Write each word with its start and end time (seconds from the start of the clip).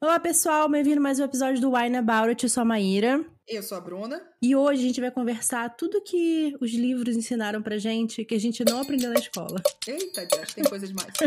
Olá, 0.00 0.20
pessoal, 0.20 0.68
bem-vindo 0.68 0.98
a 0.98 1.02
mais 1.02 1.18
um 1.18 1.24
episódio 1.24 1.60
do 1.60 1.72
Wine 1.72 1.96
About 1.96 2.28
It. 2.28 2.44
Eu 2.44 2.48
sou 2.48 2.60
a 2.60 2.64
Maíra. 2.64 3.20
Eu 3.48 3.64
sou 3.64 3.76
a 3.76 3.80
Bruna. 3.80 4.22
E 4.40 4.54
hoje 4.54 4.80
a 4.80 4.86
gente 4.86 5.00
vai 5.00 5.10
conversar 5.10 5.68
tudo 5.70 6.00
que 6.00 6.56
os 6.60 6.70
livros 6.70 7.16
ensinaram 7.16 7.60
pra 7.60 7.78
gente 7.78 8.24
que 8.24 8.36
a 8.36 8.38
gente 8.38 8.64
não 8.64 8.80
aprendeu 8.80 9.10
na 9.10 9.18
escola. 9.18 9.60
Eita, 9.88 10.24
Deus, 10.24 10.54
tem 10.54 10.62
coisa 10.62 10.86
demais. 10.86 11.12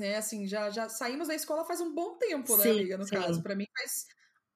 né? 0.00 0.16
Assim, 0.16 0.46
já, 0.46 0.70
já 0.70 0.88
saímos 0.88 1.28
da 1.28 1.34
escola 1.34 1.64
faz 1.64 1.80
um 1.80 1.94
bom 1.94 2.16
tempo, 2.18 2.56
né, 2.56 2.64
Sim, 2.64 2.70
amiga? 2.70 2.98
No 2.98 3.04
sim. 3.04 3.14
caso, 3.14 3.42
pra 3.42 3.54
mim 3.54 3.66
faz 3.78 4.06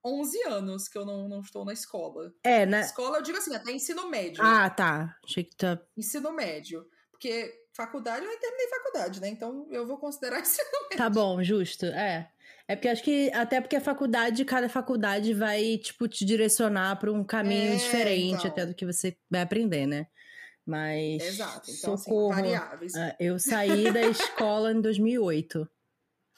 11 0.04 0.42
anos 0.42 0.88
que 0.88 0.98
eu 0.98 1.06
não, 1.06 1.28
não 1.28 1.40
estou 1.40 1.64
na 1.64 1.72
escola. 1.72 2.32
É, 2.42 2.66
né? 2.66 2.80
Escola, 2.80 3.18
eu 3.18 3.22
digo 3.22 3.38
assim, 3.38 3.54
até 3.54 3.72
ensino 3.72 4.08
médio. 4.10 4.42
Ah, 4.44 4.68
tá. 4.68 5.16
Achei 5.24 5.44
que 5.44 5.56
tá. 5.56 5.80
Ensino 5.96 6.32
médio. 6.32 6.84
Porque 7.12 7.54
faculdade, 7.72 8.24
eu 8.24 8.30
nem 8.30 8.38
terminei 8.38 8.68
faculdade, 8.68 9.20
né? 9.20 9.28
Então 9.28 9.66
eu 9.70 9.86
vou 9.86 9.98
considerar 9.98 10.40
ensino 10.42 10.68
médio. 10.90 10.98
Tá 10.98 11.08
bom, 11.08 11.42
justo. 11.42 11.86
É. 11.86 12.30
É 12.66 12.76
porque 12.76 12.88
acho 12.88 13.02
que. 13.02 13.30
Até 13.32 13.60
porque 13.60 13.76
a 13.76 13.80
faculdade, 13.80 14.44
cada 14.44 14.68
faculdade 14.68 15.34
vai, 15.34 15.78
tipo, 15.78 16.08
te 16.08 16.24
direcionar 16.24 16.98
pra 16.98 17.12
um 17.12 17.22
caminho 17.24 17.74
É, 17.74 17.76
diferente 17.76 18.46
então. 18.46 18.50
até 18.50 18.66
do 18.66 18.74
que 18.74 18.86
você 18.86 19.16
vai 19.30 19.42
aprender, 19.42 19.86
né? 19.86 20.06
Mas. 20.66 21.22
Exato. 21.22 21.70
Então, 21.70 21.96
socorro. 21.96 22.32
assim, 22.32 22.42
variáveis. 22.42 22.94
Ah, 22.94 23.16
Eu 23.20 23.38
saí 23.38 23.92
da 23.92 24.00
escola 24.08 24.72
em 24.72 24.80
2008. 24.80 25.68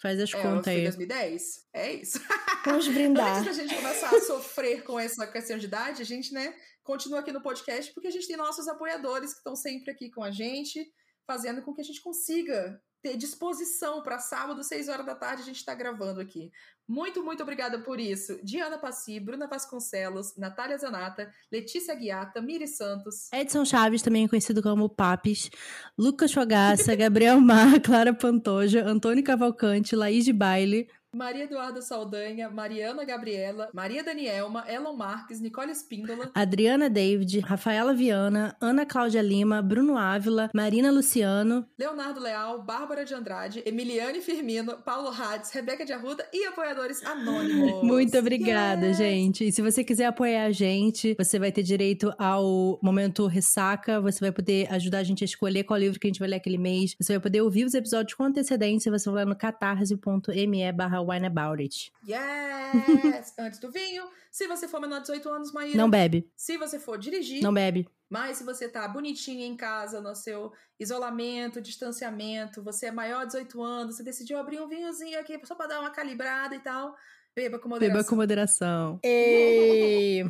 Faz 0.02 0.20
as 0.20 0.32
É, 0.34 0.36
eu 0.38 0.42
contas 0.42 0.68
aí. 0.74 0.82
2010. 0.82 1.42
É 1.72 1.92
isso. 1.94 2.20
Vamos 2.64 2.88
brindar. 2.88 3.38
Antes 3.38 3.56
da 3.56 3.62
gente 3.62 3.74
começar 3.74 4.14
a 4.14 4.20
sofrer 4.20 4.82
com 4.82 4.98
essa 4.98 5.26
questão 5.26 5.56
de 5.56 5.66
idade, 5.66 6.02
a 6.02 6.04
gente, 6.04 6.34
né, 6.34 6.54
continua 6.84 7.20
aqui 7.20 7.32
no 7.32 7.40
podcast 7.42 7.92
porque 7.94 8.08
a 8.08 8.10
gente 8.10 8.26
tem 8.26 8.36
nossos 8.36 8.68
apoiadores 8.68 9.32
que 9.32 9.38
estão 9.38 9.56
sempre 9.56 9.92
aqui 9.92 10.10
com 10.10 10.22
a 10.22 10.30
gente, 10.30 10.84
fazendo 11.26 11.62
com 11.62 11.72
que 11.72 11.80
a 11.80 11.84
gente 11.84 12.02
consiga 12.02 12.78
ter 13.06 13.16
disposição 13.16 14.02
para 14.02 14.18
sábado, 14.18 14.64
6 14.64 14.88
horas 14.88 15.06
da 15.06 15.14
tarde, 15.14 15.42
a 15.42 15.44
gente 15.44 15.58
está 15.58 15.72
gravando 15.72 16.20
aqui. 16.20 16.50
Muito, 16.88 17.22
muito 17.22 17.40
obrigada 17.40 17.78
por 17.78 18.00
isso. 18.00 18.36
Diana 18.42 18.78
Passi, 18.78 19.20
Bruna 19.20 19.46
Vasconcelos, 19.46 20.36
Natália 20.36 20.76
Zanata, 20.76 21.30
Letícia 21.50 21.94
Guiata, 21.94 22.42
Miri 22.42 22.66
Santos, 22.66 23.32
Edson 23.32 23.64
Chaves, 23.64 24.02
também 24.02 24.26
conhecido 24.26 24.60
como 24.60 24.88
Papis, 24.88 25.50
Lucas 25.96 26.32
Fogaça, 26.32 26.94
Gabriel 26.96 27.40
Mar, 27.40 27.80
Clara 27.80 28.12
Pantoja, 28.12 28.84
Antônio 28.84 29.22
Cavalcante, 29.22 29.94
Laís 29.94 30.24
de 30.24 30.32
Baile, 30.32 30.88
Maria 31.16 31.44
Eduarda 31.44 31.80
Saldanha, 31.80 32.50
Mariana 32.50 33.04
Gabriela, 33.04 33.68
Maria 33.72 34.04
Danielma, 34.04 34.64
Elon 34.68 34.94
Marques, 34.94 35.40
Nicole 35.40 35.72
Espíndola, 35.72 36.30
Adriana 36.34 36.90
David, 36.90 37.40
Rafaela 37.40 37.94
Viana, 37.94 38.54
Ana 38.60 38.84
Cláudia 38.84 39.22
Lima, 39.22 39.62
Bruno 39.62 39.96
Ávila, 39.96 40.50
Marina 40.54 40.90
Luciano. 40.90 41.66
Leonardo 41.78 42.20
Leal, 42.20 42.62
Bárbara 42.62 43.04
de 43.04 43.14
Andrade, 43.14 43.62
Emiliane 43.64 44.20
Firmino, 44.20 44.76
Paulo 44.84 45.08
Hades, 45.08 45.50
Rebeca 45.50 45.84
de 45.86 45.92
Arruda 45.92 46.26
e 46.32 46.44
apoiadores 46.46 47.04
anônimos. 47.04 47.82
Muito 47.82 48.16
obrigada, 48.18 48.88
Yes! 48.88 48.98
gente. 48.98 49.44
E 49.48 49.52
se 49.52 49.62
você 49.62 49.82
quiser 49.82 50.06
apoiar 50.06 50.44
a 50.44 50.52
gente, 50.52 51.14
você 51.18 51.38
vai 51.38 51.50
ter 51.50 51.62
direito 51.62 52.12
ao 52.18 52.78
momento 52.82 53.26
ressaca, 53.26 54.00
você 54.00 54.20
vai 54.20 54.32
poder 54.32 54.70
ajudar 54.72 54.98
a 54.98 55.04
gente 55.04 55.24
a 55.24 55.26
escolher 55.26 55.64
qual 55.64 55.78
livro 55.80 55.98
que 55.98 56.06
a 56.06 56.10
gente 56.10 56.18
vai 56.20 56.28
ler 56.28 56.36
aquele 56.36 56.58
mês, 56.58 56.94
você 57.00 57.14
vai 57.14 57.20
poder 57.20 57.40
ouvir 57.40 57.64
os 57.64 57.74
episódios 57.74 58.14
com 58.14 58.24
antecedência, 58.24 58.90
você 58.92 59.08
vai 59.10 59.24
lá 59.24 59.30
no 59.30 59.36
catarse.me 59.36 60.72
barra 60.72 61.05
wineaboutit. 61.06 61.92
Yes! 62.06 63.34
Antes 63.38 63.58
do 63.58 63.70
vinho. 63.70 64.04
Se 64.30 64.46
você 64.46 64.68
for 64.68 64.80
menor 64.80 64.96
de 64.98 65.06
18 65.06 65.28
anos, 65.30 65.52
Maíra. 65.52 65.78
Não 65.78 65.88
bebe, 65.88 66.28
Se 66.36 66.58
você 66.58 66.78
for 66.78 66.98
dirigir. 66.98 67.42
não 67.42 67.54
bebe. 67.54 67.88
Mas 68.08 68.36
se 68.38 68.44
você 68.44 68.68
tá 68.68 68.86
bonitinho 68.86 69.42
em 69.42 69.56
casa, 69.56 70.00
no 70.00 70.14
seu 70.14 70.52
isolamento, 70.78 71.60
distanciamento, 71.60 72.62
você 72.62 72.86
é 72.86 72.92
maior 72.92 73.20
de 73.20 73.32
18 73.32 73.62
anos, 73.62 73.96
você 73.96 74.02
decidiu 74.02 74.38
abrir 74.38 74.60
um 74.60 74.68
vinhozinho 74.68 75.18
aqui 75.18 75.40
só 75.44 75.54
pra 75.54 75.66
dar 75.66 75.80
uma 75.80 75.90
calibrada 75.90 76.54
e 76.54 76.60
tal, 76.60 76.94
beba 77.34 77.58
com 77.58 77.68
moderação. 77.68 77.96
Beba 77.96 78.08
com 78.08 78.16
moderação. 78.16 79.00
E... 79.02 80.24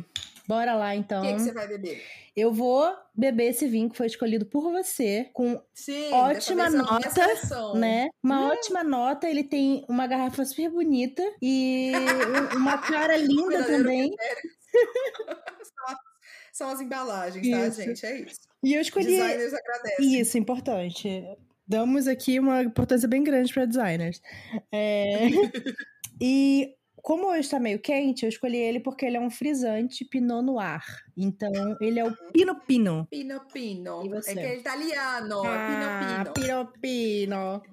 Bora 0.47 0.75
lá, 0.75 0.95
então. 0.95 1.21
O 1.23 1.25
que, 1.27 1.33
que 1.33 1.39
você 1.41 1.51
vai 1.51 1.67
beber? 1.67 2.01
Eu 2.35 2.53
vou 2.53 2.95
beber 3.13 3.45
esse 3.49 3.67
vinho 3.67 3.89
que 3.89 3.97
foi 3.97 4.05
escolhido 4.07 4.45
por 4.45 4.61
você, 4.71 5.29
com 5.33 5.61
Sim, 5.73 6.11
Ótima 6.13 6.67
é 6.67 6.69
nota, 6.69 7.09
né? 7.75 8.07
Uma 8.23 8.39
Hum. 8.41 8.47
ótima 8.51 8.83
nota. 8.83 9.27
Ele 9.27 9.43
tem 9.43 9.83
uma 9.89 10.07
garrafa 10.07 10.45
super 10.45 10.69
bonita 10.69 11.21
e 11.41 11.91
um- 12.53 12.57
uma 12.59 12.77
cara 13.11 13.17
linda 13.17 13.63
também. 13.65 14.11
são, 16.53 16.69
as, 16.69 16.79
embalagens, 16.81 17.49
tá, 17.49 17.67
Isso. 17.67 17.81
gente? 17.81 18.05
É 18.05 18.19
isso. 18.21 18.39
E 18.63 18.73
eu 18.73 18.81
escolhi. 18.81 19.05
Designers 19.05 19.53
agradecem. 19.53 20.19
Isso, 20.19 20.37
importante. 20.37 21.23
Damos 21.67 22.07
aqui 22.07 22.39
uma 22.39 22.63
importância 22.63 23.07
bem 23.07 23.23
grande 23.23 23.53
para 23.53 23.65
designers. 23.65 24.21
É, 24.71 25.27
E 26.19 26.73
como 27.07 27.27
hoje 27.27 27.39
está 27.39 27.57
meio 27.57 27.79
quente, 27.79 28.23
eu 28.23 28.29
escolhi 28.29 28.57
ele 28.57 28.81
porque 28.81 29.05
ele 29.05 29.15
é 29.15 29.19
um 29.21 29.31
frisante 29.31 30.03
Pinot 30.03 30.43
Noir. 30.43 30.83
Então, 31.15 31.53
ele 31.79 32.01
é 32.01 32.03
o 32.03 32.11
Pino 32.33 32.59
Pino. 32.59 33.07
Pino 33.09 33.39
Pino. 33.47 34.05
E 34.05 34.09
você? 34.09 34.31
É 34.31 34.33
que 34.33 34.39
é 34.41 34.57
italiano. 34.57 35.41
Ah, 35.45 35.55
é 35.55 36.33
Pino 36.33 36.33
Pino. 36.33 36.33
Pino 36.33 36.73
Pino. 36.81 37.63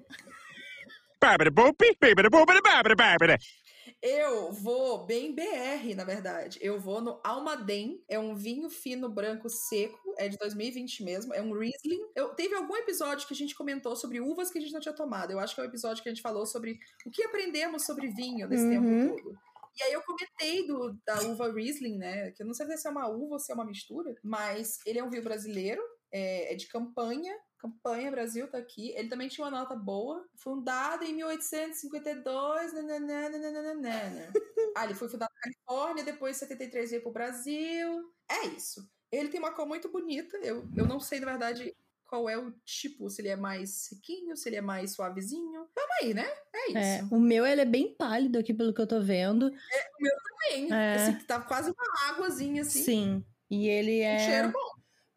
Eu 4.01 4.51
vou 4.51 5.05
bem 5.05 5.33
BR, 5.33 5.95
na 5.95 6.03
verdade. 6.03 6.59
Eu 6.61 6.79
vou 6.79 7.01
no 7.01 7.19
Almaden. 7.23 8.03
É 8.07 8.19
um 8.19 8.35
vinho 8.35 8.69
fino 8.69 9.09
branco 9.09 9.49
seco. 9.49 10.13
É 10.17 10.27
de 10.29 10.37
2020 10.37 11.03
mesmo. 11.03 11.33
É 11.33 11.41
um 11.41 11.51
Riesling. 11.57 12.01
Eu, 12.15 12.29
teve 12.35 12.53
algum 12.55 12.75
episódio 12.77 13.27
que 13.27 13.33
a 13.33 13.37
gente 13.37 13.55
comentou 13.55 13.95
sobre 13.95 14.21
uvas 14.21 14.51
que 14.51 14.59
a 14.59 14.61
gente 14.61 14.73
não 14.73 14.79
tinha 14.79 14.93
tomado. 14.93 15.31
Eu 15.31 15.39
acho 15.39 15.55
que 15.55 15.61
é 15.61 15.63
o 15.63 15.67
episódio 15.67 16.03
que 16.03 16.09
a 16.09 16.11
gente 16.13 16.21
falou 16.21 16.45
sobre 16.45 16.77
o 17.05 17.09
que 17.09 17.23
aprendemos 17.23 17.83
sobre 17.85 18.07
vinho 18.07 18.47
nesse 18.47 18.63
Uhum. 18.65 18.69
tempo 19.09 19.21
todo. 19.23 19.39
E 19.77 19.83
aí 19.83 19.91
eu 19.93 20.01
comentei 20.03 20.65
do, 20.67 20.97
da 21.05 21.21
uva 21.23 21.51
Riesling, 21.51 21.97
né? 21.97 22.31
Que 22.31 22.43
eu 22.43 22.47
não 22.47 22.53
sei 22.53 22.65
se 22.77 22.87
é 22.87 22.91
uma 22.91 23.07
uva 23.09 23.33
ou 23.33 23.39
se 23.39 23.51
é 23.51 23.55
uma 23.55 23.65
mistura. 23.65 24.15
Mas 24.23 24.79
ele 24.85 24.99
é 24.99 25.03
um 25.03 25.09
vinho 25.09 25.23
brasileiro. 25.23 25.81
É, 26.11 26.53
é 26.53 26.55
de 26.55 26.67
campanha. 26.67 27.35
Campanha 27.65 28.11
Brasil 28.11 28.47
tá 28.47 28.59
aqui. 28.59 28.93
Ele 28.95 29.09
também 29.09 29.27
tinha 29.27 29.43
uma 29.43 29.57
nota 29.59 29.75
boa. 29.75 30.23
Fundado 30.35 31.03
em 31.03 31.13
1852. 31.15 32.73
nananã, 32.73 33.29
nananana. 33.29 34.33
ah, 34.77 34.85
ele 34.85 34.93
foi 34.93 35.09
fundado 35.09 35.31
na 35.33 35.41
Califórnia, 35.41 36.03
depois 36.03 36.37
em 36.37 36.39
73 36.39 36.91
veio 36.91 37.01
pro 37.01 37.11
Brasil. 37.11 38.13
É 38.29 38.45
isso. 38.47 38.87
Ele 39.11 39.29
tem 39.29 39.39
uma 39.39 39.51
cor 39.51 39.65
muito 39.65 39.89
bonita. 39.89 40.37
Eu, 40.37 40.67
eu 40.75 40.87
não 40.87 40.99
sei, 40.99 41.19
na 41.19 41.25
verdade, 41.25 41.75
qual 42.05 42.29
é 42.29 42.37
o 42.37 42.51
tipo. 42.63 43.09
Se 43.09 43.21
ele 43.21 43.29
é 43.29 43.35
mais 43.35 43.71
sequinho, 43.71 44.37
se 44.37 44.47
ele 44.47 44.57
é 44.57 44.61
mais 44.61 44.93
suavezinho. 44.93 45.67
Vamos 45.75 45.95
aí, 46.01 46.13
né? 46.13 46.27
É 46.53 46.67
isso. 46.69 46.77
É, 46.77 47.07
o 47.09 47.19
meu 47.19 47.47
ele 47.47 47.61
é 47.61 47.65
bem 47.65 47.95
pálido 47.95 48.37
aqui 48.37 48.53
pelo 48.53 48.73
que 48.73 48.81
eu 48.81 48.87
tô 48.87 49.01
vendo. 49.01 49.49
Também. 49.49 50.71
É. 50.71 50.95
Assim, 50.95 51.25
tá 51.25 51.41
quase 51.41 51.71
uma 51.71 52.09
águazinha, 52.11 52.61
assim. 52.61 52.83
Sim. 52.83 53.25
E 53.49 53.67
ele 53.67 54.01
Um 54.01 54.05
é 54.05 54.19
cheiro 54.19 54.51
bom. 54.51 54.75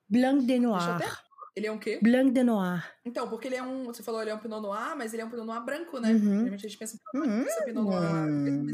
Blanc 0.09 0.41
de 0.41 0.47
Deixa 0.47 0.62
eu 0.65 0.70
Noir. 0.70 0.94
até... 0.94 1.28
Ele 1.58 1.66
é 1.66 1.72
um 1.72 1.78
quê? 1.78 1.98
Blanc 2.00 2.30
de 2.30 2.44
Noir. 2.44 2.88
Então, 3.04 3.28
porque 3.28 3.48
ele 3.48 3.56
é 3.56 3.62
um. 3.62 3.86
Você 3.86 4.00
falou 4.00 4.22
ele 4.22 4.30
é 4.30 4.34
um 4.34 4.38
Pinot 4.38 4.62
Noir, 4.62 4.96
mas 4.96 5.12
ele 5.12 5.22
é 5.22 5.24
um 5.24 5.30
Pinot 5.30 5.44
Noir 5.44 5.64
branco, 5.64 5.98
né? 5.98 6.12
Uhum. 6.12 6.20
Geralmente 6.20 6.66
a 6.66 6.69
gente 6.69 6.78
pensa 6.78 6.96
em 6.96 7.20
pensa 7.20 7.62
em 7.62 7.64
Pinot 7.64 7.91
Noir. 7.91 8.28
Hum. 8.28 8.66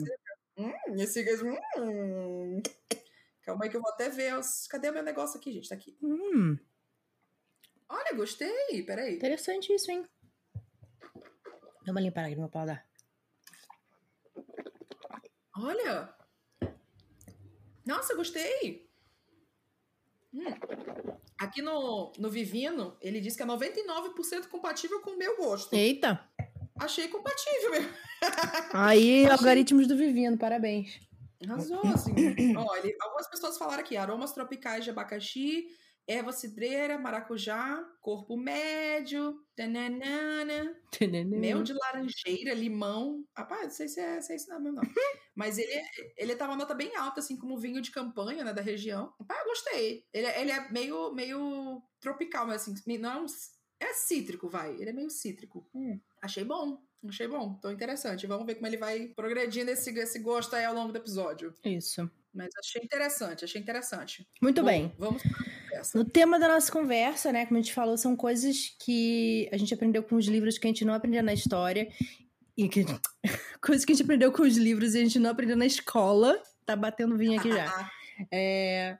é. 0.58 0.90
Hum, 0.90 0.94
esse. 1.00 1.42
Hum. 1.78 2.62
Calma 3.42 3.64
aí 3.64 3.70
que 3.70 3.76
eu 3.78 3.80
vou 3.80 3.90
até 3.90 4.10
ver. 4.10 4.36
Os... 4.38 4.66
Cadê 4.66 4.90
o 4.90 4.92
meu 4.92 5.02
negócio 5.02 5.38
aqui, 5.40 5.50
gente? 5.50 5.66
Tá 5.66 5.74
aqui. 5.74 5.96
Hum, 6.02 6.58
Olha, 7.88 8.14
gostei. 8.14 8.82
Peraí. 8.82 9.14
interessante 9.14 9.72
isso, 9.72 9.90
hein? 9.90 10.06
Dá 11.86 11.92
uma 11.92 12.02
limpada 12.02 12.26
aqui 12.26 12.36
no 12.36 12.42
meu 12.42 12.50
paladar. 12.50 12.86
Olha! 15.56 16.14
Nossa, 17.86 18.14
gostei! 18.14 18.90
Hum. 20.34 20.44
Aqui 21.40 21.60
no, 21.62 22.12
no 22.18 22.30
Vivino, 22.30 22.96
ele 23.00 23.20
diz 23.20 23.36
que 23.36 23.42
é 23.42 23.46
99% 23.46 24.46
compatível 24.50 25.00
com 25.00 25.10
o 25.10 25.18
meu 25.18 25.36
gosto. 25.36 25.74
Eita! 25.74 26.20
Achei 26.78 27.08
compatível 27.08 27.70
mesmo. 27.72 27.90
Aí, 28.72 29.26
algoritmos 29.30 29.86
do 29.86 29.96
Vivino, 29.96 30.36
parabéns. 30.38 31.00
Arrasou, 31.44 31.80
assim. 31.86 32.12
Ó, 32.56 32.76
ele- 32.76 32.96
algumas 33.00 33.28
pessoas 33.28 33.58
falaram 33.58 33.80
aqui: 33.80 33.96
aromas 33.96 34.32
tropicais 34.32 34.84
de 34.84 34.90
abacaxi, 34.90 35.66
erva 36.06 36.32
cidreira, 36.32 36.98
maracujá, 36.98 37.82
corpo 38.00 38.36
médio, 38.36 39.42
tananana, 39.56 40.76
mel 41.26 41.62
de 41.62 41.72
laranjeira, 41.72 42.52
limão. 42.54 43.24
Rapaz, 43.36 43.62
não 43.62 43.70
sei 43.70 43.88
se 43.88 44.00
é, 44.00 44.20
se 44.20 44.32
é 44.32 44.36
isso 44.36 44.48
não 44.50 44.60
não. 44.60 44.82
Mas 45.34 45.58
ele, 45.58 45.82
ele 46.16 46.36
tá 46.36 46.46
uma 46.46 46.56
nota 46.56 46.74
bem 46.74 46.94
alta, 46.96 47.20
assim, 47.20 47.36
como 47.36 47.58
vinho 47.58 47.80
de 47.80 47.90
campanha, 47.90 48.44
né, 48.44 48.52
da 48.52 48.62
região. 48.62 49.12
Rapaz, 49.18 49.40
eu 49.40 49.46
gostei. 49.46 50.04
Ele, 50.12 50.26
é- 50.26 50.40
ele 50.40 50.50
é 50.52 50.70
meio, 50.70 51.12
meio 51.12 51.82
tropical, 52.00 52.46
mas 52.46 52.62
assim, 52.62 52.98
não 52.98 53.12
é 53.12 53.20
um... 53.22 53.26
É 53.80 53.92
cítrico, 53.92 54.48
vai. 54.48 54.72
Ele 54.74 54.90
é 54.90 54.92
meio 54.92 55.10
cítrico. 55.10 55.68
achei 56.22 56.44
bom. 56.44 56.80
Achei 57.06 57.28
bom, 57.28 57.54
tô 57.60 57.70
interessante. 57.70 58.26
Vamos 58.26 58.46
ver 58.46 58.54
como 58.54 58.66
ele 58.66 58.78
vai 58.78 59.08
progredindo 59.08 59.70
esse, 59.70 59.90
esse 59.98 60.18
gosto 60.20 60.54
aí 60.54 60.64
ao 60.64 60.74
longo 60.74 60.90
do 60.92 60.96
episódio. 60.96 61.52
Isso. 61.62 62.08
Mas 62.34 62.48
achei 62.58 62.82
interessante, 62.82 63.44
achei 63.44 63.60
interessante. 63.60 64.26
Muito 64.42 64.60
Bom, 64.60 64.66
bem. 64.66 64.92
Vamos. 64.98 65.22
No 65.94 66.04
tema 66.04 66.38
da 66.38 66.48
nossa 66.48 66.70
conversa, 66.70 67.32
né, 67.32 67.46
como 67.46 67.58
a 67.58 67.62
gente 67.62 67.72
falou, 67.72 67.96
são 67.96 68.16
coisas 68.16 68.74
que 68.80 69.48
a 69.52 69.56
gente 69.56 69.72
aprendeu 69.72 70.02
com 70.02 70.16
os 70.16 70.26
livros 70.26 70.58
que 70.58 70.66
a 70.66 70.70
gente 70.70 70.84
não 70.84 70.94
aprendeu 70.94 71.22
na 71.22 71.32
história. 71.32 71.88
E 72.56 72.68
que... 72.68 72.84
coisas 73.62 73.84
que 73.84 73.92
a 73.92 73.94
gente 73.94 74.04
aprendeu 74.04 74.32
com 74.32 74.42
os 74.42 74.56
livros 74.56 74.94
e 74.94 74.98
a 74.98 75.02
gente 75.02 75.18
não 75.18 75.30
aprendeu 75.30 75.56
na 75.56 75.66
escola. 75.66 76.40
Tá 76.66 76.74
batendo 76.74 77.16
vinho 77.16 77.38
aqui 77.38 77.50
já. 77.50 77.66
É, 78.32 78.96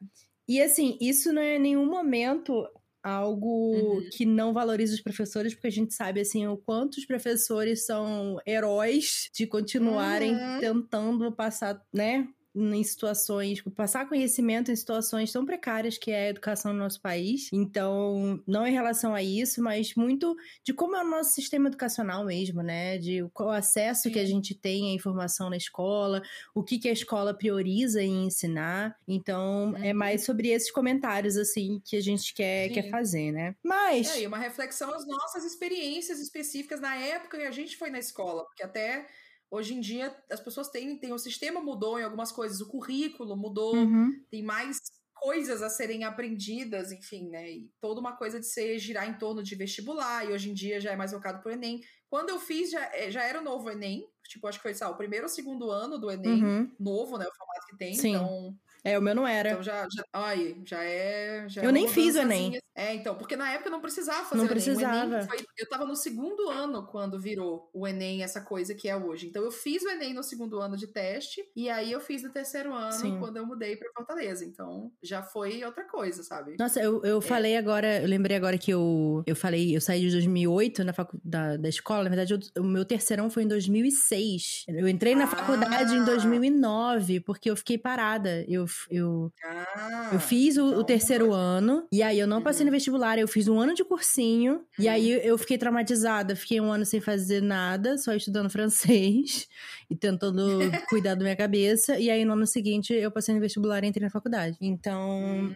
E 0.49 0.61
assim, 0.61 0.99
isso 1.01 1.33
não 1.33 1.41
é 1.41 1.55
em 1.55 1.61
nenhum 1.61 1.87
momento 1.87 2.69
algo 3.01 3.77
Uhum. 3.77 4.09
que 4.11 4.27
não 4.27 4.53
valoriza 4.53 4.93
os 4.93 5.01
professores, 5.01 5.55
porque 5.55 5.69
a 5.69 5.71
gente 5.71 5.95
sabe 5.95 6.21
assim 6.21 6.49
o 6.49 6.57
quanto 6.57 6.97
os 6.97 7.07
professores 7.07 7.87
são 7.87 8.39
heróis 8.45 9.31
de 9.33 9.47
continuarem 9.47 10.35
Uhum. 10.35 10.59
tentando 10.59 11.31
passar, 11.31 11.81
né? 11.93 12.27
Em 12.57 12.85
situações, 12.85 13.61
passar 13.75 14.09
conhecimento 14.09 14.71
em 14.71 14.77
situações 14.77 15.33
tão 15.33 15.45
precárias 15.45 15.99
que 15.99 16.13
é 16.13 16.27
a 16.27 16.31
educação 16.31 16.73
no 16.73 16.79
nosso 16.79 17.01
país. 17.01 17.49
Então, 17.53 18.41
não 18.47 18.65
em 18.65 18.73
relação 18.73 19.13
a 19.13 19.21
isso, 19.25 19.61
mas 19.61 19.95
muito 19.97 20.37
de 20.63 20.73
como 20.73 20.95
é 20.95 21.03
o 21.03 21.09
nosso 21.09 21.33
sistema 21.35 21.67
educacional 21.67 22.25
mesmo, 22.25 22.63
né? 22.63 22.97
De 22.99 23.29
qual 23.33 23.51
acesso 23.51 24.09
que 24.09 24.21
a 24.21 24.25
Sim. 24.25 24.27
gente 24.27 24.55
tem 24.55 24.91
à 24.93 24.95
informação 24.95 25.51
na 25.51 25.57
escola, 25.57 26.23
o 26.55 26.63
que, 26.63 26.79
que 26.79 26.89
a 26.89 26.93
escola 26.93 27.35
prioriza 27.37 28.01
em 28.03 28.27
ensinar. 28.27 28.97
Então, 29.09 29.77
é 29.83 29.93
Uhum. 29.93 29.93
mais 29.93 30.25
sobre 30.25 30.49
esses 30.51 30.71
comentários, 30.71 31.37
assim, 31.37 31.81
que 31.85 31.97
a 31.97 32.01
gente 32.01 32.33
quer, 32.33 32.69
Sim. 32.69 32.73
quer 32.73 32.85
fazer, 32.89 33.33
né? 33.33 33.57
Mas. 33.65 34.07
É, 34.07 34.21
e 34.23 34.27
uma 34.27 34.39
reflexão 34.39 34.93
às 34.95 35.07
nossas 35.07 35.45
experiências 35.45 36.21
específicas 36.21 36.81
na 36.81 36.95
época 36.97 37.39
que 37.39 37.45
a 37.45 37.51
gente 37.51 37.77
foi 37.77 37.91
na 37.91 37.99
escola, 37.99 38.45
porque 38.45 38.63
até 38.63 39.07
hoje 39.51 39.75
em 39.75 39.81
dia 39.81 40.17
as 40.31 40.41
pessoas 40.41 40.69
têm, 40.69 40.99
têm 40.99 41.13
o 41.13 41.19
sistema 41.19 41.61
mudou 41.61 41.99
em 41.99 42.03
algumas 42.05 42.33
coisas, 42.33 42.61
o 42.61 42.69
currículo 42.69 43.37
mudou, 43.37 43.75
Uhum. 43.75 44.25
tem 44.31 44.43
mais 44.43 44.79
coisas 45.15 45.63
a 45.63 45.71
serem 45.71 46.05
aprendidas, 46.05 46.93
enfim, 46.93 47.29
né? 47.31 47.51
E 47.51 47.71
toda 47.81 48.01
uma 48.01 48.17
coisa 48.17 48.39
de 48.41 48.47
ser 48.47 48.79
girar 48.79 49.09
em 49.09 49.17
torno 49.19 49.43
de 49.43 49.55
vestibular, 49.55 50.25
e 50.29 50.33
hoje 50.33 50.51
em 50.51 50.55
dia 50.55 50.81
já 50.81 50.93
é 50.93 50.97
mais 50.97 51.13
voltado 51.13 51.41
pro 51.43 51.53
Enem. 51.53 51.81
Quando 52.11 52.31
eu 52.31 52.39
fiz, 52.39 52.71
já, 52.71 52.85
é, 52.95 53.11
já 53.11 53.23
era 53.25 53.41
o 53.41 53.45
novo 53.45 53.71
Enem, 53.71 54.07
tipo, 54.29 54.47
acho 54.47 54.59
que 54.59 54.63
foi, 54.63 54.75
sabe, 54.75 54.93
o 54.95 54.97
primeiro 54.97 55.25
ou 55.27 55.29
segundo 55.31 55.71
ano 55.71 55.99
do 55.99 56.11
Enem, 56.11 56.43
Uhum. 56.43 56.77
novo, 56.79 57.17
né? 57.19 57.27
O 57.27 57.35
formato 57.37 57.67
que 57.69 57.77
tem, 57.79 58.01
Sim. 58.01 58.07
então 58.07 58.59
É, 58.85 58.99
o 58.99 59.03
meu 59.03 59.15
não 59.15 59.27
era. 59.27 59.59
então 59.59 59.63
já, 59.63 59.85
já, 59.91 60.05
aí, 60.13 60.63
já 60.67 60.83
é. 60.85 61.49
Já 61.49 61.63
Eu 61.63 61.71
é 61.71 61.73
nem 61.73 61.89
fiz 61.89 62.15
o. 62.15 62.21
Enem. 62.21 62.59
É, 62.77 62.93
então, 62.95 63.15
porque 63.15 63.37
na 63.37 63.51
época 63.53 63.69
eu 63.69 63.73
não 63.73 63.81
precisava 63.81 64.25
fazer 64.25 64.37
Não 64.37 64.43
o 64.43 64.47
Enem. 64.47 64.51
O 64.51 64.55
precisava. 64.65 65.15
Enem 65.17 65.27
foi- 65.29 65.45
eu 65.59 65.69
tava 65.69 65.85
no 65.87 65.95
segundo 65.95 66.51
ano 66.51 66.87
quando 66.87 67.21
virou 67.21 67.71
o 67.73 67.87
Enem 67.87 68.23
essa 68.23 68.41
coisa 68.41 68.75
que 68.75 68.89
é 68.89 68.97
hoje. 68.97 69.29
Então 69.29 69.45
eu 69.45 69.53
fiz 69.53 69.83
o 69.85 69.89
Enem 69.89 70.13
no 70.13 70.23
segundo 70.25 70.59
ano 70.61 70.77
de 70.77 70.87
teste, 70.89 71.41
e 71.55 71.71
aí 71.71 71.93
eu 71.93 72.01
fiz 72.01 72.23
no 72.25 72.31
terceiro 72.31 72.75
ano 72.75 72.93
Sim. 72.93 73.19
quando 73.21 73.37
eu 73.37 73.47
mudei 73.47 73.77
pra 73.77 73.89
Fortaleza. 73.97 74.45
Então 74.45 74.91
já 75.03 75.23
foi 75.23 75.63
outra 75.65 75.85
coisa, 75.85 76.23
sabe? 76.25 76.57
Nossa, 76.59 76.81
eu, 76.81 77.01
eu 77.05 77.21
falei 77.21 77.57
agora, 77.57 78.03
eu 78.03 78.09
lembrei 78.09 78.37
agora 78.37 78.59
que 78.59 78.73
eu, 78.73 79.23
eu 79.27 79.37
falei, 79.37 79.77
eu 79.77 79.81
saí 79.81 80.01
de 80.01 80.11
2008 80.11 80.83
na 80.83 80.93
facu, 80.93 81.17
da, 81.25 81.57
da 81.57 81.69
escola, 81.69 82.03
na 82.05 82.11
verdade 82.11 82.35
eu- 82.35 82.63
o 82.63 82.67
meu 82.67 82.85
terceirão 82.85 83.31
foi 83.31 83.45
em 83.45 83.49
2006. 83.49 84.65
Eu 84.69 84.89
entrei 84.89 85.15
na 85.15 85.25
Ah. 85.25 85.29
faculdade 85.29 85.95
em 85.95 86.05
2009, 86.05 87.21
porque 87.21 87.51
eu 87.51 87.57
fiquei 87.57 87.79
parada. 87.79 88.45
Eu, 88.49 88.67
eu, 88.91 89.33
Ah, 89.45 90.11
eu 90.13 90.19
fiz 90.21 90.57
o, 90.57 90.65
o 90.65 90.69
então, 90.73 90.85
terceiro 90.85 91.33
ano, 91.33 91.87
e 91.93 92.03
aí 92.03 92.19
eu 92.19 92.27
não 92.27 92.43
passei 92.43 92.64
No 92.65 92.71
vestibular, 92.71 93.19
eu 93.19 93.29
fiz 93.29 93.47
um 93.47 93.61
ano 93.61 93.75
de 93.75 93.85
cursinho, 93.85 94.65
e 94.79 94.89
aí 94.89 95.11
eu 95.11 95.37
fiquei 95.37 95.59
traumatizada, 95.59 96.35
fiquei 96.35 96.61
um 96.61 96.73
ano 96.73 96.85
sem 96.85 97.01
fazer 97.01 97.43
nada, 97.43 97.99
só 97.99 98.15
estudando 98.15 98.49
francês 98.51 99.47
e 99.91 99.95
tentando 99.95 100.59
cuidar 100.89 101.15
da 101.15 101.23
minha 101.23 101.37
cabeça, 101.37 101.99
e 101.99 102.11
aí 102.11 102.25
no 102.25 102.33
ano 102.33 102.47
seguinte 102.47 102.93
eu 102.93 103.11
passei 103.11 103.35
no 103.35 103.41
vestibular 103.41 103.85
e 103.85 103.89
entrei 103.89 104.05
na 104.05 104.11
faculdade. 104.11 104.57
Então, 104.61 104.95
Hum, 104.95 105.55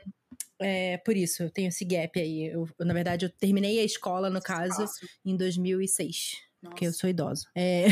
é 0.61 0.99
por 0.99 1.17
isso, 1.17 1.43
eu 1.43 1.51
tenho 1.51 1.69
esse 1.69 1.85
gap 1.85 2.19
aí. 2.21 2.47
Eu, 2.47 2.69
na 2.81 2.93
verdade, 2.93 3.25
eu 3.25 3.31
terminei 3.31 3.79
a 3.81 3.85
escola, 3.85 4.29
no 4.29 4.41
caso, 4.41 4.77
fácil. 4.77 5.09
em 5.25 5.37
2006. 5.37 6.49
Porque 6.61 6.85
eu 6.85 6.89
Nossa, 6.89 6.99
sou 6.99 7.11
idosa. 7.11 7.47
É. 7.55 7.87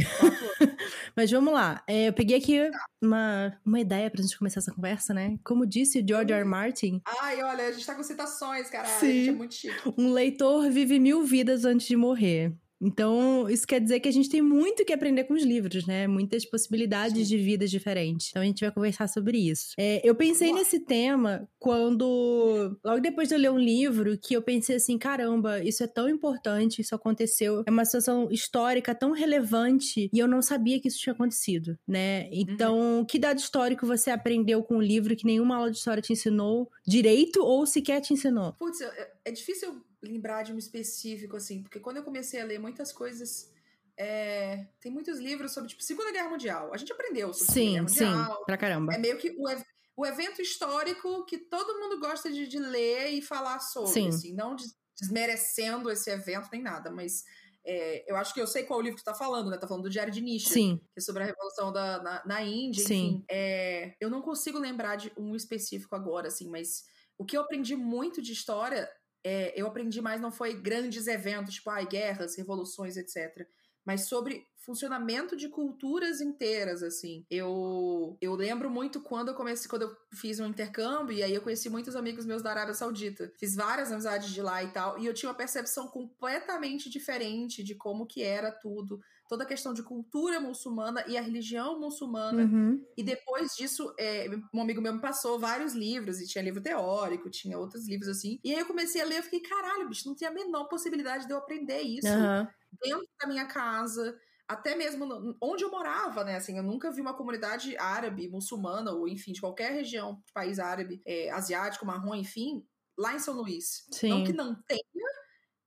mas 1.15 1.31
vamos 1.31 1.53
lá. 1.53 1.83
É, 1.87 2.09
eu 2.09 2.13
peguei 2.13 2.39
aqui 2.39 2.71
uma, 3.03 3.57
uma 3.65 3.81
ideia 3.81 4.11
pra 4.11 4.23
gente 4.23 4.39
começar 4.39 4.61
essa 4.61 4.73
conversa, 4.73 5.13
né? 5.15 5.39
Como 5.45 5.67
disse 5.67 6.01
o 6.01 6.07
George 6.07 6.33
R. 6.33 6.41
R. 6.41 6.49
Martin, 6.49 7.01
Ai, 7.21 7.43
olha, 7.43 7.67
a 7.69 7.73
gente 7.73 7.87
tá 7.87 7.95
com 7.95 8.03
citações, 8.03 8.69
caralho. 8.69 9.01
Sim. 9.01 9.07
A 9.07 9.13
gente 9.13 9.29
é 9.29 9.33
muito 9.33 9.55
chique. 9.55 9.95
um 9.97 10.13
leitor 10.13 10.71
vive 10.71 10.99
mil 10.99 11.23
vidas 11.25 11.65
antes 11.65 11.87
de 11.87 11.97
morrer. 11.97 12.53
Então, 12.81 13.49
isso 13.49 13.67
quer 13.67 13.81
dizer 13.81 14.01
que 14.01 14.09
a 14.09 14.13
gente 14.13 14.29
tem 14.29 14.43
muito 14.43 14.85
que 14.85 14.93
aprender 14.93 15.25
com 15.25 15.35
os 15.35 15.43
livros, 15.43 15.87
né? 15.87 16.07
Muitas 16.07 16.45
possibilidades 16.45 17.27
Sim. 17.29 17.37
de 17.37 17.43
vidas 17.43 17.71
diferentes. 17.71 18.29
Então, 18.31 18.43
a 18.43 18.45
gente 18.45 18.61
vai 18.61 18.71
conversar 18.73 19.09
sobre 19.09 19.39
isso. 19.39 19.73
É, 19.79 20.01
eu 20.07 20.15
pensei 20.15 20.49
Boa. 20.49 20.59
nesse 20.61 20.81
tema 20.81 21.49
quando, 21.59 22.77
logo 22.85 23.01
depois 23.01 23.29
de 23.29 23.35
eu 23.35 23.39
ler 23.39 23.51
um 23.51 23.59
livro, 23.59 24.19
que 24.19 24.35
eu 24.35 24.43
pensei 24.43 24.77
assim: 24.77 24.99
caramba, 24.99 25.63
isso 25.65 25.83
é 25.83 25.87
tão 25.87 26.09
importante, 26.09 26.81
isso 26.81 26.95
aconteceu. 26.95 27.63
É 27.67 27.71
uma 27.71 27.85
situação 27.85 28.29
histórica 28.31 28.95
tão 28.95 29.13
relevante 29.13 30.11
e 30.13 30.19
eu 30.19 30.29
não 30.29 30.43
sabia 30.43 30.81
que 30.81 30.89
isso 30.89 30.99
tinha 30.99 31.13
acontecido, 31.13 31.79
né? 31.87 32.29
Então, 32.33 33.05
que 33.09 33.19
dado 33.19 33.39
histórico 33.39 33.87
você 33.87 34.11
aprendeu 34.11 34.63
com 34.63 34.77
o 34.77 34.83
livro 34.83 35.17
que 35.17 35.25
nenhuma 35.27 35.57
aula 35.57 35.71
de 35.71 35.79
história 35.79 36.03
te 36.03 36.13
ensinou 36.13 36.71
direito 36.87 37.43
ou 37.43 37.67
sequer 37.67 38.01
te 38.01 38.13
ensinou? 38.13 38.53
Putz, 38.59 38.81
eu- 38.81 38.91
é 39.25 39.31
difícil 39.31 39.83
lembrar 40.07 40.43
de 40.43 40.53
um 40.53 40.59
específico, 40.59 41.37
assim, 41.37 41.63
porque 41.63 41.81
quando 41.81 41.99
eu 41.99 42.05
comecei 42.05 42.41
a 42.41 42.45
ler 42.45 42.59
muitas 42.59 42.93
coisas. 42.93 43.53
é, 43.99 44.67
tem 44.81 44.93
muitos 44.93 45.19
livros 45.19 45.53
sobre, 45.53 45.71
tipo, 45.71 45.83
Segunda 45.83 46.13
Guerra 46.13 46.29
Mundial. 46.29 46.73
A 46.75 46.77
gente 46.77 46.93
aprendeu 46.93 47.33
sobre 47.33 47.53
Sim, 47.55 47.73
Segunda 47.73 47.89
sim, 47.89 47.99
Guerra 48.01 48.17
Mundial. 48.19 48.45
pra 48.45 48.57
caramba. 48.59 48.95
É 48.95 48.99
meio 48.99 49.17
que 49.17 49.35
o, 49.39 49.49
ev- 49.49 49.65
o 49.97 50.05
evento 50.05 50.43
histórico 50.43 51.25
que 51.25 51.39
todo 51.39 51.79
mundo 51.81 51.99
gosta 51.99 52.31
de, 52.31 52.47
de 52.47 52.59
ler 52.59 53.09
e 53.13 53.23
falar 53.23 53.59
sobre, 53.61 53.93
Sim. 53.93 54.09
assim, 54.09 54.35
não 54.35 54.55
des- 54.55 54.77
desmerecendo 55.01 55.91
esse 55.91 56.11
evento 56.11 56.49
nem 56.53 56.63
nada, 56.63 56.91
mas 56.91 57.25
é, 57.65 58.05
eu 58.11 58.17
acho 58.17 58.33
que 58.35 58.41
eu 58.41 58.47
sei 58.47 58.63
qual 58.65 58.81
livro 58.81 58.97
que 58.99 59.03
tu 59.03 59.07
tá 59.07 59.15
falando, 59.15 59.51
né? 59.51 59.57
Tá 59.59 59.67
falando 59.67 59.85
do 59.85 59.91
Diário 59.91 60.13
de 60.13 60.21
Nietzsche 60.21 60.51
Sim, 60.53 60.77
que 60.93 60.99
é 60.99 61.01
sobre 61.01 61.23
a 61.23 61.27
Revolução 61.27 61.73
da, 61.73 62.03
na, 62.03 62.23
na 62.27 62.43
Índia, 62.43 62.85
Sim. 62.85 63.07
enfim. 63.07 63.25
É, 63.31 63.95
eu 64.01 64.09
não 64.11 64.21
consigo 64.23 64.59
lembrar 64.59 64.97
de 64.97 65.11
um 65.17 65.35
específico 65.35 65.95
agora, 65.97 66.29
assim, 66.29 66.49
mas 66.51 66.85
o 67.19 67.25
que 67.25 67.37
eu 67.37 67.41
aprendi 67.41 67.75
muito 67.75 68.21
de 68.23 68.33
história, 68.33 68.89
é, 69.25 69.53
eu 69.61 69.67
aprendi 69.67 70.01
mais 70.01 70.21
não 70.21 70.31
foi 70.31 70.55
grandes 70.55 71.07
eventos, 71.07 71.55
tipo, 71.55 71.71
ai, 71.71 71.87
guerras, 71.87 72.37
revoluções, 72.37 72.97
etc., 72.97 73.47
mas 73.85 74.09
sobre 74.09 74.45
funcionamento 74.67 75.37
de 75.37 75.49
culturas 75.49 76.21
inteiras, 76.21 76.83
assim. 76.83 77.25
Eu, 77.31 78.19
eu 78.21 78.35
lembro 78.35 78.69
muito 78.69 79.01
quando 79.01 79.29
eu 79.29 79.35
comecei, 79.35 79.71
quando 79.71 79.83
eu 79.83 79.97
fiz 80.13 80.41
um 80.41 80.47
intercâmbio, 80.47 81.17
e 81.17 81.23
aí 81.23 81.33
eu 81.33 81.41
conheci 81.41 81.71
muitos 81.71 81.95
amigos 81.95 82.27
meus 82.27 82.43
da 82.43 82.51
Arábia 82.51 82.75
Saudita. 82.75 83.33
Fiz 83.39 83.55
várias 83.55 83.93
amizades 83.93 84.31
de 84.31 84.43
lá 84.43 84.65
e 84.65 84.73
tal, 84.73 84.99
e 84.99 85.07
eu 85.07 85.15
tinha 85.15 85.31
uma 85.31 85.37
percepção 85.37 85.87
completamente 85.87 86.91
diferente 86.91 87.63
de 87.63 87.77
como 87.77 88.07
que 88.07 88.25
era 88.25 88.51
tudo 88.51 88.99
toda 89.29 89.45
a 89.45 89.47
questão 89.47 89.73
de 89.73 89.83
cultura 89.83 90.41
muçulmana 90.41 91.05
e 91.07 91.17
a 91.17 91.21
religião 91.21 91.79
muçulmana. 91.81 92.45
Uhum. 92.45 92.85
E 92.97 93.03
depois 93.03 93.55
disso, 93.57 93.95
é, 93.99 94.27
um 94.55 94.61
amigo 94.61 94.81
meu 94.81 94.95
me 94.95 95.01
passou 95.01 95.39
vários 95.39 95.75
livros, 95.75 96.21
e 96.21 96.27
tinha 96.27 96.43
livro 96.43 96.63
teórico, 96.63 97.31
tinha 97.31 97.59
outros 97.59 97.87
livros 97.89 98.09
assim. 98.09 98.39
E 98.45 98.53
aí 98.53 98.61
eu 98.61 98.67
comecei 98.67 99.03
a 99.03 99.05
ler, 99.05 99.19
eu 99.19 99.23
fiquei, 99.23 99.41
caralho, 99.41 99.89
bicho, 99.89 100.09
não 100.09 100.15
tem 100.15 100.29
a 100.29 100.33
menor 100.33 100.69
possibilidade 100.69 101.27
de 101.27 101.33
eu 101.33 101.39
aprender 101.39 101.81
isso 101.83 102.09
Aham. 102.09 102.49
dentro 102.83 103.09
da 103.21 103.29
minha 103.29 103.47
casa. 103.47 104.19
Até 104.49 104.77
mesmo 104.77 105.37
onde 105.43 105.65
eu 105.65 105.71
morava, 105.71 106.23
né? 106.23 106.37
Assim, 106.37 106.57
eu 106.57 106.63
nunca 106.63 106.91
vi 106.93 107.01
uma 107.01 107.15
comunidade 107.15 107.77
árabe, 107.79 108.29
muçulmana, 108.29 108.93
ou 108.93 109.09
enfim, 109.09 109.33
de 109.33 109.41
qualquer 109.41 109.73
região, 109.73 110.23
país 110.33 110.61
árabe, 110.61 111.03
é, 111.05 111.31
asiático, 111.31 111.85
marrom, 111.85 112.15
enfim, 112.15 112.65
lá 112.97 113.13
em 113.15 113.19
São 113.19 113.35
Luís. 113.35 113.87
Sim. 113.91 114.09
Não 114.09 114.25
que 114.25 114.33
não 114.33 114.55
tenha, 114.63 114.81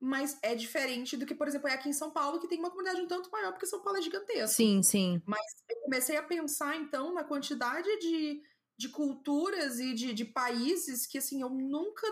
mas 0.00 0.38
é 0.42 0.54
diferente 0.54 1.14
do 1.16 1.26
que, 1.26 1.34
por 1.34 1.46
exemplo, 1.46 1.68
é 1.68 1.74
aqui 1.74 1.90
em 1.90 1.92
São 1.92 2.10
Paulo, 2.10 2.40
que 2.40 2.48
tem 2.48 2.58
uma 2.58 2.70
comunidade 2.70 3.02
um 3.02 3.06
tanto 3.06 3.30
maior, 3.30 3.52
porque 3.52 3.66
São 3.66 3.82
Paulo 3.82 3.98
é 3.98 4.02
gigantesco. 4.02 4.56
Sim, 4.56 4.82
sim. 4.82 5.22
Eu 5.68 5.80
comecei 5.82 6.16
a 6.16 6.22
pensar, 6.22 6.74
então, 6.76 7.12
na 7.12 7.22
quantidade 7.22 7.88
de, 7.98 8.42
de 8.78 8.88
culturas 8.88 9.78
e 9.78 9.92
de, 9.92 10.14
de 10.14 10.24
países 10.24 11.06
que, 11.06 11.18
assim, 11.18 11.42
eu 11.42 11.50
nunca, 11.50 12.06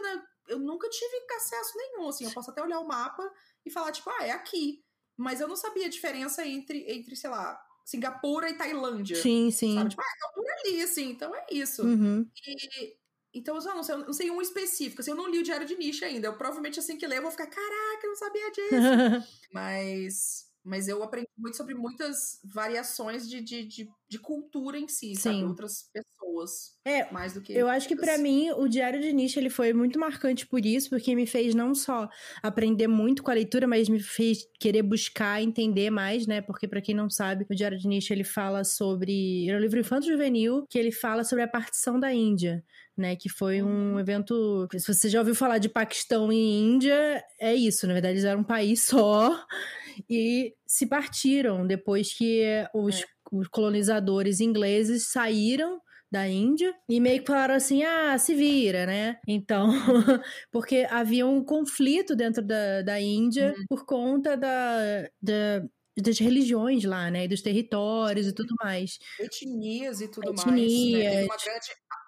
eu 0.49 0.59
nunca 0.59 0.87
tive 0.91 1.17
acesso 1.35 1.73
nenhum, 1.77 2.09
assim, 2.09 2.27
eu 2.27 2.33
posso 2.33 2.51
até 2.51 2.63
olhar 2.63 2.79
o 2.79 2.87
mapa 2.87 3.23
e 3.65 3.71
falar, 3.71 3.91
tipo, 3.91 4.11
ah, 4.11 4.27
é 4.27 4.33
aqui. 4.33 4.85
Mas 5.17 5.41
eu 5.41 5.49
não 5.49 5.57
sabia 5.57 5.87
a 5.87 5.91
diferença 5.91 6.47
entre, 6.47 6.85
entre 6.93 7.17
sei 7.17 7.31
lá, 7.31 7.59
Singapura 7.87 8.51
e 8.51 8.59
Tailândia. 8.59 9.17
Sim, 9.17 9.51
sim. 9.51 9.75
Sabe? 9.75 9.91
Tipo, 9.91 10.03
ah, 10.03 10.21
tá 10.21 10.29
por 10.35 10.45
ali, 10.47 10.83
assim, 10.83 11.11
então 11.11 11.35
é 11.35 11.47
isso. 11.51 11.83
Uhum. 11.83 12.31
E, 12.47 12.97
então, 13.39 13.57
eu 13.57 13.63
não 13.75 13.83
sei, 13.83 13.95
eu 13.95 13.99
não 13.99 14.13
sei 14.13 14.31
um 14.31 14.41
específico, 14.43 15.01
assim, 15.01 15.11
eu 15.11 15.17
não 15.17 15.29
li 15.31 15.39
o 15.39 15.43
Diário 15.43 15.67
de 15.67 15.77
Nietzsche 15.77 16.05
ainda. 16.05 16.29
Eu 16.29 16.37
provavelmente, 16.37 16.79
assim 16.79 16.97
que 16.99 17.07
ler, 17.07 17.19
eu 17.19 17.23
vou 17.23 17.31
ficar, 17.31 17.47
caraca, 17.47 18.01
eu 18.07 18.09
não 18.11 18.17
sabia 18.17 18.51
disso. 18.53 18.95
Mas 19.53 20.47
mas 20.65 20.87
eu 20.87 21.03
aprendi 21.03 21.29
muito 21.39 21.57
sobre 21.57 21.75
muitas 21.75 22.41
variações 22.45 23.27
de, 23.27 23.41
de, 23.41 23.65
de, 23.65 23.89
de 24.07 24.19
cultura 24.19 24.79
em 24.79 24.87
si, 24.87 25.15
Sim. 25.15 25.17
sabe? 25.17 25.45
Outras 25.45 25.89
pessoas, 25.91 26.77
É, 26.85 27.11
mais 27.11 27.33
do 27.33 27.41
que 27.41 27.55
Eu 27.55 27.69
acho 27.69 27.89
que 27.89 27.97
pra 27.97 28.13
outras. 28.13 28.23
mim 28.23 28.51
o 28.51 28.69
Diário 28.69 29.01
de 29.01 29.13
Nietzsche 29.13 29.39
ele 29.39 29.49
foi 29.49 29.73
muito 29.73 29.99
marcante 29.99 30.47
por 30.47 30.65
isso, 30.67 30.91
porque 30.91 31.15
me 31.15 31.27
fez 31.27 31.55
não 31.55 31.75
só 31.75 32.09
aprender 32.43 32.87
muito 32.87 33.23
com 33.23 33.31
a 33.31 33.35
leitura, 33.35 33.67
mas 33.67 33.89
me 33.89 34.01
fez 34.01 34.41
querer 34.61 34.83
buscar 34.83 35.41
entender 35.43 35.89
mais, 35.91 36.27
né? 36.27 36.43
Porque 36.43 36.69
pra 36.69 36.83
quem 36.83 36.95
não 36.95 37.09
sabe, 37.09 37.47
o 37.49 37.55
Diário 37.55 37.79
de 37.79 37.89
Nietzsche 37.89 38.13
ele 38.13 38.25
fala 38.25 38.63
sobre, 38.65 39.49
é 39.49 39.57
um 39.57 39.61
livro 39.61 39.81
infanto 39.81 40.07
juvenil 40.07 40.67
que 40.69 40.79
ele 40.79 40.93
fala 40.93 41.25
sobre 41.25 41.45
a 41.45 41.49
partição 41.49 41.99
da 41.99 42.13
Índia, 42.13 42.63
né? 43.01 43.17
Que 43.17 43.29
foi 43.29 43.63
um 43.63 43.95
Uhum. 43.95 43.99
evento, 43.99 44.69
se 44.73 44.93
você 44.93 45.09
já 45.09 45.19
ouviu 45.21 45.35
falar 45.35 45.59
de 45.59 45.69
Paquistão 45.69 46.33
e 46.33 46.37
Índia, 46.61 47.23
é 47.41 47.55
isso, 47.55 47.87
na 47.87 47.93
verdade 47.95 48.15
eles 48.15 48.25
eram 48.25 48.41
um 48.41 48.45
país 48.45 48.85
só 48.87 49.45
e 50.09 50.55
se 50.67 50.87
partiram 50.87 51.67
depois 51.67 52.13
que 52.17 52.43
os, 52.75 53.05
os 53.33 53.49
colonizadores 53.49 54.41
ingleses 54.41 55.09
saíram 55.11 55.81
da 56.11 56.27
Índia 56.27 56.75
e 56.89 57.01
meio 57.01 57.21
que 57.21 57.27
falaram 57.27 57.55
assim: 57.55 57.85
ah, 57.85 58.17
se 58.19 58.35
vira, 58.35 58.87
né? 58.87 59.19
Então, 59.27 59.71
porque 60.51 60.87
havia 60.91 61.27
um 61.27 61.45
conflito 61.45 62.17
dentro 62.17 62.43
da, 62.43 62.83
da 62.83 63.01
Índia 63.01 63.59
por 63.69 63.85
conta 63.85 64.37
da, 64.37 64.79
da- 65.21 65.69
das 66.03 66.19
religiões 66.19 66.85
lá, 66.85 67.11
né? 67.11 67.25
E 67.25 67.29
dos 67.29 67.43
territórios 67.43 68.27
e 68.27 68.33
tudo 68.35 68.55
mais. 68.63 68.99
etnias 69.19 70.01
e 70.01 70.09
tudo 70.09 70.33
mais. 70.35 70.41
Etnias. 70.47 71.03
Né? 71.05 71.11
Teve 71.11 71.25
uma 71.25 71.37
grande. 71.37 71.67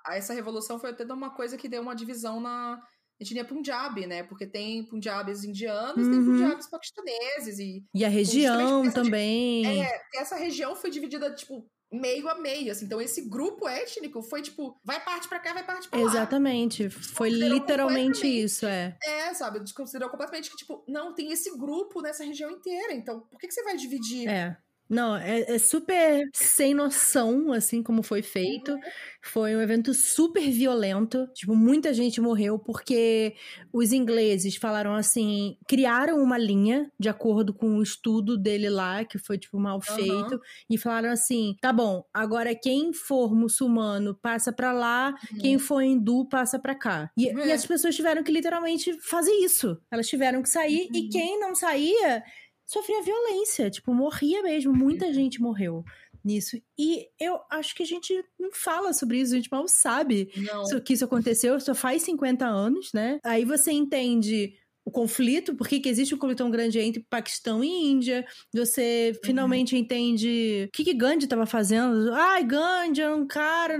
Essa 0.09 0.35
revolução 0.35 0.78
foi 0.78 0.90
até 0.90 1.04
uma 1.12 1.30
coisa 1.35 1.56
que 1.56 1.68
deu 1.68 1.82
uma 1.82 1.94
divisão 1.94 2.40
na 2.40 2.80
etnia 3.20 3.44
Punjab, 3.44 4.06
né? 4.06 4.23
Porque 4.23 4.47
tem 4.47 4.85
Punjabis 4.87 5.44
indianos, 5.44 5.94
tem 6.09 6.18
Uhum. 6.18 6.25
Punjabis 6.25 6.70
paquistaneses 6.70 7.59
e 7.59 7.85
E 7.94 8.04
a 8.04 8.09
região 8.09 8.80
essa 8.85 8.88
de- 8.88 8.94
também. 8.94 9.82
É, 9.82 10.00
essa 10.16 10.37
região 10.37 10.75
foi 10.75 10.90
dividida, 10.90 11.35
tipo, 11.35 11.66
meio 11.92 12.28
a 12.28 12.35
meio, 12.37 12.70
assim. 12.70 12.85
Então, 12.85 13.00
esse 13.00 13.23
grupo 13.28 13.68
étnico 13.68 14.23
foi, 14.23 14.42
tipo, 14.42 14.78
vai 14.85 15.02
parte 15.04 15.28
pra 15.28 15.40
cá, 15.40 15.52
vai 15.52 15.64
parte 15.64 15.88
pra 15.88 15.99
lá. 15.99 16.04
Exatamente. 16.04 16.88
Foi 16.88 17.28
literalmente 17.30 18.26
isso, 18.26 18.66
é. 18.66 18.97
É, 19.02 19.35
sabe? 19.35 19.61
Desconsiderou 19.61 20.09
completamente 20.09 20.50
que, 20.50 20.56
tipo, 20.56 20.85
não, 20.87 21.14
tem 21.14 21.32
esse 21.32 21.56
grupo 21.59 22.00
nessa 22.00 22.25
região 22.25 22.50
inteira. 22.50 22.92
Então, 22.92 23.20
por 23.20 23.38
que, 23.38 23.49
que 23.49 23.54
você 23.54 23.62
vai 23.62 23.76
dividir? 23.76 24.28
É. 24.28 24.56
Não, 24.90 25.16
é, 25.16 25.42
é 25.54 25.59
super 25.59 26.25
sem 26.35 26.75
noção, 26.75 27.52
assim 27.52 27.80
como 27.80 28.02
foi 28.02 28.23
feito. 28.23 28.76
Foi 29.23 29.54
um 29.54 29.61
evento 29.62 29.94
super 29.94 30.50
violento. 30.50 31.28
Tipo, 31.32 31.54
muita 31.54 31.94
gente 31.94 32.20
morreu 32.20 32.59
porque 32.59 33.37
os 33.73 33.92
ingleses 33.92 34.56
falaram 34.56 34.92
assim, 34.94 35.56
criaram 35.68 36.20
uma 36.20 36.37
linha 36.37 36.90
de 36.99 37.09
acordo 37.09 37.54
com 37.54 37.76
o 37.76 37.82
estudo 37.85 38.37
dele 38.37 38.68
lá, 38.68 39.04
que 39.04 39.16
foi, 39.16 39.38
tipo, 39.38 39.61
mal 39.61 39.80
feito, 39.80 40.40
e 40.68 40.76
falaram 40.76 41.11
assim: 41.11 41.54
tá 41.61 41.73
bom, 41.73 42.04
agora 42.12 42.52
quem 42.54 42.92
for 42.92 43.32
muçulmano 43.32 44.12
passa 44.20 44.52
pra 44.52 44.73
lá, 44.73 45.14
quem 45.38 45.56
for 45.59 45.82
hindu 45.82 46.26
passa 46.28 46.59
pra 46.59 46.75
cá. 46.75 47.12
E, 47.16 47.32
e 47.44 47.52
É. 47.52 47.52
as 47.52 47.64
pessoas 47.64 47.94
tiveram 47.94 48.25
que 48.25 48.32
literalmente 48.32 48.99
fazer 49.00 49.32
isso. 49.35 49.80
Elas 49.88 50.09
tiveram 50.09 50.42
que 50.42 50.49
sair, 50.49 50.90
e 50.92 51.02
Uhum. 51.02 51.09
quem 51.09 51.38
não 51.38 51.54
saía 51.54 52.25
sofria 52.70 53.02
violência, 53.02 53.68
tipo, 53.70 53.92
morria 53.92 54.42
mesmo, 54.42 54.72
muita 54.72 55.12
gente 55.12 55.40
morreu 55.40 55.84
nisso. 56.24 56.56
E 56.78 57.08
eu 57.18 57.40
acho 57.50 57.74
que 57.74 57.82
a 57.82 57.86
gente 57.86 58.12
não 58.38 58.50
fala 58.52 58.92
sobre 58.92 59.18
isso, 59.20 59.32
a 59.32 59.36
gente 59.36 59.50
mal 59.50 59.66
sabe 59.66 60.30
Não. 60.36 60.80
que 60.80 60.92
isso 60.92 61.04
aconteceu, 61.04 61.58
só 61.58 61.74
faz 61.74 62.02
50 62.02 62.46
anos, 62.46 62.92
né? 62.92 63.18
Aí 63.24 63.44
você 63.44 63.72
entende 63.72 64.54
o 64.84 64.90
conflito, 64.90 65.54
por 65.54 65.68
que 65.68 65.80
existe 65.88 66.14
um 66.14 66.18
conflito 66.18 66.38
tão 66.38 66.50
grande 66.50 66.78
entre 66.80 67.04
Paquistão 67.08 67.62
e 67.62 67.68
Índia, 67.68 68.26
você 68.52 69.18
finalmente 69.24 69.76
entende 69.76 70.66
o 70.68 70.70
que 70.72 70.84
que 70.84 70.94
Gandhi 70.94 71.24
estava 71.24 71.46
fazendo. 71.46 72.12
Ai, 72.14 72.42
Gandhi 72.44 73.00
era 73.02 73.14
um 73.14 73.26
cara... 73.26 73.78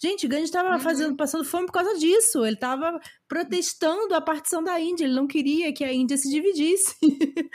Gente, 0.00 0.28
Gandhi 0.28 0.44
estava 0.44 0.74
Uhum. 0.74 0.80
fazendo, 0.80 1.16
passando 1.16 1.44
fome 1.44 1.66
por 1.66 1.72
causa 1.72 1.98
disso, 1.98 2.44
ele 2.44 2.54
estava 2.54 2.98
protestando 3.28 4.14
a 4.14 4.20
partição 4.20 4.62
da 4.64 4.80
Índia, 4.80 5.04
ele 5.04 5.14
não 5.14 5.26
queria 5.26 5.72
que 5.72 5.84
a 5.84 5.92
Índia 5.92 6.16
se 6.16 6.28
dividisse. 6.30 6.94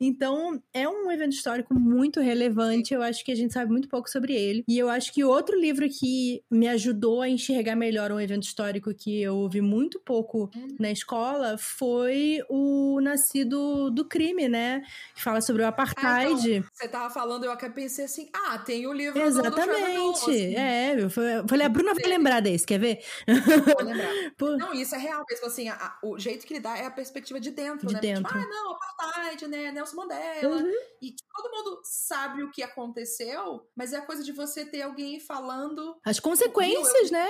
então, 0.00 0.60
é 0.72 0.88
um 0.88 1.10
evento 1.10 1.32
histórico 1.32 1.74
muito 1.74 2.20
relevante, 2.20 2.94
eu 2.94 3.02
acho 3.02 3.24
que 3.24 3.32
a 3.32 3.34
gente 3.34 3.52
sabe 3.52 3.70
muito 3.70 3.88
pouco 3.88 4.08
sobre 4.08 4.34
ele. 4.34 4.64
E 4.68 4.78
eu 4.78 4.88
acho 4.88 5.12
que 5.12 5.24
outro 5.24 5.58
livro 5.58 5.86
que 5.88 6.42
me 6.50 6.68
ajudou 6.68 7.20
a 7.22 7.28
enxergar 7.28 7.74
melhor 7.76 8.12
um 8.12 8.20
evento 8.20 8.44
histórico 8.44 8.94
que 8.94 9.20
eu 9.22 9.36
ouvi 9.36 9.60
muito 9.60 10.00
pouco 10.00 10.50
Uhum. 10.54 10.76
na 10.78 10.90
escola 10.90 11.56
foi 11.58 12.38
o 12.48 13.00
Nascido 13.02 13.90
do 13.90 14.04
Crime, 14.04 14.48
né? 14.48 14.82
Que 15.14 15.22
fala 15.22 15.40
sobre 15.40 15.62
o 15.62 15.64
Ah, 15.66 15.68
apartheid. 15.68 16.50
então, 16.56 16.70
você 16.72 16.88
tava 16.88 17.10
falando, 17.12 17.44
eu 17.44 17.50
até 17.52 17.68
pensei 17.68 18.04
assim, 18.04 18.28
ah, 18.32 18.58
tem 18.58 18.86
o 18.86 18.92
livro 18.92 19.14
do, 19.14 19.20
do 19.20 19.26
Exatamente. 19.26 20.20
assim, 20.30 20.54
É, 20.54 20.94
eu 21.02 21.10
falei, 21.10 21.66
a 21.66 21.68
Bruna 21.68 21.94
vai 21.94 22.04
lembrar 22.08 22.40
desse, 22.40 22.66
quer 22.66 22.78
ver? 22.78 23.00
vou 23.26 23.84
lembrar. 23.86 24.08
Pô, 24.38 24.56
Não, 24.56 24.72
isso 24.74 24.94
é 24.94 24.98
real 25.08 25.24
mesmo, 25.28 25.46
assim, 25.46 25.68
a- 25.68 25.74
a- 25.74 25.98
o 26.02 26.18
jeito 26.18 26.46
que 26.46 26.52
ele 26.54 26.60
dá 26.60 26.76
é 26.76 26.86
a 26.86 26.90
perspectiva 26.90 27.40
de 27.40 27.50
dentro, 27.50 27.86
De 27.86 27.94
né? 27.94 28.00
Tipo, 28.00 28.14
dentro. 28.14 28.38
ah, 28.38 28.46
não, 28.46 28.72
apartheid, 28.72 29.46
né, 29.48 29.72
Nelson 29.72 29.96
Mandela, 29.96 30.56
Uhum. 30.56 30.72
e 31.00 31.12
tipo, 31.12 31.28
todo 31.34 31.50
mundo 31.54 31.80
sabe 31.84 32.42
o 32.42 32.50
que 32.50 32.62
aconteceu, 32.62 33.66
mas 33.76 33.92
é 33.92 33.96
a 33.98 34.02
coisa 34.02 34.22
de 34.22 34.32
você 34.32 34.64
ter 34.64 34.82
alguém 34.82 35.18
falando 35.20 35.98
As 36.04 36.20
consequências, 36.20 37.10
né? 37.10 37.26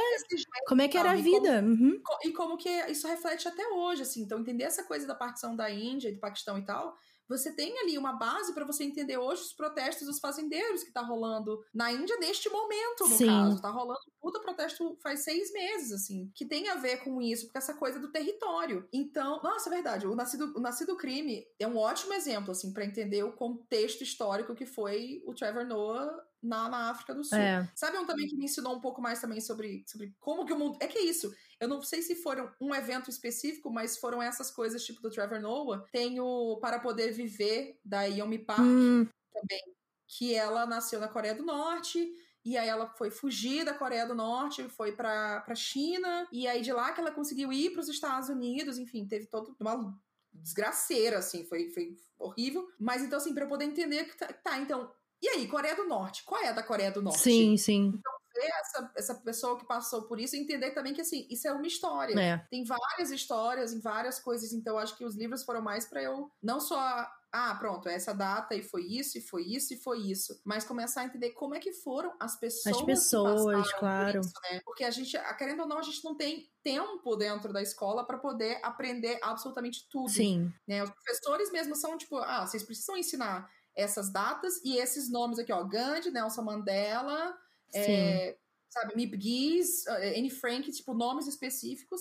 Como 0.67 0.83
é 0.83 0.89
que 0.89 0.97
era 0.99 1.13
a 1.13 1.17
sabe? 1.17 1.31
Como- 1.31 1.43
vida. 1.43 1.61
Uhum. 1.63 2.03
e 2.25 2.33
como 2.33 2.57
que 2.57 2.69
isso 2.91 3.07
reflete 3.07 3.47
até 3.49 3.67
hoje, 3.69 4.03
assim. 4.03 4.23
Então, 4.23 4.39
entender 4.41 4.65
essa 4.65 4.83
coisa 4.85 5.07
da 5.07 5.15
partição 5.15 5.55
da 5.57 5.71
Índia 5.71 6.09
e 6.09 6.13
do 6.13 6.21
Paquistão 6.21 6.59
e 6.59 6.65
tal, 6.65 6.97
você 7.29 7.53
tem 7.53 7.79
ali 7.81 7.99
uma 7.99 8.13
base 8.13 8.55
para 8.55 8.65
você 8.65 8.85
entender 8.85 9.19
hoje 9.19 9.43
os 9.43 9.53
protestos 9.53 10.07
dos 10.07 10.19
fazendeiros 10.19 10.83
que 10.83 10.93
tá 10.93 11.03
rolando 11.03 11.63
na 11.73 11.93
Índia 11.93 12.17
neste 12.19 12.49
momento, 12.49 13.09
no 13.09 13.17
Sim. 13.17 13.27
caso. 13.27 13.61
Tá 13.61 13.71
rolando 13.71 14.01
um 14.09 14.21
puta 14.21 14.41
protesto 14.41 14.97
faz 15.03 15.21
seis 15.21 15.53
meses, 15.53 15.93
assim, 15.93 16.31
que 16.35 16.47
tem 16.47 16.69
a 16.69 16.77
ver 16.77 16.99
com 16.99 17.21
isso, 17.21 17.47
porque 17.47 17.59
essa 17.59 17.75
coisa 17.75 17.99
do 17.99 18.11
território. 18.11 18.89
Então, 18.93 19.41
nossa, 19.43 19.69
é 19.69 19.73
verdade, 19.73 20.07
o 20.07 20.15
Nascido, 20.15 20.53
o 20.57 20.61
Nascido 20.61 20.97
Crime 20.97 21.47
é 21.59 21.67
um 21.67 21.77
ótimo 21.77 22.15
exemplo, 22.15 22.53
assim, 22.53 22.73
para 22.73 22.85
entender 22.85 23.23
o 23.23 23.33
contexto 23.33 24.03
histórico 24.03 24.55
que 24.55 24.67
foi 24.67 25.23
o 25.27 25.35
Trevor 25.35 25.67
Noah 25.67 26.25
na, 26.43 26.69
na 26.69 26.91
África 26.91 27.15
do 27.15 27.25
Sul. 27.25 27.39
É. 27.39 27.69
Sabe 27.75 27.99
um 27.99 28.07
também 28.07 28.27
que 28.27 28.37
me 28.37 28.45
ensinou 28.45 28.75
um 28.75 28.81
pouco 28.81 29.01
mais 29.01 29.21
também 29.21 29.41
sobre, 29.41 29.85
sobre 29.87 30.15
como 30.21 30.45
que 30.45 30.53
o 30.53 30.59
mundo. 30.59 30.79
É 30.81 30.87
que 30.87 30.99
é 30.99 31.05
isso. 31.05 31.33
Eu 31.61 31.69
não 31.69 31.83
sei 31.83 32.03
se 32.03 32.15
foram 32.15 32.51
um 32.61 32.75
evento 32.75 33.11
específico, 33.11 33.71
mas 33.71 33.99
foram 33.99 34.23
essas 34.23 34.51
coisas, 34.51 34.85
tipo 34.85 35.03
do 35.03 35.11
Trevor 35.11 35.41
Noah. 35.41 35.85
Tem 35.93 36.21
o 36.21 36.57
Para 36.61 36.79
Poder 36.79 37.13
Viver, 37.13 37.79
da 37.85 38.03
Yeonmi 38.05 38.39
Park, 38.39 38.61
Hum, 38.61 39.07
também. 39.33 39.61
Que 40.07 40.35
ela 40.35 40.67
nasceu 40.67 41.01
na 41.01 41.09
Coreia 41.09 41.35
do 41.35 41.45
Norte. 41.45 42.11
E 42.45 42.57
aí 42.57 42.69
ela 42.69 42.89
foi 42.97 43.11
fugir 43.11 43.65
da 43.65 43.75
Coreia 43.75 44.07
do 44.07 44.15
Norte, 44.15 44.69
foi 44.69 44.93
pra, 44.93 45.41
pra 45.41 45.55
China. 45.55 46.27
E 46.33 46.47
aí 46.47 46.63
de 46.63 46.73
lá 46.73 46.93
que 46.93 47.01
ela 47.01 47.11
conseguiu 47.11 47.53
ir 47.53 47.71
pros 47.71 47.89
Estados 47.89 48.29
Unidos. 48.29 48.79
Enfim, 48.79 49.07
teve 49.07 49.27
toda 49.27 49.53
uma 49.61 50.01
desgraceira, 50.33 51.19
assim. 51.19 51.45
Foi, 51.45 51.71
foi 51.71 51.97
horrível. 52.19 52.67
Mas 52.79 53.03
então, 53.03 53.19
assim, 53.19 53.35
pra 53.35 53.45
eu 53.45 53.49
poder 53.49 53.65
entender 53.65 54.05
que 54.05 54.17
tá, 54.17 54.33
tá, 54.33 54.59
então... 54.59 54.91
E 55.21 55.29
aí, 55.29 55.49
Coreia 55.49 55.75
do 55.75 55.85
Norte? 55.85 56.23
Qual 56.25 56.41
é 56.41 56.49
a 56.49 56.53
da 56.53 56.63
Coreia 56.63 56.93
do 56.93 57.03
Norte? 57.03 57.19
sim, 57.19 57.57
sim. 57.57 58.01
Ver 58.35 58.51
essa, 58.61 58.93
essa 58.97 59.15
pessoa 59.15 59.59
que 59.59 59.67
passou 59.67 60.03
por 60.03 60.19
isso 60.21 60.37
e 60.37 60.41
entender 60.41 60.71
também 60.73 60.95
que, 60.95 61.01
assim, 61.01 61.27
isso 61.31 61.47
é 61.47 61.53
uma 61.53 61.67
história. 61.67 62.19
É. 62.19 62.39
Tem 62.51 62.65
várias 62.65 63.11
histórias 63.11 63.73
em 63.73 63.81
várias 63.81 64.19
coisas, 64.19 64.53
então 64.53 64.79
acho 64.79 64.97
que 64.97 65.05
os 65.05 65.17
livros 65.17 65.45
foram 65.45 65.63
mais 65.63 65.87
pra 65.87 66.03
eu 66.03 66.31
não 66.43 66.61
só. 66.61 67.07
Ah, 67.31 67.55
pronto, 67.57 67.91
essa 67.91 68.15
data 68.15 68.55
e 68.55 68.63
foi 68.63 68.85
isso, 68.85 69.19
e 69.19 69.21
foi 69.21 69.43
isso, 69.43 69.75
e 69.75 69.77
foi 69.77 69.99
isso. 69.99 70.41
Mas 70.47 70.65
começar 70.65 71.03
a 71.03 71.05
entender 71.05 71.33
como 71.33 71.55
é 71.55 71.61
que 71.61 71.75
foram 71.75 72.17
as 72.19 72.41
pessoas. 72.41 72.79
As 72.79 72.83
pessoas, 72.83 73.45
passaram 73.45 73.63
por 73.63 73.79
claro. 73.79 74.21
isso, 74.21 74.33
né? 74.51 74.61
Porque 74.65 74.83
a 74.83 74.91
gente, 74.91 75.19
querendo 75.37 75.61
ou 75.61 75.69
não, 75.69 75.79
a 75.79 75.83
gente 75.83 76.03
não 76.03 76.17
tem 76.17 76.51
tempo 76.63 77.17
dentro 77.17 77.53
da 77.53 77.61
escola 77.61 78.07
pra 78.07 78.17
poder 78.17 78.59
aprender 78.63 79.19
absolutamente 79.23 79.87
tudo 79.91 80.09
Sim. 80.09 80.51
né? 80.67 80.83
Os 80.83 80.91
professores 80.91 81.53
mesmo 81.53 81.77
são 81.77 81.99
tipo, 81.99 82.17
ah, 82.17 82.47
vocês 82.47 82.63
precisam 82.63 82.97
ensinar 82.97 83.47
essas 83.79 84.11
datas 84.11 84.61
e 84.65 84.77
esses 84.77 85.11
nomes 85.11 85.39
aqui, 85.39 85.53
ó, 85.53 85.63
Gandhi, 85.63 86.11
Nelson 86.11 86.43
Mandela, 86.43 87.37
é, 87.75 88.37
sabe, 88.69 88.97
Mip 88.97 89.21
Gees, 89.21 89.87
eh, 89.87 90.19
Anne 90.19 90.31
Frank, 90.31 90.71
tipo, 90.73 90.95
nomes 90.95 91.27
específicos. 91.27 92.01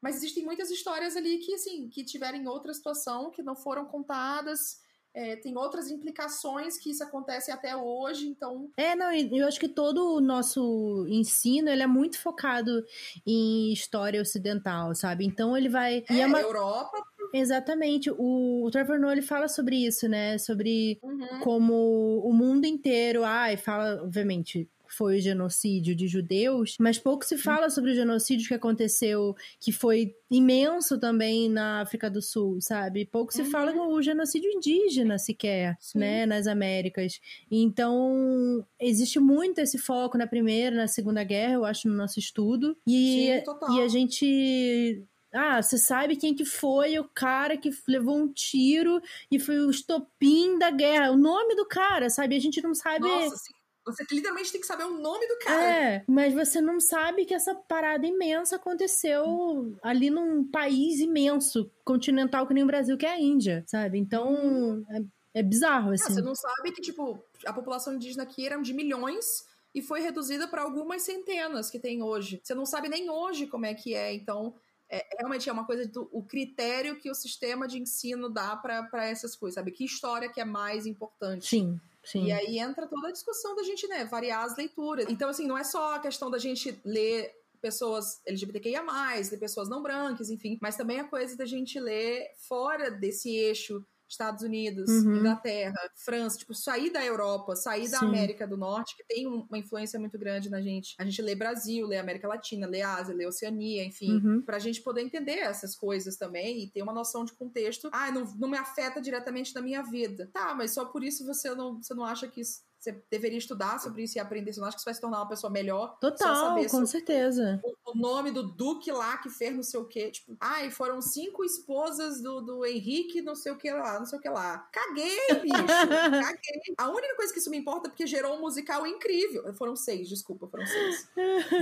Mas 0.00 0.16
existem 0.16 0.44
muitas 0.44 0.70
histórias 0.70 1.16
ali 1.16 1.38
que, 1.38 1.54
assim, 1.54 1.88
que 1.88 2.04
tiveram 2.04 2.36
em 2.38 2.46
outra 2.46 2.74
situação, 2.74 3.30
que 3.30 3.42
não 3.42 3.56
foram 3.56 3.86
contadas. 3.86 4.82
é, 5.16 5.36
tem 5.36 5.56
outras 5.56 5.88
implicações 5.92 6.76
que 6.76 6.90
isso 6.90 7.04
acontece 7.04 7.52
até 7.52 7.76
hoje, 7.76 8.26
então 8.26 8.68
É, 8.76 8.96
não, 8.96 9.12
e 9.12 9.38
eu 9.38 9.46
acho 9.46 9.60
que 9.60 9.68
todo 9.68 10.16
o 10.16 10.20
nosso 10.20 11.06
ensino, 11.08 11.68
ele 11.70 11.84
é 11.84 11.86
muito 11.86 12.18
focado 12.18 12.84
em 13.24 13.72
história 13.72 14.20
ocidental, 14.20 14.92
sabe? 14.94 15.24
Então 15.24 15.56
ele 15.56 15.68
vai... 15.68 16.04
e 16.10 16.18
é, 16.18 16.22
é 16.22 16.26
uma- 16.26 16.40
Europa. 16.40 17.00
Exatamente. 17.32 18.10
O, 18.10 18.64
o 18.64 18.70
Trevor 18.72 18.98
Noah, 18.98 19.12
ele 19.12 19.22
fala 19.22 19.46
sobre 19.48 19.76
isso, 19.86 20.08
né? 20.08 20.36
Sobre 20.38 20.98
uhum, 21.02 21.40
como 21.40 22.20
o 22.24 22.32
mundo 22.32 22.64
inteiro, 22.64 23.24
ai, 23.24 23.56
fala, 23.56 24.02
obviamente, 24.02 24.68
foi 24.94 25.18
o 25.18 25.20
genocídio 25.20 25.94
de 25.94 26.06
judeus, 26.08 26.76
mas 26.78 26.98
pouco 26.98 27.24
se 27.24 27.36
fala 27.36 27.68
sobre 27.70 27.90
o 27.92 27.94
genocídio 27.94 28.48
que 28.48 28.54
aconteceu, 28.54 29.34
que 29.60 29.72
foi 29.72 30.14
imenso 30.30 30.98
também 30.98 31.48
na 31.48 31.80
África 31.80 32.10
do 32.10 32.22
Sul, 32.22 32.58
sabe? 32.60 33.04
Pouco 33.06 33.32
se 33.32 33.42
Uhum. 33.42 33.50
fala 33.50 33.72
do 33.72 34.02
genocídio 34.02 34.50
indígena 34.50 35.18
sequer, 35.18 35.76
Sim. 35.80 35.98
né, 35.98 36.26
nas 36.26 36.46
Américas. 36.46 37.20
Então, 37.50 38.64
existe 38.80 39.18
muito 39.18 39.58
esse 39.60 39.78
foco 39.78 40.16
na 40.18 40.26
Primeira, 40.26 40.76
na 40.76 40.88
Segunda 40.88 41.22
Guerra, 41.24 41.54
eu 41.54 41.64
acho, 41.64 41.88
no 41.88 41.94
nosso 41.94 42.18
estudo. 42.18 42.76
E, 42.86 43.36
Sim, 43.38 43.44
total. 43.44 43.72
e 43.76 43.80
a 43.82 43.88
gente 43.88 45.04
ah, 45.36 45.60
você 45.60 45.76
sabe 45.76 46.14
quem 46.14 46.32
que 46.32 46.44
foi 46.44 46.96
o 46.96 47.08
cara 47.12 47.56
que 47.56 47.68
levou 47.88 48.16
um 48.16 48.32
tiro 48.32 49.00
e 49.28 49.40
foi 49.40 49.58
o 49.58 49.68
estopim 49.70 50.56
da 50.60 50.70
guerra. 50.70 51.10
O 51.10 51.16
nome 51.16 51.56
do 51.56 51.66
cara, 51.66 52.08
sabe? 52.08 52.36
A 52.36 52.38
gente 52.38 52.62
não 52.62 52.72
sabe. 52.72 53.00
Nossa, 53.00 53.34
assim, 53.34 53.52
você 53.84 54.04
literalmente 54.10 54.50
tem 54.52 54.60
que 54.60 54.66
saber 54.66 54.84
o 54.84 54.98
nome 54.98 55.26
do 55.26 55.38
cara. 55.38 55.62
É, 55.62 56.04
mas 56.06 56.32
você 56.32 56.60
não 56.60 56.80
sabe 56.80 57.24
que 57.24 57.34
essa 57.34 57.54
parada 57.54 58.06
imensa 58.06 58.56
aconteceu 58.56 59.76
ali 59.82 60.10
num 60.10 60.44
país 60.44 61.00
imenso, 61.00 61.70
continental 61.84 62.46
que 62.46 62.54
nem 62.54 62.62
o 62.64 62.66
Brasil, 62.66 62.96
que 62.96 63.06
é 63.06 63.10
a 63.10 63.20
Índia, 63.20 63.64
sabe? 63.66 63.98
Então, 63.98 64.84
é, 64.90 65.40
é 65.40 65.42
bizarro, 65.42 65.90
É, 65.90 65.94
assim. 65.94 66.14
você 66.14 66.22
não 66.22 66.34
sabe 66.34 66.72
que, 66.72 66.80
tipo, 66.80 67.22
a 67.44 67.52
população 67.52 67.94
indígena 67.94 68.22
aqui 68.22 68.46
era 68.46 68.60
de 68.60 68.72
milhões 68.72 69.44
e 69.74 69.82
foi 69.82 70.00
reduzida 70.00 70.46
para 70.46 70.62
algumas 70.62 71.02
centenas 71.02 71.68
que 71.70 71.78
tem 71.78 72.02
hoje. 72.02 72.40
Você 72.42 72.54
não 72.54 72.64
sabe 72.64 72.88
nem 72.88 73.10
hoje 73.10 73.46
como 73.46 73.66
é 73.66 73.74
que 73.74 73.94
é, 73.94 74.14
então. 74.14 74.54
É, 74.88 75.02
realmente 75.18 75.48
é 75.48 75.52
uma 75.52 75.64
coisa 75.64 75.88
do 75.88 76.08
o 76.12 76.22
critério 76.22 76.96
que 77.00 77.10
o 77.10 77.14
sistema 77.14 77.66
de 77.66 77.78
ensino 77.80 78.28
dá 78.28 78.54
para 78.54 79.06
essas 79.06 79.34
coisas, 79.34 79.54
sabe? 79.54 79.72
Que 79.72 79.82
história 79.84 80.28
que 80.28 80.40
é 80.40 80.44
mais 80.44 80.84
importante. 80.86 81.46
Sim, 81.48 81.80
sim. 82.04 82.26
E 82.26 82.32
aí 82.32 82.58
entra 82.58 82.86
toda 82.86 83.08
a 83.08 83.12
discussão 83.12 83.54
da 83.56 83.62
gente, 83.62 83.86
né, 83.88 84.04
variar 84.04 84.44
as 84.44 84.56
leituras. 84.56 85.06
Então, 85.08 85.28
assim, 85.28 85.46
não 85.46 85.58
é 85.58 85.64
só 85.64 85.94
a 85.94 85.98
questão 85.98 86.30
da 86.30 86.38
gente 86.38 86.80
ler 86.84 87.32
pessoas 87.60 88.20
LGBTQIA+, 88.26 88.82
ler 89.30 89.38
pessoas 89.38 89.68
não 89.68 89.82
brancas, 89.82 90.28
enfim, 90.28 90.58
mas 90.60 90.76
também 90.76 91.00
a 91.00 91.04
coisa 91.04 91.34
da 91.36 91.46
gente 91.46 91.80
ler 91.80 92.30
fora 92.46 92.90
desse 92.90 93.34
eixo 93.34 93.84
Estados 94.08 94.42
Unidos, 94.42 94.88
Uhum. 94.90 95.16
Inglaterra, 95.16 95.74
França, 95.96 96.38
tipo, 96.38 96.54
sair 96.54 96.90
da 96.90 97.04
Europa, 97.04 97.56
sair 97.56 97.88
da 97.90 97.98
Sim. 98.00 98.06
América 98.06 98.46
do 98.46 98.56
Norte, 98.56 98.96
que 98.96 99.04
tem 99.04 99.26
um- 99.26 99.46
uma 99.48 99.58
influência 99.58 99.98
muito 99.98 100.18
grande 100.18 100.50
na 100.50 100.60
gente. 100.60 100.94
A 100.98 101.04
gente 101.04 101.20
lê 101.22 101.34
Brasil, 101.34 101.86
lê 101.86 101.96
América 101.98 102.28
Latina, 102.28 102.66
lê 102.66 102.82
Ásia, 102.82 103.14
lê 103.14 103.26
Oceania, 103.26 103.84
enfim, 103.84 104.12
Uhum. 104.16 104.42
pra 104.42 104.58
gente 104.58 104.82
poder 104.82 105.02
entender 105.02 105.38
essas 105.38 105.74
coisas 105.74 106.16
também 106.16 106.62
e 106.64 106.70
ter 106.70 106.82
uma 106.82 106.92
noção 106.92 107.24
de 107.24 107.32
contexto. 107.32 107.88
Ah, 107.92 108.10
não, 108.10 108.24
não 108.36 108.48
me 108.48 108.58
afeta 108.58 109.00
diretamente 109.00 109.54
na 109.54 109.60
minha 109.62 109.82
vida. 109.82 110.28
Tá, 110.32 110.54
mas 110.54 110.72
só 110.72 110.84
por 110.84 111.02
isso 111.02 111.24
você 111.26 111.54
não, 111.54 111.82
você 111.82 111.94
não 111.94 112.04
acha 112.04 112.28
que 112.28 112.40
isso- 112.40 112.60
você 112.84 113.02
deveria 113.10 113.38
estudar 113.38 113.80
sobre 113.80 114.02
isso 114.02 114.18
e 114.18 114.20
aprender? 114.20 114.52
Você 114.52 114.60
não 114.60 114.68
acha 114.68 114.76
que 114.76 114.82
você 114.82 114.86
vai 114.86 114.94
se 114.94 115.00
tornar 115.00 115.18
uma 115.18 115.28
pessoa 115.28 115.50
melhor? 115.50 115.98
Total, 115.98 116.54
com 116.54 116.68
sobre 116.68 116.86
certeza. 116.86 117.60
o, 117.64 117.92
o 117.92 117.94
nome 117.96 118.30
do 118.30 118.42
Duque 118.42 118.92
lá 118.92 119.16
que 119.16 119.30
fez 119.30 119.54
não 119.54 119.62
sei 119.62 119.80
o 119.80 119.86
quê. 119.86 120.10
Tipo, 120.10 120.36
ai, 120.38 120.70
foram 120.70 121.00
cinco 121.00 121.42
esposas 121.44 122.20
do, 122.20 122.42
do 122.42 122.66
Henrique, 122.66 123.22
não 123.22 123.34
sei 123.34 123.52
o 123.52 123.56
que 123.56 123.70
lá, 123.70 123.98
não 123.98 124.06
sei 124.06 124.18
o 124.18 124.22
que 124.22 124.28
lá. 124.28 124.58
Caguei, 124.70 125.18
bicho! 125.42 125.66
caguei. 125.66 126.74
A 126.76 126.90
única 126.90 127.16
coisa 127.16 127.32
que 127.32 127.38
isso 127.38 127.50
me 127.50 127.56
importa 127.56 127.88
é 127.88 127.90
porque 127.90 128.06
gerou 128.06 128.36
um 128.36 128.40
musical 128.40 128.86
incrível. 128.86 129.52
Foram 129.54 129.74
seis, 129.74 130.08
desculpa, 130.08 130.46
foram 130.46 130.66
seis. 130.66 131.08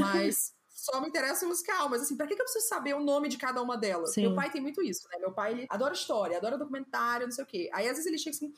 Mas. 0.00 0.54
Só 0.74 1.00
me 1.00 1.06
interessa 1.06 1.44
o 1.44 1.48
musical, 1.48 1.88
mas 1.88 2.02
assim, 2.02 2.16
pra 2.16 2.26
que 2.26 2.34
que 2.34 2.40
eu 2.40 2.44
preciso 2.44 2.66
saber 2.66 2.92
o 2.94 2.98
nome 2.98 3.28
de 3.28 3.36
cada 3.36 3.62
uma 3.62 3.76
delas? 3.76 4.14
Sim. 4.14 4.22
Meu 4.22 4.34
pai 4.34 4.50
tem 4.50 4.60
muito 4.60 4.82
isso, 4.82 5.06
né? 5.12 5.18
Meu 5.18 5.30
pai, 5.30 5.52
ele 5.52 5.66
adora 5.70 5.94
história, 5.94 6.36
adora 6.36 6.58
documentário, 6.58 7.26
não 7.26 7.30
sei 7.30 7.44
o 7.44 7.46
quê. 7.46 7.70
Aí 7.72 7.84
às 7.86 7.92
vezes 7.92 8.06
ele 8.06 8.18
chega 8.18 8.34
assim, 8.34 8.52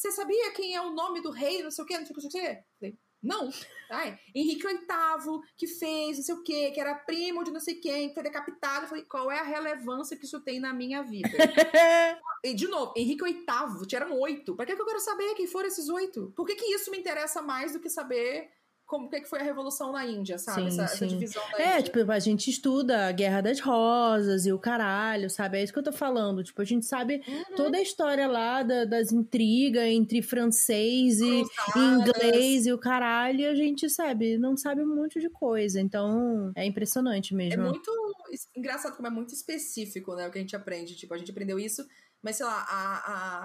você 0.00 0.10
sabia 0.12 0.50
quem 0.52 0.74
é 0.74 0.80
o 0.80 0.92
nome 0.92 1.20
do 1.20 1.30
rei, 1.30 1.62
não 1.62 1.70
sei 1.70 1.84
o 1.84 1.86
quê, 1.86 1.98
não 1.98 2.06
sei 2.06 2.12
o 2.12 2.18
que, 2.18 2.22
não 2.22 2.30
sei 2.30 2.40
o 2.40 2.44
quê? 2.44 2.62
Falei, 2.78 2.98
não. 3.22 3.50
Ai, 3.90 4.18
Henrique 4.34 4.66
VIII, 4.66 5.40
que 5.54 5.66
fez 5.66 6.16
não 6.16 6.24
sei 6.24 6.34
o 6.34 6.42
quê, 6.42 6.70
que 6.70 6.80
era 6.80 6.94
primo 6.94 7.44
de 7.44 7.50
não 7.50 7.60
sei 7.60 7.74
quem, 7.74 8.08
que 8.08 8.14
foi 8.14 8.22
decapitado. 8.22 8.84
Eu 8.84 8.88
falei, 8.88 9.04
qual 9.04 9.30
é 9.30 9.38
a 9.38 9.44
relevância 9.44 10.16
que 10.16 10.24
isso 10.24 10.40
tem 10.40 10.58
na 10.58 10.72
minha 10.72 11.02
vida? 11.02 11.28
e, 12.42 12.54
de 12.54 12.66
novo, 12.66 12.94
Henrique 12.96 13.22
VIII, 13.22 13.86
tinham 13.86 14.18
oito. 14.20 14.56
Pra 14.56 14.64
que, 14.64 14.74
que 14.74 14.80
eu 14.80 14.86
quero 14.86 15.00
saber 15.00 15.34
quem 15.34 15.46
foram 15.46 15.68
esses 15.68 15.90
oito? 15.90 16.32
Por 16.34 16.46
que, 16.46 16.54
que 16.54 16.74
isso 16.74 16.90
me 16.90 16.98
interessa 16.98 17.42
mais 17.42 17.74
do 17.74 17.80
que 17.80 17.90
saber 17.90 18.50
como 18.90 19.08
que, 19.08 19.20
que 19.20 19.28
foi 19.28 19.38
a 19.38 19.44
revolução 19.44 19.92
na 19.92 20.04
Índia, 20.04 20.36
sabe? 20.36 20.62
Sim, 20.62 20.66
essa, 20.66 20.82
essa 20.82 20.96
sim. 20.96 21.06
divisão 21.06 21.40
da 21.52 21.58
É, 21.62 21.78
Índia. 21.78 21.82
tipo, 21.84 22.10
a 22.10 22.18
gente 22.18 22.50
estuda 22.50 23.06
a 23.06 23.12
Guerra 23.12 23.40
das 23.40 23.60
Rosas 23.60 24.46
e 24.46 24.52
o 24.52 24.58
caralho, 24.58 25.30
sabe? 25.30 25.58
É 25.58 25.62
isso 25.62 25.72
que 25.72 25.78
eu 25.78 25.82
tô 25.84 25.92
falando. 25.92 26.42
Tipo, 26.42 26.60
a 26.60 26.64
gente 26.64 26.84
sabe 26.84 27.22
Uhum. 27.28 27.54
toda 27.56 27.78
a 27.78 27.80
história 27.80 28.26
lá 28.26 28.64
da- 28.64 28.84
das 28.84 29.12
intrigas 29.12 29.84
entre 29.84 30.20
francês 30.22 31.20
e 31.20 31.44
Cruzadas. 31.72 32.08
inglês 32.22 32.66
e 32.66 32.72
o 32.72 32.78
caralho, 32.78 33.40
e 33.40 33.46
a 33.46 33.54
gente 33.54 33.88
sabe, 33.88 34.36
não 34.38 34.56
sabe 34.56 34.82
um 34.82 34.96
monte 34.96 35.20
de 35.20 35.30
coisa. 35.30 35.80
Então, 35.80 36.50
é 36.56 36.66
impressionante 36.66 37.32
É 37.32 37.36
mesmo. 37.36 37.62
muito 37.62 37.90
es- 38.32 38.48
engraçado 38.56 38.96
como 38.96 39.06
é 39.06 39.10
muito 39.10 39.32
específico, 39.32 40.16
né? 40.16 40.26
O 40.26 40.32
que 40.32 40.38
a 40.38 40.40
gente 40.40 40.56
aprende. 40.56 40.96
Tipo, 40.96 41.14
a 41.14 41.18
gente 41.18 41.30
aprendeu 41.30 41.58
isso, 41.60 41.86
mas 42.22 42.36
sei 42.36 42.46
lá, 42.46 42.64
a, 42.68 42.96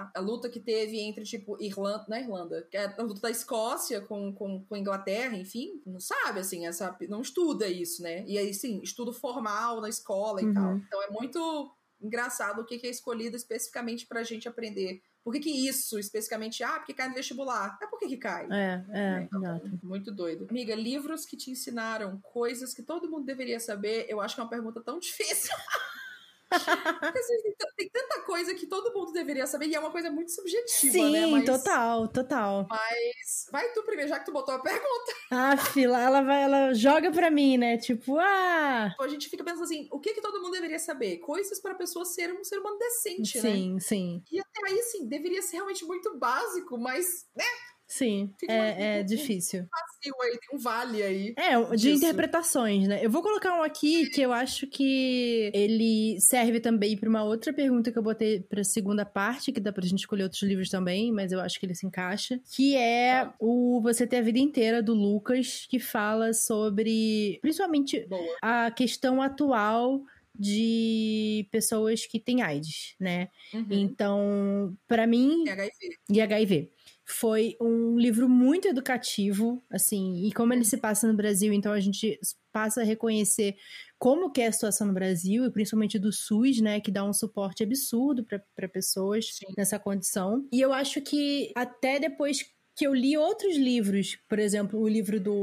a, 0.04 0.10
a 0.16 0.20
luta 0.20 0.48
que 0.50 0.60
teve 0.60 0.98
entre, 1.00 1.24
tipo, 1.24 1.56
Irlanda. 1.62 2.04
Não 2.08 2.16
é 2.16 2.20
Irlanda, 2.20 2.62
que 2.70 2.76
é 2.76 2.94
a 2.98 3.02
luta 3.02 3.20
da 3.20 3.30
Escócia 3.30 4.00
com, 4.00 4.32
com, 4.34 4.64
com 4.64 4.74
a 4.74 4.78
Inglaterra, 4.78 5.36
enfim, 5.36 5.80
não 5.86 5.98
sabe, 6.00 6.40
assim, 6.40 6.66
essa, 6.66 6.96
não 7.08 7.22
estuda 7.22 7.66
isso, 7.68 8.02
né? 8.02 8.24
E 8.26 8.36
aí, 8.38 8.52
sim, 8.52 8.80
estudo 8.82 9.12
formal 9.12 9.80
na 9.80 9.88
escola 9.88 10.42
e 10.42 10.46
Uhum. 10.46 10.54
tal. 10.54 10.76
Então 10.76 11.02
é 11.02 11.10
muito 11.10 11.72
engraçado 12.00 12.60
o 12.60 12.64
que 12.66 12.78
que 12.78 12.86
é 12.86 12.90
escolhido 12.90 13.36
especificamente 13.36 14.06
pra 14.06 14.22
gente 14.22 14.46
aprender. 14.48 15.00
Por 15.24 15.32
que, 15.32 15.40
que 15.40 15.66
isso, 15.66 15.98
especificamente, 15.98 16.62
ah, 16.62 16.74
porque 16.78 16.94
cai 16.94 17.08
no 17.08 17.14
vestibular? 17.14 17.76
É 17.82 17.86
por 17.88 17.98
que 17.98 18.06
que 18.06 18.16
cai? 18.16 18.46
É, 18.52 18.84
é, 18.90 19.22
Então, 19.22 19.40
exato. 19.42 19.80
Muito 19.82 20.12
doido. 20.12 20.46
Amiga, 20.48 20.74
livros 20.76 21.24
que 21.26 21.36
te 21.36 21.50
ensinaram 21.50 22.20
coisas 22.20 22.72
que 22.72 22.82
todo 22.82 23.10
mundo 23.10 23.24
deveria 23.24 23.58
saber, 23.58 24.06
eu 24.08 24.20
acho 24.20 24.34
que 24.36 24.40
é 24.40 24.44
uma 24.44 24.50
pergunta 24.50 24.80
tão 24.82 24.98
difícil. 25.00 25.50
Tem, 27.76 27.88
tanta 27.90 28.20
coisa 28.22 28.54
que 28.54 28.66
todo 28.66 28.92
mundo 28.94 29.12
deveria 29.12 29.46
saber 29.46 29.66
e 29.66 29.74
é 29.74 29.80
uma 29.80 29.90
coisa 29.90 30.10
muito 30.10 30.30
subjetiva, 30.30 30.92
Sim, 30.92 31.12
né? 31.12 31.26
Mas, 31.26 31.44
total, 31.44 32.08
total. 32.08 32.66
Mas 32.68 33.46
vai 33.50 33.70
tu 33.72 33.82
primeiro, 33.82 34.08
já 34.08 34.18
que 34.18 34.26
tu 34.26 34.32
botou 34.32 34.54
a 34.54 34.58
pergunta. 34.60 35.12
A 35.30 35.56
fila, 35.56 36.00
ela 36.00 36.22
vai, 36.22 36.42
ela 36.42 36.72
joga 36.72 37.10
pra 37.10 37.30
mim, 37.30 37.58
né? 37.58 37.76
Tipo, 37.76 38.18
ah, 38.18 38.94
A 38.98 39.08
gente 39.08 39.28
fica 39.28 39.42
pensando 39.42 39.64
assim, 39.64 39.88
o 39.90 39.98
que 39.98 40.14
que 40.14 40.20
todo 40.20 40.40
mundo 40.40 40.52
deveria 40.52 40.78
saber? 40.78 41.18
Coisas 41.18 41.60
pra 41.60 41.74
pessoa 41.74 42.04
ser 42.04 42.32
um 42.32 42.44
ser 42.44 42.58
humano 42.58 42.78
decente, 42.78 43.36
né? 43.38 43.42
sim, 43.42 43.80
sim, 43.80 44.22
E 44.30 44.38
até 44.38 44.66
aí, 44.66 44.78
assim, 44.78 45.06
deveria 45.06 45.42
ser 45.42 45.56
realmente 45.56 45.84
muito 45.84 46.16
básico, 46.16 46.78
mas, 46.78 47.26
né? 47.36 47.44
Sim. 47.86 48.32
É, 48.48 48.98
é 48.98 49.02
um- 49.02 49.04
difícil. 49.06 49.60
Vazio 49.70 50.14
aí, 50.22 50.38
tem 50.38 50.58
um 50.58 50.62
vale 50.62 51.02
aí. 51.02 51.34
É, 51.36 51.60
de 51.70 51.76
disso. 51.76 51.96
interpretações, 52.04 52.86
né? 52.88 53.04
Eu 53.04 53.10
vou 53.10 53.22
colocar 53.22 53.58
um 53.58 53.62
aqui 53.62 54.08
que 54.10 54.20
eu 54.20 54.32
acho 54.32 54.66
que 54.66 55.50
ele 55.54 56.20
serve 56.20 56.60
também 56.60 56.96
pra 56.96 57.08
uma 57.08 57.24
outra 57.24 57.52
pergunta 57.52 57.90
que 57.92 57.98
eu 57.98 58.02
botei 58.02 58.40
pra 58.40 58.62
segunda 58.64 59.04
parte, 59.04 59.52
que 59.52 59.60
dá 59.60 59.72
pra 59.72 59.84
gente 59.86 60.00
escolher 60.00 60.24
outros 60.24 60.42
livros 60.42 60.68
também, 60.70 61.10
mas 61.12 61.32
eu 61.32 61.40
acho 61.40 61.58
que 61.58 61.66
ele 61.66 61.74
se 61.74 61.86
encaixa, 61.86 62.40
que 62.54 62.76
é 62.76 63.30
o 63.40 63.80
Você 63.82 64.06
Ter 64.06 64.18
a 64.18 64.22
Vida 64.22 64.38
Inteira, 64.38 64.82
do 64.82 64.94
Lucas, 64.94 65.66
que 65.68 65.78
fala 65.78 66.32
sobre, 66.32 67.38
principalmente, 67.42 68.06
Boa. 68.06 68.36
a 68.42 68.70
questão 68.70 69.20
atual 69.22 70.02
de 70.38 71.48
pessoas 71.50 72.06
que 72.06 72.20
têm 72.20 72.42
AIDS, 72.42 72.94
né? 73.00 73.28
Uhum. 73.54 73.66
Então, 73.70 74.76
pra 74.86 75.06
mim, 75.06 75.44
É 75.48 75.52
HIV. 75.52 75.72
e 76.10 76.20
HIV. 76.20 76.70
Foi 77.08 77.56
um 77.60 77.96
livro 77.96 78.28
muito 78.28 78.66
educativo, 78.66 79.62
assim, 79.70 80.26
e 80.26 80.32
como 80.32 80.52
ele 80.52 80.64
se 80.64 80.76
passa 80.76 81.06
no 81.06 81.16
Brasil, 81.16 81.52
então 81.52 81.72
a 81.72 81.78
gente 81.78 82.18
passa 82.52 82.80
a 82.80 82.84
reconhecer 82.84 83.54
como 83.98 84.32
que 84.32 84.40
é 84.40 84.48
a 84.48 84.52
situação 84.52 84.88
no 84.88 84.92
Brasil, 84.92 85.44
e 85.44 85.50
principalmente 85.52 85.98
do 85.98 86.12
SUS, 86.12 86.60
né, 86.60 86.80
que 86.80 86.90
dá 86.90 87.04
um 87.04 87.12
suporte 87.12 87.62
absurdo 87.62 88.24
para 88.24 88.68
pessoas 88.68 89.26
Sim. 89.36 89.46
nessa 89.56 89.78
condição. 89.78 90.46
E 90.52 90.60
eu 90.60 90.72
acho 90.72 91.00
que 91.00 91.52
até 91.54 92.00
depois 92.00 92.44
que 92.76 92.86
eu 92.86 92.92
li 92.94 93.16
outros 93.16 93.56
livros, 93.56 94.18
por 94.28 94.38
exemplo, 94.38 94.78
o 94.78 94.86
livro 94.88 95.18
do 95.18 95.34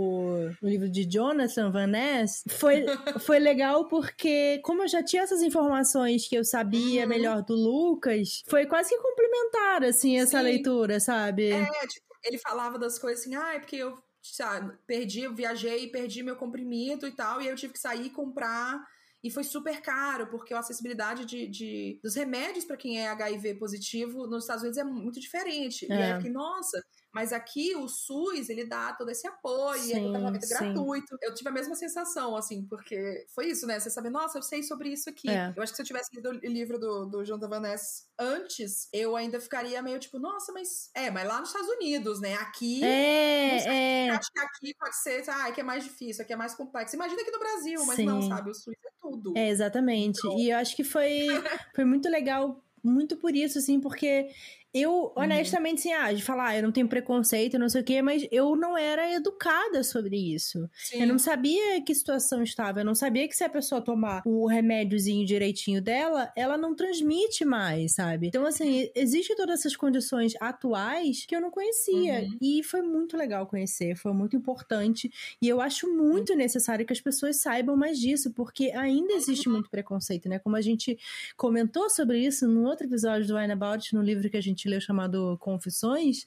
o 0.62 0.68
livro 0.68 0.88
de 0.90 1.04
Jonathan 1.04 1.72
Van 1.72 1.88
Ness, 1.88 2.44
foi, 2.48 2.86
foi 3.28 3.40
legal 3.40 3.88
porque 3.88 4.60
como 4.64 4.84
eu 4.84 4.88
já 4.88 5.02
tinha 5.04 5.24
essas 5.24 5.42
informações 5.42 6.28
que 6.28 6.36
eu 6.36 6.44
sabia 6.46 7.04
Uhum. 7.04 7.10
melhor 7.10 7.42
do 7.44 7.56
Lucas, 7.56 8.44
foi 8.48 8.66
quase 8.68 8.90
que 8.90 9.02
complementar 9.02 9.84
assim 9.84 10.18
essa 10.20 10.38
Sim. 10.38 10.44
leitura, 10.44 11.00
sabe? 11.00 11.50
É, 11.50 11.66
tipo, 11.88 12.06
ele 12.24 12.38
falava 12.38 12.78
das 12.78 13.00
coisas 13.00 13.22
assim, 13.26 13.36
ah, 13.36 13.56
é 13.56 13.60
porque 13.60 13.78
eu 13.78 13.98
sabe, 14.22 14.74
perdi, 14.88 15.22
eu 15.22 15.34
viajei 15.36 15.86
e 15.86 15.92
perdi 15.92 16.24
meu 16.24 16.36
comprimido 16.36 17.08
e 17.08 17.12
tal, 17.12 17.42
e 17.42 17.48
eu 17.48 17.56
tive 17.56 17.74
que 17.74 17.80
sair 17.80 18.06
e 18.06 18.10
comprar. 18.10 18.80
E 19.24 19.32
foi 19.32 19.44
super 19.44 19.82
caro, 19.82 20.28
porque 20.28 20.54
a 20.54 20.60
acessibilidade 20.60 21.26
de, 21.26 21.48
de- 21.48 22.00
dos 22.04 22.14
remédios 22.16 22.66
para 22.66 22.76
quem 22.78 23.00
é 23.00 23.08
HIV 23.08 23.56
positivo 23.56 24.28
nos 24.28 24.44
Estados 24.44 24.64
Unidos 24.64 24.78
é 24.78 24.84
muito 24.84 25.20
diferente. 25.20 25.86
E 25.90 25.92
aí 25.94 26.02
É. 26.02 26.12
eu 26.12 26.16
fiquei, 26.18 26.32
nossa, 26.32 26.84
Mas 27.14 27.32
aqui 27.32 27.76
o 27.76 27.88
SUS, 27.88 28.50
ele 28.50 28.66
dá 28.66 28.92
todo 28.94 29.10
esse 29.12 29.28
apoio, 29.28 29.80
Sim, 29.80 29.94
é 29.94 30.02
um 30.02 30.12
tratamento 30.12 30.46
sim. 30.46 30.50
gratuito. 30.50 31.18
Eu 31.22 31.34
tive 31.36 31.48
a 31.50 31.54
mesma 31.54 31.76
sensação, 31.76 32.36
assim, 32.36 32.66
porque 32.66 33.26
foi 33.36 33.50
isso, 33.50 33.68
né? 33.68 33.80
Você 33.80 33.92
sabe, 33.92 34.10
nossa, 34.10 34.40
eu 34.40 34.42
sei 34.42 34.64
sobre 34.64 34.90
isso 34.90 35.10
aqui. 35.12 35.30
É. 35.30 35.54
Eu 35.56 35.62
acho 35.62 35.72
que 35.72 35.76
se 35.76 35.82
eu 35.84 35.86
tivesse 35.86 36.10
lido 36.16 36.30
o 36.30 36.34
livro 36.34 36.80
do, 36.80 37.06
do 37.06 37.50
Van 37.50 37.60
Ness 37.60 38.08
antes, 38.18 38.90
eu 38.92 39.16
ainda 39.16 39.40
ficaria 39.40 39.80
meio 39.84 40.00
tipo, 40.00 40.18
nossa, 40.18 40.52
mas. 40.52 40.90
É, 40.96 41.12
mas 41.12 41.28
lá 41.28 41.40
nos 41.40 41.50
Estados 41.50 41.70
Unidos, 41.70 42.20
né? 42.20 42.34
Aqui. 42.36 42.84
É, 42.84 43.58
é. 43.68 44.10
Eu 44.10 44.16
acho 44.16 44.32
que 44.32 44.40
aqui 44.40 44.76
pode 44.80 44.96
ser, 44.98 45.30
ah, 45.30 45.48
aqui 45.48 45.62
é 45.62 45.64
mais 45.64 45.84
difícil, 45.84 46.24
aqui 46.24 46.34
é 46.34 46.36
mais 46.36 46.56
complexo. 46.56 46.96
Imagina 46.96 47.22
aqui 47.22 47.32
no 47.32 47.40
Brasil, 47.40 47.86
mas 47.86 47.96
Sim. 47.98 48.06
não, 48.06 48.22
sabe? 48.24 48.50
O 48.50 48.54
SUS 48.56 48.74
é 48.84 48.90
tudo. 49.00 49.34
É, 49.38 49.50
exatamente. 49.50 50.20
E 50.38 50.50
eu 50.50 50.58
acho 50.58 50.76
que 50.76 50.84
foi, 50.84 51.28
foi 51.76 51.86
muito 51.86 52.10
legal, 52.10 52.64
muito 52.84 53.18
por 53.18 53.36
isso, 53.36 53.60
assim, 53.60 53.80
porque 53.80 54.30
eu, 54.74 55.14
honestamente, 55.16 55.80
assim, 55.80 55.94
ah, 55.94 56.12
de 56.12 56.24
falar, 56.24 56.48
ah, 56.48 56.58
eu 56.58 56.64
não 56.64 56.72
tenho 56.72 56.88
preconceito, 56.88 57.60
não 57.60 57.70
sei 57.70 57.82
o 57.82 57.84
quê, 57.84 58.02
mas 58.02 58.28
eu 58.32 58.56
não 58.56 58.76
era 58.76 59.14
educada 59.14 59.84
sobre 59.84 60.18
isso. 60.18 60.68
Sim. 60.74 61.02
Eu 61.02 61.08
não 61.08 61.20
sabia 61.20 61.80
que 61.82 61.94
situação 61.94 62.42
estava, 62.42 62.80
eu 62.80 62.86
não 62.86 62.96
sabia 62.96 63.28
que 63.28 63.36
se 63.36 63.44
a 63.44 63.50
pessoa 63.50 63.82
tomar 63.82 64.24
o 64.26 64.48
remédiozinho 64.48 65.26
direitinho 65.28 65.80
dela, 65.80 66.32
ela 66.36 66.58
não 66.58 66.76
transmite 66.76 67.46
mais, 67.46 67.94
sabe? 67.94 68.28
Então, 68.28 68.46
assim, 68.46 68.90
existem 68.96 69.36
todas 69.36 69.60
essas 69.60 69.76
condições 69.76 70.34
atuais 70.40 71.26
que 71.26 71.36
eu 71.36 71.42
não 71.42 71.52
conhecia. 71.52 72.22
Uhum. 72.22 72.38
E 72.42 72.64
foi 72.64 72.82
muito 72.82 73.16
legal 73.16 73.46
conhecer, 73.46 73.96
foi 73.96 74.12
muito 74.12 74.36
importante. 74.36 75.12
E 75.40 75.48
eu 75.48 75.62
acho 75.62 75.88
muito 75.88 76.36
necessário 76.36 76.86
que 76.86 76.94
as 76.94 77.02
pessoas 77.02 77.38
saibam 77.38 77.78
mais 77.78 78.00
disso, 78.00 78.32
porque 78.32 78.72
ainda 78.72 79.14
existe 79.14 79.48
muito 79.48 79.70
preconceito, 79.70 80.28
né? 80.28 80.40
Como 80.40 80.56
a 80.56 80.62
gente 80.62 80.98
comentou 81.38 81.90
sobre 81.92 82.20
isso 82.26 82.48
no 82.48 82.66
outro 82.68 82.88
episódio 82.88 83.28
do 83.28 83.36
Wine 83.36 83.54
About, 83.54 83.94
no 83.94 84.02
livro 84.02 84.30
que 84.30 84.38
a 84.38 84.42
gente 84.42 84.63
leu 84.68 84.82
chamado 84.82 85.38
Confissões, 85.40 86.26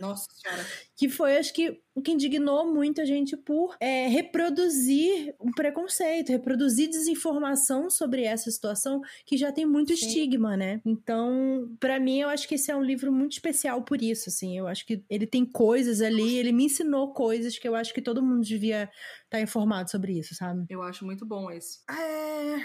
Nossa 0.00 0.28
senhora. 0.32 0.64
que 0.96 1.08
foi, 1.08 1.36
acho 1.36 1.52
que, 1.52 1.80
o 1.94 2.00
que 2.00 2.12
indignou 2.12 2.72
muito 2.72 3.00
a 3.00 3.04
gente 3.04 3.36
por 3.36 3.76
é, 3.80 4.06
reproduzir 4.06 5.34
um 5.40 5.50
preconceito, 5.50 6.30
reproduzir 6.30 6.88
desinformação 6.88 7.90
sobre 7.90 8.22
essa 8.22 8.50
situação 8.50 9.00
que 9.26 9.36
já 9.36 9.50
tem 9.50 9.66
muito 9.66 9.96
Sim. 9.96 10.06
estigma, 10.06 10.56
né? 10.56 10.80
Então, 10.86 11.68
pra 11.80 11.98
mim, 11.98 12.20
eu 12.20 12.28
acho 12.28 12.46
que 12.46 12.54
esse 12.54 12.70
é 12.70 12.76
um 12.76 12.82
livro 12.82 13.12
muito 13.12 13.32
especial 13.32 13.82
por 13.82 14.00
isso, 14.00 14.28
assim. 14.28 14.56
Eu 14.56 14.68
acho 14.68 14.86
que 14.86 15.04
ele 15.10 15.26
tem 15.26 15.44
coisas 15.44 16.00
ali, 16.00 16.36
ele 16.36 16.52
me 16.52 16.64
ensinou 16.64 17.12
coisas 17.12 17.58
que 17.58 17.68
eu 17.68 17.74
acho 17.74 17.92
que 17.92 18.00
todo 18.00 18.22
mundo 18.22 18.44
devia 18.44 18.88
estar 19.24 19.40
informado 19.40 19.90
sobre 19.90 20.18
isso, 20.18 20.34
sabe? 20.34 20.64
Eu 20.70 20.82
acho 20.82 21.04
muito 21.04 21.26
bom 21.26 21.50
esse. 21.50 21.80
É... 21.90 22.62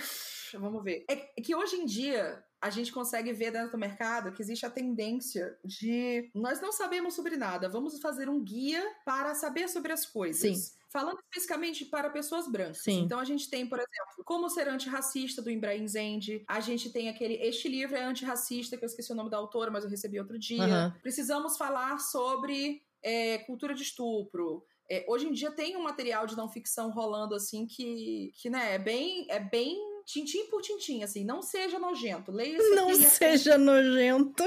Vamos 0.60 0.84
ver. 0.84 1.04
É 1.10 1.16
que 1.42 1.56
hoje 1.56 1.76
em 1.76 1.86
dia 1.86 2.44
a 2.64 2.70
gente 2.70 2.94
consegue 2.94 3.34
ver 3.34 3.52
dentro 3.52 3.72
do 3.72 3.78
mercado 3.78 4.32
que 4.32 4.42
existe 4.42 4.66
a 4.66 4.70
tendência 4.70 5.58
de 5.66 6.32
nós 6.34 6.62
não 6.62 6.72
sabemos 6.72 7.14
sobre 7.14 7.36
nada, 7.36 7.68
vamos 7.68 8.00
fazer 8.00 8.30
um 8.30 8.42
guia 8.42 8.82
para 9.04 9.36
saber 9.36 9.68
sobre 9.68 9.92
as 9.92 10.06
coisas. 10.06 10.58
Sim. 10.58 10.78
Falando 10.90 11.20
especificamente 11.20 11.84
para 11.84 12.10
pessoas 12.10 12.48
brancas. 12.48 12.82
Sim. 12.82 13.02
Então 13.02 13.20
a 13.20 13.26
gente 13.26 13.50
tem, 13.50 13.68
por 13.68 13.80
exemplo, 13.80 14.24
Como 14.24 14.50
Ser 14.50 14.70
Antirracista, 14.70 15.42
do 15.42 15.52
Ibrahim 15.52 15.86
Zendi. 15.90 16.46
A 16.48 16.62
gente 16.62 16.90
tem 16.90 17.10
aquele 17.10 17.34
Este 17.34 17.68
Livro 17.68 17.98
é 17.98 18.04
Antirracista, 18.04 18.78
que 18.78 18.86
eu 18.86 18.88
esqueci 18.88 19.12
o 19.12 19.16
nome 19.16 19.30
da 19.30 19.36
autora, 19.36 19.70
mas 19.70 19.84
eu 19.84 19.90
recebi 19.90 20.18
outro 20.18 20.40
dia. 20.40 20.64
Aham. 20.64 20.96
Precisamos 21.02 21.58
falar 21.58 22.00
sobre 22.00 22.82
é, 23.02 23.40
cultura 23.40 23.74
de 23.74 23.84
estupro. 23.84 24.64
É, 24.90 25.04
hoje 25.10 25.28
em 25.28 25.34
dia 25.34 25.52
tem 25.52 25.76
um 25.76 25.84
material 25.84 26.26
de 26.26 26.38
não 26.38 26.48
ficção 26.48 26.92
rolando 26.92 27.36
assim 27.36 27.66
que, 27.66 28.32
que 28.36 28.50
né, 28.50 28.76
é 28.76 28.80
bem, 28.80 29.26
é 29.30 29.40
bem 29.40 29.93
tintim 30.06 30.46
por 30.46 30.62
tintim, 30.62 31.04
assim, 31.04 31.24
não 31.24 31.42
seja 31.42 31.80
nojento. 31.80 32.32
Leia 32.32 32.58
isso 32.58 32.76
Não 32.76 32.94
seja 32.96 33.58
nojento. 33.58 34.44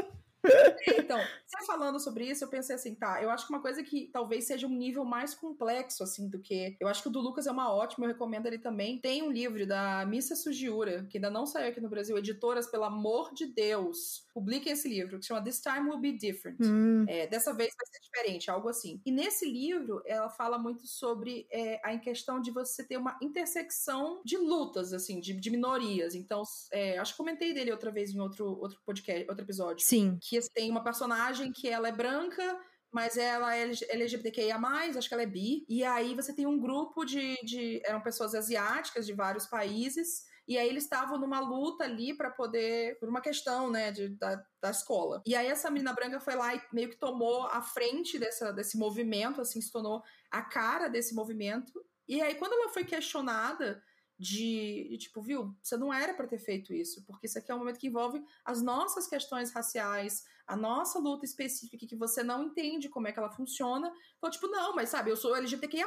Então, 0.98 1.18
você 1.46 1.66
falando 1.66 1.98
sobre 1.98 2.26
isso, 2.28 2.44
eu 2.44 2.48
pensei 2.48 2.76
assim, 2.76 2.94
tá, 2.94 3.22
eu 3.22 3.30
acho 3.30 3.46
que 3.46 3.52
uma 3.52 3.60
coisa 3.62 3.82
que 3.82 4.08
talvez 4.12 4.46
seja 4.46 4.66
um 4.66 4.70
nível 4.74 5.04
mais 5.04 5.34
complexo, 5.34 6.02
assim, 6.02 6.28
do 6.28 6.38
que. 6.40 6.76
Eu 6.80 6.88
acho 6.88 7.02
que 7.02 7.08
o 7.08 7.10
do 7.10 7.20
Lucas 7.20 7.46
é 7.46 7.50
uma 7.50 7.72
ótima, 7.72 8.06
eu 8.06 8.10
recomendo 8.10 8.46
ele 8.46 8.58
também. 8.58 8.98
Tem 9.00 9.22
um 9.22 9.30
livro 9.30 9.66
da 9.66 10.04
Missa 10.06 10.36
Sugiura, 10.36 11.06
que 11.10 11.18
ainda 11.18 11.30
não 11.30 11.46
saiu 11.46 11.68
aqui 11.68 11.80
no 11.80 11.88
Brasil, 11.88 12.16
editoras, 12.16 12.66
pelo 12.66 12.84
amor 12.84 13.32
de 13.34 13.46
Deus, 13.46 14.26
publiquem 14.32 14.72
esse 14.72 14.88
livro, 14.88 15.18
que 15.18 15.26
chama 15.26 15.42
This 15.42 15.60
Time 15.60 15.88
Will 15.88 15.98
Be 15.98 16.12
Different. 16.12 16.58
Hum, 16.60 17.04
É, 17.08 17.26
dessa 17.26 17.52
vez 17.52 17.72
vai 17.76 17.86
ser 17.86 18.00
diferente, 18.00 18.50
algo 18.50 18.68
assim. 18.68 19.00
E 19.04 19.10
nesse 19.10 19.50
livro, 19.50 20.02
ela 20.06 20.28
fala 20.28 20.58
muito 20.58 20.86
sobre 20.86 21.46
é, 21.50 21.80
a 21.84 21.96
questão 21.98 22.40
de 22.40 22.50
você 22.50 22.84
ter 22.84 22.96
uma 22.96 23.16
intersecção 23.22 24.20
de 24.24 24.36
lutas, 24.36 24.92
assim, 24.92 25.20
de, 25.20 25.32
de 25.34 25.50
minorias. 25.50 26.14
Então, 26.14 26.42
é, 26.72 26.98
acho 26.98 27.12
que 27.12 27.16
comentei 27.18 27.52
dele 27.54 27.72
outra 27.72 27.90
vez 27.90 28.10
em 28.14 28.20
outro, 28.20 28.46
outro 28.60 28.78
podcast, 28.84 29.26
outro 29.28 29.44
episódio. 29.44 29.84
sim. 29.84 30.18
Que 30.20 30.35
tem 30.42 30.70
uma 30.70 30.84
personagem 30.84 31.52
que 31.52 31.68
ela 31.68 31.88
é 31.88 31.92
branca, 31.92 32.58
mas 32.92 33.16
ela 33.16 33.54
é 33.56 33.70
LGBTQIA+, 33.90 34.56
acho 34.96 35.08
que 35.08 35.14
ela 35.14 35.22
é 35.22 35.26
bi. 35.26 35.64
E 35.68 35.84
aí 35.84 36.14
você 36.14 36.32
tem 36.32 36.46
um 36.46 36.58
grupo 36.58 37.04
de... 37.04 37.34
de 37.44 37.80
eram 37.84 38.00
pessoas 38.00 38.34
asiáticas 38.34 39.06
de 39.06 39.12
vários 39.12 39.46
países... 39.46 40.24
E 40.48 40.56
aí 40.56 40.68
eles 40.68 40.84
estavam 40.84 41.18
numa 41.18 41.40
luta 41.40 41.82
ali 41.82 42.16
pra 42.16 42.30
poder. 42.30 42.96
por 43.00 43.08
uma 43.08 43.20
questão, 43.20 43.68
né, 43.68 43.90
de, 43.90 44.10
da, 44.10 44.40
da 44.62 44.70
escola. 44.70 45.20
E 45.26 45.34
aí 45.34 45.48
essa 45.48 45.70
menina 45.70 45.92
branca 45.92 46.20
foi 46.20 46.36
lá 46.36 46.54
e 46.54 46.62
meio 46.72 46.88
que 46.88 46.96
tomou 46.96 47.46
a 47.48 47.60
frente 47.60 48.16
dessa, 48.16 48.52
desse 48.52 48.78
movimento, 48.78 49.40
assim, 49.40 49.60
se 49.60 49.72
tornou 49.72 50.02
a 50.30 50.42
cara 50.42 50.88
desse 50.88 51.14
movimento. 51.14 51.84
E 52.08 52.22
aí, 52.22 52.36
quando 52.36 52.52
ela 52.52 52.68
foi 52.68 52.84
questionada 52.84 53.82
de, 54.18 54.88
de, 54.90 54.98
tipo, 54.98 55.20
viu, 55.20 55.54
você 55.62 55.76
não 55.76 55.92
era 55.92 56.14
pra 56.14 56.26
ter 56.26 56.38
feito 56.38 56.72
isso, 56.72 57.04
porque 57.04 57.26
isso 57.26 57.38
aqui 57.38 57.50
é 57.50 57.54
um 57.54 57.58
momento 57.58 57.78
que 57.78 57.86
envolve 57.86 58.22
as 58.44 58.62
nossas 58.62 59.06
questões 59.06 59.52
raciais, 59.52 60.24
a 60.46 60.56
nossa 60.56 60.98
luta 60.98 61.24
específica, 61.24 61.86
que 61.86 61.96
você 61.96 62.22
não 62.22 62.44
entende 62.44 62.88
como 62.88 63.08
é 63.08 63.12
que 63.12 63.18
ela 63.18 63.30
funciona. 63.30 63.92
Então, 64.16 64.30
tipo, 64.30 64.46
não, 64.48 64.74
mas 64.74 64.88
sabe, 64.88 65.10
eu 65.10 65.16
sou 65.16 65.36
LGBTQIA. 65.36 65.86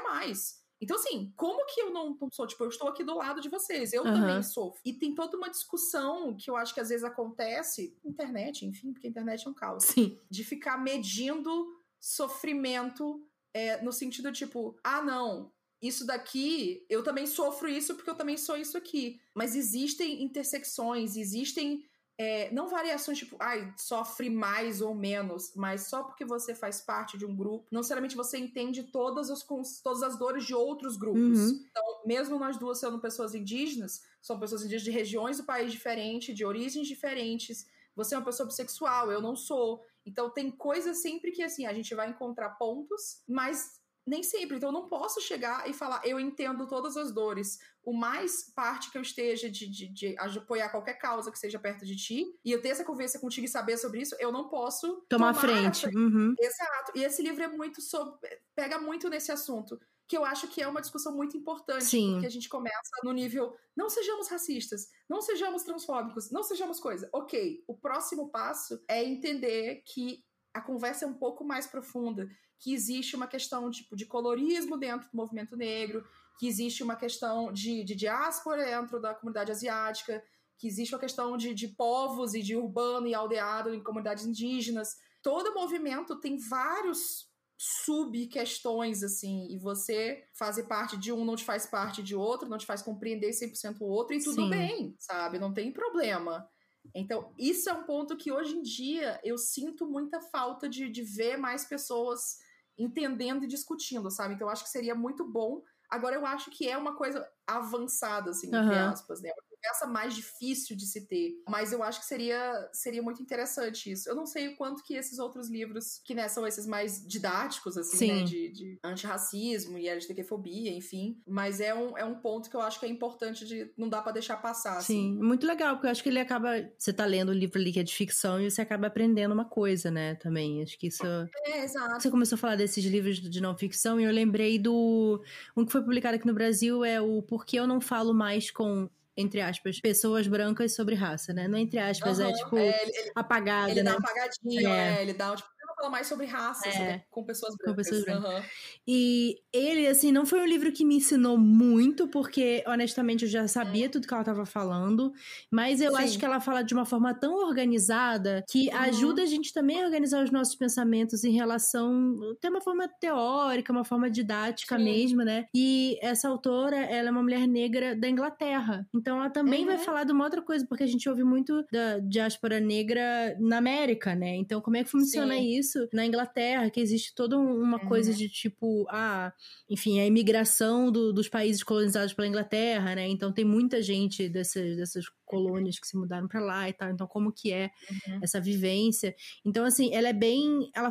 Então, 0.81 0.95
assim, 0.95 1.33
como 1.35 1.65
que 1.65 1.81
eu 1.81 1.91
não, 1.91 2.17
não 2.19 2.29
sou? 2.31 2.47
Tipo, 2.47 2.63
eu 2.63 2.69
estou 2.69 2.87
aqui 2.87 3.03
do 3.03 3.15
lado 3.15 3.41
de 3.41 3.49
vocês, 3.49 3.91
eu 3.91 4.03
Aham. 4.05 4.13
também 4.13 4.43
sofro. 4.43 4.79
E 4.85 4.93
tem 4.93 5.13
toda 5.13 5.35
uma 5.35 5.49
discussão 5.49 6.35
que 6.37 6.49
eu 6.49 6.55
acho 6.55 6.73
que 6.73 6.79
às 6.79 6.89
vezes 6.89 7.03
acontece, 7.03 7.97
internet, 8.03 8.65
enfim, 8.65 8.93
porque 8.93 9.07
a 9.07 9.09
internet 9.09 9.45
é 9.45 9.49
um 9.49 9.53
caos, 9.53 9.85
Sim. 9.85 10.17
de 10.29 10.43
ficar 10.43 10.77
medindo 10.77 11.67
sofrimento 11.99 13.21
é, 13.53 13.81
no 13.81 13.91
sentido 13.91 14.31
tipo, 14.31 14.79
ah, 14.83 15.01
não, 15.01 15.51
isso 15.81 16.05
daqui, 16.05 16.85
eu 16.89 17.03
também 17.03 17.25
sofro 17.25 17.69
isso 17.69 17.95
porque 17.95 18.09
eu 18.09 18.15
também 18.15 18.37
sou 18.37 18.57
isso 18.57 18.77
aqui. 18.77 19.19
Mas 19.33 19.55
existem 19.55 20.23
intersecções, 20.23 21.15
existem. 21.15 21.85
é, 22.21 22.51
não 22.51 22.67
variações 22.67 23.17
tipo, 23.17 23.37
ai, 23.39 23.73
sofre 23.77 24.29
mais 24.29 24.81
ou 24.81 24.93
menos, 24.93 25.53
mas 25.55 25.87
só 25.87 26.03
porque 26.03 26.25
você 26.25 26.53
faz 26.53 26.81
parte 26.81 27.17
de 27.17 27.25
um 27.25 27.33
grupo, 27.33 27.65
não 27.71 27.79
necessariamente 27.79 28.17
você 28.17 28.37
entende 28.37 28.83
todas 28.83 29.29
as, 29.29 29.41
todas 29.81 30.03
as 30.03 30.19
dores 30.19 30.45
de 30.45 30.53
outros 30.53 30.97
grupos. 30.97 31.39
Uhum. 31.39 31.65
Então, 31.71 31.83
mesmo 32.05 32.37
nós 32.37 32.57
duas 32.57 32.77
sendo 32.77 32.99
pessoas 32.99 33.33
indígenas, 33.33 34.01
são 34.21 34.37
pessoas 34.37 34.63
indígenas 34.63 34.83
de 34.83 34.91
regiões 34.91 35.37
do 35.37 35.45
país 35.45 35.71
diferentes, 35.71 36.35
de 36.35 36.43
origens 36.43 36.89
diferentes. 36.89 37.65
Você 37.95 38.15
é 38.15 38.17
uma 38.17 38.25
pessoa 38.25 38.47
bissexual, 38.47 39.09
eu 39.09 39.21
não 39.21 39.33
sou. 39.33 39.81
Então, 40.05 40.29
tem 40.29 40.51
coisas 40.51 41.01
sempre 41.01 41.31
que, 41.31 41.41
assim, 41.41 41.65
a 41.65 41.73
gente 41.73 41.95
vai 41.95 42.09
encontrar 42.09 42.49
pontos, 42.57 43.23
mas 43.25 43.78
nem 44.09 44.23
sempre. 44.23 44.57
Então, 44.57 44.69
eu 44.69 44.73
não 44.73 44.87
posso 44.87 45.21
chegar 45.21 45.69
e 45.69 45.73
falar, 45.73 46.01
eu 46.03 46.19
entendo 46.19 46.67
todas 46.67 46.97
as 46.97 47.11
dores. 47.13 47.59
O 47.83 47.93
mais 47.93 48.51
parte 48.53 48.91
que 48.91 48.97
eu 48.97 49.01
esteja 49.01 49.49
de, 49.49 49.67
de, 49.67 49.87
de 49.87 50.15
apoiar 50.17 50.69
qualquer 50.69 50.95
causa 50.95 51.31
que 51.31 51.39
seja 51.39 51.57
perto 51.59 51.85
de 51.85 51.95
ti, 51.95 52.25
e 52.43 52.51
eu 52.51 52.61
ter 52.61 52.69
essa 52.69 52.83
conversa 52.83 53.19
contigo 53.19 53.45
e 53.45 53.49
saber 53.49 53.77
sobre 53.77 54.01
isso, 54.01 54.15
eu 54.19 54.31
não 54.31 54.49
posso 54.49 55.05
Tomar 55.07 55.33
tomar 55.33 55.33
frente. 55.35 55.85
a 55.85 55.89
Uhum. 55.89 56.33
Exato. 56.39 56.91
E 56.95 57.03
esse 57.03 57.21
livro 57.21 57.43
é 57.43 57.47
muito 57.47 57.81
sobre. 57.81 58.19
pega 58.55 58.79
muito 58.79 59.09
nesse 59.09 59.31
assunto. 59.31 59.79
Que 60.07 60.17
eu 60.17 60.25
acho 60.25 60.47
que 60.47 60.59
é 60.59 60.67
uma 60.67 60.81
discussão 60.81 61.15
muito 61.15 61.37
importante. 61.37 61.85
Sim. 61.85 62.13
Porque 62.13 62.25
a 62.25 62.31
gente 62.31 62.49
começa 62.49 62.91
no 63.03 63.11
nível. 63.11 63.55
Não 63.77 63.89
sejamos 63.89 64.27
racistas, 64.27 64.87
não 65.07 65.21
sejamos 65.21 65.63
transfóbicos, 65.63 66.31
não 66.31 66.41
sejamos 66.41 66.79
coisa. 66.79 67.07
Ok, 67.13 67.63
o 67.67 67.77
próximo 67.77 68.29
passo 68.31 68.83
é 68.87 69.03
entender 69.03 69.83
que 69.85 70.23
a 70.59 70.61
conversa 70.61 71.05
é 71.05 71.07
um 71.07 71.13
pouco 71.13 71.43
mais 71.43 71.65
profunda. 71.65 72.29
Que 72.59 72.73
existe 72.73 73.15
uma 73.15 73.27
questão 73.27 73.69
tipo, 73.71 73.95
de 73.95 74.05
colorismo 74.05 74.77
dentro 74.77 75.09
do 75.09 75.15
movimento 75.15 75.55
negro, 75.55 76.05
que 76.37 76.47
existe 76.47 76.83
uma 76.83 76.95
questão 76.95 77.51
de, 77.51 77.83
de 77.83 77.95
diáspora 77.95 78.65
dentro 78.65 79.01
da 79.01 79.13
comunidade 79.13 79.51
asiática, 79.51 80.21
que 80.57 80.67
existe 80.67 80.93
uma 80.93 80.99
questão 80.99 81.37
de, 81.37 81.53
de 81.53 81.69
povos 81.69 82.33
e 82.33 82.41
de 82.41 82.55
urbano 82.55 83.07
e 83.07 83.13
aldeado 83.13 83.73
em 83.73 83.81
comunidades 83.81 84.25
indígenas. 84.25 84.95
Todo 85.23 85.53
movimento 85.53 86.19
tem 86.19 86.37
vários 86.37 87.29
sub-questões, 87.57 89.03
assim, 89.03 89.47
e 89.49 89.57
você 89.57 90.23
fazer 90.33 90.63
parte 90.63 90.97
de 90.97 91.11
um 91.11 91.25
não 91.25 91.35
te 91.35 91.43
faz 91.43 91.65
parte 91.65 92.01
de 92.01 92.15
outro, 92.15 92.47
não 92.47 92.57
te 92.57 92.65
faz 92.65 92.81
compreender 92.81 93.31
100% 93.31 93.81
o 93.81 93.85
outro, 93.85 94.15
e 94.15 94.23
tudo 94.23 94.43
Sim. 94.43 94.49
bem, 94.49 94.95
sabe? 94.97 95.37
Não 95.37 95.53
tem 95.53 95.71
problema. 95.71 96.47
Então, 96.93 97.33
isso 97.37 97.69
é 97.69 97.73
um 97.73 97.83
ponto 97.83 98.17
que 98.17 98.31
hoje 98.31 98.55
em 98.55 98.61
dia 98.61 99.19
eu 99.23 99.37
sinto 99.37 99.85
muita 99.85 100.21
falta 100.21 100.67
de, 100.67 100.89
de 100.89 101.03
ver 101.03 101.37
mais 101.37 101.65
pessoas 101.65 102.37
entendendo 102.77 103.43
e 103.43 103.47
discutindo, 103.47 104.09
sabe? 104.09 104.33
Então, 104.33 104.47
eu 104.47 104.51
acho 104.51 104.63
que 104.63 104.69
seria 104.69 104.95
muito 104.95 105.25
bom. 105.25 105.61
Agora, 105.89 106.15
eu 106.15 106.25
acho 106.25 106.49
que 106.51 106.67
é 106.67 106.77
uma 106.77 106.95
coisa 106.95 107.27
avançada, 107.45 108.31
assim, 108.31 108.47
entre 108.47 108.57
Aham. 108.57 108.91
aspas, 108.91 109.21
né? 109.21 109.29
Uma 109.31 109.48
conversa 109.61 109.85
mais 109.85 110.15
difícil 110.15 110.75
de 110.75 110.85
se 110.85 111.05
ter. 111.05 111.33
Mas 111.47 111.71
eu 111.71 111.83
acho 111.83 111.99
que 111.99 112.05
seria, 112.05 112.69
seria 112.73 113.01
muito 113.01 113.21
interessante 113.21 113.91
isso. 113.91 114.09
Eu 114.09 114.15
não 114.15 114.25
sei 114.25 114.49
o 114.49 114.55
quanto 114.55 114.83
que 114.83 114.93
esses 114.93 115.19
outros 115.19 115.49
livros, 115.49 116.01
que 116.03 116.15
né, 116.15 116.27
são 116.27 116.47
esses 116.47 116.65
mais 116.65 117.05
didáticos, 117.05 117.77
assim, 117.77 118.13
né, 118.13 118.23
de, 118.23 118.51
de 118.51 118.79
antirracismo 118.83 119.77
e 119.77 119.87
LGBTfobia, 119.87 120.71
enfim. 120.71 121.21
Mas 121.27 121.59
é 121.59 121.73
um, 121.73 121.97
é 121.97 122.05
um 122.05 122.15
ponto 122.15 122.49
que 122.49 122.55
eu 122.55 122.61
acho 122.61 122.79
que 122.79 122.85
é 122.85 122.89
importante 122.89 123.45
de. 123.45 123.71
Não 123.77 123.89
dá 123.89 124.01
para 124.01 124.13
deixar 124.13 124.37
passar. 124.37 124.77
Assim. 124.77 124.93
Sim, 124.93 125.17
muito 125.21 125.45
legal, 125.45 125.75
porque 125.75 125.87
eu 125.87 125.91
acho 125.91 126.03
que 126.03 126.09
ele 126.09 126.19
acaba. 126.19 126.49
Você 126.77 126.93
tá 126.93 127.05
lendo 127.05 127.31
um 127.31 127.35
livro 127.35 127.59
ali 127.59 127.71
que 127.71 127.79
é 127.79 127.83
de 127.83 127.93
ficção 127.93 128.39
e 128.41 128.49
você 128.49 128.61
acaba 128.61 128.87
aprendendo 128.87 129.33
uma 129.33 129.45
coisa, 129.45 129.91
né? 129.91 130.15
Também. 130.15 130.63
Acho 130.63 130.77
que 130.77 130.87
isso. 130.87 131.05
É, 131.45 131.63
exato. 131.63 132.01
Você 132.01 132.09
começou 132.09 132.35
a 132.35 132.39
falar 132.39 132.55
desses 132.55 132.83
livros 132.85 133.19
de 133.19 133.41
não 133.41 133.57
ficção 133.57 133.99
e 133.99 134.03
eu 134.03 134.11
lembrei 134.11 134.57
do. 134.57 135.21
Um 135.55 135.65
que 135.65 135.71
foi 135.71 135.81
publicado 135.81 136.15
aqui 136.15 136.25
no 136.25 136.33
Brasil 136.33 136.83
é 136.83 137.01
o 137.01 137.21
Por 137.21 137.45
que 137.45 137.57
eu 137.57 137.67
não 137.67 137.81
falo 137.81 138.13
mais 138.13 138.51
com 138.51 138.89
entre 139.19 139.41
aspas, 139.41 139.79
pessoas 139.79 140.27
brancas 140.27 140.73
sobre 140.73 140.95
raça, 140.95 141.33
né? 141.33 141.47
Não 141.47 141.57
entre 141.57 141.77
aspas, 141.77 142.19
é 142.19 142.31
tipo 142.31 142.57
é, 142.57 142.83
ele, 142.83 143.11
apagada, 143.13 143.69
ele 143.69 143.83
né? 143.83 143.91
dá 143.91 143.97
uma 143.97 144.09
apagadinha, 144.09 144.69
é. 144.69 144.97
é 144.97 145.01
ele 145.01 145.13
dá 145.13 145.35
tipo, 145.35 145.49
fala 145.79 145.89
mais 145.89 146.07
sobre 146.07 146.25
raças 146.25 146.75
é, 146.75 146.79
né? 146.79 147.03
com 147.09 147.23
pessoas 147.23 147.55
brancas. 147.55 147.71
Com 147.71 147.75
pessoas 147.75 148.03
brancas. 148.03 148.33
Uhum. 148.33 148.49
E 148.87 149.37
ele, 149.53 149.87
assim, 149.87 150.11
não 150.11 150.25
foi 150.25 150.41
um 150.41 150.45
livro 150.45 150.71
que 150.71 150.83
me 150.83 150.97
ensinou 150.97 151.37
muito, 151.37 152.07
porque, 152.07 152.63
honestamente, 152.67 153.23
eu 153.23 153.29
já 153.29 153.47
sabia 153.47 153.89
tudo 153.89 154.07
que 154.07 154.13
ela 154.13 154.21
estava 154.21 154.45
falando, 154.45 155.13
mas 155.49 155.79
eu 155.79 155.95
Sim. 155.95 156.03
acho 156.03 156.19
que 156.19 156.25
ela 156.25 156.39
fala 156.39 156.61
de 156.61 156.73
uma 156.73 156.85
forma 156.85 157.13
tão 157.13 157.35
organizada 157.35 158.43
que 158.49 158.67
uhum. 158.67 158.77
ajuda 158.77 159.23
a 159.23 159.25
gente 159.25 159.53
também 159.53 159.81
a 159.81 159.85
organizar 159.85 160.23
os 160.23 160.31
nossos 160.31 160.55
pensamentos 160.55 161.23
em 161.23 161.31
relação. 161.31 162.15
Tem 162.41 162.51
uma 162.51 162.61
forma 162.61 162.87
teórica, 162.87 163.71
uma 163.71 163.85
forma 163.85 164.09
didática 164.09 164.77
Sim. 164.77 164.83
mesmo, 164.83 165.23
né? 165.23 165.45
E 165.55 165.97
essa 166.01 166.27
autora, 166.27 166.77
ela 166.77 167.09
é 167.09 167.11
uma 167.11 167.23
mulher 167.23 167.47
negra 167.47 167.95
da 167.95 168.09
Inglaterra. 168.09 168.87
Então 168.93 169.17
ela 169.17 169.29
também 169.29 169.61
uhum. 169.61 169.67
vai 169.67 169.77
falar 169.77 170.03
de 170.03 170.11
uma 170.11 170.25
outra 170.25 170.41
coisa, 170.41 170.65
porque 170.67 170.83
a 170.83 170.87
gente 170.87 171.07
ouve 171.07 171.23
muito 171.23 171.63
da 171.71 171.99
diáspora 171.99 172.59
negra 172.59 173.37
na 173.39 173.57
América, 173.57 174.15
né? 174.15 174.35
Então, 174.35 174.59
como 174.61 174.77
é 174.77 174.83
que 174.83 174.89
funciona 174.89 175.35
Sim. 175.35 175.57
isso? 175.57 175.68
Isso 175.69 175.87
na 175.93 176.05
Inglaterra, 176.05 176.69
que 176.69 176.79
existe 176.79 177.13
toda 177.13 177.37
uma 177.37 177.81
uhum. 177.81 177.87
coisa 177.87 178.13
de 178.13 178.27
tipo, 178.27 178.85
ah, 178.89 179.31
enfim, 179.69 179.99
a 179.99 180.05
imigração 180.05 180.91
do, 180.91 181.13
dos 181.13 181.29
países 181.29 181.63
colonizados 181.63 182.13
pela 182.13 182.27
Inglaterra, 182.27 182.95
né? 182.95 183.07
Então 183.07 183.31
tem 183.31 183.45
muita 183.45 183.81
gente 183.81 184.27
dessas, 184.27 184.75
dessas 184.75 185.05
colônias 185.25 185.79
que 185.79 185.87
se 185.87 185.95
mudaram 185.95 186.27
para 186.27 186.41
lá 186.41 186.67
e 186.67 186.73
tal. 186.73 186.89
Então, 186.89 187.07
como 187.07 187.31
que 187.31 187.53
é 187.53 187.69
uhum. 187.89 188.19
essa 188.21 188.41
vivência? 188.41 189.15
Então, 189.45 189.63
assim, 189.63 189.93
ela 189.93 190.09
é 190.09 190.13
bem. 190.13 190.69
Ela, 190.75 190.89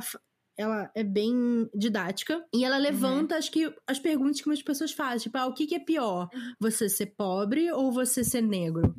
ela 0.56 0.90
é 0.94 1.04
bem 1.04 1.68
didática 1.72 2.44
e 2.52 2.64
ela 2.64 2.78
levanta, 2.78 3.34
uhum. 3.34 3.38
acho 3.38 3.50
que, 3.52 3.72
as 3.86 4.00
perguntas 4.00 4.40
que 4.40 4.46
muitas 4.46 4.64
pessoas 4.64 4.92
fazem. 4.92 5.24
Tipo, 5.24 5.38
ah, 5.38 5.46
o 5.46 5.52
que, 5.52 5.66
que 5.66 5.74
é 5.74 5.80
pior? 5.80 6.28
Uhum. 6.32 6.54
Você 6.60 6.88
ser 6.88 7.06
pobre 7.16 7.70
ou 7.70 7.92
você 7.92 8.24
ser 8.24 8.42
negro? 8.42 8.94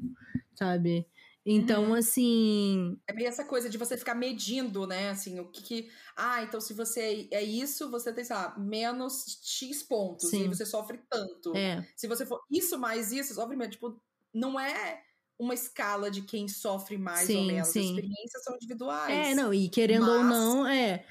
Sabe? 0.56 1.06
Então, 1.52 1.86
uhum. 1.86 1.94
assim. 1.96 2.96
É 3.08 3.14
bem 3.14 3.26
essa 3.26 3.44
coisa 3.44 3.68
de 3.68 3.76
você 3.76 3.98
ficar 3.98 4.14
medindo, 4.14 4.86
né? 4.86 5.10
Assim, 5.10 5.40
o 5.40 5.46
que 5.46 5.64
que. 5.64 5.92
Ah, 6.16 6.44
então 6.44 6.62
se 6.62 6.76
você 6.76 7.28
é 7.32 7.42
isso, 7.42 7.90
você 7.90 8.14
tem, 8.14 8.24
sei 8.24 8.36
lá, 8.36 8.56
menos 8.56 9.40
X 9.42 9.82
pontos. 9.82 10.30
Sim. 10.30 10.46
E 10.46 10.48
você 10.48 10.64
sofre 10.64 11.00
tanto. 11.10 11.58
É. 11.58 11.84
Se 11.96 12.08
você 12.08 12.24
for 12.24 12.40
isso 12.52 12.78
mais 12.78 13.12
isso, 13.12 13.34
sofre 13.34 13.56
menos. 13.56 13.74
Tipo, 13.74 14.00
não 14.32 14.60
é 14.60 15.02
uma 15.40 15.56
escala 15.56 16.12
de 16.12 16.22
quem 16.22 16.48
sofre 16.48 17.00
mais 17.00 17.26
sim, 17.26 17.38
ou 17.38 17.44
menos. 17.46 17.70
Sim. 17.70 17.80
As 17.80 17.86
experiências 17.88 18.44
são 18.44 18.56
individuais. 18.56 19.30
É, 19.30 19.34
não, 19.34 19.52
e 19.52 19.70
querendo 19.70 20.06
mas... 20.06 20.18
ou 20.18 20.24
não, 20.24 20.68
é. 20.68 21.04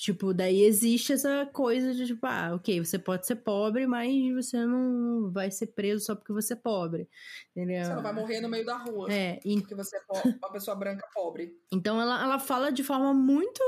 Tipo, 0.00 0.32
daí 0.32 0.62
existe 0.62 1.12
essa 1.12 1.44
coisa 1.52 1.92
de 1.92 2.06
tipo, 2.06 2.26
ah, 2.26 2.52
ok, 2.54 2.82
você 2.82 2.98
pode 2.98 3.26
ser 3.26 3.36
pobre, 3.36 3.86
mas 3.86 4.10
você 4.32 4.64
não 4.64 5.30
vai 5.30 5.50
ser 5.50 5.66
preso 5.66 6.06
só 6.06 6.14
porque 6.14 6.32
você 6.32 6.54
é 6.54 6.56
pobre. 6.56 7.06
Entendeu? 7.50 7.84
Você 7.84 7.94
não 7.94 8.02
vai 8.02 8.14
morrer 8.14 8.40
no 8.40 8.48
meio 8.48 8.64
da 8.64 8.78
rua. 8.78 9.12
É, 9.12 9.38
e... 9.44 9.60
porque 9.60 9.74
você 9.74 9.98
é 9.98 10.00
pobre, 10.00 10.38
uma 10.42 10.52
pessoa 10.52 10.74
branca 10.74 11.06
pobre. 11.12 11.54
Então 11.70 12.00
ela, 12.00 12.22
ela 12.22 12.38
fala 12.38 12.72
de 12.72 12.82
forma 12.82 13.12
muito 13.12 13.60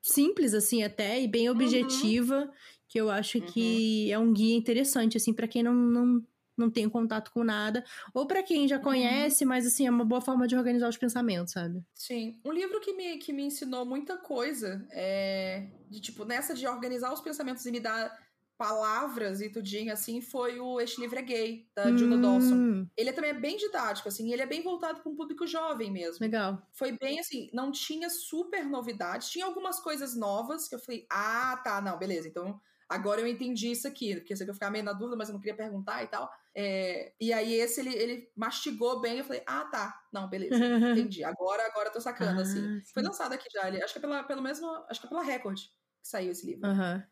simples, 0.00 0.54
assim, 0.54 0.84
até, 0.84 1.20
e 1.20 1.26
bem 1.26 1.48
uhum. 1.48 1.56
objetiva, 1.56 2.42
uhum. 2.42 2.50
que 2.86 3.00
eu 3.00 3.10
acho 3.10 3.38
uhum. 3.38 3.46
que 3.46 4.12
é 4.12 4.18
um 4.18 4.32
guia 4.32 4.56
interessante, 4.56 5.16
assim, 5.16 5.32
para 5.32 5.48
quem 5.48 5.64
não, 5.64 5.74
não 5.74 6.24
não 6.56 6.70
tem 6.70 6.88
contato 6.88 7.30
com 7.32 7.44
nada, 7.44 7.84
ou 8.12 8.26
para 8.26 8.42
quem 8.42 8.66
já 8.68 8.76
uhum. 8.76 8.82
conhece, 8.82 9.44
mas 9.44 9.66
assim, 9.66 9.86
é 9.86 9.90
uma 9.90 10.04
boa 10.04 10.20
forma 10.20 10.46
de 10.46 10.56
organizar 10.56 10.88
os 10.88 10.96
pensamentos, 10.96 11.52
sabe? 11.52 11.82
Sim. 11.94 12.38
Um 12.44 12.52
livro 12.52 12.80
que 12.80 12.92
me, 12.92 13.18
que 13.18 13.32
me 13.32 13.44
ensinou 13.44 13.84
muita 13.84 14.16
coisa 14.16 14.86
é 14.90 15.66
de 15.88 16.00
tipo, 16.00 16.24
nessa 16.24 16.54
de 16.54 16.66
organizar 16.66 17.12
os 17.12 17.20
pensamentos 17.20 17.64
e 17.66 17.70
me 17.70 17.80
dar 17.80 18.12
palavras 18.56 19.40
e 19.40 19.50
tudinho, 19.50 19.92
assim, 19.92 20.20
foi 20.20 20.60
o 20.60 20.80
Este 20.80 21.00
Livro 21.00 21.18
é 21.18 21.22
Gay, 21.22 21.68
da 21.74 21.86
hum. 21.86 21.98
Juno 21.98 22.20
Dawson. 22.20 22.86
Ele 22.96 23.10
é 23.10 23.12
também 23.12 23.30
é 23.30 23.34
bem 23.34 23.56
didático, 23.56 24.08
assim, 24.08 24.32
ele 24.32 24.42
é 24.42 24.46
bem 24.46 24.62
voltado 24.62 25.00
para 25.00 25.10
um 25.10 25.16
público 25.16 25.46
jovem 25.46 25.90
mesmo. 25.90 26.18
Legal. 26.20 26.62
Foi 26.72 26.92
bem, 26.92 27.18
assim, 27.18 27.50
não 27.52 27.70
tinha 27.72 28.08
super 28.08 28.64
novidades, 28.64 29.28
tinha 29.28 29.44
algumas 29.44 29.80
coisas 29.80 30.16
novas 30.16 30.68
que 30.68 30.74
eu 30.74 30.78
falei, 30.78 31.06
ah, 31.10 31.60
tá, 31.64 31.80
não, 31.80 31.98
beleza, 31.98 32.28
então 32.28 32.60
agora 32.88 33.20
eu 33.20 33.26
entendi 33.26 33.70
isso 33.70 33.88
aqui, 33.88 34.14
porque 34.14 34.32
eu 34.32 34.36
sei 34.36 34.46
que 34.46 34.50
eu 34.50 34.54
ficava 34.54 34.72
meio 34.72 34.84
na 34.84 34.92
dúvida, 34.92 35.16
mas 35.16 35.28
eu 35.28 35.32
não 35.32 35.40
queria 35.40 35.56
perguntar 35.56 36.02
e 36.04 36.06
tal. 36.06 36.30
É, 36.56 37.12
e 37.20 37.32
aí 37.32 37.54
esse 37.54 37.80
ele, 37.80 37.94
ele 37.94 38.32
mastigou 38.36 39.00
bem, 39.00 39.18
eu 39.18 39.24
falei, 39.24 39.42
ah, 39.46 39.64
tá, 39.64 40.00
não, 40.12 40.28
beleza, 40.28 40.54
entendi. 41.08 41.24
Agora, 41.24 41.66
agora 41.66 41.88
eu 41.88 41.92
tô 41.92 42.00
sacando, 42.00 42.38
ah, 42.38 42.42
assim. 42.42 42.80
Sim. 42.80 42.92
Foi 42.92 43.02
lançado 43.02 43.32
aqui 43.32 43.48
já, 43.52 43.66
ele, 43.66 43.82
acho 43.82 43.92
que 43.92 43.98
é 43.98 44.00
pela, 44.00 44.22
pelo 44.22 44.42
mesmo, 44.42 44.66
acho 44.88 45.00
que 45.00 45.06
é 45.06 45.08
pela 45.08 45.22
Record 45.22 45.58
que 45.58 46.08
saiu 46.08 46.30
esse 46.30 46.46
livro. 46.46 46.68
Uhum. 46.68 47.02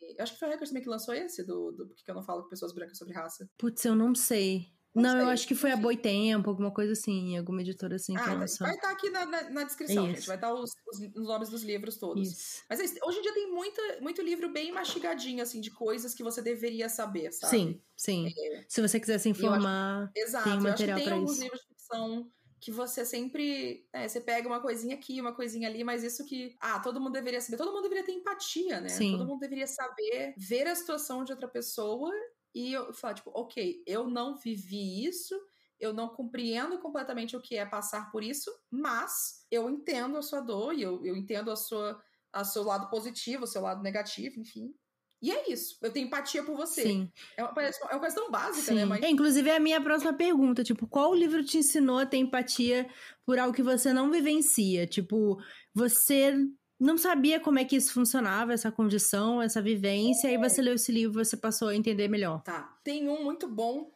E, 0.00 0.22
acho 0.22 0.32
que 0.32 0.38
foi 0.38 0.48
a 0.48 0.50
Record 0.52 0.68
também 0.68 0.82
que 0.82 0.88
lançou 0.88 1.14
esse, 1.14 1.44
do, 1.44 1.72
do 1.72 1.88
Porque 1.88 2.10
eu 2.10 2.14
não 2.14 2.22
falo 2.22 2.42
com 2.42 2.48
pessoas 2.48 2.72
brancas 2.72 2.96
sobre 2.96 3.14
raça. 3.14 3.48
Putz, 3.58 3.84
eu 3.84 3.94
não 3.94 4.14
sei. 4.14 4.72
Não, 4.94 5.14
não 5.14 5.20
eu 5.20 5.28
acho 5.28 5.46
que 5.46 5.54
foi 5.54 5.70
a 5.70 5.76
Boitempo, 5.76 6.50
alguma 6.50 6.72
coisa 6.72 6.92
assim, 6.92 7.38
alguma 7.38 7.60
editora 7.60 7.94
assim 7.94 8.16
ah, 8.16 8.22
que 8.22 8.30
Vai 8.34 8.44
estar 8.46 8.76
tá 8.76 8.90
aqui 8.90 9.08
na, 9.10 9.24
na, 9.24 9.50
na 9.50 9.64
descrição, 9.64 10.06
Isso. 10.06 10.16
gente. 10.16 10.26
Vai 10.26 10.36
estar 10.36 10.48
tá 10.48 10.54
os, 10.54 10.70
os, 10.92 11.00
os, 11.16 11.26
nomes 11.26 11.48
dos 11.48 11.62
livros 11.62 11.96
todos. 11.96 12.28
Isso. 12.28 12.62
Mas 12.68 12.80
é 12.80 12.84
hoje 13.04 13.18
em 13.18 13.22
dia 13.22 13.32
tem 13.32 13.52
muita, 13.52 14.00
muito 14.00 14.20
livro 14.20 14.52
bem 14.52 14.72
mastigadinho, 14.72 15.42
assim, 15.42 15.60
de 15.60 15.70
coisas 15.70 16.12
que 16.12 16.24
você 16.24 16.42
deveria 16.42 16.88
saber, 16.88 17.32
sabe? 17.32 17.56
Sim, 17.56 17.82
sim. 17.96 18.34
É, 18.36 18.64
se 18.68 18.82
você 18.82 18.98
quiser 18.98 19.18
se 19.18 19.28
informar, 19.28 20.04
acho, 20.04 20.12
exato, 20.16 20.50
tem 20.50 20.60
material 20.60 21.00
para 21.00 21.04
isso. 21.04 21.04
Tem 21.04 21.18
alguns 21.20 21.38
livros 21.38 21.60
de 21.60 21.66
ficção 21.68 22.30
que 22.60 22.70
você 22.72 23.06
sempre. 23.06 23.86
Né, 23.94 24.08
você 24.08 24.20
pega 24.20 24.48
uma 24.48 24.60
coisinha 24.60 24.96
aqui, 24.96 25.20
uma 25.20 25.32
coisinha 25.32 25.68
ali, 25.68 25.84
mas 25.84 26.02
isso 26.02 26.24
que. 26.26 26.56
Ah, 26.60 26.80
todo 26.80 27.00
mundo 27.00 27.12
deveria 27.12 27.40
saber. 27.40 27.56
Todo 27.56 27.72
mundo 27.72 27.82
deveria 27.82 28.04
ter 28.04 28.12
empatia, 28.12 28.80
né? 28.80 28.88
Sim. 28.88 29.12
Todo 29.12 29.26
mundo 29.26 29.40
deveria 29.40 29.66
saber 29.66 30.34
ver 30.36 30.66
a 30.66 30.74
situação 30.74 31.22
de 31.22 31.32
outra 31.32 31.48
pessoa 31.48 32.12
e 32.54 32.72
eu 32.72 32.92
falar, 32.92 33.14
tipo, 33.14 33.30
ok, 33.34 33.82
eu 33.86 34.08
não 34.08 34.36
vivi 34.36 35.04
isso, 35.04 35.34
eu 35.78 35.92
não 35.92 36.08
compreendo 36.08 36.78
completamente 36.78 37.36
o 37.36 37.40
que 37.40 37.56
é 37.56 37.64
passar 37.64 38.10
por 38.10 38.22
isso, 38.22 38.50
mas 38.70 39.46
eu 39.50 39.70
entendo 39.70 40.16
a 40.16 40.22
sua 40.22 40.40
dor 40.40 40.74
e 40.74 40.82
eu, 40.82 41.04
eu 41.04 41.16
entendo 41.16 41.50
a 41.50 41.56
sua, 41.56 42.00
a 42.32 42.44
seu 42.44 42.62
lado 42.62 42.90
positivo, 42.90 43.44
o 43.44 43.46
seu 43.46 43.62
lado 43.62 43.82
negativo, 43.82 44.38
enfim. 44.38 44.74
E 45.22 45.30
é 45.30 45.52
isso. 45.52 45.76
Eu 45.82 45.92
tenho 45.92 46.06
empatia 46.06 46.42
por 46.42 46.56
você. 46.56 46.82
Sim. 46.82 47.12
É 47.36 47.44
uma, 47.44 47.62
é 47.62 47.70
uma 47.92 48.00
coisa 48.00 48.16
tão 48.16 48.30
básica, 48.30 48.72
né, 48.72 48.80
Sim. 48.82 48.84
né? 48.84 48.84
Mas... 48.86 49.02
É, 49.02 49.10
inclusive, 49.10 49.50
é 49.50 49.56
a 49.56 49.60
minha 49.60 49.80
próxima 49.80 50.14
pergunta. 50.14 50.64
Tipo, 50.64 50.86
qual 50.86 51.14
livro 51.14 51.44
te 51.44 51.58
ensinou 51.58 51.98
a 51.98 52.06
ter 52.06 52.16
empatia 52.16 52.88
por 53.26 53.38
algo 53.38 53.54
que 53.54 53.62
você 53.62 53.92
não 53.92 54.10
vivencia? 54.10 54.86
Tipo, 54.86 55.38
você 55.74 56.34
não 56.80 56.96
sabia 56.96 57.38
como 57.38 57.58
é 57.58 57.64
que 57.64 57.76
isso 57.76 57.92
funcionava, 57.92 58.54
essa 58.54 58.72
condição, 58.72 59.42
essa 59.42 59.60
vivência, 59.60 60.28
é. 60.28 60.30
aí 60.30 60.38
você 60.38 60.62
leu 60.62 60.74
esse 60.74 60.90
livro, 60.90 61.22
você 61.22 61.36
passou 61.36 61.68
a 61.68 61.76
entender 61.76 62.08
melhor. 62.08 62.42
Tá. 62.42 62.78
Tem 62.82 63.06
um 63.08 63.22
muito 63.22 63.46
bom 63.46 63.92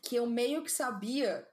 que 0.00 0.16
eu 0.16 0.26
meio 0.26 0.62
que 0.62 0.72
sabia, 0.72 1.46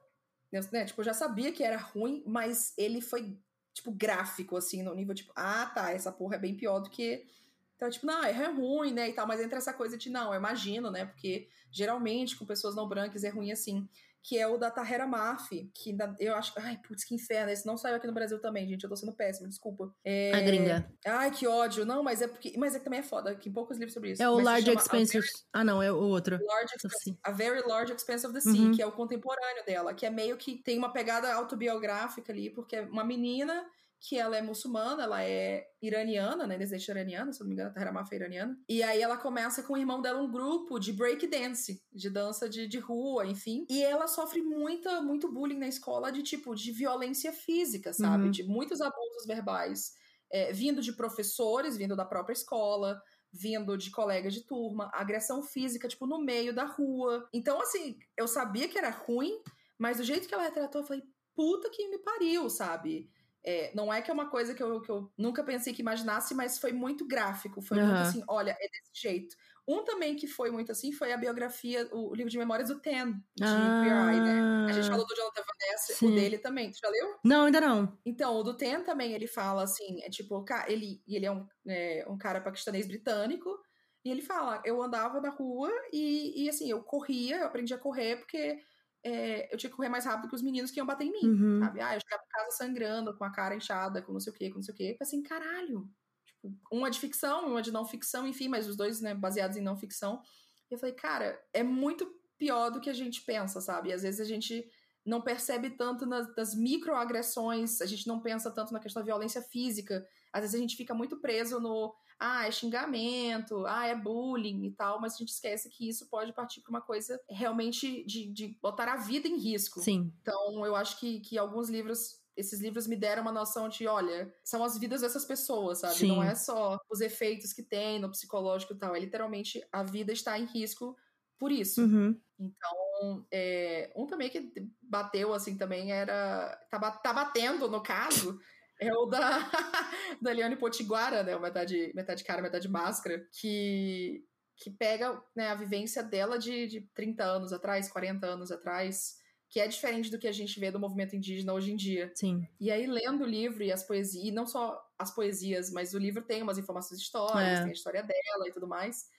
né? 0.71 0.85
Tipo, 0.85 1.01
eu 1.01 1.05
já 1.05 1.13
sabia 1.13 1.51
que 1.51 1.63
era 1.63 1.77
ruim, 1.77 2.23
mas 2.25 2.73
ele 2.77 3.01
foi, 3.01 3.37
tipo, 3.73 3.91
gráfico, 3.91 4.55
assim, 4.55 4.81
no 4.81 4.95
nível, 4.95 5.13
tipo, 5.13 5.33
ah, 5.35 5.65
tá, 5.65 5.91
essa 5.91 6.13
porra 6.13 6.35
é 6.35 6.39
bem 6.39 6.55
pior 6.55 6.79
do 6.79 6.89
que. 6.89 7.27
Então, 7.75 7.89
tipo, 7.89 8.05
não, 8.05 8.23
é 8.23 8.47
ruim, 8.47 8.93
né, 8.93 9.09
e 9.09 9.13
tal, 9.13 9.27
mas 9.27 9.41
entra 9.41 9.57
essa 9.57 9.73
coisa 9.73 9.97
de, 9.97 10.09
não, 10.09 10.33
eu 10.33 10.39
imagino, 10.39 10.89
né, 10.89 11.05
porque 11.05 11.49
geralmente 11.71 12.35
com 12.35 12.45
pessoas 12.45 12.75
não 12.75 12.87
brancas 12.87 13.23
é 13.23 13.29
ruim 13.29 13.51
assim 13.51 13.87
que 14.21 14.37
é 14.37 14.47
o 14.47 14.57
da 14.57 14.69
Tahera 14.69 15.07
Maf, 15.07 15.49
que 15.73 15.95
eu 16.19 16.35
acho. 16.35 16.53
Ai, 16.57 16.79
putz, 16.85 17.03
que 17.03 17.15
inferno. 17.15 17.51
Esse 17.51 17.65
não 17.65 17.77
saiu 17.77 17.95
aqui 17.95 18.07
no 18.07 18.13
Brasil 18.13 18.39
também, 18.39 18.67
gente. 18.67 18.83
Eu 18.83 18.89
tô 18.89 18.95
sendo 18.95 19.13
péssima, 19.13 19.47
desculpa. 19.47 19.93
É... 20.03 20.33
A 20.33 20.41
gringa. 20.41 20.91
Ai, 21.05 21.31
que 21.31 21.47
ódio. 21.47 21.85
Não, 21.85 22.03
mas 22.03 22.21
é 22.21 22.27
porque. 22.27 22.53
Mas 22.57 22.75
é 22.75 22.79
que 22.79 22.83
também 22.83 22.99
é 22.99 23.03
foda, 23.03 23.35
que 23.35 23.49
poucos 23.49 23.77
livros 23.77 23.93
sobre 23.93 24.11
isso. 24.11 24.21
É 24.21 24.29
o 24.29 24.39
Large 24.39 24.71
Expense. 24.71 25.13
Very... 25.13 25.31
Ah, 25.53 25.63
não, 25.63 25.81
é 25.81 25.91
o 25.91 25.97
outro. 25.97 26.39
Large 26.43 26.75
Expense... 26.75 27.19
A 27.23 27.31
Very 27.31 27.61
Large 27.67 27.93
Expense 27.93 28.25
of 28.25 28.33
the 28.33 28.41
Sea, 28.41 28.53
uhum. 28.53 28.71
que 28.71 28.81
é 28.81 28.85
o 28.85 28.91
contemporâneo 28.91 29.65
dela, 29.65 29.93
que 29.93 30.05
é 30.05 30.09
meio 30.09 30.37
que 30.37 30.57
tem 30.57 30.77
uma 30.77 30.91
pegada 30.91 31.33
autobiográfica 31.33 32.31
ali, 32.31 32.49
porque 32.49 32.75
é 32.75 32.81
uma 32.81 33.03
menina 33.03 33.65
que 34.01 34.17
ela 34.17 34.37
é 34.37 34.41
muçulmana, 34.41 35.03
ela 35.03 35.23
é 35.23 35.67
iraniana, 35.81 36.47
né? 36.47 36.57
Descendente 36.57 36.89
iraniana, 36.89 37.33
se 37.33 37.41
não 37.41 37.47
me 37.47 37.53
engano, 37.53 37.69
a 37.69 37.73
Tahira 37.73 37.91
Maf 37.91 38.11
é 38.11 38.15
iraniana. 38.15 38.57
E 38.69 38.81
aí 38.81 39.01
ela 39.01 39.17
começa 39.17 39.61
com 39.63 39.73
o 39.73 39.77
irmão 39.77 40.01
dela 40.01 40.21
um 40.21 40.31
grupo 40.31 40.79
de 40.79 40.93
break 40.93 41.27
dance, 41.27 41.83
de 41.91 42.09
dança 42.09 42.47
de, 42.47 42.67
de 42.67 42.79
rua, 42.79 43.25
enfim. 43.25 43.65
E 43.69 43.83
ela 43.83 44.07
sofre 44.07 44.41
muita, 44.41 45.01
muito 45.01 45.31
bullying 45.31 45.57
na 45.59 45.67
escola 45.67 46.11
de 46.11 46.23
tipo, 46.23 46.55
de 46.55 46.71
violência 46.71 47.33
física, 47.33 47.91
sabe? 47.91 48.25
Uhum. 48.25 48.31
De 48.31 48.43
muitos 48.43 48.79
abusos 48.79 49.25
verbais. 49.27 49.93
É, 50.31 50.53
vindo 50.53 50.81
de 50.81 50.93
professores, 50.93 51.75
vindo 51.75 51.95
da 51.95 52.05
própria 52.05 52.33
escola, 52.33 53.01
vindo 53.33 53.77
de 53.77 53.91
colegas 53.91 54.33
de 54.33 54.45
turma, 54.45 54.89
agressão 54.93 55.43
física, 55.43 55.87
tipo, 55.87 56.07
no 56.07 56.19
meio 56.19 56.53
da 56.53 56.65
rua. 56.65 57.27
Então, 57.33 57.61
assim, 57.61 57.97
eu 58.15 58.27
sabia 58.27 58.67
que 58.67 58.77
era 58.77 58.89
ruim, 58.89 59.41
Mas 59.77 59.97
do 59.97 60.03
jeito 60.03 60.27
que 60.27 60.33
ela 60.33 60.43
retratou, 60.43 60.81
eu 60.81 60.87
falei, 60.87 61.01
puta 61.33 61.69
que 61.69 61.87
me 61.87 61.97
pariu, 61.99 62.49
sabe? 62.49 63.09
É, 63.43 63.71
não 63.73 63.91
é 63.91 64.01
que 64.01 64.11
é 64.11 64.13
uma 64.13 64.29
coisa 64.29 64.53
que 64.53 64.61
eu, 64.61 64.81
que 64.81 64.89
eu 64.89 65.11
nunca 65.17 65.43
pensei 65.43 65.73
que 65.73 65.81
imaginasse, 65.81 66.35
mas 66.35 66.59
foi 66.59 66.73
muito 66.73 67.07
gráfico. 67.07 67.61
Foi 67.61 67.77
muito 67.77 67.93
Aham. 67.93 68.01
assim, 68.01 68.23
olha, 68.27 68.51
é 68.51 68.67
desse 68.67 68.91
jeito. 68.93 69.35
Um 69.67 69.83
também 69.83 70.15
que 70.15 70.27
foi 70.27 70.49
muito 70.49 70.71
assim 70.71 70.91
foi 70.91 71.13
a 71.13 71.17
biografia, 71.17 71.87
o, 71.91 72.13
livro 72.15 72.31
de 72.31 72.37
memórias 72.37 72.69
do 72.69 72.79
Ten, 72.79 73.13
de 73.35 73.45
Queer 73.45 74.09
Eye, 74.09 74.21
né? 74.21 74.65
A 74.67 74.71
gente 74.73 74.87
Ah. 74.87 74.91
falou 74.91 75.05
do 75.05 75.15
Jonathan 75.15 75.41
Van 75.41 75.71
Ness, 75.71 76.01
o 76.01 76.15
dele 76.15 76.37
também. 76.39 76.71
Tu 76.71 76.79
já 76.81 76.89
leu? 76.89 77.15
Não, 77.23 77.45
ainda 77.45 77.61
não. 77.61 77.97
Então, 78.05 78.35
o 78.35 78.43
do 78.43 78.57
Ten 78.57 78.83
também, 78.83 79.13
ele 79.13 79.27
fala 79.27 79.63
assim, 79.63 80.01
é 80.01 80.09
tipo, 80.09 80.43
ele, 80.67 81.01
ele 81.07 81.25
é 81.25 81.31
um, 81.31 81.47
é, 81.67 82.05
um 82.09 82.17
cara 82.17 82.41
paquistanês 82.41 82.87
britânico, 82.87 83.59
e 84.03 84.09
ele 84.09 84.21
fala, 84.21 84.61
eu 84.65 84.81
andava 84.81 85.19
na 85.21 85.29
rua 85.29 85.71
e, 85.91 86.45
e 86.45 86.49
assim, 86.49 86.69
eu 86.69 86.81
corria, 86.81 87.37
eu 87.37 87.45
aprendi 87.47 87.73
a 87.73 87.77
correr 87.77 88.17
porque 88.17 88.59
é, 89.03 89.53
eu 89.53 89.57
tinha 89.57 89.69
que 89.69 89.75
correr 89.75 89.89
mais 89.89 90.05
rápido 90.05 90.29
que 90.29 90.35
os 90.35 90.41
meninos 90.41 90.71
que 90.71 90.79
iam 90.79 90.85
bater 90.85 91.05
em 91.05 91.11
mim, 91.11 91.27
Uhum. 91.29 91.59
sabe? 91.59 91.81
Ah, 91.81 91.95
eu 91.95 92.01
chegava 92.01 92.23
em 92.23 92.29
casa 92.29 92.51
sangrando, 92.57 93.17
com 93.17 93.23
a 93.23 93.31
cara 93.31 93.55
inchada, 93.55 94.01
com 94.01 94.11
não 94.13 94.19
sei 94.19 94.31
o 94.33 94.35
quê, 94.35 94.49
com 94.49 94.55
não 94.55 94.63
sei 94.63 94.73
o 94.73 94.77
quê. 94.77 94.83
Eu 94.83 94.87
falei 94.97 94.97
assim, 95.01 95.23
caralho. 95.23 95.89
Tipo, 96.25 96.53
uma 96.71 96.89
de 96.91 96.99
ficção, 96.99 97.47
uma 97.47 97.61
de 97.61 97.71
não 97.71 97.85
ficção, 97.85 98.27
enfim, 98.27 98.47
mas 98.47 98.67
os 98.67 98.75
dois, 98.75 99.01
né, 99.01 99.13
baseados 99.15 99.57
em 99.57 99.61
não 99.61 99.77
ficção. 99.77 100.21
E 100.69 100.73
eu 100.75 100.79
falei, 100.79 100.93
cara, 100.95 101.39
é 101.53 101.63
muito 101.63 102.07
pior 102.37 102.69
do 102.69 102.79
que 102.79 102.89
a 102.89 102.93
gente 102.93 103.21
pensa, 103.25 103.59
sabe? 103.61 103.89
E 103.89 103.93
às 103.93 104.01
vezes 104.03 104.19
a 104.21 104.25
gente 104.25 104.65
não 105.05 105.21
percebe 105.21 105.71
tanto 105.71 106.05
nas, 106.05 106.33
nas 106.35 106.53
microagressões, 106.55 107.81
a 107.81 107.85
gente 107.85 108.07
não 108.07 108.21
pensa 108.21 108.51
tanto 108.51 108.73
na 108.73 108.79
questão 108.79 109.01
da 109.01 109.05
violência 109.05 109.41
física. 109.41 110.05
Às 110.31 110.41
vezes 110.41 110.55
a 110.55 110.59
gente 110.59 110.75
fica 110.75 110.93
muito 110.93 111.19
preso 111.19 111.59
no, 111.59 111.95
ah, 112.19 112.45
é 112.45 112.51
xingamento, 112.51 113.65
ah, 113.65 113.87
é 113.87 113.95
bullying 113.95 114.65
e 114.65 114.71
tal, 114.71 114.99
mas 114.99 115.15
a 115.15 115.17
gente 115.17 115.29
esquece 115.29 115.69
que 115.69 115.87
isso 115.87 116.07
pode 116.09 116.33
partir 116.33 116.59
para 116.61 116.69
uma 116.69 116.81
coisa 116.81 117.19
realmente 117.29 118.03
de, 118.05 118.27
de 118.31 118.59
botar 118.61 118.91
a 118.91 118.97
vida 118.97 119.27
em 119.27 119.37
risco. 119.37 119.79
Sim. 119.79 120.11
Então, 120.21 120.65
eu 120.65 120.75
acho 120.75 120.99
que, 120.99 121.21
que 121.21 121.37
alguns 121.37 121.69
livros, 121.69 122.21
esses 122.35 122.59
livros 122.59 122.87
me 122.87 122.97
deram 122.97 123.21
uma 123.21 123.31
noção 123.31 123.69
de, 123.69 123.87
olha, 123.87 124.33
são 124.43 124.63
as 124.63 124.77
vidas 124.77 124.99
dessas 124.99 125.23
pessoas, 125.23 125.79
sabe? 125.79 125.95
Sim. 125.95 126.07
Não 126.09 126.21
é 126.21 126.35
só 126.35 126.77
os 126.89 126.99
efeitos 126.99 127.53
que 127.53 127.63
tem 127.63 127.99
no 127.99 128.11
psicológico 128.11 128.73
e 128.73 128.77
tal, 128.77 128.93
é 128.93 128.99
literalmente 128.99 129.65
a 129.71 129.81
vida 129.81 130.11
está 130.11 130.37
em 130.37 130.45
risco 130.45 130.97
por 131.37 131.53
isso. 131.53 131.81
Uhum. 131.81 132.19
Então, 132.37 133.25
é, 133.31 133.91
um 133.95 134.05
também 134.05 134.29
que 134.29 134.51
bateu 134.81 135.33
assim 135.33 135.57
também 135.57 135.91
era. 135.91 136.57
Tá, 136.69 136.91
tá 136.91 137.13
batendo, 137.13 137.69
no 137.69 137.81
caso, 137.81 138.39
é 138.79 138.93
o 138.93 139.05
da, 139.05 139.19
da 140.21 140.31
Eliane 140.31 140.55
Potiguara, 140.55 141.23
né? 141.23 141.35
o 141.35 141.41
Metade, 141.41 141.91
metade 141.93 142.23
cara, 142.23 142.41
metade 142.41 142.67
máscara, 142.67 143.27
que, 143.33 144.23
que 144.55 144.69
pega 144.71 145.21
né, 145.35 145.49
a 145.49 145.55
vivência 145.55 146.01
dela 146.01 146.37
de, 146.39 146.67
de 146.67 146.81
30 146.93 147.23
anos 147.23 147.53
atrás, 147.53 147.89
40 147.91 148.25
anos 148.25 148.51
atrás, 148.51 149.17
que 149.49 149.59
é 149.59 149.67
diferente 149.67 150.11
do 150.11 150.19
que 150.19 150.27
a 150.27 150.31
gente 150.31 150.59
vê 150.59 150.69
do 150.71 150.79
movimento 150.79 151.15
indígena 151.15 151.53
hoje 151.53 151.71
em 151.71 151.75
dia. 151.75 152.11
Sim. 152.15 152.47
E 152.59 152.71
aí, 152.71 152.85
lendo 152.85 153.23
o 153.23 153.27
livro 153.27 153.63
e 153.63 153.71
as 153.71 153.83
poesias, 153.83 154.23
e 154.25 154.31
não 154.31 154.45
só 154.45 154.79
as 154.97 155.13
poesias, 155.13 155.71
mas 155.71 155.93
o 155.93 155.97
livro 155.97 156.21
tem 156.23 156.41
umas 156.43 156.57
informações 156.57 157.01
históricas, 157.01 157.59
É. 157.59 157.61
tem 157.61 157.69
a 157.71 157.73
história 157.73 158.03
dela 158.03 158.47
e 158.47 158.51
tudo 158.51 158.67
mais. 158.67 159.09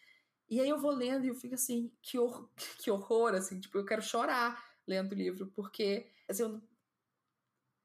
E 0.49 0.61
aí 0.61 0.69
eu 0.69 0.79
vou 0.79 0.91
lendo 0.93 1.25
e 1.25 1.29
eu 1.29 1.35
fico 1.35 1.55
assim, 1.55 1.93
que, 2.03 2.19
hor 2.19 2.49
que 2.85 2.91
horror, 2.91 3.35
assim, 3.35 3.61
tipo, 3.61 3.77
eu 3.79 3.85
quero 3.85 4.03
chorar 4.03 4.63
lendo 4.87 5.13
o 5.13 5.15
livro, 5.15 5.47
porque, 5.55 6.09
assim, 6.29 6.43
eu, 6.43 6.61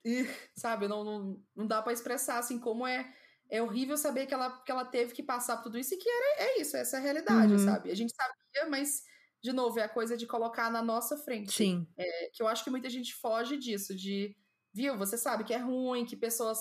Ih, 0.05 0.27
sabe, 0.55 0.87
não, 0.87 1.03
não, 1.03 1.43
não 1.55 1.65
dá 1.67 1.81
pra 1.81 1.91
expressar, 1.91 2.37
assim, 2.37 2.59
como 2.59 2.85
é, 2.85 3.11
é 3.49 3.59
horrível 3.61 3.97
saber 3.97 4.27
que 4.27 4.33
ela, 4.35 4.61
que 4.63 4.71
ela 4.71 4.85
teve 4.85 5.13
que 5.13 5.23
passar 5.23 5.57
por 5.57 5.63
tudo 5.63 5.79
isso 5.79 5.95
e 5.95 5.97
que 5.97 6.07
era, 6.07 6.43
é 6.43 6.61
isso, 6.61 6.77
essa 6.77 6.97
é 6.97 6.99
a 6.99 7.03
realidade, 7.03 7.57
Uhum. 7.57 7.59
sabe? 7.59 7.89
A 7.91 7.95
gente 7.95 8.13
sabia, 8.15 8.69
mas, 8.69 9.01
de 9.41 9.51
novo, 9.51 9.79
é 9.79 9.83
a 9.83 9.89
coisa 9.89 10.15
de 10.15 10.27
colocar 10.27 10.69
na 10.71 10.81
nossa 10.83 11.17
frente 11.17 11.57
Sim. 11.57 11.87
É, 11.97 12.29
que 12.33 12.43
eu 12.43 12.47
acho 12.47 12.63
que 12.63 12.69
muita 12.69 12.89
gente 12.89 13.15
foge 13.15 13.57
disso, 13.57 13.95
de, 13.95 14.37
viu, 14.73 14.97
você 14.97 15.17
sabe 15.17 15.43
que 15.43 15.53
é 15.53 15.57
ruim, 15.57 16.05
que 16.05 16.15
pessoas, 16.17 16.59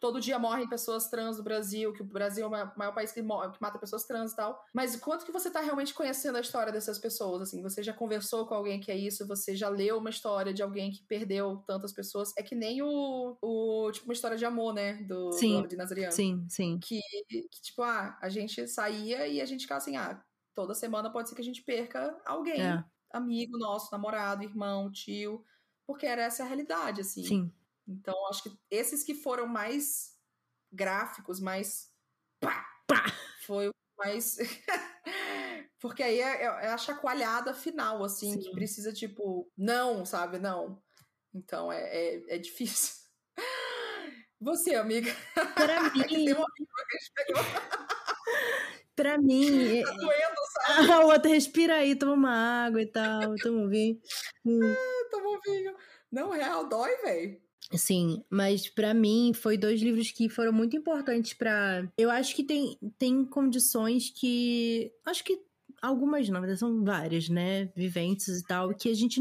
todo 0.00 0.20
dia 0.20 0.38
morrem 0.38 0.68
pessoas 0.68 1.08
trans 1.08 1.38
no 1.38 1.44
Brasil, 1.44 1.92
que 1.92 2.02
o 2.02 2.04
Brasil 2.04 2.44
é 2.44 2.48
o 2.48 2.50
maior, 2.78 2.94
país 2.94 3.12
que, 3.12 3.22
mo- 3.22 3.50
que 3.50 3.60
mata 3.60 3.78
pessoas 3.78 4.04
trans 4.04 4.32
e 4.32 4.36
tal, 4.36 4.62
mas 4.74 4.96
quanto 4.96 5.24
que 5.24 5.32
você 5.32 5.50
tá 5.50 5.60
realmente 5.60 5.94
conhecendo 5.94 6.36
a 6.36 6.40
história 6.40 6.72
dessas 6.72 6.98
pessoas, 6.98 7.42
assim, 7.42 7.62
você 7.62 7.82
já 7.82 7.92
conversou 7.92 8.46
com 8.46 8.54
alguém 8.54 8.80
que 8.80 8.90
é 8.90 8.96
isso, 8.96 9.26
você 9.26 9.54
já 9.56 9.68
leu 9.68 9.98
uma 9.98 10.10
história 10.10 10.52
de 10.52 10.62
alguém 10.62 10.90
que 10.90 11.02
perdeu 11.04 11.62
tantas 11.66 11.92
pessoas, 11.92 12.32
é 12.36 12.42
que 12.42 12.54
nem 12.54 12.82
o, 12.82 13.36
o 13.40 13.90
tipo, 13.92 14.06
uma 14.06 14.12
história 14.14 14.36
de 14.36 14.44
amor, 14.44 14.72
né, 14.74 14.94
do, 15.04 15.30
Sim. 15.32 15.62
do 15.62 15.68
de 15.68 15.76
Nazariano 15.76 16.12
Sim, 16.12 16.46
sim. 16.48 16.78
que, 16.78 17.00
que, 17.28 17.48
tipo, 17.62 17.82
ah, 17.82 18.18
a 18.20 18.28
gente 18.28 18.66
saía 18.68 19.26
e 19.26 19.40
a 19.40 19.46
gente 19.46 19.62
ficava 19.62 19.78
assim, 19.78 19.96
ah, 19.96 20.22
toda 20.54 20.74
semana 20.74 21.10
pode 21.12 21.28
ser 21.28 21.34
que 21.34 21.40
a 21.40 21.44
gente 21.44 21.62
perca 21.62 22.16
alguém, 22.24 22.60
É. 22.62 22.84
amigo 23.12 23.58
nosso, 23.58 23.90
namorado, 23.92 24.42
irmão, 24.44 24.90
tio, 24.90 25.44
porque 25.86 26.06
era 26.06 26.22
essa 26.22 26.42
a 26.42 26.46
realidade, 26.46 27.00
assim. 27.00 27.22
Sim. 27.24 27.52
Então, 27.86 28.26
acho 28.26 28.42
que 28.42 28.50
esses 28.70 29.02
que 29.02 29.14
foram 29.14 29.46
mais 29.46 30.16
gráficos, 30.72 31.40
mais 31.40 31.90
pá, 32.40 32.66
Pá! 32.86 33.04
foi 33.46 33.68
o 33.68 33.72
mais... 33.96 34.36
porque 35.80 36.02
aí 36.02 36.20
é, 36.20 36.42
é 36.42 36.68
a 36.68 36.78
chacoalhada 36.78 37.54
final, 37.54 38.02
assim, 38.02 38.32
Sim. 38.32 38.40
que 38.40 38.50
precisa, 38.52 38.92
tipo, 38.92 39.50
não, 39.56 40.04
sabe, 40.04 40.38
não. 40.38 40.82
Então, 41.34 41.70
é, 41.70 41.82
é, 41.82 42.36
é 42.36 42.38
difícil. 42.38 42.94
Você, 44.40 44.74
amiga, 44.74 45.10
tem 46.08 46.18
mim, 46.18 46.32
um 46.32 46.44
amigo 46.44 46.46
que 46.88 46.96
a 46.96 46.98
gente 46.98 47.12
pegou, 47.14 47.42
pra 48.94 49.18
mim, 49.18 49.82
tá 49.82 49.92
doendo, 49.92 50.36
sabe? 50.52 50.92
a 50.92 51.00
outra 51.00 51.30
respira 51.30 51.76
aí, 51.76 51.96
toma 51.96 52.12
uma 52.12 52.66
água 52.66 52.82
e 52.82 52.86
tal, 52.86 53.34
toma 53.36 53.62
um 53.62 53.68
vinho. 53.68 53.98
Hum. 54.44 54.60
Tomou 55.10 55.40
vinho. 55.40 55.74
Não, 56.12 56.30
real, 56.30 56.68
dói, 56.68 56.94
velho. 56.98 57.45
Sim, 57.72 58.22
mas 58.30 58.68
pra 58.68 58.94
mim 58.94 59.32
foi 59.34 59.58
dois 59.58 59.80
livros 59.80 60.12
que 60.12 60.28
foram 60.28 60.52
muito 60.52 60.76
importantes 60.76 61.34
pra. 61.34 61.86
Eu 61.98 62.10
acho 62.10 62.34
que 62.34 62.44
tem, 62.44 62.78
tem 62.98 63.24
condições 63.24 64.10
que. 64.10 64.92
Acho 65.04 65.24
que 65.24 65.40
algumas 65.82 66.28
não, 66.28 66.40
mas 66.40 66.58
são 66.58 66.84
várias, 66.84 67.28
né? 67.28 67.66
Viventes 67.74 68.28
e 68.28 68.46
tal, 68.46 68.74
que 68.74 68.88
a 68.88 68.94
gente 68.94 69.20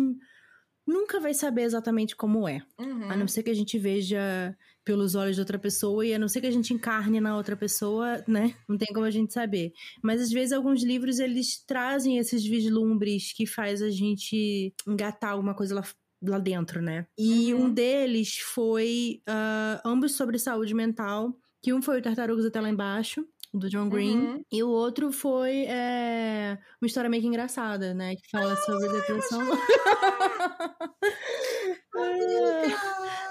nunca 0.85 1.19
vai 1.19 1.33
saber 1.33 1.63
exatamente 1.63 2.15
como 2.15 2.47
é. 2.47 2.61
Uhum. 2.79 3.09
A 3.09 3.15
não 3.15 3.27
ser 3.27 3.41
que 3.41 3.49
a 3.49 3.55
gente 3.55 3.79
veja 3.79 4.55
pelos 4.83 5.15
olhos 5.15 5.35
de 5.35 5.41
outra 5.41 5.57
pessoa 5.57 6.05
e 6.05 6.13
a 6.13 6.19
não 6.19 6.27
ser 6.27 6.41
que 6.41 6.47
a 6.47 6.51
gente 6.51 6.71
encarne 6.71 7.19
na 7.19 7.35
outra 7.35 7.57
pessoa, 7.57 8.23
né? 8.27 8.53
Não 8.69 8.77
tem 8.77 8.93
como 8.93 9.05
a 9.05 9.11
gente 9.11 9.33
saber. 9.33 9.73
Mas 10.03 10.21
às 10.21 10.31
vezes 10.31 10.53
alguns 10.53 10.83
livros 10.83 11.17
eles 11.17 11.57
trazem 11.65 12.19
esses 12.19 12.45
vislumbres 12.45 13.33
que 13.33 13.47
faz 13.47 13.81
a 13.81 13.89
gente 13.89 14.73
engatar 14.87 15.31
alguma 15.31 15.55
coisa 15.55 15.73
lá, 15.73 15.83
lá 16.31 16.39
dentro, 16.39 16.81
né? 16.81 17.05
E 17.17 17.53
Uhum. 17.53 17.65
um 17.65 17.69
deles 17.73 18.37
foi 18.39 19.21
ah, 19.27 19.81
ambos 19.85 20.15
sobre 20.15 20.39
saúde 20.39 20.73
mental, 20.73 21.33
que 21.61 21.73
um 21.73 21.81
foi 21.81 21.99
o 21.99 22.01
Tartarugas 22.01 22.45
até 22.45 22.59
lá 22.61 22.69
embaixo. 22.69 23.25
Do 23.53 23.69
John 23.69 23.87
Green. 23.87 24.17
Uhum. 24.17 24.41
E 24.51 24.61
o 24.63 24.67
outro 24.69 25.13
foi 25.13 25.63
é, 25.69 26.57
uma 26.81 26.87
história 26.87 27.09
meio 27.09 27.21
que 27.23 27.29
engraçada, 27.29 27.93
né? 27.93 28.17
Que 28.17 28.29
fala 28.29 28.53
sobre 28.57 28.89
depressão. 28.89 29.39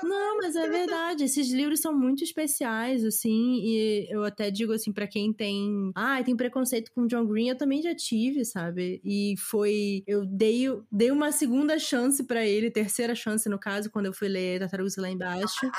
Não, 0.03 0.37
mas 0.39 0.55
é 0.57 0.69
verdade. 0.69 1.25
Esses 1.25 1.51
livros 1.51 1.81
são 1.81 1.97
muito 1.97 2.23
especiais, 2.23 3.05
assim. 3.05 3.61
E 3.63 4.07
eu 4.11 4.23
até 4.25 4.51
digo 4.51 4.73
assim, 4.73 4.93
pra 4.93 5.07
quem 5.07 5.33
tem. 5.33 5.91
Ah, 5.95 6.23
tem 6.23 6.37
preconceito 6.37 6.91
com 6.95 7.07
John 7.07 7.27
Green, 7.27 7.49
eu 7.49 7.57
também 7.57 7.81
já 7.83 7.95
tive, 7.95 8.45
sabe? 8.45 9.01
E 9.05 9.35
foi. 9.39 10.03
Eu 10.07 10.27
dei, 10.27 10.65
dei 10.91 11.11
uma 11.11 11.33
segunda 11.33 11.79
chance 11.79 12.23
pra 12.25 12.45
ele, 12.47 12.71
terceira 12.71 13.15
chance, 13.15 13.49
no 13.49 13.59
caso, 13.59 13.91
quando 13.91 14.07
eu 14.07 14.13
fui 14.13 14.29
ler 14.29 14.59
Tartarugas 14.61 14.97
lá 14.97 15.11
embaixo. 15.11 15.71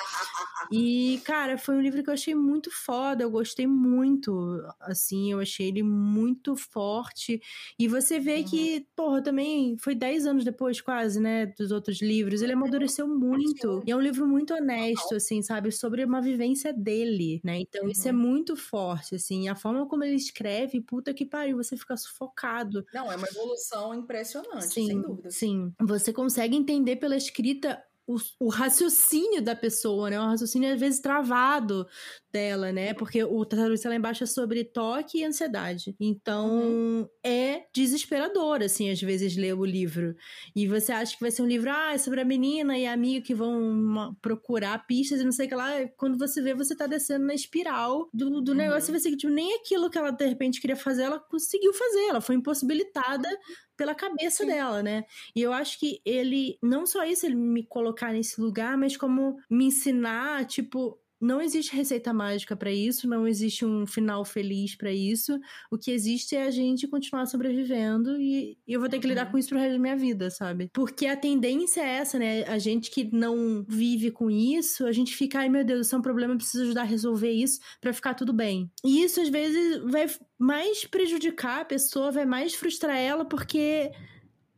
E, 0.71 1.21
cara, 1.23 1.57
foi 1.57 1.75
um 1.75 1.81
livro 1.81 2.03
que 2.03 2.09
eu 2.09 2.13
achei 2.13 2.33
muito 2.33 2.71
foda, 2.71 3.23
eu 3.23 3.29
gostei 3.29 3.67
muito, 3.67 4.61
assim, 4.81 5.31
eu 5.31 5.39
achei 5.39 5.67
ele 5.67 5.83
muito 5.83 6.55
forte. 6.55 7.39
E 7.77 7.87
você 7.87 8.19
vê 8.19 8.37
Uhum. 8.37 8.43
que, 8.45 8.87
porra, 8.95 9.21
também 9.21 9.77
foi 9.79 9.93
10 9.95 10.25
anos 10.25 10.43
depois, 10.43 10.81
quase, 10.81 11.19
né, 11.19 11.45
dos 11.45 11.71
outros 11.71 12.01
livros, 12.01 12.41
ele 12.41 12.51
amadureceu 12.75 13.07
muito. 13.07 13.83
E 13.85 13.91
é 13.91 13.95
um 13.95 13.99
livro 14.01 14.27
muito 14.27 14.53
honesto, 14.53 15.15
assim, 15.15 15.41
sabe, 15.41 15.71
sobre 15.71 16.03
uma 16.03 16.21
vivência 16.21 16.73
dele, 16.73 17.41
né? 17.43 17.59
Então 17.59 17.87
isso 17.89 18.07
é 18.07 18.11
Uhum. 18.11 18.17
muito 18.19 18.55
forte, 18.55 19.15
assim, 19.15 19.47
a 19.49 19.55
forma 19.55 19.87
como 19.87 20.03
ele 20.03 20.15
escreve, 20.15 20.81
puta 20.81 21.13
que 21.13 21.25
pariu, 21.25 21.57
você 21.57 21.77
fica 21.77 21.95
sufocado. 21.97 22.85
Não, 22.93 23.11
é 23.11 23.15
uma 23.15 23.27
evolução 23.27 23.93
impressionante, 23.93 24.63
Sim, 24.73 24.87
sem 24.87 25.01
dúvida. 25.01 25.29
sim. 25.29 25.73
Você 25.81 26.13
consegue 26.13 26.55
entender 26.55 26.95
pela 26.97 27.15
escrita 27.17 27.83
o, 28.07 28.17
o 28.39 28.49
raciocínio 28.49 29.41
da 29.41 29.55
pessoa, 29.55 30.09
né? 30.09 30.19
Um 30.19 30.25
raciocínio 30.27 30.73
às 30.73 30.79
vezes 30.79 30.99
travado 31.01 31.87
dela, 32.35 32.71
né? 32.71 32.93
Porque 32.93 33.23
o 33.23 33.45
Tartaruga 33.45 33.89
lá 33.89 33.95
embaixo 33.95 34.23
é 34.23 34.27
sobre 34.27 34.63
toque 34.65 35.19
e 35.19 35.23
ansiedade. 35.23 35.95
Então, 35.99 36.49
Uhum. 36.49 37.07
é 37.23 37.63
desesperador, 37.73 38.61
assim, 38.61 38.89
às 38.91 39.01
vezes, 39.01 39.35
ler 39.37 39.53
o 39.55 39.63
livro. 39.63 40.15
E 40.55 40.67
você 40.67 40.91
acha 40.91 41.15
que 41.15 41.21
vai 41.21 41.31
ser 41.31 41.41
um 41.41 41.47
livro, 41.47 41.69
ah, 41.71 41.93
é 41.93 41.97
sobre 41.97 42.19
a 42.21 42.25
menina 42.25 42.77
e 42.77 42.85
a 42.85 42.91
amiga 42.93 43.25
que 43.25 43.33
vão 43.33 44.13
procurar 44.21 44.85
pistas 44.85 45.21
e 45.21 45.23
não 45.23 45.31
sei 45.31 45.45
o 45.45 45.49
que 45.49 45.55
lá. 45.55 45.69
Quando 45.97 46.17
você 46.17 46.41
vê, 46.41 46.53
você 46.53 46.75
tá 46.75 46.87
descendo 46.87 47.25
na 47.25 47.33
espiral 47.33 48.09
do, 48.13 48.41
do 48.41 48.51
Uhum. 48.51 48.57
negócio 48.57 48.93
e 48.93 48.99
você 48.99 49.09
que, 49.09 49.17
tipo, 49.17 49.31
nem 49.33 49.55
aquilo 49.55 49.89
que 49.89 49.97
ela, 49.97 50.11
de 50.11 50.25
repente, 50.27 50.59
queria 50.59 50.75
fazer, 50.75 51.03
ela 51.03 51.19
conseguiu 51.19 51.73
fazer. 51.73 52.07
Ela 52.09 52.21
foi 52.21 52.35
impossibilitada 52.35 53.29
pela 53.77 53.95
cabeça 53.95 54.43
Sim. 54.43 54.47
dela, 54.49 54.83
né? 54.83 55.03
E 55.35 55.41
eu 55.41 55.51
acho 55.53 55.79
que 55.79 55.99
ele, 56.05 56.57
não 56.61 56.85
só 56.85 57.03
isso, 57.05 57.25
ele 57.25 57.35
me 57.35 57.63
colocar 57.65 58.11
nesse 58.13 58.39
lugar, 58.41 58.77
mas 58.77 58.95
como 58.97 59.37
me 59.49 59.65
ensinar, 59.65 60.45
tipo, 60.45 60.97
não 61.21 61.41
existe 61.41 61.75
receita 61.75 62.13
mágica 62.13 62.55
pra 62.55 62.71
isso, 62.71 63.07
não 63.07 63.27
existe 63.27 63.65
um 63.65 63.85
final 63.87 64.23
feliz 64.25 64.75
pra 64.75 64.91
isso. 64.91 65.39
O 65.71 65.77
que 65.77 65.91
existe 65.91 66.35
é 66.35 66.43
a 66.43 66.51
gente 66.51 66.87
continuar 66.87 67.25
sobrevivendo 67.25 68.19
e, 68.19 68.57
e 68.67 68.73
eu 68.73 68.79
vou 68.79 68.89
ter 68.89 68.99
que 68.99 69.07
lidar 69.07 69.25
Uhum. 69.25 69.31
com 69.31 69.37
isso 69.37 69.49
pro 69.49 69.57
resto 69.57 69.73
da 69.73 69.79
minha 69.79 69.95
vida, 69.95 70.29
sabe? 70.29 70.69
Porque 70.73 71.05
a 71.07 71.15
tendência 71.17 71.81
é 71.81 71.97
essa, 71.97 72.19
né? 72.19 72.43
A 72.43 72.57
gente 72.59 72.91
que 72.91 73.09
não 73.15 73.65
vive 73.67 74.11
com 74.11 74.29
isso, 74.29 74.85
a 74.85 74.91
gente 74.91 75.15
fica, 75.15 75.39
ai 75.39 75.49
meu 75.49 75.63
Deus, 75.63 75.87
isso 75.87 75.95
é 75.95 75.99
um 75.99 76.01
problema, 76.01 76.33
eu 76.33 76.37
preciso 76.37 76.63
ajudar 76.65 76.81
a 76.81 76.83
resolver 76.85 77.31
isso 77.31 77.59
pra 77.79 77.93
ficar 77.93 78.13
tudo 78.13 78.33
bem. 78.33 78.69
E 78.83 79.03
isso 79.03 79.21
às 79.21 79.29
vezes 79.29 79.81
vai 79.85 80.05
mais 80.37 80.85
prejudicar 80.85 81.61
a 81.61 81.65
pessoa, 81.65 82.11
vai 82.11 82.25
mais 82.25 82.53
frustrar 82.53 82.97
ela, 82.97 83.23
porque 83.25 83.91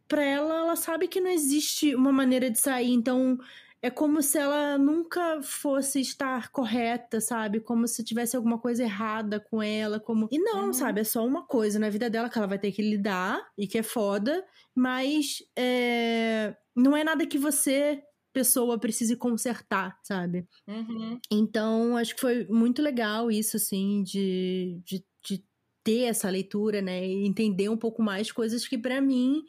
pra 0.07 0.23
ela, 0.23 0.55
ela 0.59 0.75
sabe 0.75 1.07
que 1.07 1.19
não 1.21 1.29
existe 1.29 1.93
uma 1.95 2.11
maneira 2.11 2.49
de 2.49 2.59
sair, 2.59 2.91
então 2.91 3.38
é 3.82 3.89
como 3.89 4.21
se 4.23 4.38
ela 4.39 4.78
nunca 4.78 5.41
fosse 5.43 6.01
estar 6.01 6.49
correta, 6.51 7.21
sabe? 7.21 7.59
Como 7.59 7.88
se 7.88 8.03
tivesse 8.03 8.36
alguma 8.36 8.57
coisa 8.57 8.84
errada 8.84 9.39
com 9.39 9.61
ela, 9.61 9.99
como... 9.99 10.28
E 10.32 10.39
não, 10.39 10.65
Uhum. 10.67 10.73
sabe? 10.73 11.01
É 11.01 11.03
só 11.03 11.25
uma 11.25 11.45
coisa 11.45 11.78
na 11.80 11.89
vida 11.89 12.09
dela 12.09 12.30
que 12.30 12.38
ela 12.38 12.47
vai 12.47 12.57
ter 12.59 12.71
que 12.71 12.82
lidar 12.82 13.39
e 13.57 13.67
que 13.67 13.78
é 13.78 13.84
foda, 13.84 14.43
mas 14.75 15.38
é... 15.57 16.55
não 16.75 16.95
é 16.97 17.03
nada 17.03 17.25
que 17.28 17.38
você, 17.38 18.01
pessoa, 18.34 18.80
precise 18.80 19.15
consertar, 19.15 19.97
sabe? 20.03 20.47
Uhum. 20.67 21.19
Então, 21.32 21.95
acho 21.97 22.15
que 22.15 22.21
foi 22.21 22.45
muito 22.49 22.82
legal 22.82 23.30
isso, 23.32 23.57
assim, 23.57 24.03
de, 24.03 24.80
de, 24.86 25.05
de 25.23 25.43
ter 25.84 26.01
essa 26.05 26.30
leitura, 26.30 26.82
né? 26.82 27.05
E 27.07 27.25
entender 27.28 27.69
um 27.69 27.78
pouco 27.78 28.01
mais 28.01 28.32
coisas 28.32 28.67
que, 28.67 28.78
pra 28.78 28.99
mim, 29.01 29.43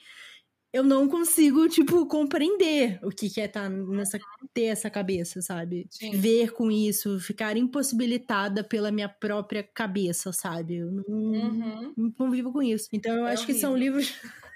eu 0.72 0.82
não 0.84 1.08
consigo, 1.08 1.68
tipo, 1.68 2.06
compreender 2.06 2.98
o 3.04 3.10
que, 3.10 3.28
que 3.30 3.40
é 3.40 3.48
tá 3.48 3.68
nessa, 3.68 4.18
ter 4.54 4.64
essa 4.64 4.90
cabeça, 4.90 5.40
sabe? 5.42 5.86
Sim. 5.90 6.12
Ver 6.12 6.52
com 6.52 6.70
isso, 6.70 7.18
ficar 7.20 7.56
impossibilitada 7.56 8.62
pela 8.64 8.90
minha 8.92 9.08
própria 9.08 9.62
cabeça, 9.62 10.32
sabe? 10.32 10.76
Eu 10.76 10.90
não, 10.92 11.04
Uhum. 11.32 11.94
não 11.96 12.12
convivo 12.12 12.52
com 12.52 12.62
isso. 12.62 12.88
Então, 12.92 13.14
eu 13.16 13.26
É 13.26 13.28
acho 13.28 13.46
que 13.46 13.54
são 13.54 13.72
horrível. 13.72 13.76
livros. 13.76 14.14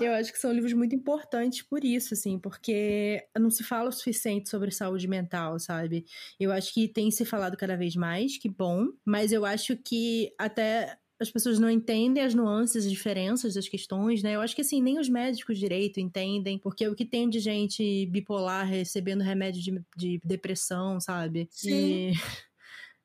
Eu 0.00 0.12
acho 0.14 0.32
que 0.32 0.38
são 0.38 0.52
livros 0.52 0.72
muito 0.72 0.94
importantes 0.94 1.62
por 1.62 1.84
isso, 1.84 2.14
assim, 2.14 2.38
porque 2.38 3.26
não 3.38 3.50
se 3.50 3.62
fala 3.64 3.88
o 3.88 3.92
suficiente 3.92 4.48
sobre 4.48 4.70
saúde 4.70 5.08
mental, 5.08 5.58
sabe? 5.58 6.04
Eu 6.38 6.52
acho 6.52 6.72
que 6.72 6.88
tem 6.88 7.10
se 7.10 7.24
falado 7.24 7.56
cada 7.56 7.76
vez 7.76 7.96
mais, 7.96 8.38
que 8.38 8.48
bom, 8.48 8.88
mas 9.04 9.32
eu 9.32 9.44
acho 9.44 9.76
que 9.76 10.32
até 10.38 10.96
as 11.20 11.30
pessoas 11.30 11.58
não 11.58 11.70
entendem 11.70 12.22
as 12.22 12.34
nuances, 12.34 12.84
as 12.84 12.90
diferenças 12.90 13.54
das 13.54 13.68
questões, 13.68 14.22
né? 14.22 14.34
Eu 14.34 14.40
acho 14.40 14.54
que 14.54 14.62
assim, 14.62 14.82
nem 14.82 14.98
os 14.98 15.08
médicos 15.08 15.58
direito 15.58 16.00
entendem, 16.00 16.58
porque 16.58 16.86
o 16.88 16.94
que 16.94 17.04
tem 17.04 17.28
de 17.28 17.38
gente 17.38 18.06
bipolar 18.06 18.66
recebendo 18.66 19.22
remédio 19.22 19.62
de, 19.62 19.84
de 19.96 20.20
depressão, 20.24 21.00
sabe? 21.00 21.48
Sim. 21.50 22.10
E 22.10 22.12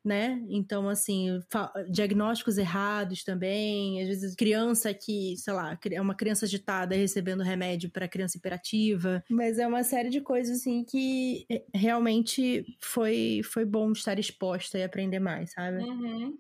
né? 0.04 0.42
Então, 0.50 0.88
assim, 0.88 1.28
diagnósticos 1.90 2.58
errados 2.58 3.24
também. 3.24 4.02
Às 4.02 4.08
vezes, 4.08 4.36
criança 4.36 4.94
que, 4.94 5.36
sei 5.38 5.54
lá, 5.54 5.78
é 5.92 6.02
uma 6.02 6.16
criança 6.16 6.46
agitada 6.46 6.96
recebendo 6.96 7.44
remédio 7.44 7.90
para 7.90 8.08
criança 8.08 8.38
hiperativa. 8.38 9.24
Mas 9.30 9.60
é 9.60 9.68
uma 9.68 9.84
série 9.84 10.10
de 10.10 10.22
coisas, 10.22 10.60
assim, 10.60 10.84
que 10.84 11.46
eh, 11.50 11.64
realmente 11.74 12.66
foi, 12.80 13.42
foi 13.44 13.66
bom 13.66 13.92
estar 13.92 14.18
exposta 14.18 14.78
e 14.78 14.84
aprender 14.84 15.20
mais, 15.20 15.52
sabe? 15.52 15.84
Uhum. 15.84 16.38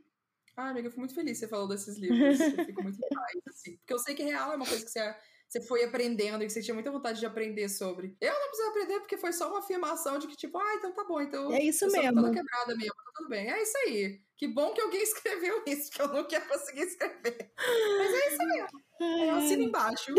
Ah, 0.59 0.71
amiga, 0.71 0.87
eu 0.87 0.91
fui 0.91 0.99
muito 0.99 1.15
feliz 1.15 1.39
que 1.39 1.45
você 1.45 1.47
falou 1.47 1.69
desses 1.69 1.97
livros. 1.97 2.37
Eu 2.37 2.65
fico 2.65 2.83
muito 2.83 2.97
em 2.97 3.07
paz, 3.15 3.41
assim. 3.47 3.77
Porque 3.77 3.93
eu 3.93 3.99
sei 3.99 4.13
que 4.13 4.23
real 4.23 4.51
é 4.51 4.57
uma 4.57 4.65
coisa 4.65 4.83
que 4.83 4.91
você, 4.91 5.15
você 5.47 5.61
foi 5.61 5.85
aprendendo 5.85 6.43
e 6.43 6.47
que 6.47 6.51
você 6.51 6.61
tinha 6.61 6.73
muita 6.73 6.91
vontade 6.91 7.17
de 7.17 7.25
aprender 7.25 7.69
sobre. 7.69 8.17
Eu 8.19 8.33
não 8.33 8.47
precisava 8.47 8.71
aprender 8.71 8.99
porque 8.99 9.15
foi 9.15 9.31
só 9.31 9.49
uma 9.49 9.59
afirmação 9.59 10.19
de 10.19 10.27
que, 10.27 10.35
tipo, 10.35 10.57
ah, 10.57 10.75
então 10.75 10.93
tá 10.93 11.05
bom, 11.05 11.21
então. 11.21 11.53
É 11.53 11.63
isso 11.63 11.85
eu 11.85 11.91
mesmo. 11.93 12.21
toda 12.21 12.33
quebrada 12.33 12.75
mesmo, 12.75 12.93
tá 12.93 13.11
tudo 13.15 13.29
bem. 13.29 13.49
É 13.49 13.63
isso 13.63 13.77
aí. 13.85 14.21
Que 14.35 14.49
bom 14.49 14.73
que 14.73 14.81
alguém 14.81 15.01
escreveu 15.01 15.63
isso, 15.65 15.91
que 15.91 16.01
eu 16.01 16.09
não 16.09 16.27
ia 16.29 16.41
conseguir 16.41 16.81
escrever. 16.81 17.53
Mas 17.57 18.13
é 18.13 18.27
isso 18.27 18.47
mesmo. 18.47 18.81
Eu 18.99 19.35
assino 19.35 19.63
embaixo. 19.63 20.13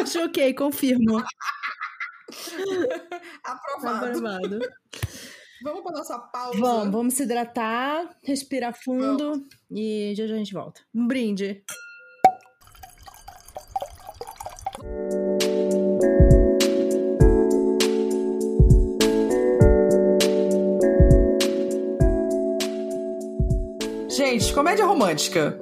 Acho 0.00 0.24
ok, 0.24 0.54
confirmo. 0.54 1.22
Aprovado. 3.44 4.06
Aprovado. 4.06 4.58
Vamos 5.62 5.82
pra 5.82 5.92
nossa 5.92 6.18
pausa. 6.18 6.60
Vamos, 6.60 6.92
vamos 6.92 7.14
se 7.14 7.22
hidratar, 7.22 8.16
respirar 8.22 8.74
fundo 8.74 9.46
e 9.70 10.12
já 10.16 10.26
já 10.26 10.34
a 10.34 10.38
gente 10.38 10.52
volta. 10.52 10.80
Um 10.94 11.06
brinde. 11.06 11.64
Gente, 24.10 24.52
comédia 24.52 24.84
romântica. 24.84 25.58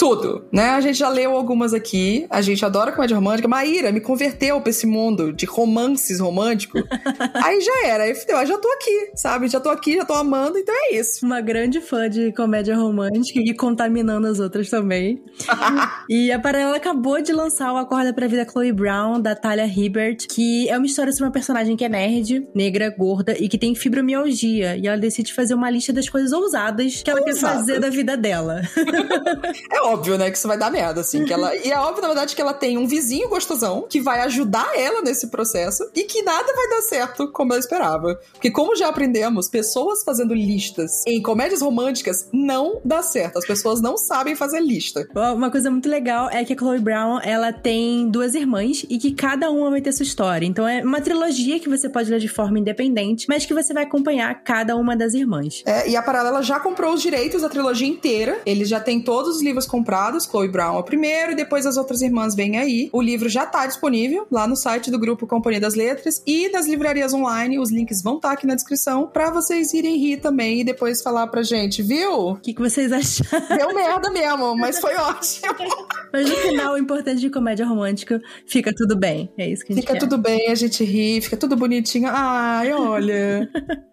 Tudo, 0.00 0.46
né? 0.50 0.70
A 0.70 0.80
gente 0.80 0.98
já 0.98 1.10
leu 1.10 1.36
algumas 1.36 1.74
aqui. 1.74 2.26
A 2.30 2.40
gente 2.40 2.64
adora 2.64 2.90
comédia 2.90 3.14
romântica. 3.14 3.46
Maíra 3.46 3.92
me 3.92 4.00
converteu 4.00 4.58
pra 4.58 4.70
esse 4.70 4.86
mundo 4.86 5.30
de 5.30 5.44
romances 5.44 6.20
românticos. 6.20 6.82
aí 7.34 7.60
já 7.60 7.86
era. 7.86 8.04
Aí 8.04 8.14
fudeu. 8.14 8.38
Aí 8.38 8.46
já 8.46 8.56
tô 8.56 8.66
aqui, 8.68 9.10
sabe? 9.14 9.46
Já 9.48 9.60
tô 9.60 9.68
aqui, 9.68 9.96
já 9.96 10.06
tô 10.06 10.14
amando, 10.14 10.56
então 10.56 10.74
é 10.74 10.94
isso. 10.94 11.26
Uma 11.26 11.42
grande 11.42 11.82
fã 11.82 12.08
de 12.08 12.32
comédia 12.32 12.74
romântica 12.74 13.40
e 13.40 13.52
contaminando 13.52 14.26
as 14.26 14.40
outras 14.40 14.70
também. 14.70 15.22
e 16.08 16.32
a 16.32 16.38
Paralela 16.38 16.78
acabou 16.78 17.20
de 17.20 17.34
lançar 17.34 17.70
o 17.70 17.76
Acorda 17.76 18.14
pra 18.14 18.26
Vida 18.26 18.46
Chloe 18.50 18.72
Brown, 18.72 19.20
da 19.20 19.34
Talia 19.34 19.66
Hibbert, 19.66 20.28
que 20.30 20.66
é 20.70 20.78
uma 20.78 20.86
história 20.86 21.12
sobre 21.12 21.26
uma 21.26 21.32
personagem 21.32 21.76
que 21.76 21.84
é 21.84 21.90
nerd, 21.90 22.48
negra, 22.54 22.88
gorda 22.88 23.36
e 23.38 23.50
que 23.50 23.58
tem 23.58 23.74
fibromialgia. 23.74 24.78
E 24.78 24.86
ela 24.86 24.96
decide 24.96 25.34
fazer 25.34 25.52
uma 25.52 25.68
lista 25.68 25.92
das 25.92 26.08
coisas 26.08 26.32
ousadas 26.32 27.02
que 27.02 27.10
ela 27.10 27.22
quer 27.22 27.32
Ousadas. 27.32 27.58
fazer 27.58 27.80
da 27.80 27.90
vida 27.90 28.16
dela. 28.16 28.62
É 29.70 29.89
óbvio, 29.92 30.18
né, 30.18 30.30
que 30.30 30.36
isso 30.36 30.48
vai 30.48 30.58
dar 30.58 30.70
merda, 30.70 31.00
assim. 31.00 31.24
Que 31.24 31.32
ela... 31.32 31.50
E 31.60 31.70
é 31.70 31.78
óbvio, 31.78 32.02
na 32.02 32.08
verdade, 32.08 32.34
que 32.34 32.40
ela 32.40 32.54
tem 32.54 32.78
um 32.78 32.86
vizinho 32.86 33.28
gostosão 33.28 33.86
que 33.88 34.00
vai 34.00 34.20
ajudar 34.20 34.70
ela 34.76 35.02
nesse 35.02 35.28
processo 35.28 35.88
e 35.94 36.04
que 36.04 36.22
nada 36.22 36.52
vai 36.54 36.68
dar 36.68 36.82
certo 36.82 37.30
como 37.32 37.52
ela 37.52 37.60
esperava. 37.60 38.18
Porque, 38.32 38.50
como 38.50 38.74
já 38.74 38.88
aprendemos, 38.88 39.48
pessoas 39.48 40.02
fazendo 40.02 40.34
listas 40.34 41.04
em 41.06 41.20
comédias 41.20 41.60
românticas 41.60 42.28
não 42.32 42.80
dá 42.84 43.02
certo. 43.02 43.38
As 43.38 43.46
pessoas 43.46 43.80
não 43.80 43.96
sabem 43.96 44.34
fazer 44.34 44.60
lista. 44.60 45.06
Uma 45.14 45.50
coisa 45.50 45.70
muito 45.70 45.88
legal 45.88 46.28
é 46.30 46.44
que 46.44 46.52
a 46.52 46.56
Chloe 46.56 46.78
Brown, 46.78 47.20
ela 47.22 47.52
tem 47.52 48.08
duas 48.08 48.34
irmãs 48.34 48.84
e 48.88 48.98
que 48.98 49.12
cada 49.12 49.50
uma 49.50 49.70
vai 49.70 49.80
ter 49.80 49.92
sua 49.92 50.04
história. 50.04 50.46
Então 50.46 50.66
é 50.66 50.82
uma 50.82 51.00
trilogia 51.00 51.60
que 51.60 51.68
você 51.68 51.88
pode 51.88 52.10
ler 52.10 52.20
de 52.20 52.28
forma 52.28 52.58
independente, 52.58 53.26
mas 53.28 53.44
que 53.44 53.54
você 53.54 53.72
vai 53.72 53.84
acompanhar 53.84 54.42
cada 54.42 54.76
uma 54.76 54.96
das 54.96 55.14
irmãs. 55.14 55.62
É, 55.66 55.88
e 55.88 55.96
a 55.96 56.02
Paralela 56.02 56.42
já 56.42 56.58
comprou 56.60 56.94
os 56.94 57.02
direitos 57.02 57.42
da 57.42 57.48
trilogia 57.48 57.88
inteira. 57.88 58.40
Eles 58.46 58.68
já 58.68 58.80
têm 58.80 59.00
todos 59.00 59.36
os 59.36 59.42
livros 59.42 59.66
comprados. 59.66 59.79
Chloe 59.84 60.48
Brown 60.48 60.76
é 60.76 60.78
o 60.78 60.82
primeiro, 60.82 61.32
e 61.32 61.34
depois 61.34 61.66
as 61.66 61.76
outras 61.76 62.00
irmãs 62.02 62.34
vêm 62.34 62.58
aí. 62.58 62.88
O 62.92 63.00
livro 63.00 63.28
já 63.28 63.46
tá 63.46 63.66
disponível 63.66 64.26
lá 64.30 64.46
no 64.46 64.56
site 64.56 64.90
do 64.90 64.98
grupo 64.98 65.26
Companhia 65.26 65.60
das 65.60 65.74
Letras 65.74 66.22
e 66.26 66.50
das 66.50 66.66
livrarias 66.66 67.12
online. 67.12 67.58
Os 67.58 67.70
links 67.70 68.02
vão 68.02 68.16
estar 68.16 68.32
aqui 68.32 68.46
na 68.46 68.54
descrição 68.54 69.06
pra 69.06 69.30
vocês 69.30 69.72
irem 69.74 69.96
rir 69.96 70.18
também 70.18 70.60
e 70.60 70.64
depois 70.64 71.02
falar 71.02 71.26
pra 71.28 71.42
gente, 71.42 71.82
viu? 71.82 72.12
O 72.30 72.36
que, 72.36 72.54
que 72.54 72.60
vocês 72.60 72.92
acharam? 72.92 73.56
Deu 73.56 73.74
merda 73.74 74.10
mesmo, 74.10 74.56
mas 74.56 74.78
foi 74.78 74.94
ótimo. 74.96 75.54
Mas 76.12 76.28
no 76.28 76.34
final, 76.38 76.74
o 76.74 76.76
importante 76.78 77.20
de 77.20 77.30
comédia 77.30 77.64
romântica, 77.64 78.20
fica 78.44 78.72
tudo 78.74 78.98
bem. 78.98 79.30
É 79.38 79.48
isso 79.48 79.64
que 79.64 79.72
a 79.72 79.76
gente 79.76 79.82
Fica 79.82 79.92
quer. 79.92 80.00
tudo 80.00 80.18
bem, 80.18 80.50
a 80.50 80.56
gente 80.56 80.82
ri, 80.82 81.20
fica 81.20 81.36
tudo 81.36 81.54
bonitinho. 81.54 82.08
Ai, 82.10 82.72
olha, 82.72 83.48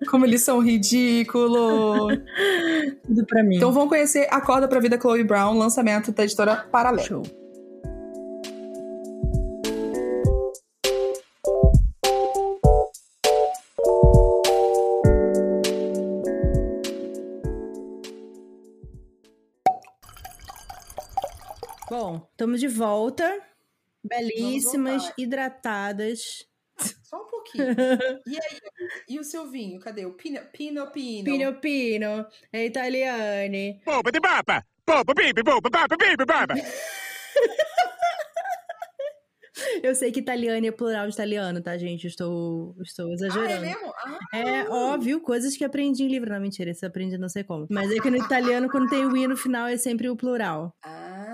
como 0.09 0.25
eles 0.25 0.41
são 0.41 0.59
ridículos. 0.59 2.17
tudo 3.05 3.23
pra 3.27 3.43
mim. 3.43 3.57
Então 3.57 3.71
vão 3.71 3.87
conhecer 3.87 4.27
Acorda 4.31 4.67
pra 4.67 4.79
Vida 4.79 4.99
Chloe 4.99 5.23
Brown, 5.23 5.53
lançamento 5.77 6.11
da 6.11 6.23
editora 6.23 6.55
Paralela. 6.71 7.03
Show. 7.03 7.23
Bom, 21.89 22.27
estamos 22.31 22.59
de 22.59 22.67
volta. 22.67 23.39
Belíssimas, 24.03 25.11
hidratadas, 25.17 26.47
Só 27.03 27.21
um 27.21 27.27
pouquinho. 27.27 27.65
E 28.25 28.35
aí, 28.35 28.59
e 29.09 29.19
o 29.19 29.23
seu 29.23 29.49
vinho? 29.49 29.79
Cadê? 29.79 30.05
O 30.05 30.13
Pino 30.13 30.39
Pino 30.51 30.87
Pino. 30.91 31.23
Pino 31.25 31.53
Pino, 31.59 32.25
é 32.51 32.65
italiane. 32.65 33.81
Boba 33.85 34.11
de 34.11 34.19
baba. 34.19 34.63
Boba 34.87 35.13
bibi 35.13 35.43
boba 35.43 35.69
baba 35.69 35.95
bibi 35.97 36.25
baba. 36.25 36.55
Eu 39.83 39.95
sei 39.95 40.11
que 40.11 40.19
italiane 40.19 40.67
é 40.67 40.71
plural 40.71 41.07
de 41.07 41.13
italiano, 41.13 41.61
tá, 41.61 41.75
gente? 41.77 42.05
Estou, 42.07 42.75
estou 42.81 43.07
Ah, 43.07 43.09
é 43.09 43.13
exagerando. 43.15 43.61
mesmo? 43.61 43.93
Ah, 43.97 44.19
É, 44.33 44.69
óbvio, 44.69 45.19
coisas 45.19 45.57
que 45.57 45.65
aprendi 45.65 46.03
em 46.03 46.07
livro. 46.07 46.29
Não, 46.31 46.39
mentira, 46.39 46.69
isso 46.71 46.85
eu 46.85 46.89
aprendi 46.89 47.17
não 47.17 47.27
sei 47.27 47.43
como. 47.43 47.65
Mas 47.69 47.91
é 47.91 47.99
que 47.99 48.09
no 48.09 48.17
italiano, 48.17 48.69
quando 48.69 48.87
tem 48.89 49.05
o 49.05 49.17
i 49.17 49.27
no 49.27 49.35
final, 49.35 49.67
é 49.67 49.75
sempre 49.75 50.09
o 50.09 50.15
plural. 50.15 50.75
ah. 50.83 51.25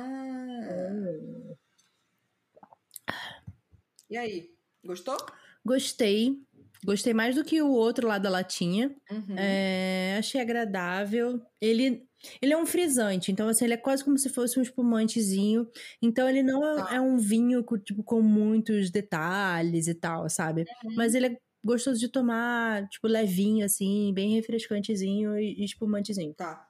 E 4.09 4.17
aí? 4.17 4.49
Gostou? 4.85 5.17
Gostei. 5.65 6.37
Gostei 6.85 7.13
mais 7.13 7.35
do 7.35 7.43
que 7.43 7.61
o 7.61 7.71
outro 7.71 8.07
lá 8.07 8.17
da 8.17 8.29
latinha. 8.29 8.93
Uhum. 9.09 9.35
É, 9.37 10.15
achei 10.19 10.41
agradável. 10.41 11.41
Ele, 11.61 12.05
ele 12.41 12.53
é 12.53 12.57
um 12.57 12.65
frisante, 12.65 13.31
então 13.31 13.47
assim, 13.47 13.65
ele 13.65 13.73
é 13.75 13.77
quase 13.77 14.03
como 14.03 14.17
se 14.17 14.29
fosse 14.29 14.59
um 14.59 14.61
espumantezinho. 14.61 15.67
Então 16.01 16.27
ele 16.29 16.43
não 16.43 16.65
é, 16.65 16.75
Tá. 16.83 16.95
é 16.95 17.01
um 17.01 17.17
vinho 17.17 17.63
com, 17.63 17.77
tipo, 17.77 18.03
com 18.03 18.21
muitos 18.21 18.89
detalhes 18.89 19.87
e 19.87 19.93
tal, 19.93 20.29
sabe? 20.29 20.65
Uhum. 20.83 20.95
Mas 20.95 21.15
ele 21.15 21.27
é 21.27 21.37
gostoso 21.63 21.99
de 21.99 22.09
tomar, 22.09 22.87
tipo, 22.89 23.07
levinho, 23.07 23.65
assim, 23.65 24.11
bem 24.13 24.35
refrescantezinho 24.35 25.39
e 25.39 25.63
espumantezinho. 25.63 26.33
Tá. 26.33 26.67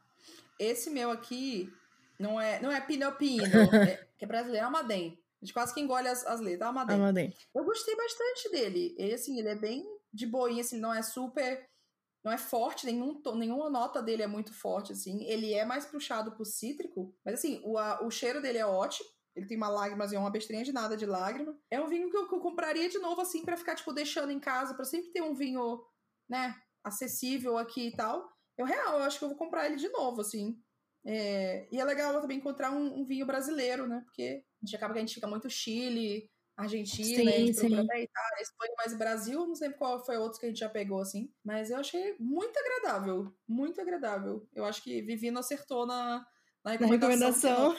Esse 0.59 0.89
meu 0.89 1.09
aqui 1.09 1.67
não 2.19 2.39
é, 2.39 2.61
não 2.61 2.71
é 2.71 2.79
Pinot 2.79 3.17
Pino, 3.17 3.43
é, 3.73 4.05
que 4.17 4.23
é 4.23 4.27
brasileiro, 4.27 4.63
é 4.63 4.67
Amadém. 4.67 5.17
A 5.41 5.45
gente 5.45 5.53
quase 5.53 5.73
que 5.73 5.81
engole 5.81 6.07
as, 6.07 6.25
as 6.25 6.39
letras, 6.39 6.61
é 6.61 6.93
Amadém. 6.93 7.33
Eu 7.53 7.65
gostei 7.65 7.95
bastante 7.97 8.49
dele. 8.51 8.95
Ele, 8.97 9.13
assim, 9.13 9.39
ele 9.39 9.49
é 9.49 9.55
bem 9.55 9.83
de 10.13 10.25
boinha, 10.27 10.61
assim, 10.61 10.79
não 10.79 10.93
é 10.93 11.01
super... 11.01 11.67
Não 12.23 12.31
é 12.31 12.37
forte, 12.37 12.85
nenhum, 12.85 13.21
nenhuma 13.35 13.69
nota 13.69 14.01
dele 14.01 14.23
é 14.23 14.27
muito 14.27 14.53
forte, 14.53 14.93
assim. 14.93 15.25
Ele 15.25 15.53
é 15.53 15.65
mais 15.65 15.85
puxado 15.85 16.31
pro 16.33 16.45
cítrico, 16.45 17.13
mas, 17.25 17.35
assim, 17.35 17.61
o, 17.65 17.77
a- 17.77 18.01
o 18.05 18.09
cheiro 18.09 18.41
dele 18.41 18.59
é 18.59 18.65
ótimo. 18.65 19.07
Ele 19.35 19.45
tem 19.47 19.57
uma 19.57 19.67
lágrima, 19.67 20.05
assim, 20.05 20.15
uma 20.15 20.29
bestrinha 20.31 20.63
de 20.63 20.71
nada 20.71 20.95
de 20.95 21.05
lágrima. 21.05 21.57
É 21.69 21.81
um 21.81 21.87
vinho 21.87 22.09
que 22.09 22.15
eu, 22.15 22.29
que 22.29 22.35
eu 22.35 22.39
compraria 22.39 22.87
de 22.87 22.97
novo, 22.99 23.19
assim, 23.21 23.43
pra 23.43 23.57
ficar, 23.57 23.75
tipo, 23.75 23.91
deixando 23.91 24.31
em 24.31 24.39
casa, 24.39 24.73
pra 24.73 24.85
sempre 24.85 25.11
ter 25.11 25.21
um 25.21 25.33
vinho, 25.33 25.83
né, 26.29 26.55
acessível 26.83 27.57
aqui 27.57 27.87
e 27.87 27.95
tal. 27.95 28.29
Eu, 28.57 28.65
real, 28.65 28.99
eu 28.99 29.03
acho 29.05 29.17
que 29.19 29.25
eu 29.25 29.29
vou 29.29 29.37
comprar 29.37 29.65
ele 29.65 29.75
de 29.75 29.89
novo, 29.89 30.21
assim. 30.21 30.57
É, 31.05 31.67
e 31.71 31.79
é 31.79 31.83
legal 31.83 32.21
também 32.21 32.37
encontrar 32.37 32.71
um, 32.71 32.99
um 33.01 33.05
vinho 33.05 33.25
brasileiro, 33.25 33.87
né? 33.87 34.01
Porque 34.05 34.45
a 34.61 34.65
gente 34.65 34.75
acaba 34.75 34.93
que 34.93 34.99
a 34.99 35.01
gente 35.01 35.15
fica 35.15 35.27
muito 35.27 35.49
Chile, 35.49 36.29
Argentina, 36.55 37.21
Sim, 37.23 37.27
a 37.27 37.31
gente 37.31 37.59
até 37.65 38.03
Itália, 38.03 38.41
Espanha, 38.41 38.73
mas 38.77 38.97
Brasil, 38.97 39.47
não 39.47 39.55
sei 39.55 39.71
qual 39.71 40.05
foi 40.05 40.17
outro 40.17 40.39
que 40.39 40.45
a 40.45 40.49
gente 40.49 40.59
já 40.59 40.69
pegou, 40.69 41.01
assim. 41.01 41.31
Mas 41.43 41.71
eu 41.71 41.77
achei 41.77 42.15
muito 42.19 42.57
agradável, 42.57 43.33
muito 43.47 43.81
agradável. 43.81 44.47
Eu 44.53 44.63
acho 44.65 44.83
que 44.83 45.01
Vivino 45.01 45.39
acertou 45.39 45.87
na, 45.87 46.17
na 46.17 46.25
Na 46.65 46.71
recomendação. 46.71 47.71
recomendação. 47.71 47.75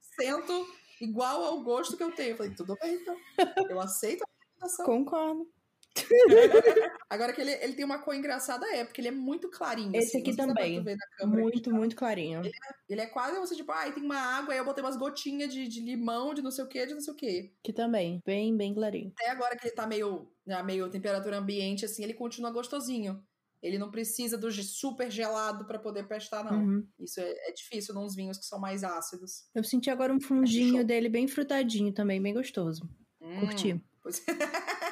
Sento 0.00 0.66
igual 1.00 1.44
ao 1.44 1.62
gosto 1.62 1.96
que 1.96 2.02
eu 2.02 2.12
tenho. 2.12 2.30
Eu 2.30 2.36
falei, 2.36 2.54
tudo 2.54 2.76
bem, 2.80 2.94
então. 2.94 3.16
Eu 3.70 3.80
aceito 3.80 4.22
a 4.22 4.26
recomendação. 4.42 4.86
Concordo. 4.86 5.48
Agora 7.08 7.32
que 7.32 7.40
ele, 7.40 7.52
ele 7.52 7.74
tem 7.74 7.84
uma 7.84 7.98
cor 7.98 8.14
engraçada, 8.14 8.66
é, 8.74 8.84
porque 8.84 9.00
ele 9.00 9.08
é 9.08 9.12
muito 9.12 9.48
clarinho. 9.50 9.94
Esse 9.94 10.16
assim, 10.16 10.18
aqui 10.20 10.36
também. 10.36 10.76
câmera 10.76 10.98
aqui. 11.12 11.26
Muito, 11.26 11.72
muito 11.72 11.96
clarinho. 11.96 12.42
Ele 12.88 13.00
é 13.00 13.06
quase 13.06 13.38
você, 13.38 13.54
tipo, 13.54 13.70
ai, 13.72 13.92
tem 13.92 14.02
uma 14.02 14.16
água, 14.18 14.52
aí 14.52 14.58
eu 14.58 14.64
botei 14.64 14.82
umas 14.82 14.96
gotinhas 14.96 15.52
de, 15.52 15.68
de 15.68 15.80
limão, 15.80 16.34
de 16.34 16.42
não 16.42 16.50
sei 16.50 16.64
o 16.64 16.68
que, 16.68 16.84
de 16.86 16.94
não 16.94 17.00
sei 17.00 17.12
o 17.12 17.16
que. 17.16 17.52
Que 17.62 17.72
também. 17.72 18.20
Bem, 18.24 18.56
bem 18.56 18.74
clarinho. 18.74 19.12
Até 19.16 19.30
agora 19.30 19.56
que 19.56 19.66
ele 19.66 19.74
tá 19.74 19.86
meio, 19.86 20.30
né, 20.44 20.62
meio 20.62 20.90
temperatura 20.90 21.38
ambiente, 21.38 21.84
assim, 21.84 22.02
ele 22.02 22.14
continua 22.14 22.50
gostosinho. 22.50 23.22
Ele 23.62 23.78
não 23.78 23.90
precisa 23.90 24.36
do 24.36 24.52
super 24.52 25.10
gelado 25.10 25.64
pra 25.64 25.78
poder 25.78 26.06
prestar, 26.06 26.44
não. 26.44 26.62
Uhum. 26.62 26.86
Isso 27.00 27.18
é, 27.18 27.30
é 27.48 27.52
difícil 27.52 27.94
nos 27.94 28.14
vinhos 28.14 28.36
que 28.36 28.44
são 28.44 28.58
mais 28.58 28.84
ácidos. 28.84 29.46
Eu 29.54 29.64
senti 29.64 29.88
agora 29.88 30.12
um 30.12 30.20
fundinho 30.20 30.76
show. 30.76 30.84
dele 30.84 31.08
bem 31.08 31.26
frutadinho 31.26 31.90
também, 31.90 32.20
bem 32.20 32.34
gostoso. 32.34 32.86
Hum, 33.22 33.40
Curti. 33.40 33.82
pois- 34.02 34.22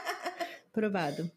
Provado. 0.73 1.31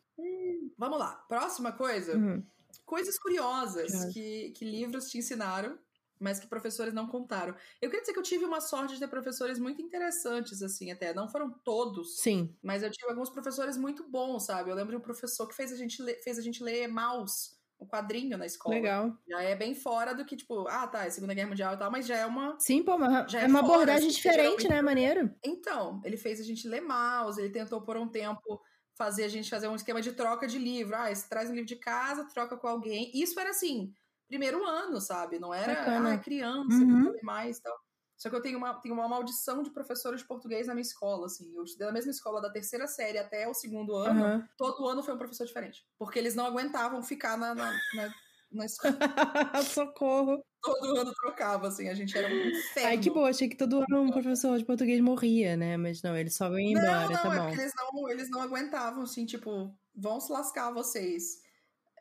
Vamos 0.77 0.99
lá. 0.99 1.11
Próxima 1.27 1.71
coisa. 1.71 2.15
Uhum. 2.17 2.43
Coisas 2.85 3.17
curiosas 3.19 3.91
Curioso. 3.91 4.13
que, 4.13 4.51
que 4.51 4.65
livros 4.65 5.09
te 5.09 5.17
ensinaram, 5.17 5.77
mas 6.19 6.39
que 6.39 6.47
professores 6.47 6.93
não 6.93 7.07
contaram. 7.07 7.55
Eu 7.81 7.89
queria 7.89 8.01
dizer 8.01 8.13
que 8.13 8.19
eu 8.19 8.23
tive 8.23 8.45
uma 8.45 8.61
sorte 8.61 8.93
de 8.93 8.99
ter 8.99 9.07
professores 9.07 9.57
muito 9.59 9.81
interessantes, 9.81 10.61
assim, 10.61 10.91
até. 10.91 11.13
Não 11.13 11.27
foram 11.27 11.49
todos, 11.49 12.19
Sim. 12.19 12.55
mas 12.61 12.83
eu 12.83 12.91
tive 12.91 13.09
alguns 13.09 13.29
professores 13.29 13.75
muito 13.77 14.07
bons, 14.07 14.45
sabe? 14.45 14.69
Eu 14.69 14.75
lembro 14.75 14.91
de 14.91 14.97
um 14.97 15.01
professor 15.01 15.47
que 15.47 15.55
fez 15.55 15.71
a 15.71 15.75
gente 15.75 16.01
ler, 16.01 16.21
fez 16.21 16.37
a 16.37 16.41
gente 16.41 16.63
ler 16.63 16.87
Maus, 16.87 17.57
o 17.79 17.85
quadrinho 17.87 18.37
na 18.37 18.45
escola. 18.45 18.75
Legal. 18.75 19.17
Já 19.27 19.41
é 19.41 19.55
bem 19.55 19.73
fora 19.73 20.13
do 20.13 20.23
que, 20.23 20.35
tipo, 20.37 20.67
ah, 20.67 20.87
tá, 20.87 21.05
é 21.05 21.09
Segunda 21.09 21.33
Guerra 21.33 21.49
Mundial 21.49 21.73
e 21.73 21.77
tal, 21.77 21.91
mas 21.91 22.05
já 22.05 22.15
é 22.17 22.25
uma. 22.25 22.55
Sim, 22.59 22.83
pô, 22.83 22.97
mas 22.97 23.31
Já 23.31 23.41
é 23.41 23.43
é 23.43 23.47
uma 23.47 23.59
fora, 23.61 23.73
abordagem 23.73 24.07
assim, 24.09 24.15
diferente, 24.15 24.61
geralmente- 24.63 24.67
né? 24.69 24.81
Maneiro. 24.81 25.35
Então, 25.43 26.01
ele 26.05 26.17
fez 26.17 26.39
a 26.39 26.43
gente 26.43 26.67
ler 26.67 26.81
Maus, 26.81 27.37
ele 27.37 27.49
tentou 27.49 27.81
por 27.81 27.97
um 27.97 28.07
tempo 28.07 28.61
fazer 28.97 29.23
a 29.25 29.27
gente 29.27 29.49
fazer 29.49 29.67
um 29.67 29.75
esquema 29.75 30.01
de 30.01 30.11
troca 30.13 30.47
de 30.47 30.57
livro. 30.57 30.95
Ah, 30.95 31.13
você 31.13 31.27
traz 31.27 31.49
um 31.49 31.53
livro 31.53 31.67
de 31.67 31.75
casa, 31.75 32.27
troca 32.33 32.57
com 32.57 32.67
alguém. 32.67 33.11
Isso 33.13 33.39
era 33.39 33.49
assim, 33.51 33.93
primeiro 34.27 34.65
ano, 34.65 34.99
sabe? 35.01 35.39
Não 35.39 35.53
era, 35.53 35.73
Bacana. 35.75 36.13
ah, 36.13 36.17
criança, 36.17 36.77
Uhum. 36.83 37.07
uhum. 37.07 37.15
mais 37.23 37.59
tal. 37.59 37.75
Só 38.17 38.29
que 38.29 38.35
eu 38.35 38.41
tenho 38.41 38.57
uma, 38.57 38.73
tenho 38.75 38.95
uma 38.95 39.09
maldição 39.09 39.61
de 39.61 39.69
professores 39.71 40.21
de 40.21 40.27
português 40.27 40.67
na 40.67 40.73
minha 40.73 40.81
escola, 40.81 41.25
assim. 41.25 41.53
Eu 41.53 41.65
estudei 41.65 41.85
na 41.87 41.91
mesma 41.93 42.11
escola 42.11 42.41
da 42.41 42.49
terceira 42.49 42.87
série 42.87 43.17
até 43.17 43.45
o 43.47 43.53
segundo 43.53 43.93
ano. 43.93 44.23
Aham. 44.23 44.49
Todo 44.57 44.87
ano 44.87 45.03
foi 45.03 45.13
um 45.13 45.17
professor 45.17 45.45
diferente. 45.45 45.85
Porque 45.99 46.17
eles 46.17 46.33
não 46.33 46.45
aguentavam 46.45 47.03
ficar 47.03 47.37
na, 47.37 47.53
na, 47.53 47.71
na, 47.93 48.13
na 48.55 48.65
escola. 48.65 48.95
Socorro. 49.63 50.43
Todo 50.61 50.97
ano 50.97 51.13
trocava, 51.13 51.67
assim. 51.67 51.89
A 51.89 51.93
gente 51.93 52.17
era 52.17 52.27
um 52.27 52.49
inferno. 52.49 52.89
Ai, 52.89 52.97
que 52.97 53.09
boa. 53.09 53.29
Achei 53.29 53.47
que 53.47 53.55
todo 53.55 53.77
ano 53.87 54.01
um 54.01 54.11
professor 54.11 54.57
de 54.57 54.65
português 54.65 54.99
morria, 54.99 55.55
né? 55.55 55.77
Mas 55.77 56.01
não, 56.01 56.15
eles 56.17 56.35
só 56.35 56.47
iam 56.47 56.59
embora, 56.59 57.03
não, 57.03 57.09
não, 57.09 57.21
tá 57.21 57.35
é 57.35 57.39
bom. 57.39 57.45
porque 57.47 57.61
eles 57.61 57.73
não, 57.75 58.09
eles 58.09 58.29
não 58.29 58.41
aguentavam, 58.41 59.03
assim, 59.03 59.25
tipo, 59.25 59.71
vão 59.95 60.19
se 60.19 60.31
lascar 60.31 60.71
vocês. 60.71 61.43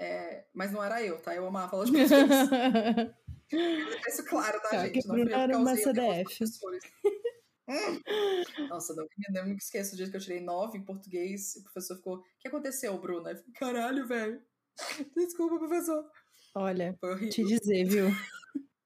É, 0.00 0.44
mas 0.52 0.72
não 0.72 0.82
era 0.82 1.02
eu, 1.02 1.20
tá? 1.20 1.34
Eu 1.34 1.46
amava 1.46 1.76
aula 1.76 1.86
de 1.86 1.92
português. 1.92 3.14
Isso 4.08 4.24
claro, 4.24 4.60
tá, 4.62 4.68
Tá, 4.70 4.86
gente? 4.86 5.00
que 5.00 5.06
Não 5.06 5.14
fui 5.14 5.22
eu 5.22 5.26
Bruna 5.26 5.42
era 5.42 5.52
que 5.52 5.58
uma 5.58 5.76
CDF. 5.76 6.44
Nossa, 8.68 8.94
não, 8.94 9.06
eu 9.34 9.46
nunca 9.46 9.62
esqueço 9.62 9.94
o 9.94 9.96
dia 9.96 10.10
que 10.10 10.16
eu 10.16 10.20
tirei 10.20 10.40
nove 10.40 10.78
em 10.78 10.84
português 10.84 11.56
e 11.56 11.60
o 11.60 11.62
professor 11.62 11.96
ficou, 11.96 12.16
o 12.16 12.22
que 12.38 12.48
aconteceu, 12.48 12.98
Bruna? 12.98 13.30
Eu 13.30 13.36
falei, 13.36 13.52
caralho, 13.52 14.06
velho. 14.06 14.42
Desculpa, 15.16 15.58
professor. 15.58 16.04
Olha, 16.54 16.96
te 17.30 17.42
dizer, 17.42 17.84
viu? 17.84 18.06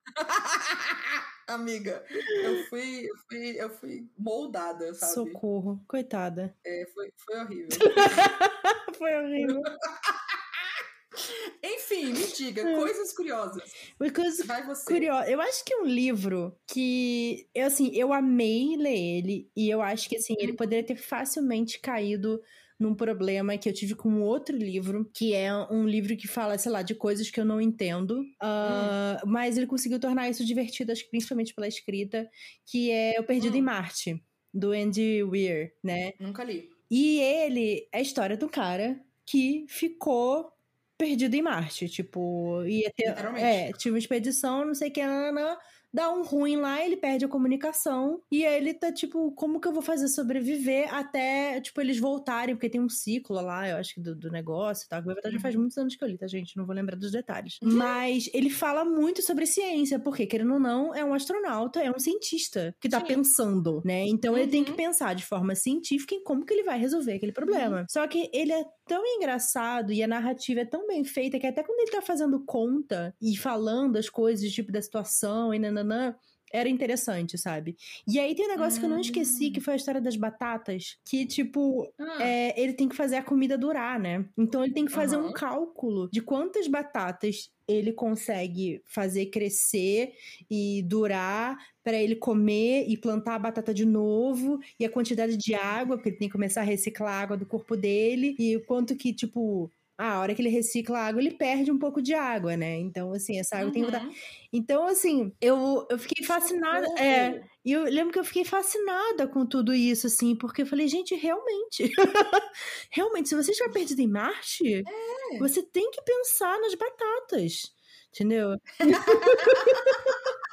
Amiga, 1.47 2.05
eu 2.11 2.65
fui, 2.65 3.07
eu 3.07 3.17
fui, 3.29 3.61
eu 3.61 3.71
fui 3.71 4.11
moldada, 4.19 4.93
sabe? 4.95 5.13
Socorro. 5.13 5.83
Coitada. 5.87 6.57
É, 6.65 6.87
foi, 6.95 7.13
foi 7.17 7.39
horrível. 7.39 7.69
Foi 8.99 9.15
horrível. 9.15 9.63
Enfim, 11.63 12.13
me 12.13 12.27
diga, 12.27 12.63
coisas 12.75 13.13
curiosas. 13.13 13.63
Because 13.99 14.43
Vai 14.45 14.67
você. 14.67 14.85
curioso. 14.85 15.29
Eu 15.29 15.41
acho 15.41 15.65
que 15.65 15.73
é 15.73 15.77
um 15.77 15.85
livro 15.85 16.59
que, 16.67 17.49
eu, 17.55 17.67
assim, 17.67 17.93
eu 17.95 18.13
amei 18.13 18.77
ler 18.77 18.97
ele 18.97 19.51
e 19.55 19.71
eu 19.71 19.81
acho 19.81 20.09
que, 20.09 20.17
assim, 20.17 20.35
ele 20.39 20.55
poderia 20.55 20.85
ter 20.85 20.97
facilmente 20.97 21.79
caído 21.79 22.43
num 22.79 22.95
problema 22.95 23.59
que 23.59 23.69
eu 23.69 23.73
tive 23.73 23.95
com 23.95 24.21
outro 24.23 24.57
livro, 24.57 25.11
que 25.15 25.35
é 25.35 25.53
um 25.71 25.87
livro 25.87 26.17
que 26.17 26.29
fala, 26.29 26.57
sei 26.59 26.71
lá, 26.73 26.83
de 26.83 26.95
coisas 26.95 27.31
que 27.31 27.41
eu 27.41 27.45
não 27.45 27.61
entendo, 27.61 28.25
ah, 28.41 29.21
mas 29.27 29.57
ele 29.57 29.67
conseguiu 29.67 29.99
tornar 29.99 30.29
isso 30.31 30.45
divertido, 30.45 30.93
acho 30.93 31.05
que 31.05 31.11
principalmente 31.11 31.55
pela 31.55 31.67
escrita, 31.69 32.29
que 32.67 32.91
é 32.91 33.21
O 33.21 33.25
Perdido 33.25 33.57
Hum. 33.57 33.59
em 33.59 33.63
Marte, 33.63 34.25
do 34.55 34.73
Andy 34.73 35.23
Weir, 35.25 35.75
né? 35.83 36.13
Nunca 36.21 36.45
li. 36.45 36.69
E 36.91 37.19
ele 37.21 37.89
é 37.93 37.99
a 37.99 38.01
história 38.01 38.37
do 38.37 38.49
cara 38.49 39.01
que 39.27 39.67
ficou 39.69 40.53
perdido 40.97 41.35
em 41.35 41.43
Marte. 41.43 41.89
Tipo, 41.89 42.65
ia 42.65 42.91
ter. 42.97 43.15
É, 43.37 43.73
tinha 43.73 43.93
uma 43.93 43.99
expedição, 43.99 44.65
não 44.65 44.75
sei 44.75 44.89
o 44.89 44.93
que, 44.93 45.05
nananã, 45.05 45.57
dá 45.93 46.11
um 46.13 46.23
ruim 46.23 46.57
lá, 46.57 46.85
ele 46.85 46.97
perde 46.97 47.25
a 47.25 47.29
comunicação. 47.29 48.21
E 48.31 48.45
aí 48.47 48.57
ele 48.57 48.75
tá, 48.75 48.93
tipo, 48.93 49.33
como 49.33 49.61
que 49.61 49.69
eu 49.69 49.73
vou 49.73 49.83
fazer 49.83 50.09
sobreviver 50.09 50.93
até, 50.95 51.61
tipo, 51.61 51.81
eles 51.81 51.99
voltarem? 51.99 52.55
Porque 52.55 52.71
tem 52.71 52.81
um 52.81 52.89
ciclo 52.89 53.37
lá, 53.41 53.69
eu 53.69 53.77
acho 53.77 53.95
que 53.95 54.01
do, 54.01 54.15
do 54.15 54.31
negócio 54.31 54.85
e 54.87 54.89
tal. 54.89 55.01
Na 55.03 55.15
verdade 55.15 55.35
já 55.35 55.41
faz 55.41 55.55
Uhum. 55.55 55.61
muitos 55.63 55.79
anos 55.79 55.97
que 55.97 56.05
eu 56.05 56.09
li, 56.09 56.19
tá, 56.19 56.27
gente? 56.27 56.57
Não 56.57 56.67
vou 56.67 56.75
lembrar 56.75 56.97
dos 56.97 57.11
detalhes. 57.13 57.59
Mas 57.63 58.29
ele 58.33 58.51
fala 58.51 58.85
muito 58.85 59.23
sobre 59.23 59.47
ciência, 59.47 59.99
porque, 59.99 60.27
querendo 60.27 60.55
ou 60.55 60.61
não, 60.61 60.95
é 60.95 61.05
um 61.05 61.15
astronauta, 61.15 61.81
é 61.81 61.91
um 61.91 61.99
cientista 61.99 62.75
que 62.81 62.89
tá 62.89 63.01
Sim. 63.01 63.07
pensando, 63.07 63.83
né? 63.85 64.05
Então 64.07 64.37
ele 64.37 64.51
tem 64.51 64.65
que 64.65 64.71
Uhum. 64.71 64.77
pensar 64.77 65.15
de 65.15 65.25
forma 65.25 65.55
científica 65.55 66.15
em 66.15 66.23
como 66.23 66.45
que 66.45 66.53
ele 66.55 66.63
vai 66.65 66.79
resolver 66.79 67.15
aquele 67.15 67.33
problema. 67.33 67.87
Só 67.91 68.07
que 68.07 68.29
ele 68.33 68.53
é 68.53 68.65
tão 68.87 69.03
engraçado 69.07 69.93
e 69.93 70.03
a 70.03 70.07
narrativa 70.09 70.61
é 70.61 70.65
tão 70.65 70.87
bem 70.87 71.05
feita 71.05 71.39
que 71.39 71.47
até 71.47 71.63
quando 71.63 71.81
ele 71.81 71.91
tá 71.91 72.01
fazendo 72.03 72.43
conta 72.45 73.15
e 73.21 73.37
falando 73.37 73.97
as 73.97 74.09
coisas, 74.09 74.51
tipo, 74.51 74.73
da 74.73 74.81
situação 74.81 75.53
e 75.53 75.59
nananã, 75.83 76.15
era 76.53 76.69
interessante, 76.69 77.37
sabe? 77.37 77.77
E 78.07 78.19
aí 78.19 78.35
tem 78.35 78.47
um 78.47 78.49
negócio 78.49 78.81
que 78.81 78.87
eu 78.87 78.91
não 78.91 79.01
esqueci, 79.01 79.51
que 79.51 79.61
foi 79.61 79.75
a 79.75 79.77
história 79.77 80.01
das 80.01 80.17
batatas. 80.17 80.97
Que, 81.05 81.27
tipo, 81.27 81.93
Ah, 81.99 82.19
é, 82.21 82.61
ele 82.61 82.73
tem 82.73 82.89
que 82.89 82.97
fazer 82.97 83.17
a 83.17 83.23
comida 83.23 83.57
durar, 83.59 83.99
né? 84.01 84.29
Então 84.37 84.65
ele 84.65 84.73
tem 84.73 84.85
que 84.87 84.93
fazer 84.93 85.17
um 85.17 85.29
Aham. 85.29 85.33
cálculo 85.33 86.09
de 86.11 86.21
quantas 86.23 86.67
batatas 86.67 87.51
ele 87.69 87.93
consegue 87.93 88.83
fazer 88.87 89.27
crescer 89.27 90.15
e 90.51 90.83
durar 90.83 91.57
para 91.85 91.97
ele 92.03 92.17
comer 92.17 92.87
e 92.89 92.97
plantar 92.97 93.35
a 93.37 93.39
batata 93.39 93.73
de 93.75 93.85
novo 93.85 94.59
e 94.81 94.85
a 94.85 94.91
quantidade 94.91 95.37
de 95.37 95.55
água, 95.55 95.97
porque 95.97 96.09
ele 96.11 96.17
tem 96.19 96.29
que 96.29 96.33
começar 96.33 96.63
a 96.63 96.65
reciclar 96.65 97.13
a 97.15 97.21
água 97.23 97.37
do 97.37 97.47
corpo 97.47 97.77
dele 97.77 98.35
e 98.39 98.57
o 98.57 98.65
quanto 98.65 98.97
que, 98.97 99.13
tipo, 99.15 99.71
ah, 99.99 100.15
a 100.15 100.21
hora 100.21 100.35
que 100.35 100.41
ele 100.41 100.49
recicla 100.49 100.99
a 101.01 101.07
água, 101.07 101.21
ele 101.21 101.33
perde 101.33 101.73
um 101.73 101.79
pouco 101.79 102.01
de 102.01 102.15
água, 102.15 102.57
né? 102.57 102.77
Então, 102.79 103.13
assim, 103.13 103.39
essa 103.39 103.57
água 103.59 103.73
tem 103.73 103.85
que 103.85 103.91
dar. 103.91 104.03
uhum. 104.03 104.13
Então, 104.53 104.87
assim, 104.87 105.33
eu, 105.41 105.87
eu 105.91 105.99
fiquei 105.99 106.25
fascinada. 106.25 106.87
É, 106.99 107.43
e 107.65 107.73
eu 107.73 107.85
lembro 107.85 108.13
que 108.13 108.19
eu 108.19 108.25
fiquei 108.25 108.45
fascinada 108.45 109.27
com 109.29 109.45
tudo 109.47 109.75
isso, 109.75 110.07
assim, 110.07 110.37
porque 110.37 110.63
eu 110.63 110.67
falei, 110.67 110.89
gente, 110.89 111.15
realmente. 111.17 111.91
realmente, 112.91 113.29
se 113.29 113.35
você 113.35 113.51
estiver 113.53 113.73
perdido 113.73 114.01
em 114.01 114.09
Marte, 114.09 114.87
É. 115.33 115.39
você 115.39 115.63
tem 115.63 115.91
que 115.91 116.03
pensar 116.03 116.59
nas 116.61 116.75
batatas. 116.75 117.75
Entendeu? 118.11 118.57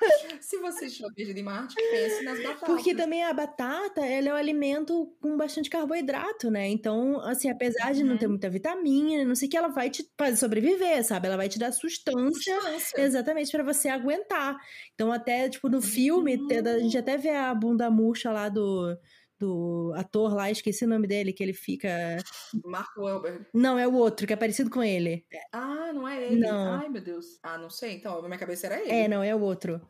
Se 0.40 0.58
você 0.58 0.86
estiver 0.86 1.12
perdido 1.14 1.38
em 1.38 1.42
Marte, 1.42 1.80
pense 1.88 2.22
nas 2.22 2.40
batatas. 2.40 2.64
Porque 2.64 2.94
também 2.94 3.24
a 3.24 3.32
batata, 3.32 4.04
ela 4.04 4.28
é 4.28 4.32
um 4.34 4.36
alimento 4.36 5.16
com 5.20 5.36
bastante 5.36 5.70
carboidrato, 5.70 6.50
né? 6.50 6.68
Então, 6.68 7.18
assim, 7.20 7.48
apesar 7.50 7.94
de 7.94 8.04
não 8.04 8.16
Uhum. 8.16 8.18
ter 8.18 8.28
muita 8.28 8.50
vitamina, 8.50 9.24
não 9.24 9.34
sei 9.34 9.48
o 9.48 9.50
que, 9.50 9.56
ela 9.56 9.68
vai 9.68 9.88
te 9.90 10.04
fazer 10.18 10.36
sobreviver, 10.36 11.02
sabe? 11.04 11.26
Ela 11.26 11.36
vai 11.38 11.48
te 11.48 11.58
dar 11.58 11.72
sustância 11.72 12.54
Substância. 12.58 12.96
Exatamente, 12.96 13.50
pra 13.50 13.62
você 13.64 13.88
aguentar. 13.88 14.56
Então, 14.94 15.10
até, 15.12 15.48
tipo, 15.48 15.68
no 15.68 15.80
filme, 15.80 16.36
Uhum. 16.36 16.64
a 16.66 16.78
gente 16.80 16.98
até 16.98 17.16
vê 17.16 17.30
a 17.30 17.54
bunda 17.54 17.90
murcha 17.90 18.30
lá 18.30 18.48
do, 18.48 18.94
do 19.40 19.92
ator 19.96 20.34
lá, 20.34 20.50
esqueci 20.50 20.84
o 20.84 20.88
nome 20.88 21.06
dele, 21.08 21.32
que 21.32 21.42
ele 21.42 21.54
fica. 21.54 21.88
Mark 22.64 22.94
Wahlberg. 22.96 23.46
Não, 23.54 23.78
é 23.78 23.88
o 23.88 23.94
outro, 23.94 24.26
que 24.26 24.32
é 24.34 24.36
parecido 24.36 24.70
com 24.70 24.82
ele. 24.82 25.26
Ah, 25.50 25.92
não 25.92 26.06
é 26.06 26.26
ele? 26.26 26.40
Não. 26.40 26.74
Ai, 26.74 26.88
meu 26.90 27.02
Deus. 27.02 27.38
Ah, 27.42 27.56
não 27.56 27.70
sei. 27.70 27.94
Então, 27.94 28.20
na 28.20 28.28
minha 28.28 28.38
cabeça 28.38 28.66
era 28.66 28.80
ele. 28.80 28.90
É, 28.90 29.08
não, 29.08 29.22
é 29.22 29.34
o 29.34 29.40
outro. 29.40 29.80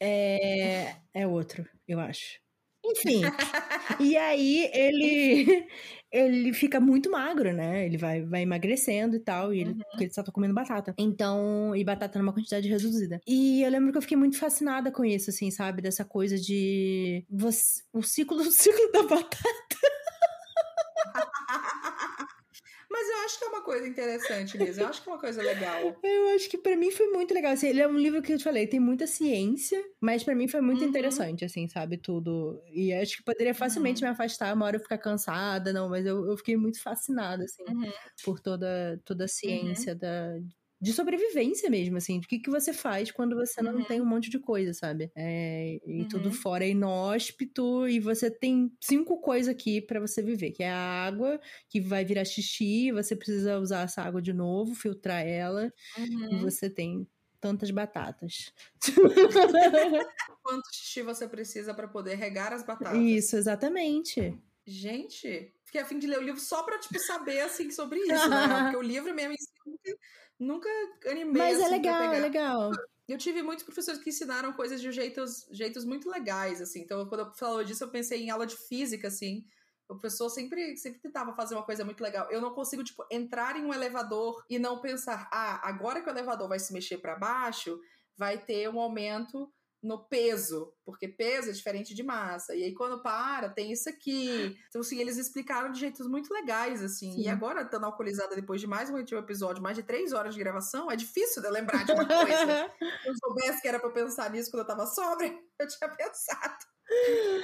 É. 0.00 0.96
É 1.14 1.26
o 1.26 1.30
outro, 1.30 1.64
eu 1.86 2.00
acho. 2.00 2.40
Enfim. 2.84 3.22
e 4.00 4.16
aí 4.16 4.70
ele 4.72 5.66
ele 6.12 6.52
fica 6.52 6.80
muito 6.80 7.08
magro, 7.10 7.52
né? 7.52 7.86
Ele 7.86 7.96
vai, 7.96 8.22
vai 8.22 8.42
emagrecendo 8.42 9.14
e 9.16 9.20
tal, 9.20 9.54
e 9.54 9.60
ele, 9.60 9.70
Uhum. 9.74 9.78
porque 9.90 10.04
ele 10.04 10.12
só 10.12 10.22
tá 10.24 10.32
comendo 10.32 10.54
batata. 10.54 10.92
Então, 10.98 11.74
e 11.76 11.84
batata 11.84 12.18
numa 12.18 12.32
quantidade 12.32 12.68
reduzida. 12.68 13.20
E 13.26 13.62
eu 13.62 13.70
lembro 13.70 13.92
que 13.92 13.98
eu 13.98 14.02
fiquei 14.02 14.16
muito 14.16 14.36
fascinada 14.38 14.90
com 14.90 15.04
isso, 15.04 15.30
assim, 15.30 15.50
sabe? 15.50 15.80
Dessa 15.82 16.04
coisa 16.04 16.36
de 16.38 17.24
você, 17.30 17.82
o 17.92 18.02
ciclo 18.02 18.38
o 18.42 18.50
ciclo 18.50 18.90
da 18.92 19.02
batata. 19.04 19.38
Eu 23.20 23.24
acho 23.26 23.38
que 23.38 23.44
é 23.44 23.48
uma 23.48 23.62
coisa 23.64 23.86
interessante 23.88 24.56
mesmo. 24.58 24.82
Eu 24.82 24.88
acho 24.88 25.02
que 25.02 25.08
é 25.08 25.12
uma 25.12 25.20
coisa 25.20 25.42
legal. 25.42 26.02
Eu 26.02 26.28
acho 26.34 26.48
que 26.48 26.58
pra 26.58 26.76
mim 26.76 26.90
foi 26.90 27.08
muito 27.08 27.32
legal. 27.34 27.52
Assim, 27.52 27.68
ele 27.68 27.80
é 27.80 27.88
um 27.88 27.96
livro 27.98 28.22
que 28.22 28.32
eu 28.32 28.38
te 28.38 28.44
falei, 28.44 28.66
tem 28.66 28.80
muita 28.80 29.06
ciência, 29.06 29.82
mas 30.00 30.22
pra 30.24 30.34
mim 30.34 30.48
foi 30.48 30.60
muito 30.60 30.82
Uhum. 30.82 30.84
interessante, 30.84 31.44
assim, 31.44 31.68
sabe? 31.68 31.98
Tudo. 31.98 32.60
E 32.66 32.92
acho 32.92 33.18
que 33.18 33.22
poderia 33.24 33.54
facilmente 33.54 34.02
Uhum. 34.02 34.04
me 34.04 34.08
afastar, 34.10 34.54
uma 34.54 34.66
hora 34.66 34.76
eu 34.76 34.80
ficar 34.80 34.98
cansada, 34.98 35.72
não, 35.72 35.88
mas 35.88 36.06
eu, 36.06 36.26
eu 36.30 36.36
fiquei 36.36 36.56
muito 36.56 36.80
fascinada, 36.82 37.44
assim, 37.44 37.64
Uhum. 37.66 37.92
por 38.22 38.40
toda, 38.40 39.00
toda 39.04 39.24
a 39.24 39.28
ciência 39.28 39.94
da. 39.94 40.38
De 40.82 40.94
sobrevivência 40.94 41.68
mesmo, 41.68 41.98
assim, 41.98 42.20
do 42.20 42.26
que, 42.26 42.38
que 42.38 42.48
você 42.48 42.72
faz 42.72 43.10
quando 43.12 43.36
você 43.36 43.60
não 43.60 43.82
Uhum. 43.82 43.84
tem 43.84 44.00
um 44.00 44.06
monte 44.06 44.30
de 44.30 44.38
coisa, 44.38 44.72
sabe? 44.72 45.12
É, 45.14 45.78
e 45.86 46.06
tudo 46.06 46.30
Uhum. 46.30 46.42
fora 46.42 46.64
é 46.64 46.70
inóspito, 46.70 47.86
e 47.86 48.00
você 48.00 48.30
tem 48.30 48.72
cinco 48.80 49.20
coisas 49.20 49.52
aqui 49.54 49.82
pra 49.82 50.00
você 50.00 50.22
viver, 50.22 50.52
que 50.52 50.62
é 50.62 50.70
a 50.70 50.78
água, 51.04 51.38
que 51.68 51.82
vai 51.82 52.02
virar 52.02 52.24
xixi, 52.24 52.90
você 52.92 53.14
precisa 53.14 53.58
usar 53.58 53.82
essa 53.82 54.00
água 54.02 54.22
de 54.22 54.32
novo, 54.32 54.74
filtrar 54.74 55.22
ela, 55.26 55.70
e 56.30 56.36
Uhum. 56.36 56.40
você 56.40 56.70
tem 56.70 57.06
tantas 57.40 57.70
batatas. 57.70 58.52
Quanto 60.42 60.72
xixi 60.74 61.02
você 61.02 61.28
precisa 61.28 61.74
pra 61.74 61.88
poder 61.88 62.16
regar 62.16 62.52
as 62.52 62.64
batatas? 62.64 63.18
Isso, 63.18 63.36
exatamente. 63.36 64.40
Gente, 64.66 65.54
fiquei 65.64 65.80
a 65.80 65.86
fim 65.86 65.98
de 65.98 66.06
ler 66.06 66.18
o 66.18 66.22
livro 66.22 66.40
só 66.40 66.62
pra, 66.62 66.78
tipo, 66.78 66.98
saber, 66.98 67.40
assim, 67.40 67.70
sobre 67.70 67.98
isso, 68.00 68.30
né? 68.30 68.46
Porque 68.60 68.76
o 68.76 68.82
livro 68.82 69.14
mesmo 69.14 69.34
nunca, 70.40 70.68
animei, 71.06 71.42
Mas 71.42 71.60
é 71.60 71.66
assim, 71.66 71.82
pra 71.82 71.98
legal, 71.98 72.14
é 72.14 72.20
legal. 72.20 72.70
Eu 73.06 73.18
tive 73.18 73.42
muitos 73.42 73.64
professores 73.64 74.00
que 74.00 74.10
ensinaram 74.10 74.52
coisas 74.52 74.80
de 74.80 74.90
jeitos, 74.90 75.46
jeitos 75.50 75.84
muito 75.84 76.08
legais, 76.08 76.60
assim. 76.60 76.80
Então, 76.80 77.06
quando 77.06 77.26
eu 77.26 77.34
falou 77.34 77.62
disso, 77.62 77.84
eu 77.84 77.90
pensei 77.90 78.22
em 78.22 78.30
aula 78.30 78.46
de 78.46 78.56
física, 78.56 79.08
assim. 79.08 79.44
O 79.88 79.94
professor 79.94 80.30
sempre, 80.30 80.76
sempre 80.76 81.00
tentava 81.00 81.34
fazer 81.34 81.56
uma 81.56 81.64
coisa 81.64 81.84
muito 81.84 82.00
legal. 82.00 82.30
Eu 82.30 82.40
não 82.40 82.54
consigo, 82.54 82.84
tipo, 82.84 83.04
entrar 83.10 83.56
em 83.56 83.64
um 83.64 83.74
elevador 83.74 84.42
e 84.48 84.58
não 84.58 84.80
pensar, 84.80 85.28
ah, 85.32 85.60
agora 85.68 86.00
que 86.00 86.08
o 86.08 86.12
elevador 86.12 86.48
vai 86.48 86.60
se 86.60 86.72
mexer 86.72 86.98
para 86.98 87.16
baixo, 87.16 87.78
vai 88.16 88.38
ter 88.38 88.68
um 88.68 88.80
aumento 88.80 89.52
no 89.82 89.98
peso, 89.98 90.74
porque 90.84 91.08
peso 91.08 91.48
é 91.48 91.52
diferente 91.52 91.94
de 91.94 92.02
massa. 92.02 92.54
E 92.54 92.62
aí, 92.62 92.74
quando 92.74 93.02
para, 93.02 93.48
tem 93.48 93.72
isso 93.72 93.88
aqui. 93.88 94.58
Então, 94.68 94.82
assim, 94.82 94.98
eles 94.98 95.16
explicaram 95.16 95.72
de 95.72 95.80
jeitos 95.80 96.06
muito 96.06 96.32
legais, 96.32 96.82
assim. 96.82 97.12
Sim. 97.14 97.22
E 97.22 97.28
agora, 97.28 97.62
estando 97.62 97.86
alcoolizada 97.86 98.36
depois 98.36 98.60
de 98.60 98.66
mais 98.66 98.90
um 98.90 98.98
episódio, 98.98 99.62
mais 99.62 99.76
de 99.76 99.82
três 99.82 100.12
horas 100.12 100.34
de 100.34 100.40
gravação, 100.40 100.90
é 100.90 100.96
difícil 100.96 101.40
de 101.40 101.48
eu 101.48 101.52
lembrar 101.52 101.84
de 101.84 101.92
uma 101.92 102.06
coisa. 102.06 102.70
Se 103.02 103.08
eu 103.08 103.14
soubesse 103.16 103.62
que 103.62 103.68
era 103.68 103.78
pra 103.80 103.88
eu 103.88 103.94
pensar 103.94 104.30
nisso 104.30 104.50
quando 104.50 104.62
eu 104.62 104.66
tava 104.66 104.86
sóbria, 104.86 105.32
eu 105.58 105.66
tinha 105.66 105.88
pensado. 105.88 106.64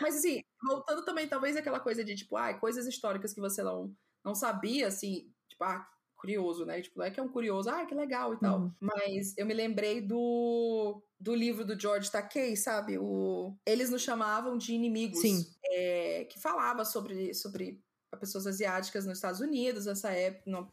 Mas 0.02 0.16
assim, 0.16 0.42
voltando 0.62 1.04
também, 1.04 1.28
talvez 1.28 1.56
aquela 1.56 1.80
coisa 1.80 2.04
de, 2.04 2.14
tipo, 2.16 2.36
ah, 2.36 2.52
coisas 2.54 2.86
históricas 2.86 3.32
que 3.32 3.40
você 3.40 3.62
não, 3.62 3.94
não 4.24 4.34
sabia, 4.34 4.88
assim, 4.88 5.32
tipo, 5.48 5.64
ah, 5.64 5.86
curioso, 6.26 6.64
né? 6.66 6.80
Tipo, 6.82 6.98
não 6.98 7.06
é 7.06 7.10
que 7.10 7.20
é 7.20 7.22
um 7.22 7.28
curioso, 7.28 7.70
ah, 7.70 7.86
que 7.86 7.94
legal 7.94 8.34
e 8.34 8.40
tal. 8.40 8.58
Uhum. 8.58 8.72
Mas 8.80 9.32
eu 9.38 9.46
me 9.46 9.54
lembrei 9.54 10.00
do, 10.00 11.00
do 11.20 11.34
livro 11.34 11.64
do 11.64 11.78
George 11.78 12.10
Takei, 12.10 12.56
sabe? 12.56 12.98
O, 12.98 13.56
eles 13.64 13.90
nos 13.90 14.02
chamavam 14.02 14.58
de 14.58 14.72
inimigos. 14.74 15.20
Sim. 15.20 15.44
É, 15.68 16.26
que 16.30 16.40
falava 16.40 16.84
sobre, 16.84 17.32
sobre 17.34 17.80
pessoas 18.18 18.46
asiáticas 18.46 19.04
nos 19.04 19.18
Estados 19.18 19.40
Unidos, 19.40 19.84
nessa 19.86 20.10
época, 20.10 20.50
no, 20.50 20.72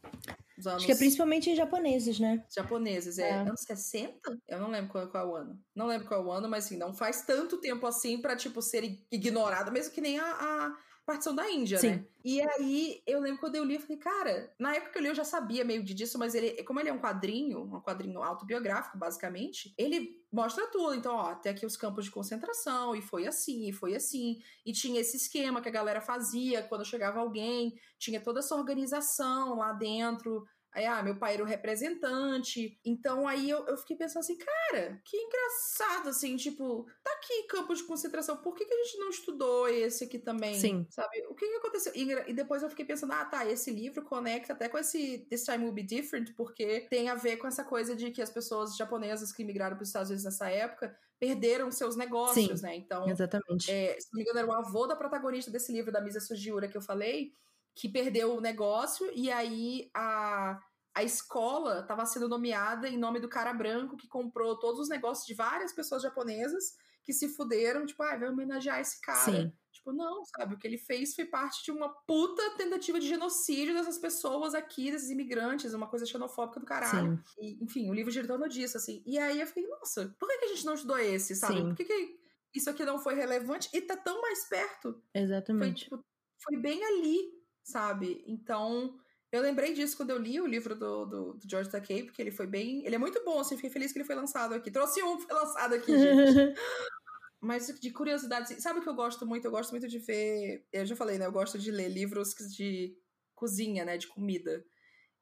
nos 0.56 0.66
anos 0.66 0.76
Acho 0.78 0.86
que 0.86 0.92
é 0.92 0.96
principalmente 0.96 1.50
em 1.50 1.54
japoneses, 1.54 2.18
né? 2.18 2.42
japoneses. 2.56 3.18
É, 3.18 3.28
É. 3.28 3.34
anos 3.40 3.60
60? 3.66 4.38
Eu 4.48 4.58
não 4.60 4.70
lembro 4.70 4.90
qual, 4.90 5.06
qual 5.08 5.24
é 5.24 5.28
o 5.30 5.36
ano. 5.36 5.60
Não 5.74 5.86
lembro 5.86 6.08
qual 6.08 6.20
é 6.22 6.24
o 6.24 6.30
ano, 6.32 6.48
mas 6.48 6.64
assim, 6.64 6.78
não 6.78 6.94
faz 6.94 7.22
tanto 7.22 7.58
tempo 7.60 7.86
assim 7.86 8.20
pra, 8.20 8.34
tipo, 8.34 8.60
ser 8.62 8.82
ig- 8.84 9.06
ignorado, 9.12 9.70
mesmo 9.70 9.92
que 9.92 10.00
nem 10.00 10.18
a, 10.18 10.24
a 10.24 10.76
partição 11.04 11.34
da 11.34 11.50
Índia, 11.50 11.78
Sim. 11.78 11.90
né? 11.90 12.04
E 12.24 12.40
aí, 12.40 13.02
eu 13.06 13.20
lembro 13.20 13.40
quando 13.40 13.56
eu 13.56 13.64
li, 13.64 13.74
eu 13.74 13.80
falei, 13.80 13.98
cara, 13.98 14.54
na 14.58 14.74
época 14.74 14.92
que 14.92 14.98
eu 14.98 15.02
li 15.02 15.08
eu 15.08 15.14
já 15.14 15.24
sabia 15.24 15.64
meio 15.64 15.82
de 15.82 15.92
disso, 15.92 16.18
mas 16.18 16.34
ele, 16.34 16.62
como 16.64 16.80
ele 16.80 16.88
é 16.88 16.92
um 16.92 17.00
quadrinho, 17.00 17.62
um 17.62 17.80
quadrinho 17.80 18.22
autobiográfico, 18.22 18.96
basicamente, 18.96 19.74
ele 19.76 20.24
mostra 20.32 20.66
tudo. 20.68 20.94
Então, 20.94 21.14
ó, 21.14 21.34
tem 21.34 21.52
aqui 21.52 21.66
os 21.66 21.76
campos 21.76 22.06
de 22.06 22.10
concentração, 22.10 22.96
e 22.96 23.02
foi 23.02 23.26
assim, 23.26 23.68
e 23.68 23.72
foi 23.72 23.94
assim. 23.94 24.38
E 24.64 24.72
tinha 24.72 25.00
esse 25.00 25.16
esquema 25.18 25.60
que 25.60 25.68
a 25.68 25.72
galera 25.72 26.00
fazia 26.00 26.62
quando 26.62 26.84
chegava 26.84 27.20
alguém, 27.20 27.78
tinha 27.98 28.20
toda 28.20 28.40
essa 28.40 28.54
organização 28.54 29.56
lá 29.56 29.72
dentro. 29.72 30.46
Aí, 30.74 30.84
ah, 30.86 31.02
meu 31.04 31.16
pai 31.16 31.34
era 31.34 31.42
o 31.42 31.46
representante. 31.46 32.80
Então, 32.84 33.28
aí 33.28 33.48
eu, 33.48 33.64
eu 33.66 33.76
fiquei 33.76 33.96
pensando 33.96 34.20
assim, 34.20 34.36
cara, 34.36 35.00
que 35.04 35.16
engraçado, 35.16 36.08
assim, 36.08 36.36
tipo, 36.36 36.84
tá 37.02 37.12
aqui 37.12 37.44
campo 37.44 37.72
de 37.72 37.84
concentração, 37.84 38.36
por 38.38 38.56
que, 38.56 38.64
que 38.64 38.74
a 38.74 38.84
gente 38.84 38.98
não 38.98 39.08
estudou 39.08 39.68
esse 39.68 40.02
aqui 40.02 40.18
também? 40.18 40.58
Sim. 40.58 40.84
Sabe? 40.90 41.24
O 41.28 41.34
que, 41.34 41.46
que 41.46 41.56
aconteceu? 41.56 41.92
E, 41.94 42.30
e 42.30 42.32
depois 42.34 42.62
eu 42.62 42.68
fiquei 42.68 42.84
pensando, 42.84 43.12
ah, 43.12 43.24
tá, 43.24 43.46
esse 43.46 43.70
livro 43.70 44.02
conecta 44.04 44.52
até 44.52 44.68
com 44.68 44.76
esse 44.76 45.18
This 45.30 45.44
Time 45.44 45.64
Will 45.64 45.72
Be 45.72 45.84
Different, 45.84 46.34
porque 46.36 46.88
tem 46.90 47.08
a 47.08 47.14
ver 47.14 47.36
com 47.36 47.46
essa 47.46 47.62
coisa 47.62 47.94
de 47.94 48.10
que 48.10 48.20
as 48.20 48.30
pessoas 48.30 48.76
japonesas 48.76 49.32
que 49.32 49.44
migraram 49.44 49.76
para 49.76 49.84
os 49.84 49.88
Estados 49.88 50.10
Unidos 50.10 50.24
nessa 50.24 50.50
época 50.50 50.96
perderam 51.20 51.70
seus 51.70 51.96
negócios, 51.96 52.62
né? 52.62 52.76
Então, 52.76 53.08
Exatamente. 53.08 53.70
é, 53.70 53.98
se 53.98 54.08
não 54.12 54.18
me 54.18 54.22
engano, 54.22 54.40
era 54.40 54.48
o 54.48 54.52
avô 54.52 54.86
da 54.86 54.96
protagonista 54.96 55.50
desse 55.50 55.72
livro, 55.72 55.92
da 55.92 56.00
Misa 56.00 56.20
Sugiura, 56.20 56.68
que 56.68 56.76
eu 56.76 56.82
falei, 56.82 57.32
que 57.74 57.88
perdeu 57.88 58.34
o 58.34 58.40
negócio, 58.40 59.10
e 59.14 59.30
aí 59.30 59.90
a, 59.94 60.60
a 60.94 61.02
escola 61.02 61.80
estava 61.80 62.06
sendo 62.06 62.28
nomeada 62.28 62.88
em 62.88 62.96
nome 62.96 63.18
do 63.18 63.28
cara 63.28 63.52
branco 63.52 63.96
que 63.96 64.06
comprou 64.06 64.58
todos 64.58 64.80
os 64.80 64.88
negócios 64.88 65.26
de 65.26 65.34
várias 65.34 65.72
pessoas 65.72 66.02
japonesas 66.02 66.76
que 67.02 67.12
se 67.12 67.28
fuderam, 67.28 67.84
tipo, 67.84 68.02
ah, 68.02 68.16
vai 68.16 68.28
homenagear 68.28 68.80
esse 68.80 69.00
cara. 69.00 69.24
Sim. 69.24 69.52
Tipo, 69.70 69.92
não, 69.92 70.24
sabe? 70.24 70.54
O 70.54 70.58
que 70.58 70.66
ele 70.66 70.78
fez 70.78 71.14
foi 71.14 71.26
parte 71.26 71.62
de 71.62 71.70
uma 71.70 71.90
puta 71.90 72.42
tentativa 72.56 72.98
de 72.98 73.06
genocídio 73.06 73.74
dessas 73.74 73.98
pessoas 73.98 74.54
aqui, 74.54 74.90
desses 74.90 75.10
imigrantes, 75.10 75.74
uma 75.74 75.86
coisa 75.86 76.06
xenofóbica 76.06 76.60
do 76.60 76.64
caralho. 76.64 77.22
E, 77.38 77.62
enfim, 77.62 77.90
o 77.90 77.92
livro 77.92 78.10
gira 78.10 78.24
em 78.24 78.28
torno 78.28 78.48
disso, 78.48 78.78
assim. 78.78 79.02
E 79.04 79.18
aí 79.18 79.38
eu 79.38 79.46
fiquei, 79.46 79.66
nossa, 79.66 80.16
por 80.18 80.28
que, 80.28 80.44
a 80.44 80.48
gente 80.48 80.64
não 80.64 80.74
estudou 80.74 80.98
esse, 80.98 81.34
sabe? 81.34 81.56
Sim. 81.56 81.68
Por 81.68 81.76
que, 81.76 81.84
que 81.84 82.18
isso 82.54 82.70
aqui 82.70 82.84
não 82.84 82.98
foi 82.98 83.14
relevante 83.14 83.68
e 83.74 83.82
tá 83.82 83.96
tão 83.96 84.22
mais 84.22 84.48
perto? 84.48 84.92
Foi, 85.12 85.22
Exatamente. 85.22 85.84
tipo, 85.84 86.02
foi 86.42 86.56
bem 86.58 86.82
ali, 86.82 87.43
sabe? 87.64 88.22
Então, 88.26 88.94
Eu 89.32 89.42
lembrei 89.42 89.72
disso 89.74 89.96
quando 89.96 90.10
eu 90.10 90.18
li 90.18 90.40
o 90.40 90.46
livro 90.46 90.76
do, 90.76 91.06
do, 91.06 91.32
do 91.34 91.50
George 91.50 91.68
Takei, 91.68 92.04
porque 92.04 92.22
ele 92.22 92.30
foi 92.30 92.46
bem. 92.46 92.86
Ele 92.86 92.94
é 92.94 92.98
muito 92.98 93.20
bom, 93.24 93.40
assim, 93.40 93.56
fiquei 93.56 93.70
feliz 93.70 93.92
que 93.92 93.98
ele 93.98 94.06
foi 94.06 94.14
lançado 94.14 94.54
aqui. 94.54 94.70
Trouxe 94.70 95.02
um 95.02 95.18
foi 95.18 95.34
lançado 95.34 95.74
aqui, 95.74 95.98
gente. 95.98 96.54
Mas 97.42 97.66
de 97.66 97.90
curiosidade, 97.90 98.44
assim, 98.44 98.60
sabe 98.60 98.78
o 98.78 98.82
que 98.82 98.88
eu 98.88 98.94
gosto 98.94 99.26
muito? 99.26 99.44
Eu 99.44 99.50
gosto 99.50 99.72
muito 99.72 99.88
de 99.88 99.98
ver. 99.98 100.64
Eu 100.72 100.86
já 100.86 100.94
falei, 100.94 101.18
né? 101.18 101.26
Eu 101.26 101.32
gosto 101.32 101.58
de 101.58 101.72
ler 101.72 101.88
livros 101.88 102.32
de 102.56 102.96
cozinha, 103.34 103.84
né? 103.84 103.98
De 103.98 104.06
comida. 104.06 104.64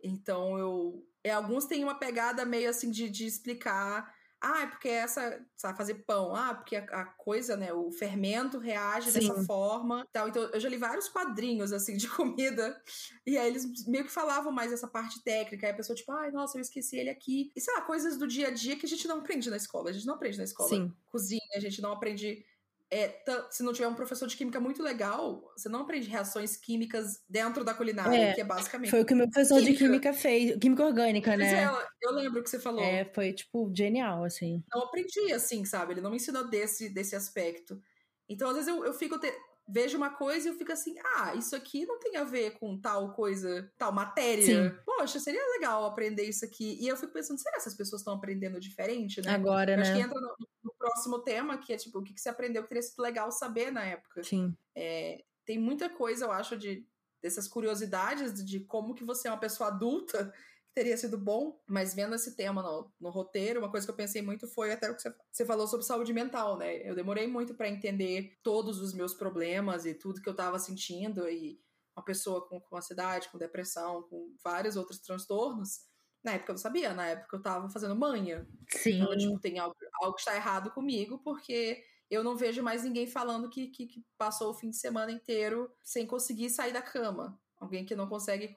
Então 0.02 0.58
eu. 0.58 1.06
É, 1.24 1.30
alguns 1.30 1.64
têm 1.64 1.82
uma 1.82 1.98
pegada 1.98 2.44
meio 2.44 2.68
assim 2.68 2.90
de, 2.90 3.08
de 3.08 3.24
explicar 3.24 4.12
ah, 4.42 4.62
é 4.62 4.66
porque 4.66 4.88
essa, 4.88 5.40
sabe, 5.56 5.78
fazer 5.78 5.94
pão. 6.04 6.34
Ah, 6.34 6.52
porque 6.52 6.74
a, 6.74 6.82
a 6.82 7.04
coisa, 7.04 7.56
né, 7.56 7.72
o 7.72 7.92
fermento 7.92 8.58
reage 8.58 9.12
Sim. 9.12 9.20
dessa 9.20 9.44
forma. 9.44 10.04
Tal. 10.12 10.28
Então, 10.28 10.42
eu 10.52 10.58
já 10.58 10.68
li 10.68 10.76
vários 10.76 11.08
quadrinhos, 11.08 11.72
assim, 11.72 11.96
de 11.96 12.08
comida. 12.10 12.80
E 13.24 13.38
aí 13.38 13.46
eles 13.46 13.86
meio 13.86 14.04
que 14.04 14.10
falavam 14.10 14.50
mais 14.50 14.72
essa 14.72 14.88
parte 14.88 15.22
técnica. 15.22 15.66
Aí 15.66 15.72
a 15.72 15.76
pessoa, 15.76 15.94
tipo, 15.94 16.10
ai, 16.10 16.32
nossa, 16.32 16.58
eu 16.58 16.62
esqueci 16.62 16.98
ele 16.98 17.08
aqui. 17.08 17.52
E 17.54 17.60
sei 17.60 17.72
lá, 17.74 17.82
coisas 17.82 18.18
do 18.18 18.26
dia 18.26 18.48
a 18.48 18.50
dia 18.50 18.76
que 18.76 18.84
a 18.84 18.88
gente 18.88 19.06
não 19.06 19.18
aprende 19.18 19.48
na 19.48 19.56
escola. 19.56 19.90
A 19.90 19.92
gente 19.92 20.06
não 20.06 20.14
aprende 20.14 20.38
na 20.38 20.44
escola. 20.44 20.68
Sim. 20.68 20.92
Cozinha, 21.08 21.40
a 21.54 21.60
gente 21.60 21.80
não 21.80 21.92
aprende 21.92 22.44
é, 22.92 23.22
se 23.50 23.62
não 23.62 23.72
tiver 23.72 23.88
um 23.88 23.94
professor 23.94 24.28
de 24.28 24.36
química 24.36 24.60
muito 24.60 24.82
legal, 24.82 25.50
você 25.56 25.66
não 25.66 25.80
aprende 25.80 26.10
reações 26.10 26.58
químicas 26.58 27.22
dentro 27.26 27.64
da 27.64 27.72
culinária, 27.72 28.14
é, 28.14 28.34
que 28.34 28.42
é 28.42 28.44
basicamente. 28.44 28.90
Foi 28.90 29.00
o 29.00 29.06
que 29.06 29.14
o 29.14 29.16
meu 29.16 29.30
professor 29.30 29.60
química. 29.60 29.72
de 29.72 29.78
química 29.78 30.12
fez, 30.12 30.58
química 30.58 30.84
orgânica, 30.84 31.34
né? 31.34 31.64
É, 31.64 31.68
eu 32.02 32.12
lembro 32.12 32.42
que 32.42 32.50
você 32.50 32.60
falou. 32.60 32.84
É, 32.84 33.06
foi, 33.14 33.32
tipo, 33.32 33.72
genial, 33.74 34.24
assim. 34.24 34.62
Não 34.70 34.82
aprendi, 34.82 35.32
assim, 35.32 35.64
sabe? 35.64 35.94
Ele 35.94 36.02
não 36.02 36.10
me 36.10 36.16
ensinou 36.16 36.46
desse, 36.46 36.90
desse 36.90 37.16
aspecto. 37.16 37.80
Então, 38.28 38.50
às 38.50 38.56
vezes, 38.56 38.68
eu, 38.68 38.84
eu 38.84 38.92
fico. 38.92 39.18
Te 39.18 39.32
vejo 39.68 39.96
uma 39.96 40.10
coisa 40.10 40.48
e 40.48 40.50
eu 40.50 40.56
fico 40.56 40.72
assim, 40.72 40.94
ah, 41.16 41.34
isso 41.34 41.54
aqui 41.54 41.86
não 41.86 41.98
tem 41.98 42.16
a 42.16 42.24
ver 42.24 42.58
com 42.58 42.78
tal 42.78 43.12
coisa, 43.12 43.70
tal 43.78 43.92
matéria. 43.92 44.44
Sim. 44.44 44.76
Poxa, 44.84 45.18
seria 45.18 45.40
legal 45.52 45.86
aprender 45.86 46.24
isso 46.24 46.44
aqui. 46.44 46.78
E 46.80 46.88
eu 46.88 46.96
fico 46.96 47.12
pensando, 47.12 47.38
será 47.38 47.52
que 47.52 47.60
essas 47.60 47.76
pessoas 47.76 48.00
estão 48.00 48.14
aprendendo 48.14 48.60
diferente, 48.60 49.22
né? 49.22 49.30
Agora, 49.30 49.72
eu 49.72 49.76
né? 49.76 49.82
Acho 49.82 49.94
que 49.94 50.00
entra 50.00 50.20
no, 50.20 50.36
no, 50.61 50.61
próximo 50.82 51.18
tema, 51.20 51.58
que 51.58 51.72
é 51.72 51.76
tipo, 51.76 51.98
o 51.98 52.02
que, 52.02 52.12
que 52.12 52.20
você 52.20 52.28
aprendeu 52.28 52.62
que 52.62 52.68
teria 52.68 52.82
sido 52.82 53.00
legal 53.00 53.30
saber 53.30 53.70
na 53.70 53.84
época. 53.84 54.22
Sim. 54.22 54.56
É, 54.74 55.24
tem 55.44 55.58
muita 55.58 55.88
coisa, 55.88 56.24
eu 56.24 56.32
acho, 56.32 56.56
de 56.56 56.86
dessas 57.22 57.46
curiosidades 57.46 58.44
de 58.44 58.60
como 58.60 58.94
que 58.94 59.04
você 59.04 59.28
é 59.28 59.30
uma 59.30 59.38
pessoa 59.38 59.68
adulta 59.68 60.32
teria 60.74 60.96
sido 60.96 61.18
bom, 61.18 61.60
mas 61.66 61.94
vendo 61.94 62.14
esse 62.14 62.34
tema 62.34 62.62
no, 62.62 62.90
no 62.98 63.10
roteiro, 63.10 63.60
uma 63.60 63.70
coisa 63.70 63.86
que 63.86 63.90
eu 63.90 63.96
pensei 63.96 64.22
muito 64.22 64.48
foi 64.48 64.72
até 64.72 64.90
o 64.90 64.96
que 64.96 65.02
você, 65.02 65.14
você 65.30 65.44
falou 65.44 65.66
sobre 65.66 65.84
saúde 65.84 66.12
mental, 66.12 66.56
né? 66.56 66.76
Eu 66.88 66.94
demorei 66.94 67.26
muito 67.26 67.54
para 67.54 67.68
entender 67.68 68.38
todos 68.42 68.80
os 68.80 68.94
meus 68.94 69.14
problemas 69.14 69.84
e 69.84 69.94
tudo 69.94 70.20
que 70.20 70.28
eu 70.28 70.34
tava 70.34 70.58
sentindo 70.58 71.28
e 71.28 71.60
uma 71.94 72.02
pessoa 72.02 72.46
com, 72.48 72.58
com 72.58 72.76
ansiedade, 72.76 73.28
com 73.28 73.38
depressão, 73.38 74.02
com 74.04 74.34
vários 74.42 74.76
outros 74.76 74.98
transtornos. 74.98 75.80
Na 76.24 76.32
época 76.32 76.52
eu 76.52 76.54
não 76.54 76.60
sabia, 76.60 76.94
na 76.94 77.08
época 77.08 77.36
eu 77.36 77.42
tava 77.42 77.68
fazendo 77.68 77.94
manha. 77.94 78.48
Sim. 78.70 79.02
Então, 79.02 79.16
tipo, 79.16 79.40
tem 79.40 79.58
algo, 79.58 79.76
algo 80.04 80.14
que 80.14 80.20
está 80.20 80.34
errado 80.34 80.70
comigo, 80.70 81.18
porque 81.18 81.82
eu 82.10 82.22
não 82.22 82.36
vejo 82.36 82.62
mais 82.62 82.84
ninguém 82.84 83.06
falando 83.06 83.48
que, 83.48 83.68
que, 83.68 83.86
que, 83.86 84.04
passou 84.18 84.50
o 84.50 84.54
fim 84.54 84.70
de 84.70 84.76
semana 84.76 85.10
inteiro 85.10 85.70
sem 85.82 86.06
conseguir 86.06 86.50
sair 86.50 86.72
da 86.72 86.82
cama. 86.82 87.40
Alguém 87.58 87.84
que 87.84 87.96
não 87.96 88.08
consegue 88.08 88.56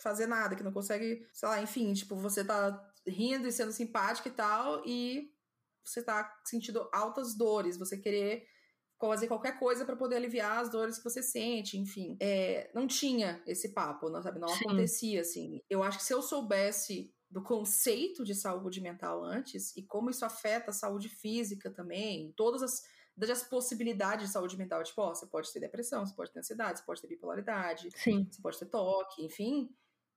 fazer 0.00 0.26
nada, 0.26 0.56
que 0.56 0.62
não 0.62 0.72
consegue, 0.72 1.26
sei 1.32 1.48
lá, 1.48 1.62
enfim, 1.62 1.92
tipo, 1.92 2.16
você 2.16 2.44
tá 2.44 2.92
rindo 3.06 3.46
e 3.46 3.52
sendo 3.52 3.72
simpática 3.72 4.28
e 4.28 4.32
tal, 4.32 4.82
e 4.86 5.32
você 5.84 6.02
tá 6.02 6.40
sentindo 6.44 6.88
altas 6.92 7.36
dores, 7.36 7.78
você 7.78 7.96
querer 7.96 8.46
fazer 9.00 9.28
qualquer 9.28 9.58
coisa 9.58 9.84
para 9.84 9.96
poder 9.96 10.16
aliviar 10.16 10.58
as 10.58 10.68
dores 10.68 10.98
que 10.98 11.04
você 11.04 11.22
sente, 11.22 11.78
enfim. 11.78 12.16
É, 12.20 12.70
não 12.74 12.86
tinha 12.86 13.40
esse 13.46 13.72
papo, 13.72 14.10
não, 14.10 14.20
sabe? 14.22 14.40
Não 14.40 14.48
Sim. 14.48 14.64
acontecia 14.66 15.20
assim. 15.20 15.62
Eu 15.70 15.82
acho 15.82 15.98
que 15.98 16.04
se 16.04 16.12
eu 16.12 16.20
soubesse 16.20 17.14
do 17.30 17.42
conceito 17.42 18.24
de 18.24 18.34
saúde 18.34 18.80
mental 18.80 19.22
antes 19.22 19.76
e 19.76 19.82
como 19.82 20.10
isso 20.10 20.24
afeta 20.24 20.70
a 20.70 20.74
saúde 20.74 21.08
física 21.08 21.70
também, 21.70 22.32
todas 22.36 22.62
as 22.62 22.82
das 23.26 23.42
possibilidades 23.42 24.26
de 24.26 24.32
saúde 24.32 24.56
mental, 24.56 24.80
tipo, 24.84 25.02
ó, 25.02 25.12
você 25.12 25.26
pode 25.26 25.52
ter 25.52 25.58
depressão, 25.58 26.06
você 26.06 26.14
pode 26.14 26.30
ter 26.30 26.38
ansiedade, 26.38 26.78
você 26.78 26.84
pode 26.84 27.00
ter 27.00 27.08
bipolaridade, 27.08 27.88
Sim. 27.96 28.28
você 28.30 28.40
pode 28.40 28.58
ter 28.60 28.66
toque, 28.66 29.24
enfim, 29.24 29.68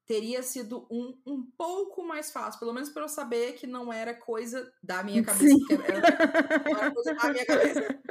teria 0.06 0.44
sido 0.44 0.88
um, 0.92 1.20
um 1.26 1.44
pouco 1.58 2.04
mais 2.04 2.32
fácil, 2.32 2.60
pelo 2.60 2.74
menos 2.74 2.90
para 2.90 3.04
eu 3.04 3.10
saber 3.10 3.54
que 3.54 3.66
não 3.66 3.92
era 3.92 4.14
coisa 4.14 4.72
da 4.84 5.04
minha 5.04 5.24
cabeça, 5.24 5.56
era, 5.84 5.98
era, 6.70 6.92
coisa 6.94 7.16
da 7.16 7.32
minha 7.32 7.46
cabeça. 7.46 8.02